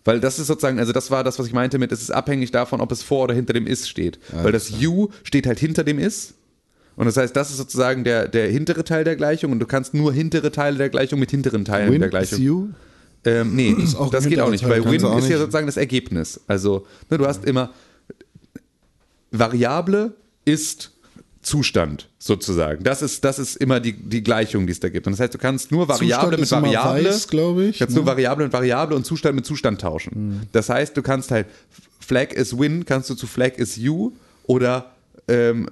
Weil 0.06 0.20
das 0.20 0.39
ist 0.39 0.47
sozusagen, 0.47 0.80
also 0.80 0.93
das 0.93 1.12
war 1.12 1.24
das, 1.24 1.39
was 1.39 1.47
ich 1.47 1.53
meinte 1.53 1.80
mit, 1.80 1.91
es 1.91 2.01
ist 2.01 2.12
abhängig 2.12 2.51
davon, 2.51 2.80
ob 2.80 2.91
es 2.91 3.01
vor 3.01 3.24
oder 3.24 3.34
hinter 3.34 3.53
dem 3.53 3.68
Is 3.68 3.89
steht. 3.89 4.20
Weil 4.32 4.51
das 4.51 4.80
You 4.80 5.10
steht 5.24 5.47
halt 5.47 5.60
hinter 5.60 5.84
dem 5.84 5.99
Is. 5.99 6.36
Und 6.95 7.08
das 7.08 7.18
heißt, 7.18 7.36
das 7.36 7.49
ist 7.49 7.58
sozusagen 7.58 8.03
der, 8.03 8.28
der 8.28 8.49
hintere 8.49 8.84
Teil 8.84 9.03
der 9.03 9.16
Gleichung 9.16 9.51
und 9.51 9.60
du 9.60 9.66
kannst 9.66 9.93
nur 9.93 10.14
hintere 10.14 10.51
Teile 10.51 10.78
der 10.78 10.89
Gleichung 10.89 11.20
mit 11.20 11.32
hinteren 11.32 11.66
Teilen 11.66 11.91
Win 11.91 11.99
der 11.99 12.08
is 12.08 12.12
Gleichung. 12.12 12.39
you. 12.39 12.68
Ähm, 13.26 13.56
nee, 13.56 13.76
das, 13.76 13.95
ein 14.26 14.30
geht 14.30 14.39
auch 14.39 14.51
nicht, 14.51 14.64
weil. 14.70 14.86
Win 14.86 15.03
ist 15.18 15.28
ja 15.28 15.39
sozusagen 15.39 15.66
das 15.66 15.78
Ergebnis. 15.78 16.39
Also, 16.47 16.86
ne, 17.10 17.18
du 17.18 17.26
hast 17.26 17.43
immer 17.43 17.72
Variable 19.32 20.14
ist 20.45 20.91
Zustand 21.46 22.10
sozusagen. 22.18 22.84
Das 22.84 23.02
ist, 23.02 23.24
das 23.24 23.38
ist 23.38 23.56
immer 23.58 23.80
die, 23.80 23.93
die 23.93 24.24
Gleichung, 24.24 24.66
die 24.66 24.72
es 24.72 24.80
da 24.80 24.89
gibt. 24.89 25.06
Und 25.06 25.14
das 25.14 25.20
heißt, 25.20 25.34
du 25.34 25.38
kannst 25.38 25.72
nur 25.72 25.88
Variable 25.88 26.38
Zustand 26.39 26.64
mit 26.64 26.74
Variable, 26.74 27.10
weiß, 27.10 27.28
glaube 27.28 27.64
ich, 27.66 27.80
kannst 27.80 27.96
ne? 27.96 28.02
nur 28.02 28.08
Variable 28.08 28.46
mit 28.46 28.54
Variable 28.54 28.96
und 28.96 29.06
Zustand 29.06 29.36
mit 29.36 29.46
Zustand 29.46 29.80
tauschen. 29.80 30.48
Das 30.52 30.70
heißt, 30.70 30.98
du 30.98 31.02
kannst 31.02 31.32
halt 31.32 31.48
Flag 32.00 32.34
is 32.34 32.58
Win, 32.58 32.86
kannst 32.86 33.10
du 33.10 33.16
zu 33.16 33.28
Flag 33.28 33.58
is 33.58 33.76
You 33.76 34.12
oder 34.46 34.91
ähm, 35.28 35.70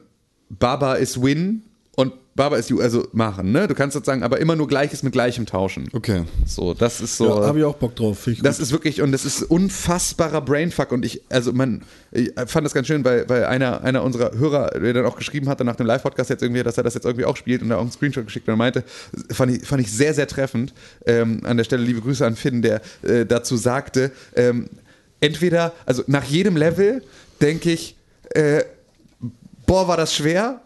Baba 0.49 0.95
is 0.95 1.21
Win 1.21 1.63
und 1.95 2.13
Baba 2.35 2.57
is 2.57 2.69
You, 2.69 2.81
also 2.81 3.07
machen. 3.11 3.51
Ne? 3.51 3.67
Du 3.67 3.75
kannst 3.75 3.93
sozusagen 3.93 4.23
aber 4.23 4.39
immer 4.39 4.55
nur 4.55 4.67
Gleiches 4.67 5.03
mit 5.03 5.13
Gleichem 5.13 5.45
tauschen. 5.45 5.89
Okay. 5.93 6.23
So, 6.45 6.73
das 6.73 6.99
ist 6.99 7.17
so. 7.17 7.27
Ja, 7.27 7.47
habe 7.47 7.59
ich 7.59 7.65
auch 7.65 7.75
Bock 7.75 7.95
drauf. 7.95 8.25
Ich 8.25 8.41
Das 8.41 8.59
ist 8.59 8.71
wirklich, 8.71 9.01
und 9.03 9.11
das 9.11 9.23
ist 9.23 9.43
unfassbarer 9.43 10.41
Brainfuck. 10.41 10.91
Und 10.91 11.05
ich, 11.05 11.21
also 11.29 11.53
man, 11.53 11.83
ich 12.11 12.31
fand 12.47 12.65
das 12.65 12.73
ganz 12.73 12.87
schön, 12.87 13.05
weil, 13.05 13.29
weil 13.29 13.45
einer, 13.45 13.83
einer 13.83 14.03
unserer 14.03 14.35
Hörer, 14.35 14.71
der 14.71 14.93
dann 14.93 15.05
auch 15.05 15.15
geschrieben 15.15 15.47
hatte 15.47 15.63
nach 15.63 15.75
dem 15.75 15.85
Live-Podcast 15.85 16.31
jetzt 16.31 16.41
irgendwie, 16.41 16.63
dass 16.63 16.77
er 16.77 16.83
das 16.83 16.95
jetzt 16.95 17.05
irgendwie 17.05 17.25
auch 17.25 17.37
spielt 17.37 17.61
und 17.61 17.69
da 17.69 17.77
auch 17.77 17.81
einen 17.81 17.91
Screenshot 17.91 18.25
geschickt 18.25 18.47
und 18.47 18.55
er 18.55 18.57
meinte, 18.57 18.83
fand 19.31 19.55
ich, 19.55 19.67
fand 19.67 19.81
ich 19.81 19.91
sehr, 19.91 20.15
sehr 20.15 20.27
treffend. 20.27 20.73
Ähm, 21.05 21.41
an 21.43 21.57
der 21.57 21.65
Stelle 21.65 21.83
liebe 21.83 22.01
Grüße 22.01 22.25
an 22.25 22.35
Finn, 22.35 22.63
der 22.63 22.81
äh, 23.03 23.27
dazu 23.27 23.57
sagte, 23.57 24.11
ähm, 24.35 24.69
entweder, 25.19 25.73
also 25.85 26.03
nach 26.07 26.23
jedem 26.23 26.57
Level 26.57 27.03
denke 27.41 27.71
ich, 27.71 27.95
äh, 28.31 28.63
boah, 29.67 29.87
war 29.87 29.97
das 29.97 30.15
schwer? 30.15 30.61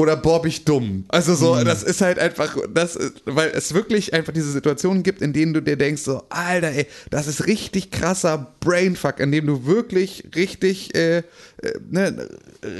Oder 0.00 0.16
boah, 0.16 0.40
bin 0.40 0.48
ich 0.48 0.64
dumm. 0.64 1.04
Also 1.08 1.34
so, 1.34 1.54
das 1.64 1.82
ist 1.82 2.00
halt 2.00 2.18
einfach, 2.18 2.56
das, 2.72 2.96
ist- 2.96 3.22
weil 3.26 3.50
es 3.54 3.74
wirklich 3.74 4.14
einfach 4.14 4.32
diese 4.32 4.50
Situationen 4.50 5.02
gibt, 5.02 5.20
in 5.20 5.32
denen 5.34 5.52
du 5.52 5.60
dir 5.60 5.76
denkst, 5.76 6.00
so, 6.02 6.22
Alter, 6.30 6.68
ey, 6.70 6.86
das 7.10 7.26
ist 7.26 7.46
richtig 7.46 7.90
krasser 7.90 8.54
Brainfuck, 8.60 9.20
in 9.20 9.30
dem 9.30 9.46
du 9.46 9.66
wirklich 9.66 10.24
richtig, 10.34 10.94
äh, 10.94 11.18
äh, 11.18 11.22
ne, 11.90 12.28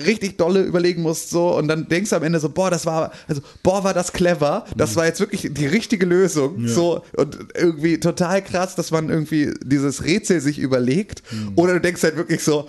richtig 0.06 0.38
dolle 0.38 0.62
überlegen 0.62 1.02
musst, 1.02 1.28
so, 1.30 1.54
und 1.56 1.68
dann 1.68 1.88
denkst 1.88 2.08
du 2.10 2.16
am 2.16 2.22
Ende 2.22 2.40
so, 2.40 2.48
boah, 2.48 2.70
das 2.70 2.86
war, 2.86 3.12
also, 3.28 3.42
boah, 3.62 3.84
war 3.84 3.92
das 3.92 4.12
clever, 4.14 4.64
das 4.76 4.96
war 4.96 5.04
jetzt 5.06 5.20
wirklich 5.20 5.48
die 5.52 5.66
richtige 5.66 6.06
Lösung, 6.06 6.66
so, 6.68 7.02
und 7.16 7.36
irgendwie 7.54 8.00
total 8.00 8.42
krass, 8.42 8.74
dass 8.76 8.90
man 8.90 9.10
irgendwie 9.10 9.52
dieses 9.62 10.04
Rätsel 10.04 10.40
sich 10.40 10.58
überlegt, 10.58 11.22
oder 11.56 11.74
du 11.74 11.80
denkst 11.80 12.02
halt 12.02 12.16
wirklich 12.16 12.42
so, 12.42 12.66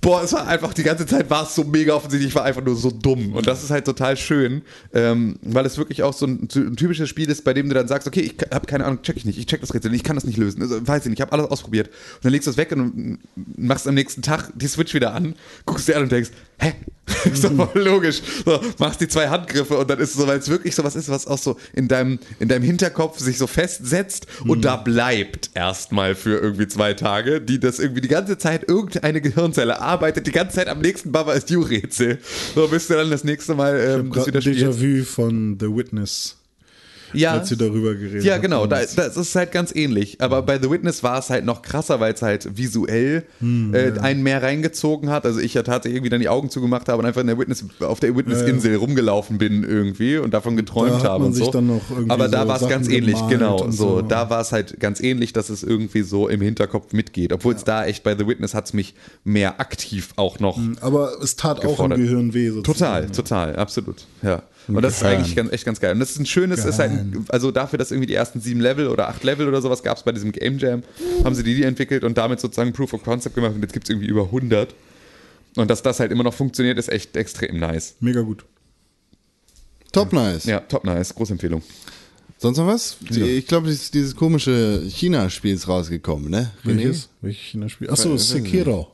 Boah, 0.00 0.22
es 0.22 0.32
war 0.32 0.46
einfach, 0.46 0.72
die 0.72 0.82
ganze 0.82 1.04
Zeit 1.04 1.28
war 1.28 1.42
es 1.42 1.54
so 1.54 1.62
mega 1.62 1.94
offensichtlich, 1.94 2.30
ich 2.30 2.34
war 2.34 2.44
einfach 2.44 2.64
nur 2.64 2.74
so 2.74 2.90
dumm. 2.90 3.34
Und 3.34 3.46
das 3.46 3.62
ist 3.62 3.70
halt 3.70 3.84
total 3.84 4.16
schön, 4.16 4.62
ähm, 4.94 5.38
weil 5.42 5.66
es 5.66 5.76
wirklich 5.76 6.02
auch 6.02 6.14
so 6.14 6.26
ein, 6.26 6.48
ein 6.54 6.76
typisches 6.76 7.08
Spiel 7.08 7.28
ist, 7.28 7.44
bei 7.44 7.52
dem 7.52 7.68
du 7.68 7.74
dann 7.74 7.86
sagst, 7.86 8.08
okay, 8.08 8.20
ich 8.20 8.36
habe 8.50 8.66
keine 8.66 8.86
Ahnung, 8.86 9.02
check 9.02 9.18
ich 9.18 9.26
nicht, 9.26 9.38
ich 9.38 9.44
check 9.44 9.60
das 9.60 9.74
Rätsel 9.74 9.92
ich 9.92 10.02
kann 10.02 10.16
das 10.16 10.24
nicht 10.24 10.38
lösen, 10.38 10.62
also, 10.62 10.86
weiß 10.86 11.02
ich 11.02 11.10
nicht, 11.10 11.18
ich 11.18 11.22
habe 11.22 11.32
alles 11.32 11.50
ausprobiert. 11.50 11.88
Und 11.88 12.24
dann 12.24 12.32
legst 12.32 12.46
du 12.46 12.50
es 12.50 12.56
weg 12.56 12.72
und 12.72 13.18
machst 13.56 13.86
am 13.86 13.94
nächsten 13.94 14.22
Tag 14.22 14.50
die 14.54 14.68
Switch 14.68 14.94
wieder 14.94 15.12
an, 15.12 15.34
guckst 15.66 15.86
dir 15.86 15.96
an 15.96 16.04
und 16.04 16.12
denkst, 16.12 16.30
hä? 16.60 16.74
ist 17.24 17.44
doch 17.44 17.52
voll 17.52 17.82
logisch. 17.82 18.22
So, 18.44 18.60
machst 18.78 19.00
die 19.00 19.08
zwei 19.08 19.28
Handgriffe 19.28 19.76
und 19.76 19.88
dann 19.90 19.98
ist 19.98 20.10
es 20.10 20.16
so, 20.16 20.26
weil 20.26 20.38
es 20.38 20.48
wirklich 20.48 20.74
so 20.74 20.84
was 20.84 20.96
ist, 20.96 21.08
was 21.08 21.26
auch 21.26 21.38
so 21.38 21.56
in 21.72 21.88
deinem, 21.88 22.18
in 22.38 22.48
deinem 22.48 22.62
Hinterkopf 22.62 23.18
sich 23.18 23.38
so 23.38 23.46
festsetzt 23.46 24.26
und 24.46 24.64
da 24.64 24.76
bleibt 24.76 25.50
erstmal 25.54 26.14
für 26.14 26.38
irgendwie 26.38 26.68
zwei 26.68 26.94
Tage, 26.94 27.40
die 27.40 27.58
das 27.58 27.78
irgendwie 27.78 28.00
die 28.00 28.08
ganze 28.08 28.38
Zeit 28.38 28.68
irgendeine 28.68 29.20
Gehirnzelle 29.20 29.80
arbeitet, 29.80 30.26
die 30.26 30.32
ganze 30.32 30.56
Zeit 30.56 30.68
am 30.68 30.80
nächsten 30.80 31.12
Baba 31.12 31.32
ist 31.32 31.50
You 31.50 31.62
Rätsel. 31.62 32.18
So 32.54 32.68
bist 32.68 32.90
du 32.90 32.94
dann 32.94 33.10
das 33.10 33.24
nächste 33.24 33.54
Mal 33.54 33.78
ähm, 33.80 34.12
das 34.12 34.24
Gerade 34.24 34.26
wieder 34.28 34.40
spielst. 34.40 34.80
Déjà-vu 34.80 35.04
von 35.04 35.58
The 35.58 35.66
Witness, 35.66 36.36
Ja, 37.12 37.32
als 37.32 37.48
sie 37.48 37.56
darüber 37.56 37.94
geredet 37.94 38.24
ja, 38.24 38.38
genau, 38.38 38.66
da, 38.66 38.80
das 38.80 39.16
ist 39.16 39.34
halt 39.34 39.52
ganz 39.52 39.74
ähnlich. 39.74 40.20
Aber 40.20 40.42
bei 40.42 40.58
The 40.60 40.70
Witness 40.70 41.02
war 41.02 41.18
es 41.18 41.30
halt 41.30 41.44
noch 41.44 41.62
krasser, 41.62 42.00
weil 42.00 42.14
es 42.14 42.22
halt 42.22 42.56
visuell 42.56 43.24
Hm, 43.40 43.74
äh, 43.74 43.98
einen 44.00 44.22
mehr 44.22 44.42
reingezogen 44.42 45.10
hat. 45.10 45.24
Also 45.26 45.40
ich 45.40 45.54
ja 45.54 45.62
tatsächlich 45.62 45.96
irgendwie 45.96 46.10
dann 46.10 46.20
die 46.20 46.28
Augen 46.28 46.50
zugemacht 46.50 46.88
habe 46.88 47.00
und 47.00 47.06
einfach 47.06 47.20
in 47.20 47.26
der 47.26 47.38
Witness, 47.38 47.64
auf 47.80 48.00
der 48.00 48.16
Witness-Insel 48.16 48.76
rumgelaufen 48.76 49.38
bin 49.38 49.64
irgendwie 49.64 50.18
und 50.18 50.32
davon 50.34 50.56
geträumt 50.56 51.02
Da 51.02 51.10
habe 51.10 51.24
und 51.24 51.32
sich 51.32 51.44
so. 51.44 51.50
dann 51.50 51.66
noch 51.66 51.90
irgendwie 51.90 52.10
Aber 52.10 52.28
da 52.28 52.42
so 52.42 52.48
war 52.48 52.62
es 52.62 52.68
ganz 52.68 52.88
ähnlich, 52.88 53.16
genau. 53.28 53.58
So, 53.70 53.96
so. 53.96 54.02
da 54.02 54.30
war 54.30 54.40
es 54.40 54.52
halt 54.52 54.78
ganz 54.80 55.00
ähnlich, 55.00 55.32
dass 55.32 55.50
es 55.50 55.62
irgendwie 55.62 56.02
so 56.02 56.28
im 56.28 56.40
Hinterkopf 56.40 56.92
mitgeht. 56.92 57.32
Obwohl 57.32 57.54
es 57.54 57.64
da 57.64 57.84
echt 57.86 58.02
bei 58.02 58.16
The 58.16 58.26
Witness 58.26 58.54
hat 58.54 58.66
es 58.66 58.72
mich 58.72 58.94
mehr 59.24 59.60
aktiv 59.60 60.10
auch 60.16 60.38
noch 60.40 60.58
Aber 60.80 61.12
es 61.22 61.36
tat 61.36 61.58
auch 61.60 61.70
gefordert. 61.70 61.98
im 61.98 62.04
Gehirn 62.04 62.34
weh. 62.34 62.50
Sozusagen. 62.50 63.06
Total, 63.12 63.50
total, 63.52 63.56
absolut. 63.56 64.06
Ja. 64.22 64.42
Und 64.68 64.82
das 64.82 64.96
ist 64.98 65.02
eigentlich 65.02 65.34
ganz, 65.34 65.52
echt 65.52 65.64
ganz 65.64 65.80
geil. 65.80 65.92
Und 65.94 66.00
das 66.00 66.10
ist 66.10 66.18
ein 66.20 66.26
schönes, 66.26 66.64
ist 66.64 66.78
halt, 66.78 66.90
ein- 66.92 67.24
also 67.28 67.50
dafür, 67.50 67.78
dass 67.78 67.90
irgendwie 67.90 68.06
die 68.06 68.14
ersten 68.14 68.40
sieben 68.40 68.60
Level 68.60 68.86
oder 68.88 69.08
acht 69.08 69.24
Level 69.24 69.48
oder 69.48 69.60
sowas 69.62 69.82
gab 69.82 69.96
es 69.96 70.02
bei 70.04 70.12
diesem 70.12 70.30
Game 70.32 70.58
Jam, 70.58 70.82
haben 71.24 71.34
sie 71.34 71.42
die, 71.42 71.54
die 71.56 71.64
entwickelt 71.64 72.04
und 72.04 72.16
damit 72.18 72.38
sozusagen 72.40 72.72
Proof 72.72 72.92
of 72.94 73.02
Concept 73.02 73.34
gemacht 73.34 73.54
und 73.54 73.62
jetzt 73.62 73.72
gibt 73.72 73.86
es 73.86 73.90
irgendwie 73.90 74.08
über 74.08 74.24
100. 74.26 74.74
Und 75.56 75.68
dass 75.68 75.82
das 75.82 75.98
halt 75.98 76.12
immer 76.12 76.22
noch 76.22 76.34
funktioniert, 76.34 76.78
ist 76.78 76.88
echt 76.88 77.16
extrem 77.16 77.58
nice. 77.58 77.96
Mega 78.00 78.20
gut. 78.20 78.44
Top 79.92 80.12
nice. 80.12 80.44
Ja, 80.44 80.60
top 80.60 80.84
nice, 80.84 81.14
große 81.14 81.32
Empfehlung. 81.32 81.62
Sonst 82.38 82.58
noch 82.58 82.66
was? 82.66 82.96
Die- 83.00 83.22
Ich 83.22 83.46
glaube, 83.46 83.66
dieses, 83.66 83.90
dieses 83.90 84.14
komische 84.16 84.82
China-Spiel 84.88 85.54
ist 85.54 85.66
rausgekommen, 85.68 86.30
ne? 86.30 86.52
René? 86.64 86.76
Welches? 86.76 87.08
Welches 87.20 87.42
China-Spiel? 87.42 87.90
Achso, 87.90 88.16
Sekiro. 88.16 88.92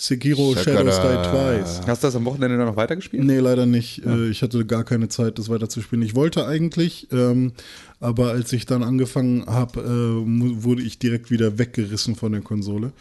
Sekiro. 0.00 0.56
Shadows 0.56 0.96
Die 0.96 1.28
Twice. 1.30 1.82
Hast 1.86 2.02
du 2.02 2.06
das 2.06 2.16
am 2.16 2.24
Wochenende 2.24 2.56
dann 2.56 2.66
noch 2.66 2.76
weitergespielt? 2.76 3.22
Nee, 3.22 3.38
leider 3.38 3.66
nicht. 3.66 4.04
Äh, 4.06 4.30
Ich 4.30 4.40
hatte 4.42 4.64
gar 4.64 4.82
keine 4.82 5.08
Zeit, 5.08 5.38
das 5.38 5.50
weiterzuspielen. 5.50 6.02
Ich 6.02 6.14
wollte 6.14 6.46
eigentlich, 6.46 7.08
ähm, 7.12 7.52
aber 8.00 8.30
als 8.30 8.50
ich 8.54 8.64
dann 8.64 8.82
angefangen 8.82 9.44
habe, 9.44 9.80
äh, 9.80 10.62
wurde 10.64 10.82
ich 10.82 10.98
direkt 10.98 11.30
wieder 11.30 11.58
weggerissen 11.58 12.16
von 12.16 12.32
der 12.32 12.40
Konsole. 12.40 12.92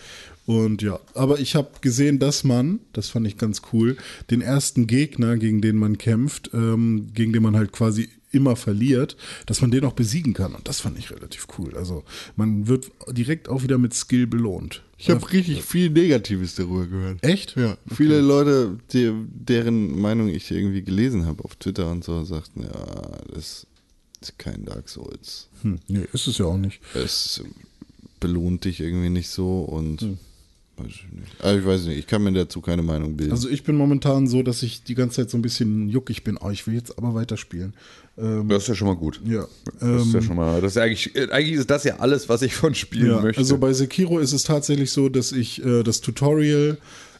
Und 0.45 0.81
ja, 0.81 0.99
aber 1.13 1.39
ich 1.39 1.55
habe 1.55 1.69
gesehen, 1.79 2.19
dass 2.19 2.43
man, 2.43 2.79
das 2.91 3.09
fand 3.09 3.27
ich 3.27 3.37
ganz 3.37 3.61
cool, 3.71 3.95
den 4.29 4.41
ersten 4.41 4.85
Gegner, 4.85 5.37
gegen 5.37 5.61
den 5.61 5.77
man 5.77 5.97
kämpft, 5.97 6.49
ähm, 6.53 7.11
gegen 7.13 7.31
den 7.31 7.43
man 7.43 7.55
halt 7.55 7.71
quasi 7.71 8.09
immer 8.31 8.55
verliert, 8.57 9.15
dass 9.45 9.61
man 9.61 9.71
den 9.71 9.85
auch 9.85 9.93
besiegen 9.93 10.33
kann. 10.33 10.53
Und 10.53 10.67
das 10.67 10.81
fand 10.81 10.99
ich 10.99 11.11
relativ 11.11 11.47
cool. 11.57 11.77
Also 11.77 12.03
man 12.35 12.67
wird 12.67 12.91
direkt 13.09 13.47
auch 13.47 13.63
wieder 13.63 13.77
mit 13.77 13.93
Skill 13.93 14.27
belohnt. 14.27 14.83
Ich 14.99 15.09
habe 15.09 15.31
richtig 15.31 15.63
viel 15.63 15.89
Negatives 15.89 16.55
darüber 16.55 16.85
gehört. 16.85 17.23
Echt? 17.23 17.55
Ja, 17.55 17.77
viele 17.87 18.19
Leute, 18.19 18.77
die, 18.91 19.11
deren 19.31 19.99
Meinung 19.99 20.27
ich 20.27 20.51
irgendwie 20.51 20.81
gelesen 20.81 21.25
habe 21.25 21.43
auf 21.45 21.55
Twitter 21.55 21.89
und 21.89 22.03
so, 22.03 22.23
sagten, 22.25 22.63
ja, 22.63 23.17
das 23.33 23.65
ist 24.21 24.37
kein 24.37 24.65
Dark 24.65 24.89
Souls. 24.89 25.47
Hm, 25.61 25.79
nee, 25.87 26.05
ist 26.11 26.27
es 26.27 26.37
ja 26.37 26.45
auch 26.45 26.57
nicht. 26.57 26.81
Es 26.93 27.41
belohnt 28.19 28.65
dich 28.65 28.81
irgendwie 28.81 29.09
nicht 29.09 29.29
so 29.29 29.61
und 29.61 30.01
weiß 30.79 30.87
ich 30.87 31.07
nicht. 31.11 31.41
Also 31.41 31.59
ich 31.59 31.65
weiß 31.65 31.85
nicht, 31.85 31.97
ich 31.97 32.07
kann 32.07 32.23
mir 32.23 32.33
dazu 32.33 32.61
keine 32.61 32.83
Meinung 32.83 33.15
bilden. 33.15 33.31
Also 33.31 33.49
ich 33.49 33.63
bin 33.63 33.75
momentan 33.75 34.27
so, 34.27 34.43
dass 34.43 34.63
ich 34.63 34.83
die 34.83 34.95
ganze 34.95 35.17
Zeit 35.17 35.29
so 35.29 35.37
ein 35.37 35.41
bisschen 35.41 35.89
juckig 35.89 36.23
bin. 36.23 36.37
Oh, 36.37 36.49
ich 36.49 36.67
will 36.67 36.73
jetzt 36.73 36.97
aber 36.97 37.13
weiterspielen. 37.13 37.73
Ähm, 38.19 38.49
Das 38.49 38.63
ist 38.63 38.69
ja 38.69 38.75
schon 38.75 38.87
mal 38.87 38.95
gut. 38.95 39.21
ja. 39.25 39.45
Das 39.79 40.05
ist 40.05 40.13
ja 40.13 40.19
Ähm, 40.19 40.25
schon 40.25 40.35
mal, 40.35 40.61
das 40.61 40.73
ist 40.73 40.77
eigentlich, 40.77 41.15
äh, 41.15 41.29
eigentlich 41.31 41.53
ist 41.59 41.69
das 41.69 41.83
ja 41.83 41.97
alles, 41.99 42.27
was 42.29 42.41
ich 42.41 42.55
von 42.55 42.75
spielen 42.75 43.11
ja. 43.11 43.21
möchte. 43.21 43.39
Also 43.39 43.57
bei 43.57 43.73
Sekiro 43.73 44.19
ist 44.19 44.33
es 44.33 44.43
tatsächlich 44.43 44.91
so, 44.91 45.09
dass 45.09 45.31
ich 45.31 45.63
äh, 45.63 45.83
das 45.83 46.01
Tutorial 46.01 46.77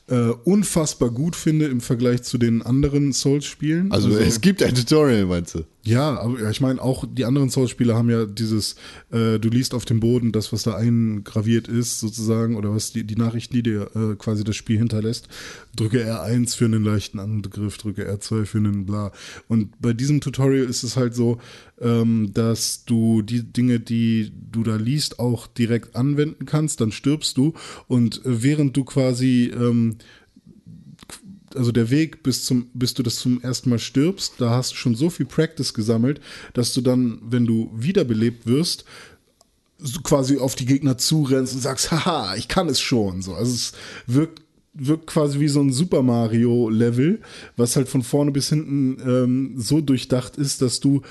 äh, 0.07 0.15
unfassbar 0.43 1.11
gut 1.11 1.35
finde 1.35 1.67
im 1.67 1.81
Vergleich 1.81 2.23
zu 2.23 2.37
den 2.37 2.61
anderen 2.63 3.13
Souls-Spielen. 3.13 3.91
also, 3.91 4.09
es 4.17 4.41
gibt 4.41 4.63
ein 4.63 4.73
Tutorial, 4.73 5.25
meinst 5.25 5.55
du? 5.55 5.63
Ja, 5.85 6.19
aber 6.19 6.49
ich 6.49 6.59
meine, 6.59 6.81
auch 6.81 7.05
die 7.09 7.23
anderen 7.23 7.49
Souls-Spiele 7.49 7.95
haben 7.95 8.09
ja 8.09 8.25
dieses, 8.25 8.75
äh, 9.11 9.39
du 9.39 9.47
liest 9.47 9.73
auf 9.73 9.85
dem 9.85 10.01
Boden 10.01 10.33
das, 10.33 10.51
was 10.51 10.63
da 10.63 10.75
eingraviert 10.75 11.69
ist, 11.69 12.01
sozusagen, 12.01 12.57
oder 12.57 12.75
was 12.75 12.91
die, 12.91 13.05
die 13.05 13.15
Nachrichten, 13.15 13.53
die 13.53 13.63
dir 13.63 13.89
äh, 13.95 14.15
quasi 14.15 14.43
das 14.43 14.57
Spiel 14.57 14.77
hinterlässt. 14.77 15.29
Drücke 15.75 16.05
R1 16.05 16.57
für 16.57 16.65
einen 16.65 16.83
leichten 16.83 17.19
Angriff, 17.19 17.77
drücke 17.77 18.11
R2 18.11 18.45
für 18.45 18.57
einen 18.57 18.85
bla. 18.85 19.13
Und 19.47 19.79
bei 19.81 19.93
diesem 19.93 20.19
Tutorial 20.19 20.65
ist 20.65 20.83
es 20.83 20.97
halt 20.97 21.15
so, 21.15 21.37
ähm, 21.79 22.31
dass 22.33 22.83
du 22.83 23.21
die 23.21 23.43
Dinge, 23.43 23.79
die 23.79 24.33
du 24.51 24.63
da 24.63 24.75
liest, 24.75 25.19
auch 25.19 25.47
direkt 25.47 25.95
anwenden 25.95 26.45
kannst, 26.45 26.81
dann 26.81 26.91
stirbst 26.91 27.37
du. 27.37 27.53
Und 27.87 28.25
äh, 28.25 28.43
während 28.43 28.75
du 28.75 28.83
quasi 28.83 29.51
ähm, 29.55 29.95
also 31.55 31.71
der 31.71 31.89
Weg 31.89 32.23
bis 32.23 32.45
zum, 32.45 32.67
bis 32.73 32.93
du 32.93 33.03
das 33.03 33.17
zum 33.17 33.41
ersten 33.41 33.69
Mal 33.69 33.79
stirbst, 33.79 34.35
da 34.37 34.51
hast 34.51 34.71
du 34.71 34.75
schon 34.75 34.95
so 34.95 35.09
viel 35.09 35.25
Practice 35.25 35.73
gesammelt, 35.73 36.21
dass 36.53 36.73
du 36.73 36.81
dann, 36.81 37.19
wenn 37.23 37.45
du 37.45 37.71
wiederbelebt 37.73 38.45
wirst, 38.47 38.85
quasi 40.03 40.37
auf 40.37 40.55
die 40.55 40.65
Gegner 40.65 40.97
zurennst 40.97 41.53
und 41.53 41.61
sagst, 41.61 41.91
haha, 41.91 42.35
ich 42.35 42.47
kann 42.47 42.67
es 42.67 42.79
schon. 42.81 43.21
So, 43.21 43.33
also 43.33 43.53
es 43.53 43.73
wirkt 44.07 44.43
wirkt 44.73 45.07
quasi 45.07 45.39
wie 45.39 45.47
so 45.47 45.61
ein 45.61 45.73
Super 45.73 46.03
Mario 46.03 46.69
Level, 46.69 47.21
was 47.57 47.75
halt 47.75 47.89
von 47.89 48.03
vorne 48.03 48.31
bis 48.31 48.49
hinten 48.49 48.97
ähm, 49.05 49.53
so 49.57 49.81
durchdacht 49.81 50.37
ist, 50.37 50.61
dass 50.61 50.79
du 50.79 51.01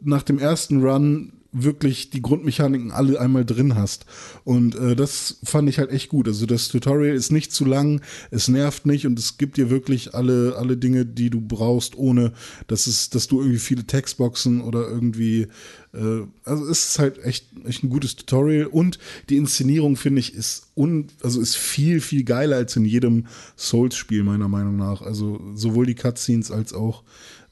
nach 0.00 0.22
dem 0.22 0.38
ersten 0.38 0.82
Run 0.82 1.32
wirklich 1.50 2.10
die 2.10 2.20
Grundmechaniken 2.20 2.90
alle 2.90 3.20
einmal 3.20 3.44
drin 3.44 3.74
hast. 3.74 4.04
Und 4.44 4.74
äh, 4.74 4.94
das 4.94 5.38
fand 5.44 5.68
ich 5.68 5.78
halt 5.78 5.90
echt 5.90 6.10
gut. 6.10 6.28
Also 6.28 6.44
das 6.44 6.68
Tutorial 6.68 7.14
ist 7.14 7.32
nicht 7.32 7.52
zu 7.52 7.64
lang, 7.64 8.02
es 8.30 8.48
nervt 8.48 8.84
nicht 8.84 9.06
und 9.06 9.18
es 9.18 9.38
gibt 9.38 9.56
dir 9.56 9.70
wirklich 9.70 10.14
alle, 10.14 10.56
alle 10.58 10.76
Dinge, 10.76 11.06
die 11.06 11.30
du 11.30 11.40
brauchst, 11.40 11.96
ohne 11.96 12.32
dass 12.66 12.86
es, 12.86 13.08
dass 13.10 13.28
du 13.28 13.40
irgendwie 13.40 13.58
viele 13.58 13.84
Textboxen 13.84 14.60
oder 14.60 14.86
irgendwie 14.88 15.48
äh, 15.94 16.26
also 16.44 16.66
es 16.66 16.90
ist 16.90 16.98
halt 16.98 17.24
echt, 17.24 17.46
echt 17.64 17.82
ein 17.82 17.90
gutes 17.90 18.16
Tutorial 18.16 18.66
und 18.66 18.98
die 19.30 19.36
Inszenierung 19.36 19.96
finde 19.96 20.20
ich 20.20 20.34
ist 20.34 20.68
un, 20.76 21.06
also 21.22 21.40
ist 21.40 21.56
viel, 21.56 22.00
viel 22.00 22.24
geiler 22.24 22.56
als 22.56 22.76
in 22.76 22.84
jedem 22.84 23.26
Souls-Spiel, 23.56 24.22
meiner 24.22 24.48
Meinung 24.48 24.76
nach. 24.76 25.02
Also 25.02 25.40
sowohl 25.54 25.86
die 25.86 25.94
Cutscenes 25.94 26.50
als 26.50 26.72
auch 26.72 27.04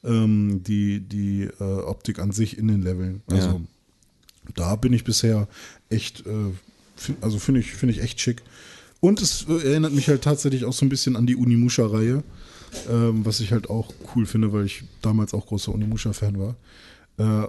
ähm, 0.03 0.61
die, 0.63 0.99
die 0.99 1.49
äh, 1.59 1.63
Optik 1.63 2.19
an 2.19 2.31
sich 2.31 2.57
in 2.57 2.67
den 2.67 2.81
Leveln. 2.81 3.21
Also 3.27 3.47
Ja. 3.47 3.61
Da 4.55 4.75
bin 4.75 4.93
ich 4.93 5.03
bisher 5.03 5.47
echt, 5.89 6.25
äh, 6.25 6.51
find, 6.95 7.23
also 7.23 7.39
finde 7.39 7.61
ich, 7.61 7.71
finde 7.71 7.93
ich 7.93 8.01
echt 8.01 8.19
schick. 8.19 8.43
Und 8.99 9.21
es 9.21 9.45
äh, 9.47 9.69
erinnert 9.69 9.93
mich 9.93 10.07
halt 10.07 10.23
tatsächlich 10.23 10.65
auch 10.65 10.73
so 10.73 10.85
ein 10.85 10.89
bisschen 10.89 11.15
an 11.15 11.27
die 11.27 11.35
Unimusha-Reihe, 11.35 12.23
ähm, 12.89 13.25
was 13.25 13.39
ich 13.39 13.51
halt 13.51 13.69
auch 13.69 13.93
cool 14.15 14.25
finde, 14.25 14.53
weil 14.53 14.65
ich 14.65 14.83
damals 15.01 15.33
auch 15.33 15.45
großer 15.45 15.73
Unimusha-Fan 15.73 16.39
war. 16.39 16.55
Äh, 17.17 17.47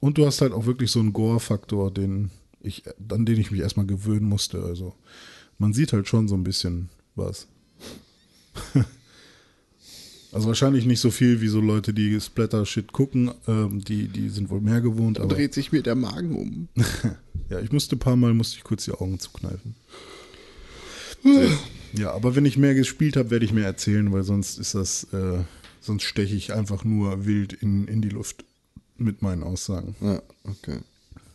und 0.00 0.18
du 0.18 0.26
hast 0.26 0.40
halt 0.40 0.52
auch 0.52 0.66
wirklich 0.66 0.90
so 0.90 1.00
einen 1.00 1.12
Gore-Faktor, 1.12 1.90
den 1.90 2.30
ich, 2.60 2.82
an 3.10 3.26
den 3.26 3.38
ich 3.38 3.50
mich 3.50 3.60
erstmal 3.60 3.86
gewöhnen 3.86 4.28
musste. 4.28 4.62
Also 4.62 4.94
man 5.58 5.72
sieht 5.72 5.92
halt 5.92 6.08
schon 6.08 6.28
so 6.28 6.34
ein 6.34 6.44
bisschen 6.44 6.88
was. 7.14 7.46
also 10.32 10.48
wahrscheinlich 10.48 10.86
nicht 10.86 11.00
so 11.00 11.10
viel 11.10 11.40
wie 11.40 11.48
so 11.48 11.60
Leute, 11.60 11.92
die 11.92 12.20
Splatter-Shit 12.20 12.92
gucken. 12.92 13.32
Ähm, 13.48 13.82
die, 13.82 14.08
die 14.08 14.28
sind 14.28 14.50
wohl 14.50 14.60
mehr 14.60 14.80
gewohnt. 14.80 15.18
Da 15.18 15.26
dreht 15.26 15.54
sich 15.54 15.72
mir 15.72 15.82
der 15.82 15.94
Magen 15.96 16.36
um. 16.36 16.68
ja, 17.50 17.60
ich 17.60 17.72
musste 17.72 17.96
ein 17.96 17.98
paar 17.98 18.16
Mal 18.16 18.34
musste 18.34 18.56
ich 18.56 18.64
kurz 18.64 18.84
die 18.84 18.92
Augen 18.92 19.18
zukneifen. 19.18 19.74
ja, 21.92 22.12
aber 22.12 22.36
wenn 22.36 22.46
ich 22.46 22.56
mehr 22.56 22.74
gespielt 22.74 23.16
habe, 23.16 23.30
werde 23.30 23.44
ich 23.44 23.52
mehr 23.52 23.66
erzählen, 23.66 24.12
weil 24.12 24.22
sonst 24.22 24.58
ist 24.58 24.74
das, 24.74 25.04
äh, 25.12 25.38
sonst 25.80 26.04
steche 26.04 26.36
ich 26.36 26.52
einfach 26.52 26.84
nur 26.84 27.26
wild 27.26 27.52
in, 27.52 27.88
in 27.88 28.00
die 28.00 28.08
Luft 28.08 28.44
mit 28.96 29.22
meinen 29.22 29.42
Aussagen. 29.42 29.96
Ja, 30.00 30.22
okay. 30.44 30.78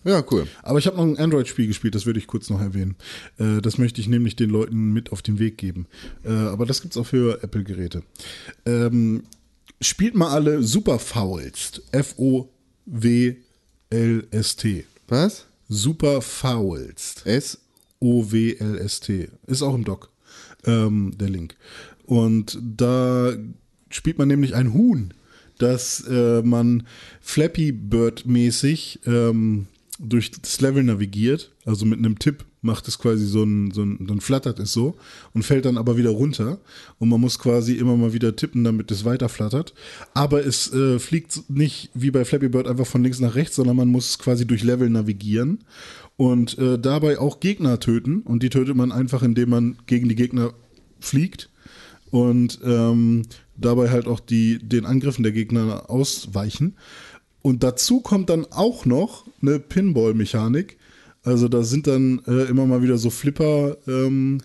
Ja, 0.06 0.23
cool. 0.32 0.48
Aber 0.61 0.77
ich 0.77 0.86
habe 0.86 0.98
noch 0.98 1.03
ein 1.03 1.18
Android-Spiel 1.18 1.65
gespielt, 1.68 1.95
das 1.95 2.06
würde 2.06 2.19
ich 2.19 2.27
kurz 2.27 2.52
noch 2.52 2.61
erwähnen. 2.61 2.95
Äh, 3.40 3.60
das 3.61 3.80
möchte 3.80 3.99
ich 3.99 4.07
nämlich 4.07 4.36
den 4.36 4.52
Leuten 4.52 4.94
mit 4.94 5.11
auf 5.11 5.23
den 5.23 5.40
Weg 5.40 5.57
geben. 5.57 5.88
Äh, 6.23 6.30
aber 6.30 6.68
das 6.68 6.82
gibt's 6.82 6.95
auch 6.95 7.07
für 7.07 7.44
Apple-Geräte. 7.44 8.03
Ähm, 8.68 9.23
spielt 9.82 10.14
mal 10.14 10.30
alle 10.30 10.61
Super 10.61 10.99
Foulst. 10.99 11.82
F-O-W-L-S-T. 11.91 12.45
Was? 15.07 15.48
Super 15.68 16.22
Foulst. 16.22 17.26
S? 17.26 17.57
O-W-L-S-T. 17.99 19.30
Ist 19.48 19.64
auch 19.64 19.73
im 19.73 19.86
Doc, 19.86 20.11
ähm, 20.65 21.14
der 21.19 21.30
Link. 21.30 21.56
Und 22.06 22.60
da 22.61 23.34
spielt 23.90 24.19
man 24.19 24.27
nämlich 24.27 24.53
ein 24.53 24.73
Huhn, 24.73 25.15
das 25.57 26.02
äh, 26.07 26.44
man 26.44 26.86
Flappy 27.22 27.72
Bird-mäßig 27.72 28.99
ähm, 29.07 29.68
durch 29.99 30.31
das 30.31 30.61
Level 30.61 30.84
navigiert. 30.84 31.51
Also 31.65 31.85
mit 31.85 31.99
einem 31.99 32.19
Tipp 32.19 32.45
macht 32.61 32.88
es 32.88 32.99
quasi 32.99 33.26
so 33.26 33.43
ein, 33.43 33.72
so 33.72 33.84
ein, 33.84 34.07
dann 34.07 34.22
flattert 34.22 34.59
es 34.59 34.73
so 34.73 34.95
und 35.34 35.43
fällt 35.43 35.65
dann 35.65 35.77
aber 35.77 35.97
wieder 35.97 36.09
runter. 36.09 36.59
Und 36.99 37.09
man 37.09 37.22
muss 37.22 37.39
quasi 37.39 37.73
immer 37.73 37.95
mal 37.95 38.13
wieder 38.13 38.35
tippen, 38.35 38.63
damit 38.63 38.91
es 38.91 39.05
weiter 39.05 39.30
flattert. 39.30 39.73
Aber 40.13 40.45
es 40.45 40.73
äh, 40.73 40.99
fliegt 40.99 41.49
nicht 41.49 41.91
wie 41.93 42.11
bei 42.11 42.26
Flappy 42.26 42.49
Bird 42.49 42.67
einfach 42.67 42.88
von 42.88 43.03
links 43.03 43.19
nach 43.19 43.35
rechts, 43.35 43.55
sondern 43.55 43.77
man 43.77 43.89
muss 43.89 44.19
quasi 44.19 44.45
durch 44.45 44.63
Level 44.63 44.89
navigieren 44.89 45.59
und 46.17 46.57
äh, 46.57 46.77
dabei 46.80 47.19
auch 47.19 47.39
Gegner 47.39 47.80
töten. 47.80 48.22
Und 48.22 48.43
die 48.43 48.49
tötet 48.49 48.76
man 48.76 48.91
einfach, 48.91 49.23
indem 49.23 49.49
man 49.49 49.77
gegen 49.85 50.09
die 50.09 50.15
Gegner 50.15 50.53
fliegt 50.99 51.49
und 52.11 52.59
ähm, 52.63 53.23
dabei 53.57 53.89
halt 53.89 54.07
auch 54.07 54.19
die, 54.19 54.59
den 54.59 54.85
Angriffen 54.85 55.23
der 55.23 55.31
Gegner 55.31 55.89
ausweichen. 55.89 56.76
Und 57.45 57.61
dazu 57.61 57.99
kommt 58.01 58.31
dann 58.31 58.47
auch 58.49 58.88
noch 58.88 59.27
eine 59.39 59.59
Pinball-Mechanik. 59.59 60.80
Also 61.22 61.47
da 61.47 61.61
sind 61.61 61.85
dann 61.85 62.23
äh, 62.26 62.45
immer 62.45 62.65
mal 62.65 62.81
wieder 62.81 62.97
so 62.97 63.11
Flipper, 63.11 63.77
ähm, 63.85 64.39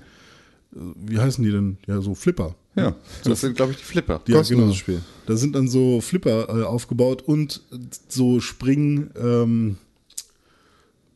wie 0.71 1.19
heißen 1.19 1.43
die 1.43 1.51
denn? 1.51 1.79
Ja, 1.87 2.03
so 2.03 2.15
Flipper. 2.15 2.57
Ja, 2.77 2.95
das 3.25 3.41
sind, 3.41 3.57
glaube 3.57 3.73
ich, 3.73 3.79
die 3.79 3.85
Flipper. 3.85 4.21
Ja, 4.27 4.37
Kostenloses 4.37 4.85
genau. 4.85 4.99
Spiel. 4.99 5.01
Da 5.25 5.37
sind 5.39 5.55
dann 5.55 5.67
so 5.67 6.03
Flipper 6.03 6.51
äh, 6.51 6.63
aufgebaut 6.65 7.23
und 7.23 7.63
so 8.07 8.39
Spring, 8.39 9.09
ähm, 9.19 9.79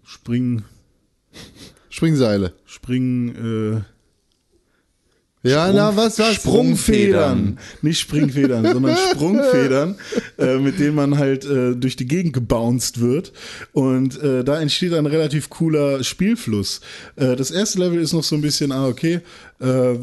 Spring, 0.04 0.62
Springseile. 1.90 2.54
Spring, 2.64 3.34
äh, 3.34 3.82
Ja, 5.44 5.70
na, 5.70 5.94
was, 5.94 6.18
was? 6.18 6.36
Sprungfedern. 6.36 7.58
Nicht 7.82 8.00
Springfedern, 8.00 8.64
sondern 8.64 8.96
Sprungfedern, 9.10 9.96
äh, 10.38 10.56
mit 10.56 10.78
denen 10.78 10.94
man 10.94 11.18
halt 11.18 11.44
äh, 11.44 11.76
durch 11.76 11.96
die 11.96 12.06
Gegend 12.06 12.32
gebounced 12.32 12.98
wird. 13.02 13.30
Und 13.72 14.20
äh, 14.22 14.42
da 14.42 14.58
entsteht 14.58 14.94
ein 14.94 15.04
relativ 15.04 15.50
cooler 15.50 16.02
Spielfluss. 16.02 16.80
Äh, 17.16 17.36
das 17.36 17.50
erste 17.50 17.78
Level 17.78 18.00
ist 18.00 18.14
noch 18.14 18.24
so 18.24 18.36
ein 18.36 18.40
bisschen, 18.40 18.72
ah, 18.72 18.88
okay, 18.88 19.20
äh, 19.60 19.98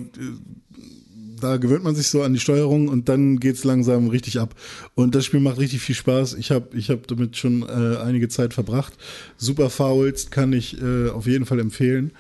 da 1.40 1.58
gewöhnt 1.58 1.84
man 1.84 1.96
sich 1.96 2.08
so 2.08 2.22
an 2.22 2.36
die 2.36 2.40
Steuerung 2.40 2.88
und 2.88 3.10
dann 3.10 3.40
geht's 3.40 3.64
langsam 3.64 4.10
richtig 4.10 4.40
ab. 4.40 4.54
Und 4.94 5.16
das 5.16 5.26
Spiel 5.26 5.40
macht 5.40 5.58
richtig 5.58 5.82
viel 5.82 5.96
Spaß. 5.96 6.36
Ich 6.36 6.52
habe 6.52 6.78
ich 6.78 6.92
hab 6.92 7.08
damit 7.08 7.36
schon 7.36 7.64
äh, 7.64 7.98
einige 7.98 8.30
Zeit 8.30 8.54
verbracht. 8.54 8.94
Super 9.38 9.72
Fouls 9.72 10.30
kann 10.30 10.54
ich 10.54 10.78
auf 10.84 11.26
jeden 11.26 11.48
Fall 11.48 11.60
empfehlen. 11.60 12.12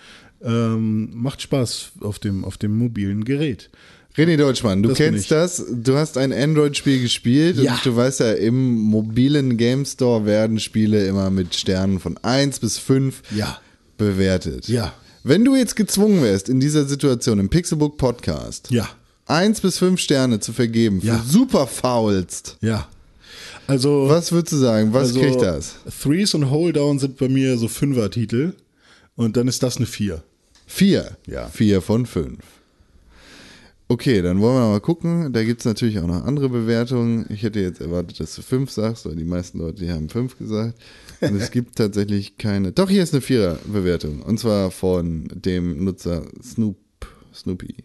Ähm, 0.44 1.10
macht 1.14 1.42
Spaß 1.42 1.92
auf 2.02 2.18
dem, 2.20 2.44
auf 2.46 2.58
dem 2.58 2.76
mobilen 2.78 3.24
Gerät. 3.26 3.70
René 4.18 4.36
Deutschmann, 4.38 4.84
du 4.84 4.90
Das 4.90 4.98
kennst 4.98 5.32
das. 5.32 5.64
Du 5.72 5.96
hast 5.96 6.18
ein 6.18 6.34
Android-Spiel 6.34 7.02
gespielt 7.02 7.58
Ja. 7.58 7.76
und 7.76 7.86
du 7.86 7.96
weißt 7.96 8.20
ja, 8.22 8.32
im 8.34 8.74
mobilen 8.76 9.56
Game 9.56 9.86
Store 9.86 10.26
werden 10.26 10.60
Spiele 10.60 11.06
immer 11.08 11.30
mit 11.30 11.56
Sternen 11.56 12.00
von 12.00 12.18
1 12.18 12.60
bis 12.60 12.78
5 12.78 13.22
Ja. 13.36 13.60
bewertet. 13.98 14.68
Ja. 14.68 14.94
Wenn 15.24 15.46
du 15.46 15.56
jetzt 15.56 15.76
gezwungen 15.76 16.24
wärst, 16.24 16.50
in 16.50 16.60
dieser 16.60 16.86
Situation 16.86 17.40
im 17.40 17.50
Pixelbook 17.50 17.98
Podcast 17.98 18.70
Ja. 18.72 18.90
1 19.28 19.62
bis 19.62 19.78
5 19.78 20.00
Sterne 20.00 20.40
zu 20.40 20.52
vergeben 20.52 21.00
für 21.02 21.08
Ja. 21.08 21.24
super 21.26 21.68
faulst, 21.68 22.58
Ja. 22.62 22.88
Also, 23.68 24.10
was 24.10 24.32
würdest 24.34 24.52
du 24.54 24.58
sagen? 24.58 24.92
Was 24.92 25.10
also, 25.10 25.22
kriegt 25.22 25.42
das? 25.42 25.76
Threes 26.04 26.34
und 26.34 26.50
Hold 26.50 26.76
Down 26.76 27.00
sind 27.00 27.16
bei 27.18 27.30
mir 27.30 27.58
so 27.58 27.68
Fünfer-Titel. 27.70 28.54
Und 29.16 29.38
dann 29.38 29.48
ist 29.48 29.62
das 29.64 29.78
eine 29.78 29.86
Vier. 30.74 31.18
4. 31.26 31.34
Ja. 31.34 31.48
4 31.50 31.82
von 31.82 32.06
5. 32.06 32.38
Okay, 33.90 34.22
dann 34.22 34.40
wollen 34.40 34.56
wir 34.56 34.70
mal 34.70 34.80
gucken. 34.80 35.34
Da 35.34 35.44
gibt 35.44 35.60
es 35.60 35.66
natürlich 35.66 36.00
auch 36.00 36.08
noch 36.08 36.24
andere 36.24 36.48
Bewertungen. 36.48 37.26
Ich 37.28 37.44
hätte 37.44 37.60
jetzt 37.60 37.82
erwartet, 37.82 38.22
dass 38.22 38.36
du 38.36 38.42
5 38.42 38.72
sagst, 38.72 39.06
weil 39.06 39.18
die 39.18 39.26
meisten 39.26 39.60
Leute 39.60 39.82
die 39.84 39.92
haben 39.92 40.08
5 40.08 40.38
gesagt. 40.38 40.80
Und 41.20 41.36
es 41.36 41.52
gibt 41.52 41.76
tatsächlich 41.76 42.38
keine. 42.38 42.72
Doch, 42.72 42.90
hier 42.90 43.04
ist 43.04 43.14
eine 43.14 43.20
Vierer-Bewertung. 43.22 44.22
Und 44.22 44.40
zwar 44.40 44.72
von 44.72 45.28
dem 45.36 45.84
Nutzer 45.84 46.26
Snoop, 46.42 46.78
Snoopy. 47.34 47.84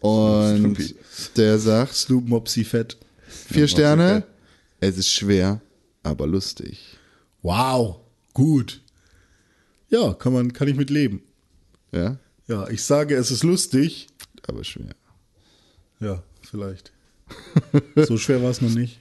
Und 0.00 0.58
Snoopy. 0.60 0.94
der 1.36 1.58
sagt, 1.58 1.94
Snoop 1.94 2.26
Mopsy 2.26 2.64
Fett. 2.64 2.96
vier 3.28 3.68
Sterne, 3.68 4.24
es 4.80 4.96
ist 4.96 5.10
schwer, 5.10 5.60
aber 6.02 6.26
lustig. 6.26 6.96
Wow. 7.42 7.96
Gut. 8.32 8.80
Ja, 9.90 10.14
kann 10.14 10.32
man, 10.32 10.54
kann 10.54 10.68
ich 10.68 10.76
mit 10.76 10.88
leben. 10.88 11.22
Ja, 11.92 12.18
Ja, 12.48 12.68
ich 12.68 12.82
sage, 12.82 13.14
es 13.16 13.30
ist 13.30 13.42
lustig. 13.44 14.08
aber 14.46 14.64
schwer. 14.64 14.94
Ja, 16.00 16.22
vielleicht. 16.42 16.92
so 17.96 18.16
schwer 18.18 18.42
war 18.42 18.50
es 18.50 18.60
noch 18.60 18.70
nicht. 18.70 18.98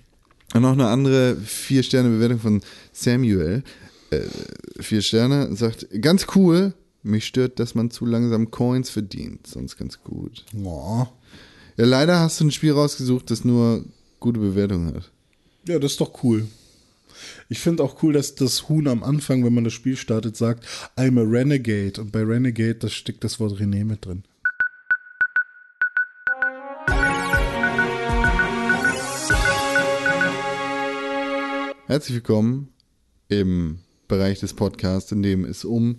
Und 0.53 0.61
noch 0.63 0.73
eine 0.73 0.87
andere 0.87 1.35
Vier-Sterne-Bewertung 1.37 2.39
von 2.39 2.61
Samuel. 2.91 3.63
Äh, 4.11 4.21
vier 4.79 5.01
Sterne 5.01 5.55
sagt, 5.55 5.87
ganz 6.01 6.27
cool, 6.35 6.73
mich 7.03 7.25
stört, 7.25 7.59
dass 7.59 7.73
man 7.73 7.89
zu 7.89 8.05
langsam 8.05 8.51
Coins 8.51 8.89
verdient. 8.89 9.47
Sonst 9.47 9.77
ganz 9.77 10.03
gut. 10.03 10.45
Oh. 10.63 11.07
Ja, 11.77 11.85
leider 11.85 12.19
hast 12.19 12.39
du 12.39 12.45
ein 12.45 12.51
Spiel 12.51 12.73
rausgesucht, 12.73 13.31
das 13.31 13.45
nur 13.45 13.85
gute 14.19 14.39
Bewertungen 14.39 14.93
hat. 14.93 15.09
Ja, 15.67 15.79
das 15.79 15.93
ist 15.93 16.01
doch 16.01 16.23
cool. 16.23 16.47
Ich 17.49 17.59
finde 17.59 17.83
auch 17.83 18.01
cool, 18.03 18.13
dass 18.13 18.35
das 18.35 18.69
Huhn 18.69 18.87
am 18.87 19.03
Anfang, 19.03 19.43
wenn 19.43 19.53
man 19.53 19.63
das 19.63 19.73
Spiel 19.73 19.97
startet, 19.97 20.37
sagt, 20.37 20.65
I'm 20.97 21.19
a 21.19 21.23
Renegade. 21.23 21.99
Und 21.99 22.11
bei 22.11 22.23
Renegade, 22.23 22.75
da 22.75 22.89
steckt 22.89 23.23
das 23.23 23.39
Wort 23.39 23.59
René 23.59 23.85
mit 23.85 24.05
drin. 24.05 24.23
Herzlich 31.87 32.15
willkommen 32.15 32.69
im 33.27 33.79
Bereich 34.07 34.39
des 34.39 34.53
Podcasts, 34.53 35.11
in 35.11 35.23
dem 35.23 35.43
es 35.43 35.65
um 35.65 35.97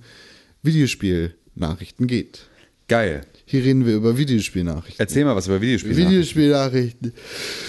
Videospielnachrichten 0.62 2.06
geht. 2.06 2.46
Geil. 2.93 3.23
Hier 3.47 3.64
reden 3.64 3.86
wir 3.86 3.94
über 3.97 4.19
Videospielnachrichten. 4.19 5.01
Erzähl 5.01 5.24
mal 5.24 5.35
was 5.35 5.47
über 5.47 5.62
Videospiele. 5.62 5.97
Videospielnachrichten. 5.97 7.12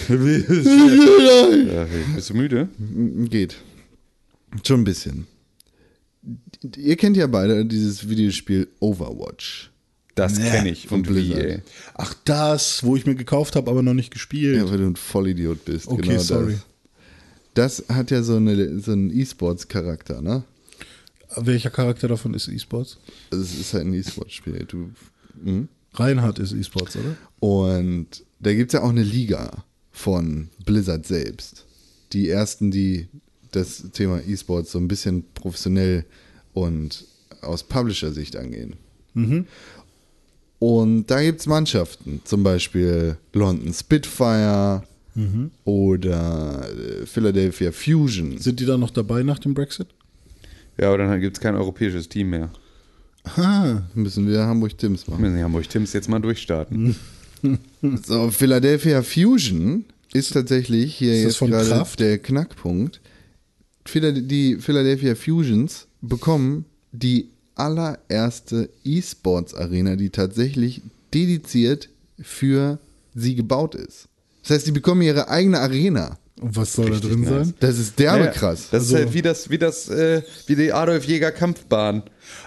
Ja, 0.08 1.86
bist 2.14 2.28
du 2.28 2.34
müde? 2.34 2.68
Geht. 3.30 3.56
Schon 4.66 4.82
ein 4.82 4.84
bisschen. 4.84 5.26
Ihr 6.76 6.96
kennt 6.96 7.16
ja 7.16 7.26
beide 7.26 7.64
dieses 7.64 8.06
Videospiel 8.06 8.68
Overwatch. 8.80 9.70
Das 10.14 10.36
Ja, 10.38 10.44
kenne 10.50 10.70
ich. 10.70 10.88
von 10.88 11.00
Und 11.00 11.08
wie, 11.08 11.12
Blizzard. 11.30 11.42
ey. 11.44 11.58
Ach, 11.94 12.14
das, 12.26 12.84
wo 12.84 12.94
ich 12.94 13.06
mir 13.06 13.14
gekauft 13.14 13.56
habe, 13.56 13.70
aber 13.70 13.82
noch 13.82 13.94
nicht 13.94 14.12
gespielt. 14.12 14.58
Ja, 14.58 14.70
weil 14.70 14.76
du 14.78 14.84
ein 14.86 14.96
Vollidiot 14.96 15.64
bist. 15.64 15.88
Okay, 15.88 16.02
genau 16.08 16.20
sorry. 16.20 16.58
Das. 17.54 17.82
das 17.86 17.96
hat 17.96 18.10
ja 18.10 18.22
so, 18.22 18.36
eine, 18.36 18.78
so 18.78 18.92
einen 18.92 19.10
E-Sports-Charakter, 19.10 20.20
ne? 20.20 20.44
Welcher 21.36 21.70
Charakter 21.70 22.08
davon 22.08 22.34
ist 22.34 22.46
E-Sports? 22.48 22.98
Also 23.32 23.42
es 23.42 23.58
ist 23.58 23.72
halt 23.72 23.86
ein 23.86 23.94
E-Sports-Spiel. 23.94 24.66
Du, 24.68 24.90
mhm. 25.42 25.68
Reinhard 25.92 26.38
ist 26.38 26.52
E-Sports, 26.52 26.96
oder? 26.96 27.16
Und 27.40 28.24
da 28.40 28.52
gibt 28.52 28.72
es 28.72 28.78
ja 28.78 28.82
auch 28.84 28.90
eine 28.90 29.02
Liga 29.02 29.64
von 29.92 30.48
Blizzard 30.64 31.06
selbst. 31.06 31.64
Die 32.12 32.28
ersten, 32.28 32.70
die 32.70 33.08
das 33.52 33.90
Thema 33.92 34.20
E-Sports 34.26 34.72
so 34.72 34.78
ein 34.78 34.88
bisschen 34.88 35.24
professionell 35.34 36.04
und 36.52 37.04
aus 37.42 37.62
Publisher-Sicht 37.62 38.36
angehen. 38.36 38.74
Und 40.58 41.06
da 41.06 41.22
gibt 41.22 41.40
es 41.40 41.46
Mannschaften, 41.46 42.20
zum 42.24 42.42
Beispiel 42.42 43.16
London 43.32 43.72
Spitfire 43.72 44.82
oder 45.64 46.68
äh, 46.70 47.06
Philadelphia 47.06 47.70
Fusion. 47.70 48.38
Sind 48.38 48.60
die 48.60 48.66
da 48.66 48.76
noch 48.76 48.90
dabei 48.90 49.22
nach 49.22 49.38
dem 49.38 49.54
Brexit? 49.54 49.88
Ja, 50.76 50.88
aber 50.88 50.98
dann 50.98 51.20
gibt 51.20 51.36
es 51.36 51.40
kein 51.40 51.54
europäisches 51.54 52.08
Team 52.08 52.30
mehr. 52.30 52.50
Ah, 53.24 53.82
Müssen 53.94 54.28
wir 54.28 54.40
Hamburg 54.44 54.76
Tims 54.76 55.06
Wir 55.06 55.12
machen. 55.12 55.22
müssen 55.22 55.42
Hamburg 55.42 55.68
Tims 55.68 55.92
jetzt 55.92 56.08
mal 56.08 56.20
durchstarten. 56.20 56.96
So, 58.06 58.30
Philadelphia 58.30 59.02
Fusion 59.02 59.84
ist 60.14 60.32
tatsächlich 60.32 60.94
hier 60.94 61.12
Ist 61.14 61.22
jetzt 61.24 61.36
von 61.36 61.50
gerade 61.50 61.68
Kraft? 61.68 62.00
der 62.00 62.16
Knackpunkt. 62.16 63.02
Die 63.94 64.56
Philadelphia 64.60 65.14
Fusions 65.14 65.86
bekommen 66.00 66.64
die 66.92 67.28
allererste 67.54 68.70
E-Sports-Arena, 68.84 69.96
die 69.96 70.08
tatsächlich 70.08 70.80
dediziert 71.12 71.90
für 72.18 72.78
sie 73.14 73.34
gebaut 73.34 73.74
ist. 73.74 74.08
Das 74.42 74.52
heißt, 74.52 74.66
die 74.66 74.72
bekommen 74.72 75.02
ihre 75.02 75.28
eigene 75.28 75.60
Arena. 75.60 76.18
Und 76.40 76.56
was 76.56 76.72
soll 76.72 76.90
da 76.90 76.98
drin 76.98 77.20
nice. 77.20 77.28
sein? 77.30 77.54
Das 77.60 77.78
ist 77.78 77.98
derbe 77.98 78.24
Ja, 78.24 78.30
krass. 78.30 78.68
Das 78.70 78.84
ist 78.84 78.92
Also- 78.94 79.04
halt 79.04 79.14
wie 79.14 79.22
das, 79.22 79.50
wie 79.50 79.58
das, 79.58 79.88
äh, 79.88 80.22
wie 80.46 80.56
die 80.56 80.72
Adolf 80.72 81.04
Jäger 81.04 81.30
Kampfbahn. 81.32 82.02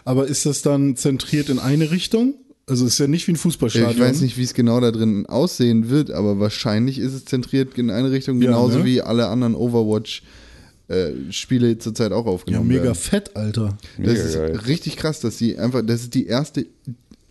Aber 0.05 0.27
ist 0.27 0.45
das 0.45 0.61
dann 0.61 0.95
zentriert 0.97 1.49
in 1.49 1.59
eine 1.59 1.89
Richtung? 1.91 2.35
Also 2.69 2.85
ist 2.85 2.99
ja 2.99 3.07
nicht 3.07 3.25
wie 3.27 3.31
ein 3.31 3.37
Fußballstadion. 3.37 3.91
Ich 3.91 3.99
weiß 3.99 4.19
nicht, 4.19 4.37
wie 4.37 4.43
es 4.43 4.53
genau 4.53 4.81
da 4.81 4.91
drin 4.91 5.25
aussehen 5.25 5.89
wird, 5.89 6.11
aber 6.11 6.37
wahrscheinlich 6.39 6.99
ist 6.99 7.13
es 7.13 7.23
zentriert 7.23 7.77
in 7.77 7.89
eine 7.89 8.11
Richtung, 8.11 8.41
Ja, 8.41 8.47
genauso 8.49 8.79
ne? 8.79 8.85
wie 8.85 9.01
alle 9.01 9.27
anderen 9.29 9.55
Overwatch-Spiele 9.55 11.77
zurzeit 11.77 12.11
auch 12.11 12.25
Ja, 12.25 12.31
aufgenommen 12.31 12.67
mega 12.67 12.83
werden. 12.83 12.95
fett, 12.95 13.37
Alter. 13.37 13.77
Das 13.97 14.07
Mega 14.07 14.21
ist 14.21 14.33
geil. 14.35 14.55
richtig 14.67 14.97
krass, 14.97 15.21
dass 15.21 15.37
sie 15.37 15.57
einfach, 15.57 15.81
das 15.85 16.01
ist 16.01 16.13
die 16.13 16.27
erste 16.27 16.65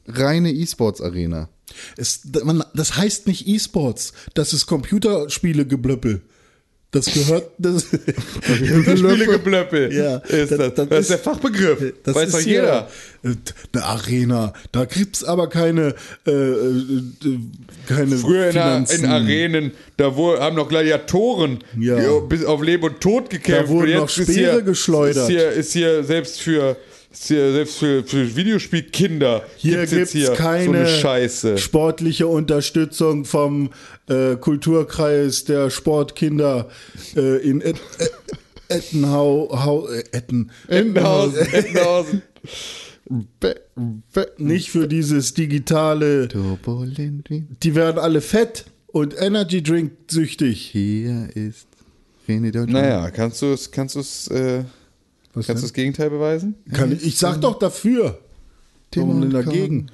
reine 0.06 0.52
E-Sports-Arena. 0.52 1.50
Es, 1.96 2.20
man, 2.44 2.62
das 2.74 2.96
heißt 2.96 3.26
nicht 3.26 3.46
E-Sports. 3.46 4.12
Das 4.34 4.52
ist 4.54 4.64
Computerspiele-Geblöppel. 4.66 6.22
Das 6.96 7.06
gehört. 7.12 7.50
Das, 7.58 7.84
Spielegeblöppel. 8.96 9.92
Ja, 9.92 10.16
ist 10.18 10.50
das- 10.52 10.58
das, 10.58 10.74
das 10.74 10.88
das, 10.88 11.00
ist 11.00 11.10
der 11.10 11.16
ist- 11.16 11.24
Fachbegriff. 11.24 11.94
das 12.04 12.14
Weiß 12.14 12.28
ist 12.28 12.34
doch 12.34 12.40
hier, 12.40 12.52
jeder. 12.52 12.88
äh, 13.24 13.34
Eine 13.74 13.84
Arena. 13.84 14.52
Da 14.72 14.84
gibt's 14.84 15.24
aber 15.24 15.48
keine. 15.48 15.94
Äh, 16.26 16.30
äh, 16.30 17.02
keine 17.88 18.16
Früher 18.16 18.50
Finanzen. 18.52 19.04
in 19.04 19.10
Arenen, 19.10 19.72
da 19.96 20.16
wo, 20.16 20.36
haben 20.38 20.56
noch 20.56 20.68
Gladiatoren 20.68 21.62
Ja. 21.78 21.96
die 21.96 22.26
bis 22.28 22.44
auf 22.44 22.62
Leben 22.62 22.84
und 22.84 23.00
Tod 23.00 23.30
gekämpft. 23.30 23.64
Da 23.64 23.68
wurden 23.68 23.92
und 23.92 23.98
noch 23.98 24.08
Speere 24.08 24.62
geschleudert. 24.62 25.28
Ist 25.28 25.28
hier, 25.28 25.50
ist 25.50 25.72
hier 25.72 26.04
selbst 26.04 26.40
für, 26.40 26.70
ist 26.70 26.76
hier 26.76 26.76
selbst 27.16 27.78
für, 27.78 28.04
für 28.04 28.36
Videospielkinder 28.36 29.44
Hier 29.56 29.78
gibt's 29.78 29.92
gibt's 29.92 30.12
hier 30.12 30.30
keine 30.34 30.64
so 30.64 30.72
eine 30.72 30.86
Scheiße. 30.86 31.58
sportliche 31.58 32.26
Unterstützung 32.26 33.24
vom 33.24 33.70
äh, 34.08 34.36
Kulturkreis 34.36 35.44
der 35.44 35.70
Sportkinder 35.70 36.68
äh, 37.16 37.38
in 37.38 37.60
Et 37.60 37.76
Et 37.98 38.12
Ettenhau, 38.68 39.48
Hau, 39.64 39.88
äh, 39.88 40.04
Etten, 40.12 40.50
Entenhausen, 40.68 41.46
Entenhausen. 41.52 42.22
Be 43.40 43.60
be 43.76 44.32
Nicht 44.38 44.70
für 44.70 44.88
dieses 44.88 45.34
digitale. 45.34 46.28
Die 46.28 47.74
werden 47.74 47.98
alle 47.98 48.20
fett 48.20 48.64
und 48.88 49.14
Energy 49.16 49.62
Drink 49.62 49.92
süchtig. 50.10 50.60
Hier 50.72 51.28
ist 51.34 51.68
René 52.28 52.50
Deutschland. 52.50 52.72
Naja, 52.72 53.10
kannst 53.10 53.42
du 53.42 53.52
es, 53.52 53.70
kannst 53.70 53.94
du 53.94 54.00
es, 54.00 54.28
äh, 54.28 54.64
Was 55.36 55.46
kannst 55.46 55.62
du 55.62 55.66
das 55.66 55.72
Gegenteil 55.74 56.10
beweisen? 56.10 56.54
Kann 56.72 56.92
ich, 56.92 57.04
ich 57.04 57.18
sag 57.18 57.40
doch 57.40 57.58
dafür. 57.58 58.18
Tim 58.90 59.02
Warum 59.08 59.20
denn 59.20 59.34
und 59.36 59.46
dagegen? 59.46 59.86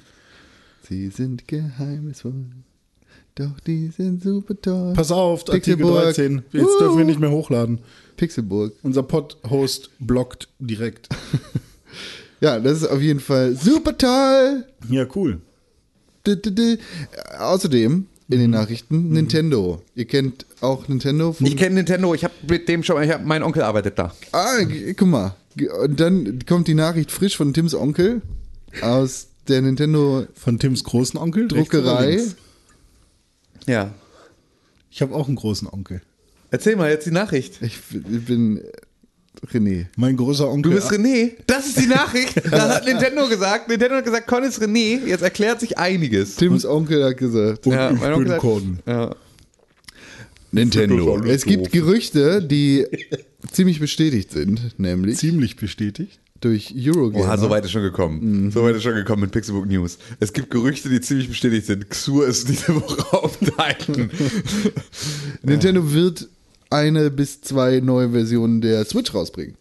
Sie 0.87 1.09
sind 1.09 1.47
geheimnisvoll, 1.47 2.33
doch 3.35 3.59
die 3.61 3.87
sind 3.89 4.23
super 4.23 4.59
toll. 4.61 4.93
Pass 4.93 5.11
auf, 5.11 5.41
Artikel 5.41 5.75
Pixelburg. 5.77 6.03
13. 6.03 6.43
Jetzt 6.51 6.63
Uh. 6.63 6.79
dürfen 6.79 6.97
wir 6.97 7.05
nicht 7.05 7.19
mehr 7.19 7.31
hochladen. 7.31 7.79
Pixelburg. 8.15 8.73
Unser 8.83 9.03
Pod-Host 9.03 9.89
blockt 9.99 10.47
direkt. 10.59 11.09
Ja, 12.41 12.59
das 12.59 12.81
ist 12.81 12.87
auf 12.89 12.99
jeden 12.99 13.21
Fall 13.21 13.55
super 13.55 13.97
toll. 13.97 14.65
Ja, 14.89 15.05
cool. 15.15 15.39
D 16.27 16.33
-d 16.33 16.49
-d. 16.53 16.77
Außerdem 17.39 18.07
in 18.29 18.37
Mhm. 18.37 18.41
den 18.41 18.51
Nachrichten 18.51 19.09
Nintendo. 19.09 19.81
Ihr 19.95 20.05
kennt 20.05 20.45
auch 20.61 20.87
Nintendo 20.87 21.33
von 21.33 21.45
Ich 21.45 21.57
kenne 21.57 21.75
Nintendo, 21.75 22.13
ich 22.13 22.23
habe 22.23 22.33
mit 22.47 22.67
dem 22.67 22.83
schon, 22.83 23.01
ich 23.03 23.11
hab, 23.11 23.23
mein 23.25 23.43
Onkel 23.43 23.61
arbeitet 23.63 23.99
da. 23.99 24.13
Ah, 24.31 24.59
guck 24.97 25.07
mal. 25.07 25.35
Und 25.83 25.99
dann 25.99 26.39
kommt 26.47 26.67
die 26.67 26.73
Nachricht 26.73 27.11
frisch 27.11 27.37
von 27.37 27.53
Tims 27.53 27.75
Onkel 27.75 28.21
aus 28.81 29.27
der 29.47 29.61
Nintendo 29.61 30.25
Von 30.35 30.57
Tims 30.57 30.83
großen 30.83 31.19
Onkel. 31.19 31.47
Druckerei. 31.47 32.19
Ja. 33.67 33.93
Ich 34.89 35.01
habe 35.01 35.13
auch 35.15 35.27
einen 35.27 35.35
großen 35.35 35.67
Onkel. 35.67 36.01
Erzähl 36.51 36.75
mal 36.75 36.89
jetzt 36.89 37.05
die 37.05 37.11
Nachricht. 37.11 37.61
Ich, 37.61 37.79
ich 37.91 38.25
bin 38.25 38.61
René. 39.51 39.87
Mein 39.97 40.15
großer 40.15 40.47
Onkel. 40.49 40.71
Du 40.71 40.75
bist 40.77 40.91
René. 40.91 41.31
Das 41.47 41.67
ist 41.67 41.79
die 41.79 41.87
Nachricht. 41.87 42.35
Das 42.51 42.75
hat 42.75 42.85
Nintendo 42.85 43.27
gesagt. 43.27 43.67
Nintendo 43.67 43.95
hat 43.95 44.05
gesagt, 44.05 44.27
Con 44.27 44.43
ist 44.43 44.61
René. 44.61 45.05
Jetzt 45.05 45.21
erklärt 45.21 45.59
sich 45.59 45.77
einiges. 45.77 46.35
Tims 46.35 46.65
Onkel 46.65 47.03
hat 47.03 47.17
gesagt. 47.17 47.65
Und 47.67 47.73
Ja, 47.73 47.91
ich 47.91 47.99
mein 47.99 48.09
bin 48.09 48.13
Onkel 48.19 48.31
hat- 48.33 48.39
Con. 48.39 48.79
Ja. 48.85 49.15
Nintendo. 50.51 51.23
Es 51.25 51.45
gibt. 51.45 51.71
Gerüchte, 51.71 52.41
die 52.43 52.85
ziemlich 53.51 53.79
bestätigt 53.79 54.31
sind, 54.31 54.77
nämlich 54.79 55.17
Ziemlich 55.17 55.55
bestätigt. 55.55 56.19
durch 56.41 56.73
Eurogamer. 56.77 57.25
Oha, 57.25 57.37
so 57.37 57.49
weit 57.49 57.65
ist 57.65 57.71
schon 57.71 57.81
gekommen. 57.81 58.51
So 58.51 58.63
weit 58.63 58.75
ist 58.75 58.83
schon 58.83 58.93
gekommen 58.95 59.23
mit 59.23 59.31
Pixelbook 59.31 59.65
News. 59.65 59.97
Es 60.19 60.31
gibt 60.31 60.51
Gerüchte, 60.51 60.89
die 60.89 61.01
ziemlich 61.01 61.27
bestätigt 61.27 61.65
sind. 61.65 61.89
Xur 61.89 62.27
ist 62.27 62.47
diese 62.49 62.75
Woche 62.75 63.13
auf 63.17 63.37
Titan. 63.37 64.11
Nintendo 65.41 65.91
wird 65.91 66.27
eine 66.73 67.11
bis 67.11 67.41
zwei 67.41 67.79
neue 67.79 68.09
Versionen 68.11 68.61
der 68.61 68.85
Switch 68.85 69.13
rausbringen. 69.13 69.55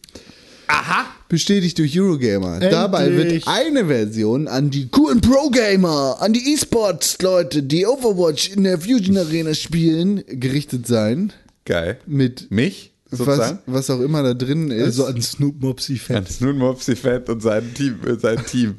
Aha. 0.68 1.06
Bestätigt 1.28 1.78
durch 1.78 1.98
Eurogamer. 1.98 2.54
Endlich. 2.54 2.70
Dabei 2.70 3.12
wird 3.14 3.46
eine 3.46 3.86
Version 3.86 4.48
an 4.48 4.70
die 4.70 4.88
Cool 4.96 5.20
Pro 5.20 5.50
Gamer, 5.50 6.16
an 6.20 6.32
die 6.32 6.52
E-Sports-Leute, 6.54 7.62
die 7.62 7.86
Overwatch 7.86 8.50
in 8.50 8.64
der 8.64 8.78
Fusion 8.78 9.16
Arena 9.18 9.54
spielen, 9.54 10.24
gerichtet 10.28 10.86
sein. 10.86 11.32
Geil. 11.64 11.98
Mit 12.06 12.50
Mich? 12.50 12.92
was, 13.10 13.18
Sozusagen? 13.18 13.58
was 13.66 13.90
auch 13.90 14.00
immer 14.00 14.22
da 14.22 14.34
drin 14.34 14.70
ist. 14.70 14.84
Also 14.84 15.04
an 15.06 15.20
Snoop 15.20 15.60
Mopsy 15.60 15.96
Fett. 15.96 16.16
Ganz 16.16 16.40
nun 16.40 16.58
Mopsy 16.58 16.96
Fett 16.96 17.28
und 17.28 17.42
sein 17.42 17.72
Team. 17.74 17.98
Sein 18.18 18.44
Team. 18.46 18.76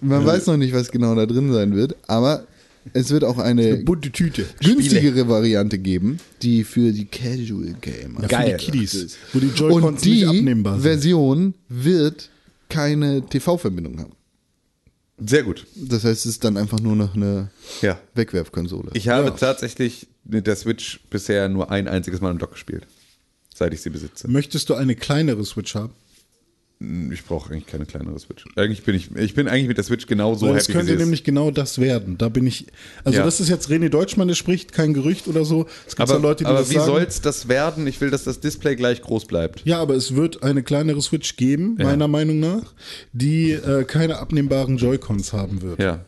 Man 0.00 0.24
weiß 0.24 0.46
noch 0.46 0.56
nicht, 0.56 0.74
was 0.74 0.90
genau 0.90 1.14
da 1.14 1.26
drin 1.26 1.52
sein 1.52 1.74
wird, 1.74 1.96
aber 2.06 2.46
es 2.94 3.10
wird 3.10 3.24
auch 3.24 3.38
eine 3.38 3.76
Bunte 3.78 4.10
Tüte. 4.10 4.46
günstigere 4.60 5.28
Variante 5.28 5.78
geben, 5.78 6.18
die 6.42 6.64
für 6.64 6.92
die 6.92 7.06
Casual 7.06 7.74
Gamer. 7.80 8.22
Ja, 8.22 8.28
Geil. 8.28 8.50
Für 8.58 8.70
die 8.72 8.78
Kiddies, 8.78 9.16
wo 9.32 9.38
die 9.40 9.46
Joy-Cons 9.48 9.84
Und 9.84 10.04
die 10.04 10.10
nicht 10.10 10.26
abnehmbar 10.26 10.74
sind. 10.74 10.82
Version 10.82 11.54
wird 11.68 12.30
keine 12.68 13.22
TV-Verbindung 13.26 13.98
haben. 14.00 14.12
Sehr 15.20 15.42
gut. 15.42 15.66
Das 15.74 16.04
heißt, 16.04 16.26
es 16.26 16.32
ist 16.32 16.44
dann 16.44 16.56
einfach 16.56 16.78
nur 16.80 16.94
noch 16.94 17.14
eine 17.16 17.50
Ja. 17.82 17.98
Wegwerfkonsole. 18.14 18.90
Ich 18.94 19.08
habe 19.08 19.28
Ja. 19.28 19.30
tatsächlich 19.32 20.06
mit 20.24 20.46
der 20.46 20.54
Switch 20.56 21.00
bisher 21.10 21.48
nur 21.48 21.70
ein 21.70 21.88
einziges 21.88 22.20
Mal 22.20 22.30
im 22.30 22.38
Dock 22.38 22.52
gespielt. 22.52 22.86
Seit 23.54 23.72
ich 23.74 23.80
sie 23.80 23.90
besitze. 23.90 24.28
Möchtest 24.28 24.68
du 24.68 24.74
eine 24.74 24.94
kleinere 24.94 25.44
Switch 25.44 25.74
haben? 25.74 25.92
Ich 26.80 27.24
brauche 27.24 27.50
eigentlich 27.52 27.66
keine 27.66 27.86
kleinere 27.86 28.16
Switch. 28.20 28.44
Eigentlich 28.54 28.84
bin 28.84 28.94
ich, 28.94 29.10
ich 29.16 29.34
bin 29.34 29.48
eigentlich 29.48 29.66
mit 29.66 29.78
der 29.78 29.84
Switch 29.84 30.06
genauso 30.06 30.46
happy. 30.46 30.58
es 30.58 30.68
wie 30.68 30.72
könnte 30.74 30.94
nämlich 30.94 31.24
genau 31.24 31.50
das 31.50 31.80
werden. 31.80 32.18
Da 32.18 32.28
bin 32.28 32.46
ich. 32.46 32.66
Also, 33.02 33.18
Ja. 33.18 33.24
das 33.24 33.40
ist 33.40 33.48
jetzt 33.48 33.68
René 33.68 33.88
Deutschmann, 33.88 34.28
der 34.28 34.36
spricht, 34.36 34.70
kein 34.72 34.94
Gerücht 34.94 35.26
oder 35.26 35.44
so. 35.44 35.66
Es 35.88 35.96
gibt 35.96 36.08
aber 36.08 36.14
ja 36.14 36.18
Leute, 36.20 36.44
die 36.44 36.50
aber 36.50 36.60
das 36.60 36.70
wie 36.70 36.74
sagen. 36.74 36.86
soll's 36.86 37.20
das 37.20 37.48
werden? 37.48 37.88
Ich 37.88 38.00
will, 38.00 38.10
dass 38.10 38.22
das 38.22 38.38
Display 38.38 38.76
gleich 38.76 39.02
groß 39.02 39.24
bleibt. 39.24 39.62
Ja, 39.64 39.80
aber 39.80 39.94
es 39.96 40.14
wird 40.14 40.44
eine 40.44 40.62
kleinere 40.62 41.02
Switch 41.02 41.34
geben, 41.34 41.76
Ja. 41.80 41.86
meiner 41.86 42.06
Meinung 42.06 42.38
nach, 42.38 42.74
die 43.12 43.50
äh, 43.52 43.82
keine 43.82 44.18
abnehmbaren 44.18 44.76
Joy-Cons 44.76 45.32
haben 45.32 45.62
wird. 45.62 45.80
Ja. 45.80 46.04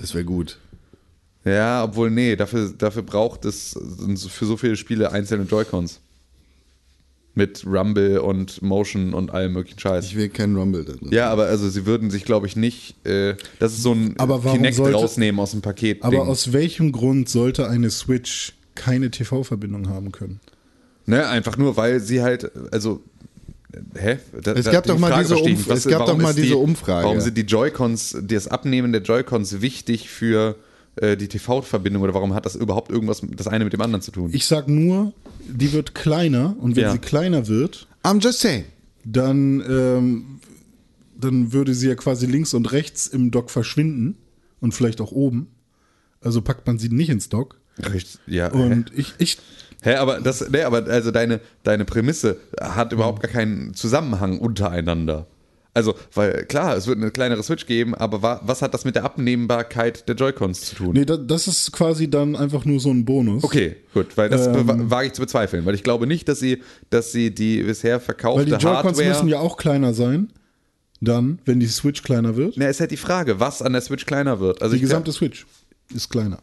Das 0.00 0.14
wäre 0.14 0.24
gut. 0.24 0.58
Ja, 1.44 1.84
obwohl, 1.84 2.10
nee, 2.10 2.36
dafür, 2.36 2.72
dafür 2.76 3.02
braucht 3.02 3.44
es 3.44 3.78
für 4.30 4.46
so 4.46 4.56
viele 4.56 4.76
Spiele 4.76 5.12
einzelne 5.12 5.44
Joy-Cons. 5.44 6.00
Mit 7.38 7.64
Rumble 7.66 8.18
und 8.22 8.62
Motion 8.62 9.12
und 9.12 9.30
allem 9.30 9.52
möglichen 9.52 9.78
Scheiß. 9.78 10.06
Ich 10.06 10.16
will 10.16 10.30
keinen 10.30 10.56
Rumble 10.56 10.84
drin. 10.86 11.10
Ja, 11.10 11.28
aber 11.30 11.44
also 11.46 11.68
sie 11.68 11.84
würden 11.84 12.10
sich, 12.10 12.24
glaube 12.24 12.46
ich, 12.46 12.56
nicht, 12.56 12.96
äh, 13.06 13.34
das 13.58 13.74
ist 13.74 13.82
so 13.82 13.92
ein 13.92 14.14
Aber 14.16 14.40
Kinect 14.40 14.74
sollte- 14.76 14.96
rausnehmen 14.96 15.38
aus 15.38 15.50
dem 15.50 15.60
Paket. 15.60 16.02
Aber 16.02 16.26
aus 16.26 16.54
welchem 16.54 16.92
Grund 16.92 17.28
sollte 17.28 17.68
eine 17.68 17.90
Switch 17.90 18.54
keine 18.74 19.10
TV-Verbindung 19.10 19.88
haben 19.90 20.12
können? 20.12 20.40
Ne, 21.04 21.26
einfach 21.28 21.58
nur, 21.58 21.76
weil 21.76 22.00
sie 22.00 22.22
halt, 22.22 22.50
also, 22.72 23.02
hä? 23.94 24.16
Da, 24.42 24.52
Es 24.54 24.70
gab 24.70 24.84
doch 24.86 24.98
mal 24.98 25.22
diese 25.22 25.36
Umf- 25.36 25.44
nicht. 25.46 25.70
es 25.70 25.86
gab 25.86 26.06
doch 26.06 26.16
mal 26.16 26.32
diese 26.34 26.46
die, 26.48 26.52
Umfrage. 26.54 27.04
Warum 27.04 27.20
sind 27.20 27.36
die 27.36 27.42
Joy-Cons, 27.42 28.16
das 28.22 28.48
Abnehmen 28.48 28.92
der 28.92 29.02
Joy-Cons 29.02 29.60
wichtig 29.60 30.08
für 30.08 30.56
äh, 30.96 31.16
die 31.16 31.28
TV-Verbindung 31.28 32.02
oder 32.02 32.14
warum 32.14 32.34
hat 32.34 32.46
das 32.46 32.54
überhaupt 32.56 32.90
irgendwas, 32.90 33.22
das 33.36 33.46
eine 33.48 33.64
mit 33.64 33.72
dem 33.72 33.80
anderen 33.80 34.02
zu 34.02 34.10
tun? 34.10 34.30
Ich 34.32 34.46
sag 34.46 34.68
nur, 34.68 35.12
die 35.48 35.72
wird 35.72 35.94
kleiner 35.94 36.56
und 36.60 36.76
wenn 36.76 36.82
Ja. 36.84 36.92
sie 36.92 36.98
kleiner 36.98 37.48
wird, 37.48 37.86
I'm 38.02 38.20
just 38.22 38.40
saying. 38.40 38.64
dann, 39.04 39.62
ähm, 39.68 40.40
dann 41.18 41.52
würde 41.52 41.74
sie 41.74 41.88
ja 41.88 41.94
quasi 41.94 42.26
links 42.26 42.54
und 42.54 42.72
rechts 42.72 43.06
im 43.06 43.30
Dock 43.30 43.50
verschwinden 43.50 44.16
und 44.60 44.72
vielleicht 44.72 45.00
auch 45.00 45.12
oben. 45.12 45.48
Also 46.20 46.42
packt 46.42 46.66
man 46.66 46.78
sie 46.78 46.88
nicht 46.88 47.08
ins 47.10 47.28
Dock. 47.28 47.60
Richtig, 47.78 48.18
ja. 48.26 48.52
hä? 48.52 48.56
Und 48.56 48.90
ich, 48.96 49.14
ich 49.18 49.38
Hä, 49.82 49.96
aber 49.96 50.20
das, 50.20 50.48
ne, 50.48 50.64
aber 50.64 50.86
also 50.86 51.10
deine, 51.10 51.40
deine 51.62 51.84
Prämisse 51.84 52.38
hat 52.60 52.92
überhaupt 52.92 53.22
gar 53.22 53.30
keinen 53.30 53.74
Zusammenhang 53.74 54.38
untereinander. 54.38 55.26
Also, 55.76 55.94
weil 56.14 56.46
klar, 56.46 56.74
es 56.74 56.86
wird 56.86 56.96
eine 56.96 57.10
kleinere 57.10 57.42
Switch 57.42 57.66
geben, 57.66 57.94
aber 57.94 58.22
wa 58.22 58.40
was 58.42 58.62
hat 58.62 58.72
das 58.72 58.86
mit 58.86 58.94
der 58.94 59.04
Abnehmbarkeit 59.04 60.08
der 60.08 60.14
Joy-Cons 60.16 60.62
zu 60.62 60.74
tun? 60.76 60.92
Nee, 60.94 61.04
da, 61.04 61.18
das 61.18 61.48
ist 61.48 61.70
quasi 61.70 62.08
dann 62.08 62.34
einfach 62.34 62.64
nur 62.64 62.80
so 62.80 62.90
ein 62.90 63.04
Bonus. 63.04 63.44
Okay, 63.44 63.76
gut, 63.92 64.16
weil 64.16 64.30
das 64.30 64.46
Ähm. 64.46 64.90
wage 64.90 65.08
ich 65.08 65.12
zu 65.12 65.20
bezweifeln, 65.20 65.66
weil 65.66 65.74
ich 65.74 65.82
glaube 65.82 66.06
nicht, 66.06 66.28
dass 66.30 66.40
sie, 66.40 66.62
dass 66.88 67.12
sie 67.12 67.34
die 67.34 67.62
bisher 67.62 67.96
Weil 67.96 68.00
verkaufte 68.00 68.46
die 68.46 68.52
Joy-Cons 68.52 68.84
Hardware. 68.84 69.08
müssen 69.10 69.28
ja 69.28 69.38
auch 69.38 69.58
kleiner 69.58 69.92
sein. 69.92 70.32
Dann, 71.02 71.40
wenn 71.44 71.60
die 71.60 71.66
Switch 71.66 72.02
kleiner 72.02 72.36
wird. 72.36 72.54
Na, 72.56 72.68
ist 72.68 72.80
halt 72.80 72.90
die 72.90 72.96
Frage, 72.96 73.38
was 73.38 73.60
an 73.60 73.74
der 73.74 73.82
Switch 73.82 74.06
kleiner 74.06 74.40
wird. 74.40 74.62
Also 74.62 74.76
Die 74.76 74.80
gesamte 74.80 75.10
glaub, 75.10 75.16
Switch 75.18 75.44
ist 75.94 76.08
kleiner. 76.08 76.38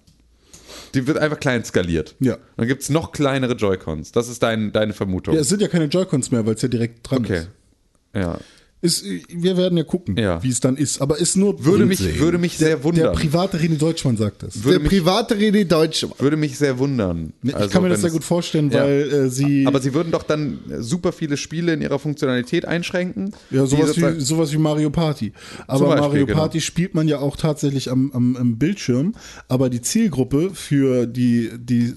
die 0.93 1.07
wird 1.07 1.17
einfach 1.17 1.39
klein 1.39 1.65
skaliert. 1.65 2.13
Ja. 2.19 2.37
Dann 2.55 2.67
gibt 2.67 2.83
es 2.83 2.89
noch 2.89 3.11
kleinere 3.13 3.53
Joy-Cons. 3.53 4.11
Das 4.11 4.29
ist 4.29 4.43
dein, 4.43 4.71
deine 4.71 4.93
Vermutung. 4.93 5.33
Ja, 5.33 5.41
es 5.41 5.49
sind 5.49 5.59
ja 5.59 5.67
keine 5.67 5.85
Joy-Cons 5.85 6.29
mehr, 6.29 6.45
weil 6.45 6.53
es 6.53 6.61
ja 6.61 6.67
direkt 6.67 7.09
dran 7.09 7.25
okay. 7.25 7.37
ist. 7.37 7.49
Ja. 8.13 8.37
Ist. 8.83 9.03
Wir 9.29 9.57
werden 9.57 9.77
ja 9.77 9.83
gucken, 9.83 10.15
Ja. 10.17 10.43
wie 10.43 10.49
es 10.49 10.59
dann 10.59 10.77
ist. 10.77 11.01
Aber 11.01 11.17
ist 11.17 11.35
nur 11.37 11.63
Würde 11.65 11.85
mich, 11.85 12.19
würde 12.19 12.37
mich 12.37 12.57
sehr 12.57 12.69
der 12.69 12.83
wundern. 12.83 13.15
private 13.15 13.57
René 13.57 13.77
Deutschmann 13.77 14.17
sagt 14.17 14.43
das. 14.43 14.63
Würde 14.63 14.79
Der 14.79 14.87
private 14.89 15.35
René 15.35 15.63
Deutsch. 15.65 16.05
würde 16.19 16.37
mich 16.37 16.57
sehr 16.57 16.77
wundern. 16.77 17.33
Ich 17.41 17.55
Also, 17.55 17.69
kann 17.69 17.81
mir 17.83 17.89
das 17.89 18.01
sehr 18.01 18.11
gut 18.11 18.23
vorstellen, 18.23 18.69
Ja. 18.69 18.83
weil 18.83 19.01
äh, 19.11 19.29
sie 19.29 19.65
Aber 19.65 19.79
sie 19.79 19.93
würden 19.93 20.11
doch 20.11 20.23
dann 20.23 20.59
super 20.79 21.11
viele 21.11 21.37
Spiele 21.37 21.73
in 21.73 21.81
ihrer 21.81 21.97
Funktionalität 21.99 22.65
einschränken. 22.65 23.33
Ja, 23.49 23.65
sowas 23.65 23.95
wie, 23.97 24.19
sowas 24.21 24.51
wie 24.51 24.57
Mario 24.57 24.89
Party. 24.89 25.33
Aber 25.67 25.87
Beispiel, 25.87 26.01
Mario 26.01 26.25
genau. 26.25 26.39
Party 26.39 26.61
spielt 26.61 26.93
man 26.93 27.07
ja 27.07 27.19
auch 27.19 27.37
tatsächlich 27.37 27.89
am, 27.89 28.11
am, 28.13 28.35
am 28.35 28.57
Bildschirm. 28.57 29.13
Aber 29.47 29.69
die 29.69 29.81
Zielgruppe 29.81 30.51
für 30.53 31.07
die, 31.07 31.49
die, 31.57 31.93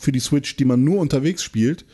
für 0.00 0.12
die 0.12 0.20
Switch, 0.20 0.56
die 0.56 0.64
man 0.64 0.82
nur 0.84 0.98
unterwegs 1.00 1.42
spielt 1.42 1.84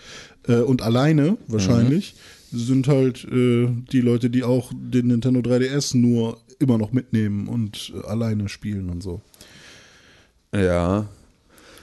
äh, 0.49 0.55
und 0.55 0.83
alleine 0.83 1.37
wahrscheinlich, 1.47 2.15
sind 2.51 2.89
halt 2.89 3.25
äh, 3.25 3.69
die 3.93 4.01
Leute, 4.01 4.31
die 4.31 4.45
auch 4.45 4.73
den 4.75 5.09
Nintendo 5.09 5.41
3DS 5.41 5.97
nur 5.97 6.39
immer 6.59 6.79
noch 6.79 6.93
mitnehmen 6.93 7.49
und 7.49 7.93
äh, 7.95 8.07
alleine 8.07 8.49
spielen 8.49 8.91
und 8.91 9.03
so. 9.03 9.21
Ja. 10.55 11.07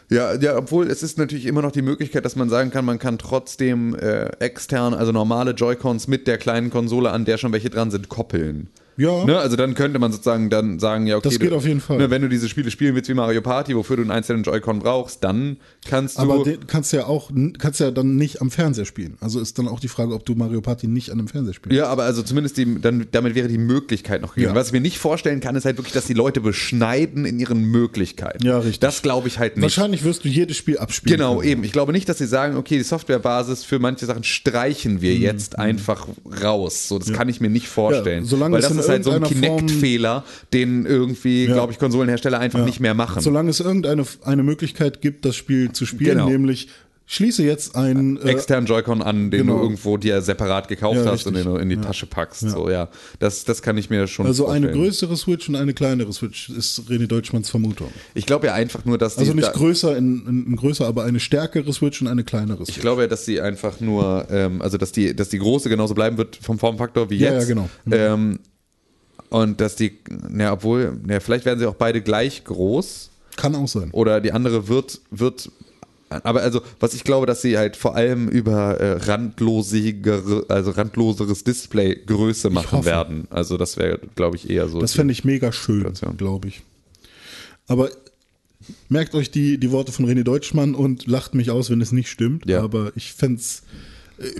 Ja, 0.10 0.35
ja, 0.35 0.57
obwohl 0.57 0.89
es 0.89 1.03
ist 1.03 1.18
natürlich 1.18 1.45
immer 1.45 1.61
noch 1.61 1.73
die 1.73 1.81
Möglichkeit, 1.81 2.23
dass 2.23 2.38
man 2.38 2.49
sagen 2.49 2.72
kann, 2.72 2.85
man 2.85 2.98
kann 2.98 3.18
trotzdem 3.18 3.94
äh, 3.95 4.27
extern, 4.39 4.94
also 4.94 5.11
normale 5.11 5.52
Joy-Cons 5.52 6.07
mit 6.07 6.27
der 6.27 6.38
kleinen 6.38 6.69
Konsole, 6.69 7.11
an 7.11 7.26
der 7.26 7.38
schon 7.38 7.52
welche 7.52 7.69
dran 7.69 7.91
sind, 7.91 8.07
koppeln. 8.07 8.69
Ja. 8.98 9.26
Ne? 9.26 9.38
Also 9.38 9.56
dann 9.56 9.74
könnte 9.74 9.99
man 9.99 10.11
sozusagen 10.11 10.49
dann 10.49 10.80
sagen, 10.80 11.07
ja, 11.07 11.18
okay, 11.18 11.30
Das 11.30 11.40
geht 11.40 11.52
du, 11.52 11.56
auf 11.56 11.65
jeden 11.65 11.80
Fall. 11.80 11.98
Ne, 11.98 12.10
wenn 12.10 12.22
du 12.22 12.30
diese 12.30 12.49
Spiele 12.49 12.69
spielen 12.72 12.95
willst 12.95 13.10
wie 13.10 13.14
Mario 13.14 13.41
Party, 13.41 13.76
wofür 13.76 13.95
du 13.95 14.02
einen 14.02 14.11
einzelnen 14.11 14.44
Joy-Con 14.44 14.80
brauchst, 14.80 15.24
dann 15.24 15.57
kannst 15.88 16.18
du. 16.18 16.24
Aber 16.24 16.44
den 16.44 16.68
kannst 16.68 16.91
du 16.91 16.98
ja 16.98 17.06
auch, 17.06 17.32
kannst 17.57 17.80
ja 17.80 17.91
dann 17.91 18.15
nicht 18.15 18.41
am 18.41 18.52
Fernseher 18.52 18.86
spielen. 18.86 19.18
Also 19.22 19.40
ist 19.40 19.57
dann 19.57 19.68
auch 19.68 19.80
die 19.80 19.88
Frage, 19.88 20.14
ob 20.14 20.26
du 20.26 20.36
Mario 20.36 20.61
Party 20.61 20.88
nicht 20.88 21.11
an 21.11 21.19
einem 21.19 21.28
Fernseher 21.28 21.53
spielst. 21.53 21.78
Ja, 21.78 21.88
aber 21.88 22.03
also 22.03 22.24
zumindest 22.24 22.57
die, 22.57 22.82
dann, 22.82 23.07
damit 23.11 23.36
wäre 23.36 23.48
die 23.48 23.57
Möglichkeit 23.57 24.22
noch 24.22 24.34
gegeben. 24.36 24.53
Ja. 24.53 24.60
Was 24.60 24.68
ich 24.68 24.74
mir 24.74 24.82
nicht 24.82 24.98
vorstellen 24.98 25.40
kann, 25.40 25.56
ist 25.56 25.65
halt 25.65 25.78
wirklich, 25.78 25.94
dass 25.94 26.06
die 26.06 26.14
Leute 26.14 26.41
beschneiden 26.41 27.26
in 27.26 27.40
ihren 27.40 27.64
Möglichkeiten. 27.64 28.45
Ja, 28.45 28.57
richtig. 28.57 28.80
Das 28.80 29.02
glaube 29.02 29.28
ich 29.28 29.40
halt 29.40 29.56
nicht. 29.56 29.64
Wahrscheinlich 29.64 30.03
wirst 30.03 30.26
du 30.26 30.28
jedes 30.28 30.57
Spiel 30.57 30.78
abspielen. 30.78 31.18
Genau, 31.18 31.38
können. 31.38 31.49
eben. 31.49 31.64
Ich 31.64 31.72
glaube 31.72 31.94
nicht, 31.94 32.10
dass 32.10 32.18
sie 32.18 32.28
sagen, 32.28 32.57
okay, 32.57 32.78
die 32.78 32.84
Softwarebasis 32.84 33.64
für 33.64 33.80
manche 33.80 34.06
Sachen 34.06 34.24
streichen 34.24 34.98
Mhm, 34.98 35.02
wir 35.02 35.15
jetzt 35.15 35.60
einfach 35.60 36.07
raus. 36.44 36.88
So, 36.88 36.99
das 36.99 37.14
kann 37.14 37.30
ich 37.30 37.41
mir 37.41 37.49
nicht 37.49 37.68
vorstellen. 37.68 38.24
Ja, 38.24 38.30
solange 38.30 38.56
Weil 38.56 38.61
das 38.61 38.72
in 38.72 38.78
ist 38.88 38.91
halt 38.91 39.03
so 39.03 39.11
ein 39.11 39.23
Kinect-Fehler, 39.23 40.23
den 40.53 40.85
irgendwie, 40.85 41.45
Ja. 41.45 41.53
glaube 41.53 41.72
ich, 41.73 41.80
Konsolenhersteller 41.80 42.39
einfach 42.39 42.59
Ja. 42.59 42.65
nicht 42.65 42.80
mehr 42.80 42.93
machen. 42.93 43.22
Solange 43.22 43.49
es 43.49 43.59
irgendeine 43.59 44.03
eine 44.23 44.43
Möglichkeit 44.43 45.01
gibt, 45.01 45.26
das 45.26 45.35
Spiel 45.35 45.72
zu 45.72 45.85
spielen, 45.85 46.18
Genau. 46.18 46.30
nämlich 46.30 46.69
schließe 47.09 47.41
jetzt 47.41 47.77
ein 47.77 48.18
äh, 48.18 48.31
externen 48.31 48.65
Joy-Con 48.65 49.01
an, 49.01 49.31
den 49.31 49.43
genau. 49.47 49.59
du 49.59 49.64
irgendwo 49.64 49.95
dir 49.95 50.22
separat 50.22 50.68
gekauft 50.68 50.97
Ja, 50.97 51.05
hast 51.05 51.26
und 51.26 51.35
den 51.38 51.43
richtig. 51.47 51.53
du 51.55 51.61
in 51.61 51.69
die 51.69 51.76
Ja. 51.77 51.81
Tasche 51.81 52.05
packst. 52.05 52.41
So, 52.41 52.69
ja. 52.69 52.89
Das, 53.19 53.45
das 53.45 53.61
kann 53.61 53.77
ich 53.77 53.89
mir 53.89 54.07
schon 54.07 54.26
also 54.26 54.47
eine 54.47 54.65
vorstellen. 54.68 54.84
größere 54.85 55.15
Switch 55.15 55.47
und 55.47 55.55
eine 55.55 55.73
kleinere 55.73 56.11
Switch 56.11 56.49
ist 56.49 56.81
René 56.89 57.07
Deutschmanns 57.07 57.49
Vermutung. 57.49 57.88
Ich 58.14 58.26
glaube 58.26 58.47
ja 58.47 58.53
einfach 58.55 58.84
nur, 58.84 58.97
dass 58.97 59.14
die. 59.15 59.22
Also 59.22 59.34
nicht 59.35 59.53
größer 59.53 59.95
in, 59.95 60.27
in, 60.27 60.47
in 60.47 60.55
größer, 60.57 60.85
aber 60.85 61.05
eine 61.05 61.22
stärkere 61.22 61.72
Switch 61.72 62.01
und 62.01 62.09
eine 62.09 62.26
kleinere 62.26 62.65
Switch. 62.65 62.76
Ich 62.76 62.81
glaube 62.81 63.03
ja, 63.03 63.07
dass 63.07 63.23
sie 63.23 63.39
einfach 63.39 63.80
nur, 63.80 64.27
ähm, 64.30 64.61
also 64.61 64.77
dass 64.77 64.91
die, 64.91 65.15
dass 65.15 65.30
die 65.30 65.39
große 65.39 65.69
genauso 65.69 65.93
bleiben 65.93 66.18
wird 66.18 66.35
vom 66.35 66.59
Formfaktor 66.59 67.09
wie 67.09 67.15
Ja, 67.19 67.31
jetzt. 67.31 67.47
ja, 67.47 67.55
genau. 67.55 67.69
Ähm, 67.89 68.39
und 69.29 69.59
dass 69.61 69.75
die, 69.75 69.97
na, 70.29 70.53
obwohl, 70.53 70.97
na, 71.05 71.19
vielleicht 71.19 71.45
werden 71.45 71.59
sie 71.59 71.65
auch 71.65 71.75
beide 71.75 72.01
gleich 72.01 72.43
groß 72.43 73.09
Kann 73.35 73.55
auch 73.55 73.67
sein. 73.67 73.89
oder 73.91 74.21
die 74.21 74.31
andere 74.31 74.67
wird, 74.67 75.01
wird, 75.11 75.49
aber 76.09 76.41
also, 76.41 76.61
was 76.79 76.93
ich 76.93 77.03
glaube, 77.03 77.25
dass 77.25 77.41
sie 77.41 77.57
halt 77.57 77.75
vor 77.75 77.95
allem 77.95 78.29
über 78.29 78.79
äh, 78.79 78.93
randlosigere, 78.93 80.45
also 80.47 80.71
randloseres 80.71 81.43
Display 81.43 81.95
Größe 81.95 82.49
machen 82.49 82.85
werden. 82.85 83.27
Also 83.29 83.57
das 83.57 83.75
wäre, 83.77 83.99
glaube 84.15 84.37
ich, 84.37 84.49
eher 84.49 84.69
so. 84.69 84.79
Das 84.79 84.93
fände 84.93 85.11
ich 85.11 85.25
mega 85.25 85.51
schön, 85.51 85.91
glaube 86.15 86.47
ich. 86.47 86.61
Aber 87.67 87.89
merkt 88.87 89.15
euch 89.15 89.31
die, 89.31 89.57
die 89.57 89.71
Worte 89.71 89.91
von 89.91 90.05
René 90.05 90.23
Deutschmann 90.23 90.75
und 90.75 91.07
lacht 91.07 91.35
mich 91.35 91.51
aus, 91.51 91.69
wenn 91.69 91.81
es 91.81 91.91
nicht 91.91 92.09
stimmt. 92.09 92.49
Ja. 92.49 92.61
Aber 92.61 92.91
ich 92.95 93.13
fände 93.13 93.41
es. 93.41 93.63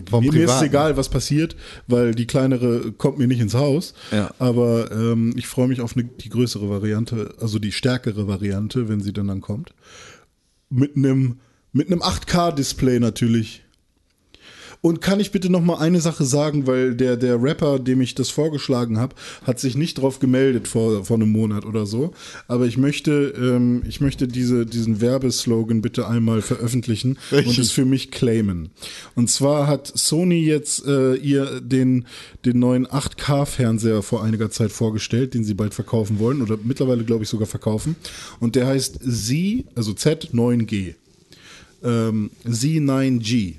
Vom 0.10 0.24
Mir, 0.24 0.32
mir 0.32 0.40
ist 0.40 0.46
Privaten. 0.46 0.66
egal, 0.66 0.98
was 0.98 1.10
passiert, 1.10 1.56
weil 1.88 2.16
die 2.16 2.26
kleinere 2.28 2.92
kommt 2.92 3.18
mir 3.18 3.28
nicht 3.28 3.40
ins 3.40 3.54
Haus. 3.54 3.94
Ja. 4.12 4.32
Aber 4.40 4.92
ähm, 4.92 5.34
ich 5.36 5.48
freue 5.48 5.68
mich 5.68 5.82
auf 5.82 5.96
eine, 5.96 6.06
die 6.06 6.30
größere 6.30 6.70
Variante, 6.70 7.36
also 7.40 7.60
die 7.60 7.72
stärkere 7.72 8.28
Variante, 8.28 8.90
wenn 8.90 9.02
sie 9.02 9.14
denn 9.14 9.28
dann 9.28 9.42
kommt. 9.42 9.74
Mit 10.70 10.96
einem 10.96 11.40
mit 11.74 11.92
einem 11.92 12.02
8K-Display 12.02 13.00
natürlich. 13.00 13.64
Und 14.88 15.02
kann 15.02 15.20
ich 15.20 15.32
bitte 15.32 15.50
noch 15.50 15.60
mal 15.60 15.80
eine 15.80 16.00
Sache 16.00 16.24
sagen, 16.24 16.66
weil 16.66 16.96
der, 16.96 17.18
der 17.18 17.44
Rapper, 17.44 17.78
dem 17.78 18.00
ich 18.00 18.16
das 18.16 18.30
vorgeschlagen 18.30 18.98
habe, 18.98 19.16
hat 19.44 19.60
sich 19.60 19.76
nicht 19.76 19.96
drauf 19.96 20.20
gemeldet 20.20 20.70
vor, 20.70 21.04
vor 21.04 21.18
einem 21.18 21.30
Monat 21.30 21.66
oder 21.66 21.86
so. 21.86 22.14
Aber 22.48 22.68
ich 22.68 22.78
möchte, 22.78 23.34
ähm, 23.38 23.84
ich 23.86 24.00
möchte 24.00 24.30
diese, 24.30 24.66
diesen 24.66 25.02
Werbeslogan 25.02 25.82
bitte 25.82 26.08
einmal 26.08 26.42
veröffentlichen 26.42 27.18
und 27.32 27.58
es 27.58 27.72
für 27.72 27.84
mich 27.84 28.12
claimen. 28.12 28.70
Und 29.14 29.30
zwar 29.30 29.68
hat 29.68 29.92
Sony 29.94 30.40
jetzt 30.46 30.88
äh, 30.88 31.16
ihr 31.16 31.60
den, 31.60 32.06
den 32.46 32.58
neuen 32.58 32.88
8K-Fernseher 32.88 34.02
vor 34.04 34.24
einiger 34.24 34.52
Zeit 34.52 34.72
vorgestellt, 34.72 35.34
den 35.34 35.44
sie 35.44 35.54
bald 35.54 35.74
verkaufen 35.74 36.18
wollen 36.18 36.42
oder 36.42 36.58
mittlerweile, 36.64 37.04
glaube 37.04 37.24
ich, 37.24 37.30
sogar 37.30 37.48
verkaufen. 37.48 37.98
Und 38.40 38.56
der 38.56 38.68
heißt 38.68 39.02
Z, 39.04 39.66
also 39.76 39.92
Z9G. 39.92 40.94
Ähm, 41.84 42.32
Z9G. 42.46 43.56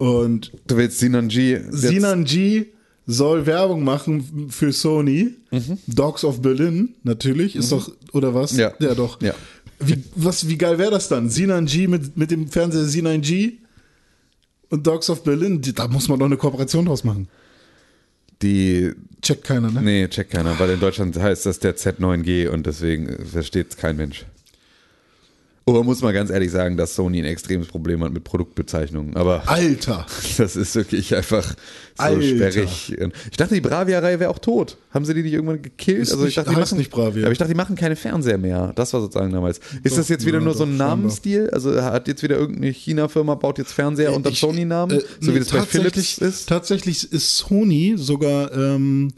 Und 0.00 0.50
Du 0.66 0.78
willst 0.78 0.98
Sinan 0.98 1.28
G. 1.28 1.60
Sinan 1.68 2.24
G 2.24 2.68
soll 3.06 3.44
Werbung 3.44 3.84
machen 3.84 4.48
für 4.48 4.72
Sony. 4.72 5.34
Dogs 5.86 6.24
of 6.24 6.40
Berlin, 6.40 6.94
natürlich, 7.02 7.54
ist 7.54 7.70
doch, 7.70 7.92
oder 8.12 8.32
was? 8.32 8.56
Ja. 8.56 8.72
Ja, 8.78 8.94
doch. 8.94 9.20
Ja. 9.20 9.34
Wie, 9.78 10.02
was, 10.16 10.48
wie 10.48 10.56
geil 10.56 10.78
wäre 10.78 10.90
das 10.92 11.08
dann? 11.08 11.28
Sinan 11.28 11.66
G 11.66 11.86
mit, 11.86 12.16
mit 12.16 12.30
dem 12.30 12.48
Fernseher 12.48 12.84
Sinan 12.84 13.20
G 13.20 13.58
und 14.70 14.86
Dogs 14.86 15.10
of 15.10 15.22
Berlin, 15.22 15.60
da 15.74 15.86
muss 15.86 16.08
man 16.08 16.18
doch 16.18 16.26
eine 16.26 16.38
Kooperation 16.38 16.86
draus 16.86 17.04
machen. 17.04 17.28
Die, 18.40 18.92
Checkt 19.20 19.44
keiner, 19.44 19.70
ne? 19.70 19.82
nee, 19.82 20.08
checkt 20.08 20.30
keiner, 20.30 20.58
weil 20.58 20.70
in 20.70 20.80
Deutschland 20.80 21.14
heißt 21.14 21.44
das 21.44 21.58
der 21.58 21.76
Z9G 21.76 22.48
und 22.48 22.66
deswegen 22.66 23.26
versteht 23.26 23.72
es 23.72 23.76
kein 23.76 23.96
Mensch. 23.98 24.24
Oder 25.70 25.82
muss 25.84 26.02
man 26.02 26.12
ganz 26.12 26.30
ehrlich 26.30 26.50
sagen, 26.50 26.76
dass 26.76 26.94
Sony 26.94 27.18
ein 27.20 27.24
extremes 27.24 27.66
Problem 27.68 28.02
hat 28.04 28.12
mit 28.12 28.24
Produktbezeichnungen. 28.24 29.16
Aber 29.16 29.42
Alter. 29.48 30.06
das 30.38 30.56
ist 30.56 30.74
wirklich 30.74 31.14
einfach 31.14 31.44
so 31.48 31.54
Alter. 32.04 32.22
sperrig. 32.22 32.96
Ich 33.30 33.36
dachte, 33.36 33.54
die 33.54 33.60
Bravia-Reihe 33.60 34.20
wäre 34.20 34.30
auch 34.30 34.38
tot. 34.38 34.76
Haben 34.92 35.04
sie 35.04 35.14
die 35.14 35.22
nicht 35.22 35.32
irgendwann 35.32 35.62
gekillt? 35.62 36.00
Ist 36.00 36.12
also 36.12 36.24
ich 36.24 36.28
nicht- 36.28 36.38
dachte, 36.38 36.50
die 36.50 36.56
machen, 36.56 36.78
nicht 36.78 36.90
Bravia. 36.90 37.22
Aber 37.24 37.32
ich 37.32 37.38
dachte, 37.38 37.52
die 37.52 37.56
machen 37.56 37.76
keine 37.76 37.96
Fernseher 37.96 38.38
mehr. 38.38 38.72
Das 38.74 38.92
war 38.92 39.00
sozusagen 39.00 39.32
damals. 39.32 39.58
Ist 39.82 39.92
Doch, 39.92 39.96
das 39.98 40.08
jetzt 40.08 40.26
wieder 40.26 40.38
ja, 40.38 40.44
nur 40.44 40.54
so 40.54 40.64
ein. 40.64 40.76
Namensstil? 40.76 41.50
Also 41.50 41.80
hat 41.82 42.08
jetzt 42.08 42.22
wieder 42.22 42.36
irgendeine 42.36 42.70
China-Firma 42.72 43.34
baut 43.34 43.58
jetzt 43.58 43.72
Fernseher 43.72 44.14
unter 44.14 44.30
Ich- 44.30 44.40
Sony-Namen? 44.40 44.98
äh, 44.98 45.02
so 45.20 45.34
wie 45.34 45.38
das 45.38 45.48
bei 45.48 45.62
Philips 45.62 46.18
ist? 46.18 46.48
Tatsächlich 46.48 47.12
ist 47.12 47.36
Sony 47.36 47.94
sogar, 47.96 48.52
ähm, 48.52 49.12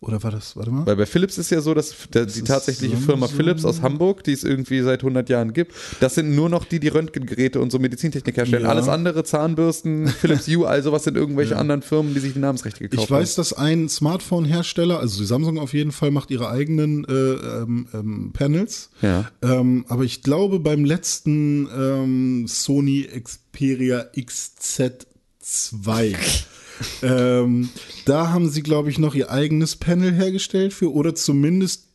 oder 0.00 0.22
war 0.22 0.30
das, 0.30 0.54
warte 0.56 0.70
mal? 0.70 0.86
Weil 0.86 0.94
bei 0.94 1.06
Philips 1.06 1.38
ist 1.38 1.50
ja 1.50 1.60
so, 1.60 1.74
dass 1.74 1.92
der, 2.14 2.26
die 2.26 2.42
tatsächliche 2.42 2.96
Firma 2.96 3.26
Samsung. 3.26 3.36
Philips 3.36 3.64
aus 3.64 3.82
Hamburg, 3.82 4.22
die 4.22 4.30
es 4.32 4.44
irgendwie 4.44 4.80
seit 4.82 5.00
100 5.00 5.28
Jahren 5.28 5.52
gibt, 5.52 5.72
das 5.98 6.14
sind 6.14 6.36
nur 6.36 6.48
noch 6.48 6.64
die, 6.64 6.78
die 6.78 6.86
Röntgengeräte 6.86 7.60
und 7.60 7.72
so 7.72 7.80
Medizintechnik 7.80 8.36
herstellen. 8.36 8.62
Ja. 8.62 8.68
Alles 8.68 8.86
andere, 8.88 9.24
Zahnbürsten, 9.24 10.06
Philips 10.06 10.46
Hue, 10.46 10.68
all 10.68 10.84
sowas 10.84 11.02
sind 11.02 11.16
irgendwelche 11.16 11.56
anderen 11.60 11.82
Firmen, 11.82 12.14
die 12.14 12.20
sich 12.20 12.32
die 12.32 12.38
Namensrechte 12.38 12.88
gekauft 12.88 13.02
Ich 13.02 13.10
weiß, 13.10 13.34
dass 13.34 13.52
ein 13.52 13.88
Smartphone-Hersteller, 13.88 15.00
also 15.00 15.18
die 15.18 15.26
Samsung 15.26 15.58
auf 15.58 15.74
jeden 15.74 15.90
Fall, 15.90 16.12
macht 16.12 16.30
ihre 16.30 16.48
eigenen 16.48 17.04
äh, 17.04 17.12
ähm, 17.12 17.88
ähm, 17.92 18.30
Panels. 18.32 18.90
Ja. 19.02 19.28
Ähm, 19.42 19.84
aber 19.88 20.04
ich 20.04 20.22
glaube, 20.22 20.60
beim 20.60 20.84
letzten 20.84 21.68
ähm, 21.76 22.46
Sony 22.46 23.02
Xperia 23.02 24.04
XZ2, 24.16 26.14
ähm, 27.02 27.68
da 28.04 28.30
haben 28.30 28.48
sie, 28.48 28.62
glaube 28.62 28.90
ich, 28.90 28.98
noch 28.98 29.14
ihr 29.14 29.30
eigenes 29.30 29.76
Panel 29.76 30.12
hergestellt 30.12 30.72
für, 30.72 30.92
oder 30.92 31.14
zumindest 31.14 31.86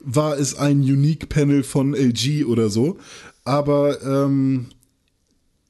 war 0.00 0.38
es 0.38 0.54
ein 0.54 0.80
Unique-Panel 0.80 1.62
von 1.62 1.94
LG 1.94 2.44
oder 2.46 2.70
so. 2.70 2.98
Aber 3.44 4.00
ähm, 4.02 4.66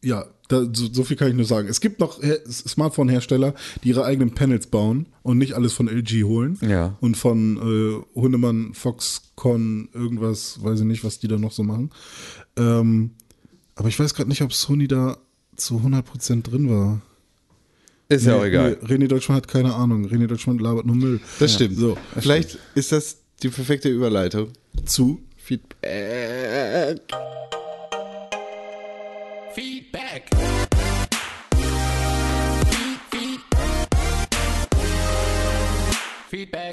ja, 0.03 0.25
da, 0.49 0.65
so, 0.73 0.93
so 0.93 1.05
viel 1.05 1.17
kann 1.17 1.29
ich 1.29 1.35
nur 1.35 1.45
sagen. 1.47 1.69
Es 1.69 1.81
gibt 1.81 2.01
noch 2.01 2.23
Her- 2.23 2.41
Smartphone-Hersteller, 2.49 3.55
die 3.83 3.89
ihre 3.89 4.05
eigenen 4.05 4.35
Panels 4.35 4.67
bauen 4.67 5.07
und 5.23 5.39
nicht 5.39 5.55
alles 5.55 5.73
von 5.73 5.89
LG 5.89 6.25
holen. 6.25 6.59
Ja. 6.63 6.97
Und 7.01 7.17
von 7.17 7.57
äh, 7.57 8.19
Hundemann, 8.19 8.75
Foxconn, 8.75 9.89
irgendwas, 9.93 10.63
weiß 10.63 10.81
ich 10.81 10.87
nicht, 10.87 11.05
was 11.05 11.19
die 11.19 11.29
da 11.29 11.37
noch 11.39 11.53
so 11.53 11.63
machen. 11.63 11.91
Ähm, 12.57 13.13
aber 13.75 13.89
ich 13.89 13.99
weiß 13.99 14.15
gerade 14.15 14.29
nicht, 14.29 14.43
ob 14.43 14.53
Sony 14.53 14.89
da 14.89 15.19
zu 15.57 15.77
100% 15.79 16.43
drin 16.43 16.69
war. 16.69 17.01
Ist 18.11 18.27
ja 18.27 18.37
auch 18.37 18.45
egal. 18.45 18.77
nee, 18.83 18.89
René 18.95 19.07
Deutschmann 19.07 19.37
hat 19.37 19.47
keine 19.47 19.73
Ahnung. 19.73 20.05
René 20.07 20.27
Deutschmann 20.27 20.59
labert 20.59 20.85
nur 20.85 20.97
Müll. 20.97 21.21
Das 21.39 21.55
stimmt. 21.55 21.77
So, 21.79 21.97
Vielleicht 22.19 22.59
ist 22.75 22.91
das 22.91 23.19
die 23.43 23.49
perfekte 23.49 23.89
Überleitung. 23.89 24.49
zu. 24.85 25.21
Feedback. 25.37 27.01
Feedback. 29.55 30.25
Feed, 32.69 33.01
feed. 33.11 33.41
Feedback. 36.29 36.73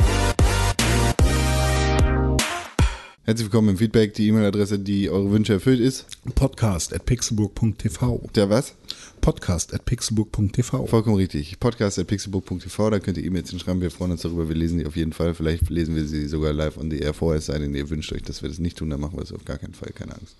Herzlich 3.26 3.45
willkommen 3.45 3.69
im 3.69 3.77
Feedback, 3.77 4.14
die 4.14 4.27
E-Mail-Adresse, 4.30 4.80
die 4.80 5.09
eure 5.09 5.30
Wünsche 5.31 5.53
erfüllt 5.53 5.81
ist. 5.81 6.05
Podcast 6.34 6.93
at 6.93 7.05
pixelburg.tv. 7.05 8.22
Der 8.35 8.49
was? 8.49 8.73
Podcast 9.22 9.73
at 9.73 9.85
pixelburg.tv. 9.85 10.88
Vollkommen 10.88 11.15
richtig. 11.15 11.60
Podcast 11.60 11.99
at 11.99 12.07
pixelbook.tv, 12.07 12.89
da 12.89 12.99
könnt 12.99 13.18
ihr 13.18 13.26
E-Mails 13.26 13.49
hinschreiben. 13.49 13.81
Wir 13.81 13.91
freuen 13.91 14.11
uns 14.11 14.22
darüber. 14.22 14.48
Wir 14.48 14.56
lesen 14.56 14.80
die 14.80 14.85
auf 14.85 14.95
jeden 14.95 15.14
Fall. 15.14 15.34
Vielleicht 15.34 15.69
lesen 15.69 15.95
wir 15.95 16.06
sie 16.06 16.27
sogar 16.27 16.53
live 16.53 16.77
on 16.77 16.89
the 16.89 16.99
air 16.99 17.14
vorher, 17.14 17.39
es 17.39 17.48
sei 17.48 17.60
denn, 17.60 17.76
ihr 17.76 17.89
wünscht 17.89 18.11
euch, 18.14 18.23
dass 18.23 18.41
wir 18.41 18.49
das 18.49 18.60
nicht 18.60 18.77
tun, 18.77 18.89
dann 18.89 18.99
machen 18.99 19.18
wir 19.18 19.23
es 19.23 19.34
auf 19.34 19.45
gar 19.45 19.57
keinen 19.57 19.73
Fall. 19.73 19.91
Keine 19.94 20.14
Angst. 20.14 20.35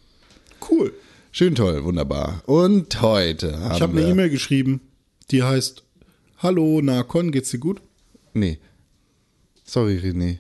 Cool. 0.70 0.94
Schön 1.32 1.56
toll, 1.56 1.84
wunderbar. 1.84 2.42
Und 2.46 3.02
heute 3.02 3.60
haben 3.60 3.76
Ich 3.76 3.82
habe 3.82 3.98
eine 3.98 4.10
E-Mail 4.10 4.30
geschrieben, 4.30 4.82
die 5.32 5.44
heißt: 5.44 5.84
Hallo, 6.40 6.82
Nakon, 6.82 7.32
geht's 7.32 7.52
dir 7.52 7.60
gut? 7.60 7.82
Nee. 8.34 8.60
Sorry, 9.64 9.98
René. 9.98 10.40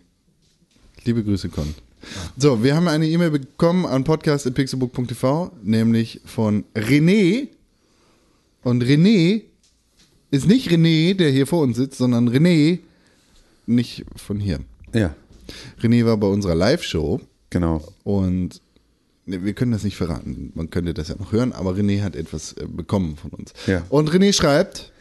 Liebe 1.03 1.23
Grüße, 1.23 1.49
Con. 1.49 1.76
So, 2.38 2.64
wir 2.64 2.76
haben 2.76 2.88
eine 2.88 3.07
E-Mail 3.07 3.31
bekommen 3.31 3.85
an 3.85 4.03
podcast.pixelbook.tv, 4.03 5.51
nämlich 5.64 6.22
von 6.26 6.64
René. 6.76 7.49
Und 8.68 8.84
René 8.84 9.44
ist 10.30 10.45
nicht 10.45 10.69
René, 10.69 11.14
der 11.14 11.30
hier 11.31 11.48
vor 11.48 11.61
uns 11.61 11.77
sitzt, 11.77 11.99
sondern 11.99 12.27
René, 12.27 12.80
nicht 13.65 14.03
von 14.18 14.41
hier. 14.41 14.60
Ja, 14.94 15.15
René 15.81 16.06
war 16.06 16.18
bei 16.18 16.27
unserer 16.27 16.53
Live-Show 16.53 17.22
genau. 17.49 17.81
und 18.03 18.61
ne, 19.26 19.45
wir 19.45 19.53
können 19.53 19.72
das 19.72 19.85
nicht 19.85 19.95
verraten. 19.95 20.52
Man 20.53 20.69
könnte 20.69 20.94
das 20.94 21.07
ja 21.07 21.15
noch 21.18 21.31
hören, 21.31 21.53
aber 21.53 21.76
René 21.76 22.02
hat 22.02 22.18
etwas 22.18 22.57
äh, 22.57 22.65
bekommen 22.68 23.15
von 23.15 23.31
uns. 23.31 23.53
Ja. 23.68 23.84
Und 23.88 24.10
René 24.10 24.34
schreibt, 24.34 24.91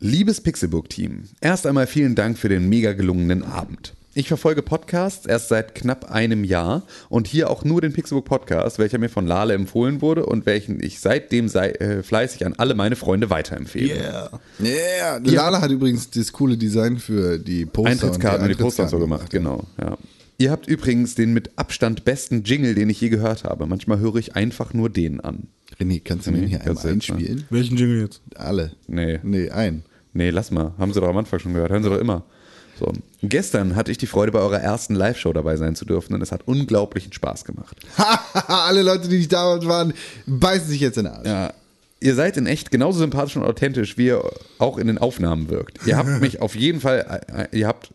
Liebes 0.00 0.40
Pixelbook-Team, 0.40 1.28
erst 1.40 1.68
einmal 1.68 1.86
vielen 1.86 2.16
Dank 2.16 2.38
für 2.38 2.48
den 2.48 2.68
mega 2.68 2.92
gelungenen 2.92 3.44
Abend. 3.44 3.94
Ich 4.20 4.28
verfolge 4.28 4.60
Podcasts 4.60 5.24
erst 5.24 5.48
seit 5.48 5.74
knapp 5.74 6.10
einem 6.10 6.44
Jahr 6.44 6.82
und 7.08 7.26
hier 7.26 7.48
auch 7.48 7.64
nur 7.64 7.80
den 7.80 7.94
Pixelbook 7.94 8.26
Podcast, 8.26 8.78
welcher 8.78 8.98
mir 8.98 9.08
von 9.08 9.26
Lale 9.26 9.54
empfohlen 9.54 10.02
wurde 10.02 10.26
und 10.26 10.44
welchen 10.44 10.82
ich 10.82 11.00
seitdem 11.00 11.48
sei, 11.48 11.70
äh, 11.70 12.02
fleißig 12.02 12.44
an 12.44 12.52
alle 12.58 12.74
meine 12.74 12.96
Freunde 12.96 13.30
weiterempfehle. 13.30 13.94
Yeah. 13.94 14.40
Yeah. 14.62 15.20
Lala 15.24 15.62
hat 15.62 15.70
übrigens 15.70 16.10
das 16.10 16.32
coole 16.34 16.58
Design 16.58 16.98
für 16.98 17.38
die 17.38 17.64
Poster 17.64 17.92
Eintrittskarten 17.92 18.42
und 18.42 18.48
die 18.50 18.62
Poster 18.62 18.82
und 18.82 18.88
so 18.90 18.98
gemacht, 18.98 19.30
genau. 19.30 19.64
Ja. 19.80 19.96
Ihr 20.36 20.50
habt 20.50 20.68
übrigens 20.68 21.14
den 21.14 21.32
mit 21.32 21.52
Abstand 21.56 22.04
besten 22.04 22.42
Jingle, 22.44 22.74
den 22.74 22.90
ich 22.90 23.00
je 23.00 23.08
gehört 23.08 23.44
habe. 23.44 23.66
Manchmal 23.66 24.00
höre 24.00 24.16
ich 24.16 24.36
einfach 24.36 24.74
nur 24.74 24.90
den 24.90 25.20
an. 25.20 25.46
René, 25.80 26.02
kannst 26.04 26.26
du 26.26 26.32
den 26.32 26.46
hier 26.46 26.60
einmal 26.60 26.74
jetzt, 26.74 26.84
einspielen? 26.84 27.44
Welchen 27.48 27.78
Jingle 27.78 28.02
jetzt? 28.02 28.20
Alle. 28.34 28.72
Nee. 28.86 29.18
Nee, 29.22 29.48
ein. 29.48 29.82
Nee, 30.12 30.28
lass 30.28 30.50
mal. 30.50 30.74
Haben 30.76 30.92
sie 30.92 31.00
doch 31.00 31.08
am 31.08 31.16
Anfang 31.16 31.38
schon 31.38 31.54
gehört. 31.54 31.70
Hören 31.72 31.82
sie 31.82 31.88
doch 31.88 31.98
immer. 31.98 32.26
So. 32.80 32.92
Gestern 33.22 33.76
hatte 33.76 33.92
ich 33.92 33.98
die 33.98 34.06
Freude, 34.06 34.32
bei 34.32 34.38
eurer 34.38 34.58
ersten 34.58 34.94
Live-Show 34.94 35.34
dabei 35.34 35.56
sein 35.58 35.76
zu 35.76 35.84
dürfen 35.84 36.14
und 36.14 36.22
es 36.22 36.32
hat 36.32 36.48
unglaublichen 36.48 37.12
Spaß 37.12 37.44
gemacht. 37.44 37.76
Alle 38.48 38.82
Leute, 38.82 39.08
die 39.08 39.18
nicht 39.18 39.32
da 39.32 39.62
waren, 39.66 39.92
beißen 40.26 40.66
sich 40.66 40.80
jetzt 40.80 40.96
in 40.96 41.04
den 41.04 41.12
Arsch. 41.12 41.26
Ja. 41.26 41.52
Ihr 42.00 42.14
seid 42.14 42.38
in 42.38 42.46
echt 42.46 42.70
genauso 42.70 43.00
sympathisch 43.00 43.36
und 43.36 43.44
authentisch, 43.44 43.98
wie 43.98 44.06
ihr 44.06 44.24
auch 44.58 44.78
in 44.78 44.86
den 44.86 44.96
Aufnahmen 44.96 45.50
wirkt. 45.50 45.86
Ihr 45.86 45.98
habt 45.98 46.08
mich 46.22 46.40
auf 46.40 46.56
jeden 46.56 46.80
Fall, 46.80 47.48
äh, 47.52 47.56
ihr 47.56 47.66
habt, 47.66 47.92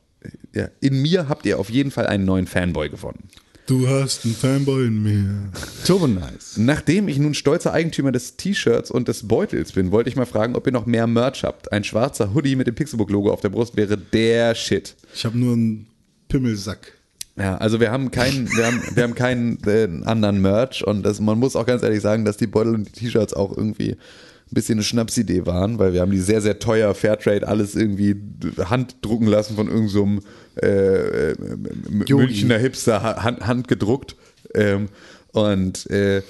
ja, 0.53 0.68
in 0.82 1.02
mir 1.02 1.28
habt 1.28 1.48
ihr 1.48 1.60
auf 1.60 1.72
jeden 1.72 1.90
Fall 1.90 2.06
einen 2.06 2.26
neuen 2.26 2.45
Fanboy 2.45 2.90
gewonnen. 2.90 3.28
Du 3.68 3.88
hast 3.88 4.26
einen 4.26 4.36
Fanboy 4.36 4.86
in 4.86 5.02
mir. 5.02 5.52
Turbo 5.88 6.06
nice. 6.06 6.56
Nachdem 6.58 7.08
ich 7.08 7.18
nun 7.18 7.34
stolzer 7.34 7.74
Eigentümer 7.74 8.12
des 8.12 8.36
T-Shirts 8.38 8.92
und 8.92 9.08
des 9.08 9.28
Beutels 9.28 9.72
bin, 9.72 9.92
wollte 9.92 10.08
ich 10.08 10.16
mal 10.16 10.28
fragen, 10.28 10.56
ob 10.56 10.68
ihr 10.68 10.72
noch 10.72 10.86
mehr 10.86 11.08
Merch 11.08 11.44
habt. 11.44 11.72
Ein 11.72 11.84
schwarzer 11.84 12.36
Hoodie 12.36 12.56
mit 12.56 12.68
dem 12.68 12.76
Pixelbook-Logo 12.76 13.32
auf 13.32 13.42
der 13.42 13.50
Brust 13.50 13.76
wäre 13.76 13.98
der 13.98 14.54
Shit. 14.54 14.96
Ich 15.16 15.26
habe 15.26 15.40
nur 15.40 15.54
einen 15.54 15.88
Pimmelsack. 16.28 16.94
Ja, 17.38 17.58
also 17.58 17.80
wir 17.80 17.92
haben 17.92 18.12
keinen, 18.12 18.48
wir 18.56 18.68
haben, 18.68 18.84
wir 18.94 19.02
haben 19.02 19.16
keinen 19.16 19.58
äh, 19.66 19.90
anderen 20.06 20.42
Merch 20.42 20.86
und 20.86 21.02
das, 21.02 21.20
man 21.20 21.40
muss 21.40 21.56
auch 21.56 21.66
ganz 21.66 21.82
ehrlich 21.82 22.02
sagen, 22.02 22.24
dass 22.24 22.38
die 22.38 22.48
Beutel 22.48 22.76
und 22.76 22.86
die 22.86 22.92
T-Shirts 22.92 23.34
auch 23.34 23.58
irgendwie 23.58 23.94
ein 23.94 24.54
bisschen 24.54 24.76
eine 24.76 24.84
Schnapsidee 24.84 25.48
waren, 25.48 25.80
weil 25.80 25.92
wir 25.94 26.02
haben 26.02 26.12
die 26.12 26.20
sehr, 26.20 26.40
sehr 26.40 26.60
teuer 26.60 26.94
Fairtrade 26.94 27.48
alles 27.48 27.76
irgendwie 27.76 28.16
handdrucken 28.64 29.26
lassen 29.26 29.56
von 29.56 29.68
irgendeinem 29.68 30.20
so 30.20 30.28
äh, 30.61 31.32
äh. 31.32 31.36
Münchner 32.10 32.57
Hipster 32.57 33.02
ha- 33.03 33.23
hand, 33.23 33.45
handgedruckt. 33.45 34.15
Ähm, 34.53 34.90
und 35.34 35.90
äh, 35.90 36.22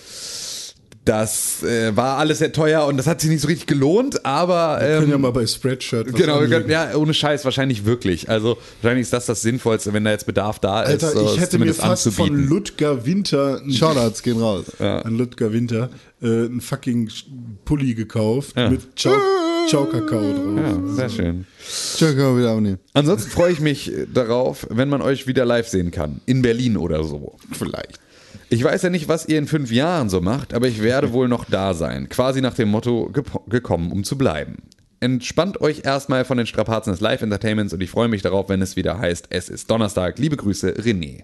Das 1.06 1.62
äh, 1.62 1.96
war 1.96 2.18
alles 2.18 2.40
sehr 2.40 2.52
teuer 2.52 2.88
und 2.88 2.98
das 2.98 3.06
hat 3.06 3.22
sich 3.22 3.30
nicht 3.30 3.42
so 3.42 3.48
richtig 3.48 3.68
gelohnt, 3.68 4.26
aber 4.26 4.80
Wir 4.82 4.88
können 4.98 5.10
ja 5.10 5.16
ähm, 5.16 5.22
mal 5.22 5.32
bei 5.32 5.46
Spreadshirt 5.46 6.12
was 6.12 6.20
genau, 6.20 6.40
können, 6.40 6.68
ja, 6.68 6.96
ohne 6.96 7.14
Scheiß 7.14 7.46
wahrscheinlich 7.46 7.86
wirklich. 7.86 8.28
Also 8.28 8.58
wahrscheinlich 8.82 9.04
ist 9.04 9.14
das 9.14 9.28
das 9.28 9.44
Sinnvollste, 9.44 9.94
wenn 9.94 10.04
da 10.04 10.10
jetzt 10.10 10.26
Bedarf 10.26 10.58
da 10.58 10.78
Alter, 10.78 11.08
ist, 11.10 11.14
so, 11.14 11.26
ich 11.26 11.34
es 11.36 11.40
hätte 11.42 11.60
mir 11.60 11.72
fast 11.76 12.10
von 12.12 12.24
anzubieten. 12.26 12.50
Ludger 12.50 13.06
Winter 13.06 13.62
Shoutouts 13.70 14.24
gehen 14.24 14.40
raus. 14.40 14.66
an 14.80 15.16
Ludger 15.16 15.54
Winter 15.54 15.92
äh, 16.24 16.26
einen 16.26 16.60
fucking 16.62 17.12
Pulli 17.66 17.94
gekauft 17.94 18.56
Ja. 18.58 18.72
mit 18.72 18.98
Ciao, 18.98 19.14
Ciao 19.68 19.86
Kakao 19.86 20.34
drauf. 20.34 20.58
Ja, 20.58 20.94
sehr 20.94 21.10
schön. 21.10 21.46
Wir 21.98 22.38
wieder 22.38 22.52
abnehmen. 22.52 22.80
Ansonsten 22.94 23.32
freue 23.32 23.52
ich 23.52 23.60
mich 23.60 23.92
darauf, 24.14 24.68
wenn 24.70 24.90
man 24.90 25.02
euch 25.02 25.26
wieder 25.26 25.44
live 25.44 25.68
sehen 25.68 25.90
kann. 25.90 26.22
In 26.28 26.44
Berlin 26.44 26.78
oder 26.78 27.04
so. 27.04 27.38
Vielleicht. 27.52 28.00
Ich 28.50 28.64
weiß 28.64 28.84
ja 28.84 28.92
nicht, 28.92 29.08
was 29.08 29.28
ihr 29.28 29.40
in 29.40 29.48
fünf 29.48 29.72
Jahren 29.72 30.10
so 30.10 30.22
macht, 30.22 30.54
aber 30.54 30.68
ich 30.68 30.84
werde 30.84 31.14
wohl 31.14 31.28
noch 31.28 31.46
da 31.46 31.74
sein. 31.74 32.10
Quasi 32.10 32.42
nach 32.42 32.54
dem 32.54 32.70
Motto 32.70 33.12
gekommen, 33.48 33.92
um 33.92 34.04
zu 34.04 34.18
bleiben. 34.20 34.58
Entspannt 35.00 35.62
euch 35.62 35.82
erstmal 35.84 36.26
von 36.26 36.38
den 36.38 36.48
Strapazen 36.48 36.94
des 36.94 37.02
Live-Entertainments 37.02 37.74
und 37.74 37.82
ich 37.82 37.90
freue 37.90 38.08
mich 38.08 38.22
darauf, 38.22 38.50
wenn 38.50 38.62
es 38.62 38.76
wieder 38.76 39.00
heißt, 39.00 39.28
es 39.30 39.50
ist 39.50 39.70
Donnerstag. 39.70 40.20
Liebe 40.20 40.38
Grüße, 40.38 40.74
René. 40.74 41.24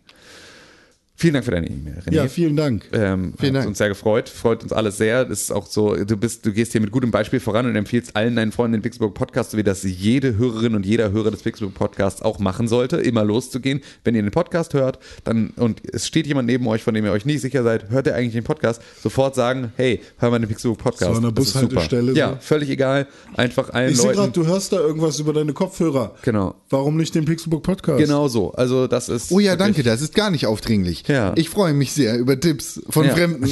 Vielen 1.21 1.35
Dank 1.35 1.45
für 1.45 1.51
deine 1.51 1.67
E-Mail, 1.67 1.99
René. 2.03 2.13
Ja, 2.15 2.27
vielen 2.27 2.55
Dank. 2.55 2.85
Ähm, 2.93 3.33
Vielen 3.39 3.53
hat 3.53 3.59
Dank. 3.59 3.67
uns 3.67 3.77
sehr 3.77 3.89
gefreut, 3.89 4.27
freut 4.27 4.63
uns 4.63 4.73
alles 4.73 4.97
sehr. 4.97 5.23
Das 5.23 5.39
ist 5.39 5.51
auch 5.51 5.67
so, 5.67 5.93
du 6.03 6.17
bist, 6.17 6.47
du 6.47 6.51
gehst 6.51 6.71
hier 6.71 6.81
mit 6.81 6.89
gutem 6.89 7.11
Beispiel 7.11 7.39
voran 7.39 7.67
und 7.67 7.75
empfiehlst 7.75 8.15
allen 8.15 8.35
deinen 8.35 8.51
Freunden 8.51 8.73
den 8.77 8.81
Pixelbook 8.81 9.13
Podcast, 9.13 9.51
so 9.51 9.57
wie 9.59 9.61
das 9.63 9.83
jede 9.83 10.39
Hörerin 10.39 10.73
und 10.73 10.83
jeder 10.83 11.11
Hörer 11.11 11.29
des 11.29 11.43
Pixelbook 11.43 11.75
Podcasts 11.75 12.23
auch 12.23 12.39
machen 12.39 12.67
sollte, 12.67 12.97
immer 12.97 13.23
loszugehen. 13.23 13.81
Wenn 14.03 14.15
ihr 14.15 14.23
den 14.23 14.31
Podcast 14.31 14.73
hört, 14.73 14.97
dann 15.23 15.51
und 15.57 15.83
es 15.93 16.07
steht 16.07 16.25
jemand 16.25 16.47
neben 16.47 16.65
euch, 16.67 16.81
von 16.81 16.95
dem 16.95 17.05
ihr 17.05 17.11
euch 17.11 17.25
nicht 17.25 17.41
sicher 17.41 17.61
seid, 17.61 17.91
hört 17.91 18.07
ihr 18.07 18.15
eigentlich 18.15 18.33
den 18.33 18.43
Podcast, 18.43 18.81
sofort 19.03 19.35
sagen, 19.35 19.71
hey, 19.77 20.01
hör 20.17 20.31
mal 20.31 20.39
den 20.39 20.49
Pixelbook 20.49 20.79
Podcast. 20.79 21.11
So 21.11 21.17
an 21.17 21.21
der. 21.23 21.31
Bushaltestelle 21.31 22.13
Ja, 22.13 22.37
völlig 22.39 22.67
egal. 22.71 23.05
Einfach 23.37 23.69
allen 23.69 23.91
Ich 23.91 23.97
sehe 23.97 24.07
gerade, 24.07 24.21
Leuten. 24.21 24.33
du 24.33 24.47
hörst 24.47 24.73
da 24.73 24.79
irgendwas 24.79 25.19
über 25.19 25.33
deine 25.33 25.53
Kopfhörer. 25.53 26.15
Genau. 26.23 26.55
Warum 26.71 26.97
nicht 26.97 27.13
den 27.13 27.25
Pixelbook 27.25 27.61
Podcast? 27.61 27.99
Genau 27.99 28.27
so. 28.27 28.53
Also 28.53 28.87
das 28.87 29.07
ist. 29.07 29.31
Oh 29.31 29.39
ja, 29.39 29.51
wirklich- 29.51 29.57
danke, 29.75 29.83
das 29.83 30.01
ist 30.01 30.15
gar 30.15 30.31
nicht 30.31 30.47
aufdringlich. 30.47 31.03
Ja. 31.11 31.33
Ich 31.35 31.49
freue 31.49 31.73
mich 31.73 31.91
sehr 31.93 32.17
über 32.17 32.39
Tipps 32.39 32.81
von 32.89 33.05
Ja. 33.05 33.13
Fremden. 33.15 33.49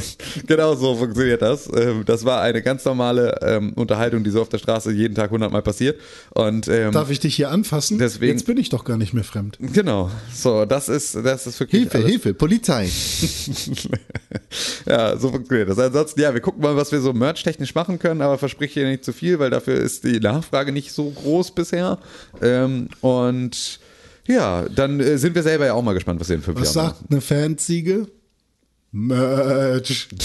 genau 0.46 0.74
so 0.74 0.94
funktioniert 0.96 1.42
das. 1.42 1.68
Ähm, 1.74 2.02
Das 2.04 2.24
war 2.24 2.40
eine 2.42 2.62
ganz 2.62 2.84
normale 2.84 3.38
ähm, 3.42 3.72
Unterhaltung, 3.74 4.24
die 4.24 4.30
so 4.30 4.42
auf 4.42 4.48
der 4.48 4.58
Straße 4.58 4.92
jeden 4.92 5.14
Tag 5.14 5.30
hundertmal 5.30 5.62
passiert. 5.62 5.98
Und 6.34 6.68
ähm, 6.68 6.92
Darf 6.92 7.10
ich 7.10 7.20
dich 7.20 7.34
hier 7.36 7.50
anfassen? 7.50 7.98
Deswegen- 7.98 8.32
Jetzt 8.32 8.46
bin 8.46 8.56
ich 8.58 8.68
doch 8.68 8.84
gar 8.84 8.96
nicht 8.96 9.14
mehr 9.14 9.24
fremd. 9.24 9.58
genau, 9.72 10.10
so 10.34 10.64
das 10.64 10.88
ist 10.88 11.14
das 11.14 11.46
ist 11.46 11.58
wirklich 11.60 11.82
Hilfe, 11.82 11.98
alles. 11.98 12.10
Hilfe, 12.10 12.34
Polizei. 12.34 12.88
Ja, 14.86 15.16
so 15.16 15.30
funktioniert 15.30 15.68
das. 15.68 15.78
Ansonsten, 15.78 16.20
ja, 16.20 16.32
wir 16.32 16.40
gucken 16.40 16.62
mal, 16.62 16.76
was 16.76 16.90
wir 16.92 17.00
so 17.00 17.12
merch-technisch 17.12 17.74
machen 17.74 17.98
können, 17.98 18.22
aber 18.22 18.38
versprich 18.38 18.72
hier 18.72 18.86
nicht 18.88 19.04
zu 19.04 19.12
viel, 19.12 19.38
weil 19.38 19.50
dafür 19.50 19.74
ist 19.74 20.04
die 20.04 20.20
Nachfrage 20.20 20.72
nicht 20.72 20.92
so 20.92 21.10
groß 21.10 21.50
bisher. 21.52 21.98
Ähm, 22.42 22.88
und 23.00 23.78
ja, 24.28 24.66
dann 24.68 25.00
äh, 25.00 25.18
sind 25.18 25.34
wir 25.34 25.42
selber 25.42 25.66
ja 25.66 25.72
auch 25.74 25.82
mal 25.82 25.94
gespannt, 25.94 26.20
was 26.20 26.28
wir 26.28 26.36
in 26.36 26.42
fünf 26.42 26.60
Was 26.60 26.74
Jahren 26.74 26.90
sagt 26.90 27.10
eine 27.10 27.20
Fanziege? 27.20 28.06
Merch. 28.92 30.08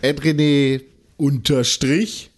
Ed 0.00 0.20
René 0.22 0.80
Unterstrich 1.18 2.30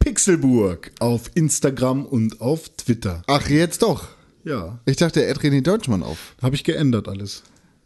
Pixelburg 0.00 0.90
auf 0.98 1.30
Instagram 1.34 2.04
und 2.06 2.40
auf 2.40 2.68
Twitter. 2.70 3.22
Ach, 3.28 3.48
jetzt 3.48 3.82
doch. 3.82 4.08
Ja, 4.44 4.80
Ich 4.86 4.96
dachte 4.96 5.24
Ed 5.24 5.38
René 5.38 5.60
Deutschmann 5.62 6.02
auf. 6.02 6.34
habe 6.42 6.56
ich 6.56 6.64
geändert 6.64 7.06
alles. 7.06 7.42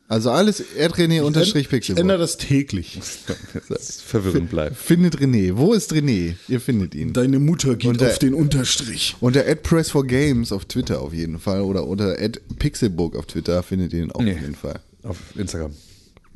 Also 0.07 0.31
alles 0.31 0.63
Ed 0.77 0.93
René 0.95 1.23
unterstrich 1.23 1.73
Ich 1.73 1.91
ändere 1.99 2.19
das 2.19 2.37
täglich. 2.37 3.01
Das 3.69 4.01
verwirrend 4.03 4.51
bleibt. 4.51 4.77
Findet 4.77 5.17
René. 5.19 5.53
Wo 5.57 5.73
ist 5.73 5.93
René? 5.93 6.35
Ihr 6.49 6.61
findet 6.61 6.95
ihn. 6.95 7.13
Deine 7.13 7.39
Mutter 7.39 7.77
geht 7.77 7.89
Und 7.91 8.01
der- 8.01 8.11
auf 8.11 8.19
den 8.19 8.35
Unterstrich. 8.35 9.17
Unter 9.21 9.43
Press 9.63 9.91
for 9.91 10.07
Games 10.07 10.53
auf 10.53 10.67
Twitter 10.67 11.01
auf 11.01 11.15
jeden 11.15 11.39
Fall 11.39 11.63
oder 11.63 11.87
unter 11.87 12.15
Pixelburg 12.59 13.17
auf 13.17 13.27
Twitter 13.27 13.63
findet 13.63 13.93
ihr 13.95 14.03
ihn 14.03 14.13
auch 14.13 14.21
Nee. 14.21 14.35
auf 14.35 14.41
jeden 14.41 14.55
Fall. 14.55 14.81
Auf 15.03 15.17
Instagram. 15.37 15.73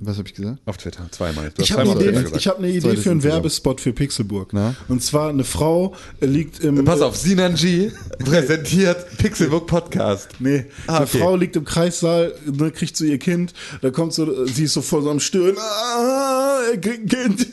Was 0.01 0.17
habe 0.19 0.29
ich 0.29 0.35
gesagt? 0.35 0.59
Auf 0.65 0.77
Twitter. 0.77 1.07
Zweimal. 1.11 1.51
Du 1.57 1.61
Ich 1.63 1.73
habe 1.73 1.83
eine, 1.83 1.93
Idee- 2.05 2.25
ich 2.37 2.47
hab 2.47 2.59
eine 2.59 2.69
Idee 2.69 2.97
für 2.97 3.11
einen. 3.11 3.23
Werbespot 3.25 3.81
für 3.81 3.93
Pixelburg. 3.93 4.53
Na? 4.53 4.77
Und 4.87 5.03
zwar 5.03 5.31
eine 5.31 5.43
Frau 5.43 5.95
äh, 6.21 6.27
liegt 6.27 6.61
im. 6.61 6.85
Pass 6.85 7.01
auf, 7.01 7.17
Sinanji 7.17 7.91
präsentiert 8.21 9.19
Pixelbook 9.19 9.67
Podcast. 9.67 10.29
Nee, 10.39 10.67
Ah, 10.87 10.99
eine 10.99 11.07
okay. 11.07 11.19
Frau 11.19 11.35
liegt 11.35 11.57
im 11.57 11.65
Kreissaal, 11.65 12.33
ne, 12.47 12.71
kriegt 12.71 12.97
so 12.97 13.05
ihr 13.05 13.19
Kind, 13.19 13.53
da 13.83 13.91
kommt 13.91 14.13
so, 14.15 14.47
sie 14.47 14.65
ist 14.65 14.75
so 14.75 14.83
voll 14.83 15.03
so 15.03 15.11
am 15.11 15.19
Stöhnen, 15.19 15.57
ah, 15.59 16.61
er 16.73 16.79
kriegt 16.79 17.13
ein 17.17 17.37
Kind. 17.37 17.47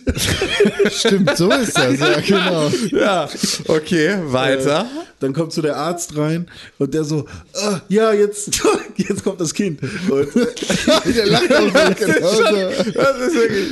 Stimmt, 0.92 1.36
so 1.38 1.50
ist 1.52 1.76
das. 1.76 2.00
Ja, 2.00 2.20
genau. 2.20 2.70
Ja, 2.92 3.28
okay, 3.68 4.18
weiter. 4.28 4.86
Dann 5.20 5.34
kommt 5.34 5.54
so 5.54 5.62
der 5.62 5.78
Arzt 5.78 6.18
rein 6.18 6.48
und 6.78 6.94
der 6.94 7.04
so, 7.04 7.26
ah, 7.54 7.80
ja, 7.88 8.12
jetzt, 8.14 8.62
jetzt 8.98 9.24
kommt 9.24 9.40
das 9.40 9.54
Kind. 9.54 9.82
Und, 9.82 10.36
Der 11.16 11.26
lacht 11.28 11.54
auch 11.54 11.62
so 11.62 12.06
genauso. 12.06 12.92
Das 12.92 13.18
ist 13.20 13.36
wirklich. 13.36 13.72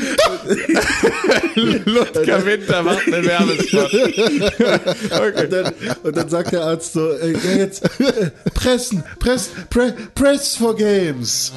Ludger 1.86 2.45
Winter 2.45 2.84
macht 2.84 3.07
einen 3.11 3.26
Werbespot. 3.26 3.94
und, 3.94 5.52
dann, 5.52 5.74
und 6.03 6.18
dann 6.18 6.30
sagt 6.30 6.53
der 6.53 6.64
Arzt 6.64 6.94
so, 6.94 7.11
äh, 7.11 7.34
ja, 7.34 7.57
jetzt 7.57 7.84
äh, 7.99 8.32
pressen, 8.53 9.03
press, 9.20 9.49
pre, 9.70 9.94
press 10.15 10.56
for 10.56 10.76
games. 10.76 11.52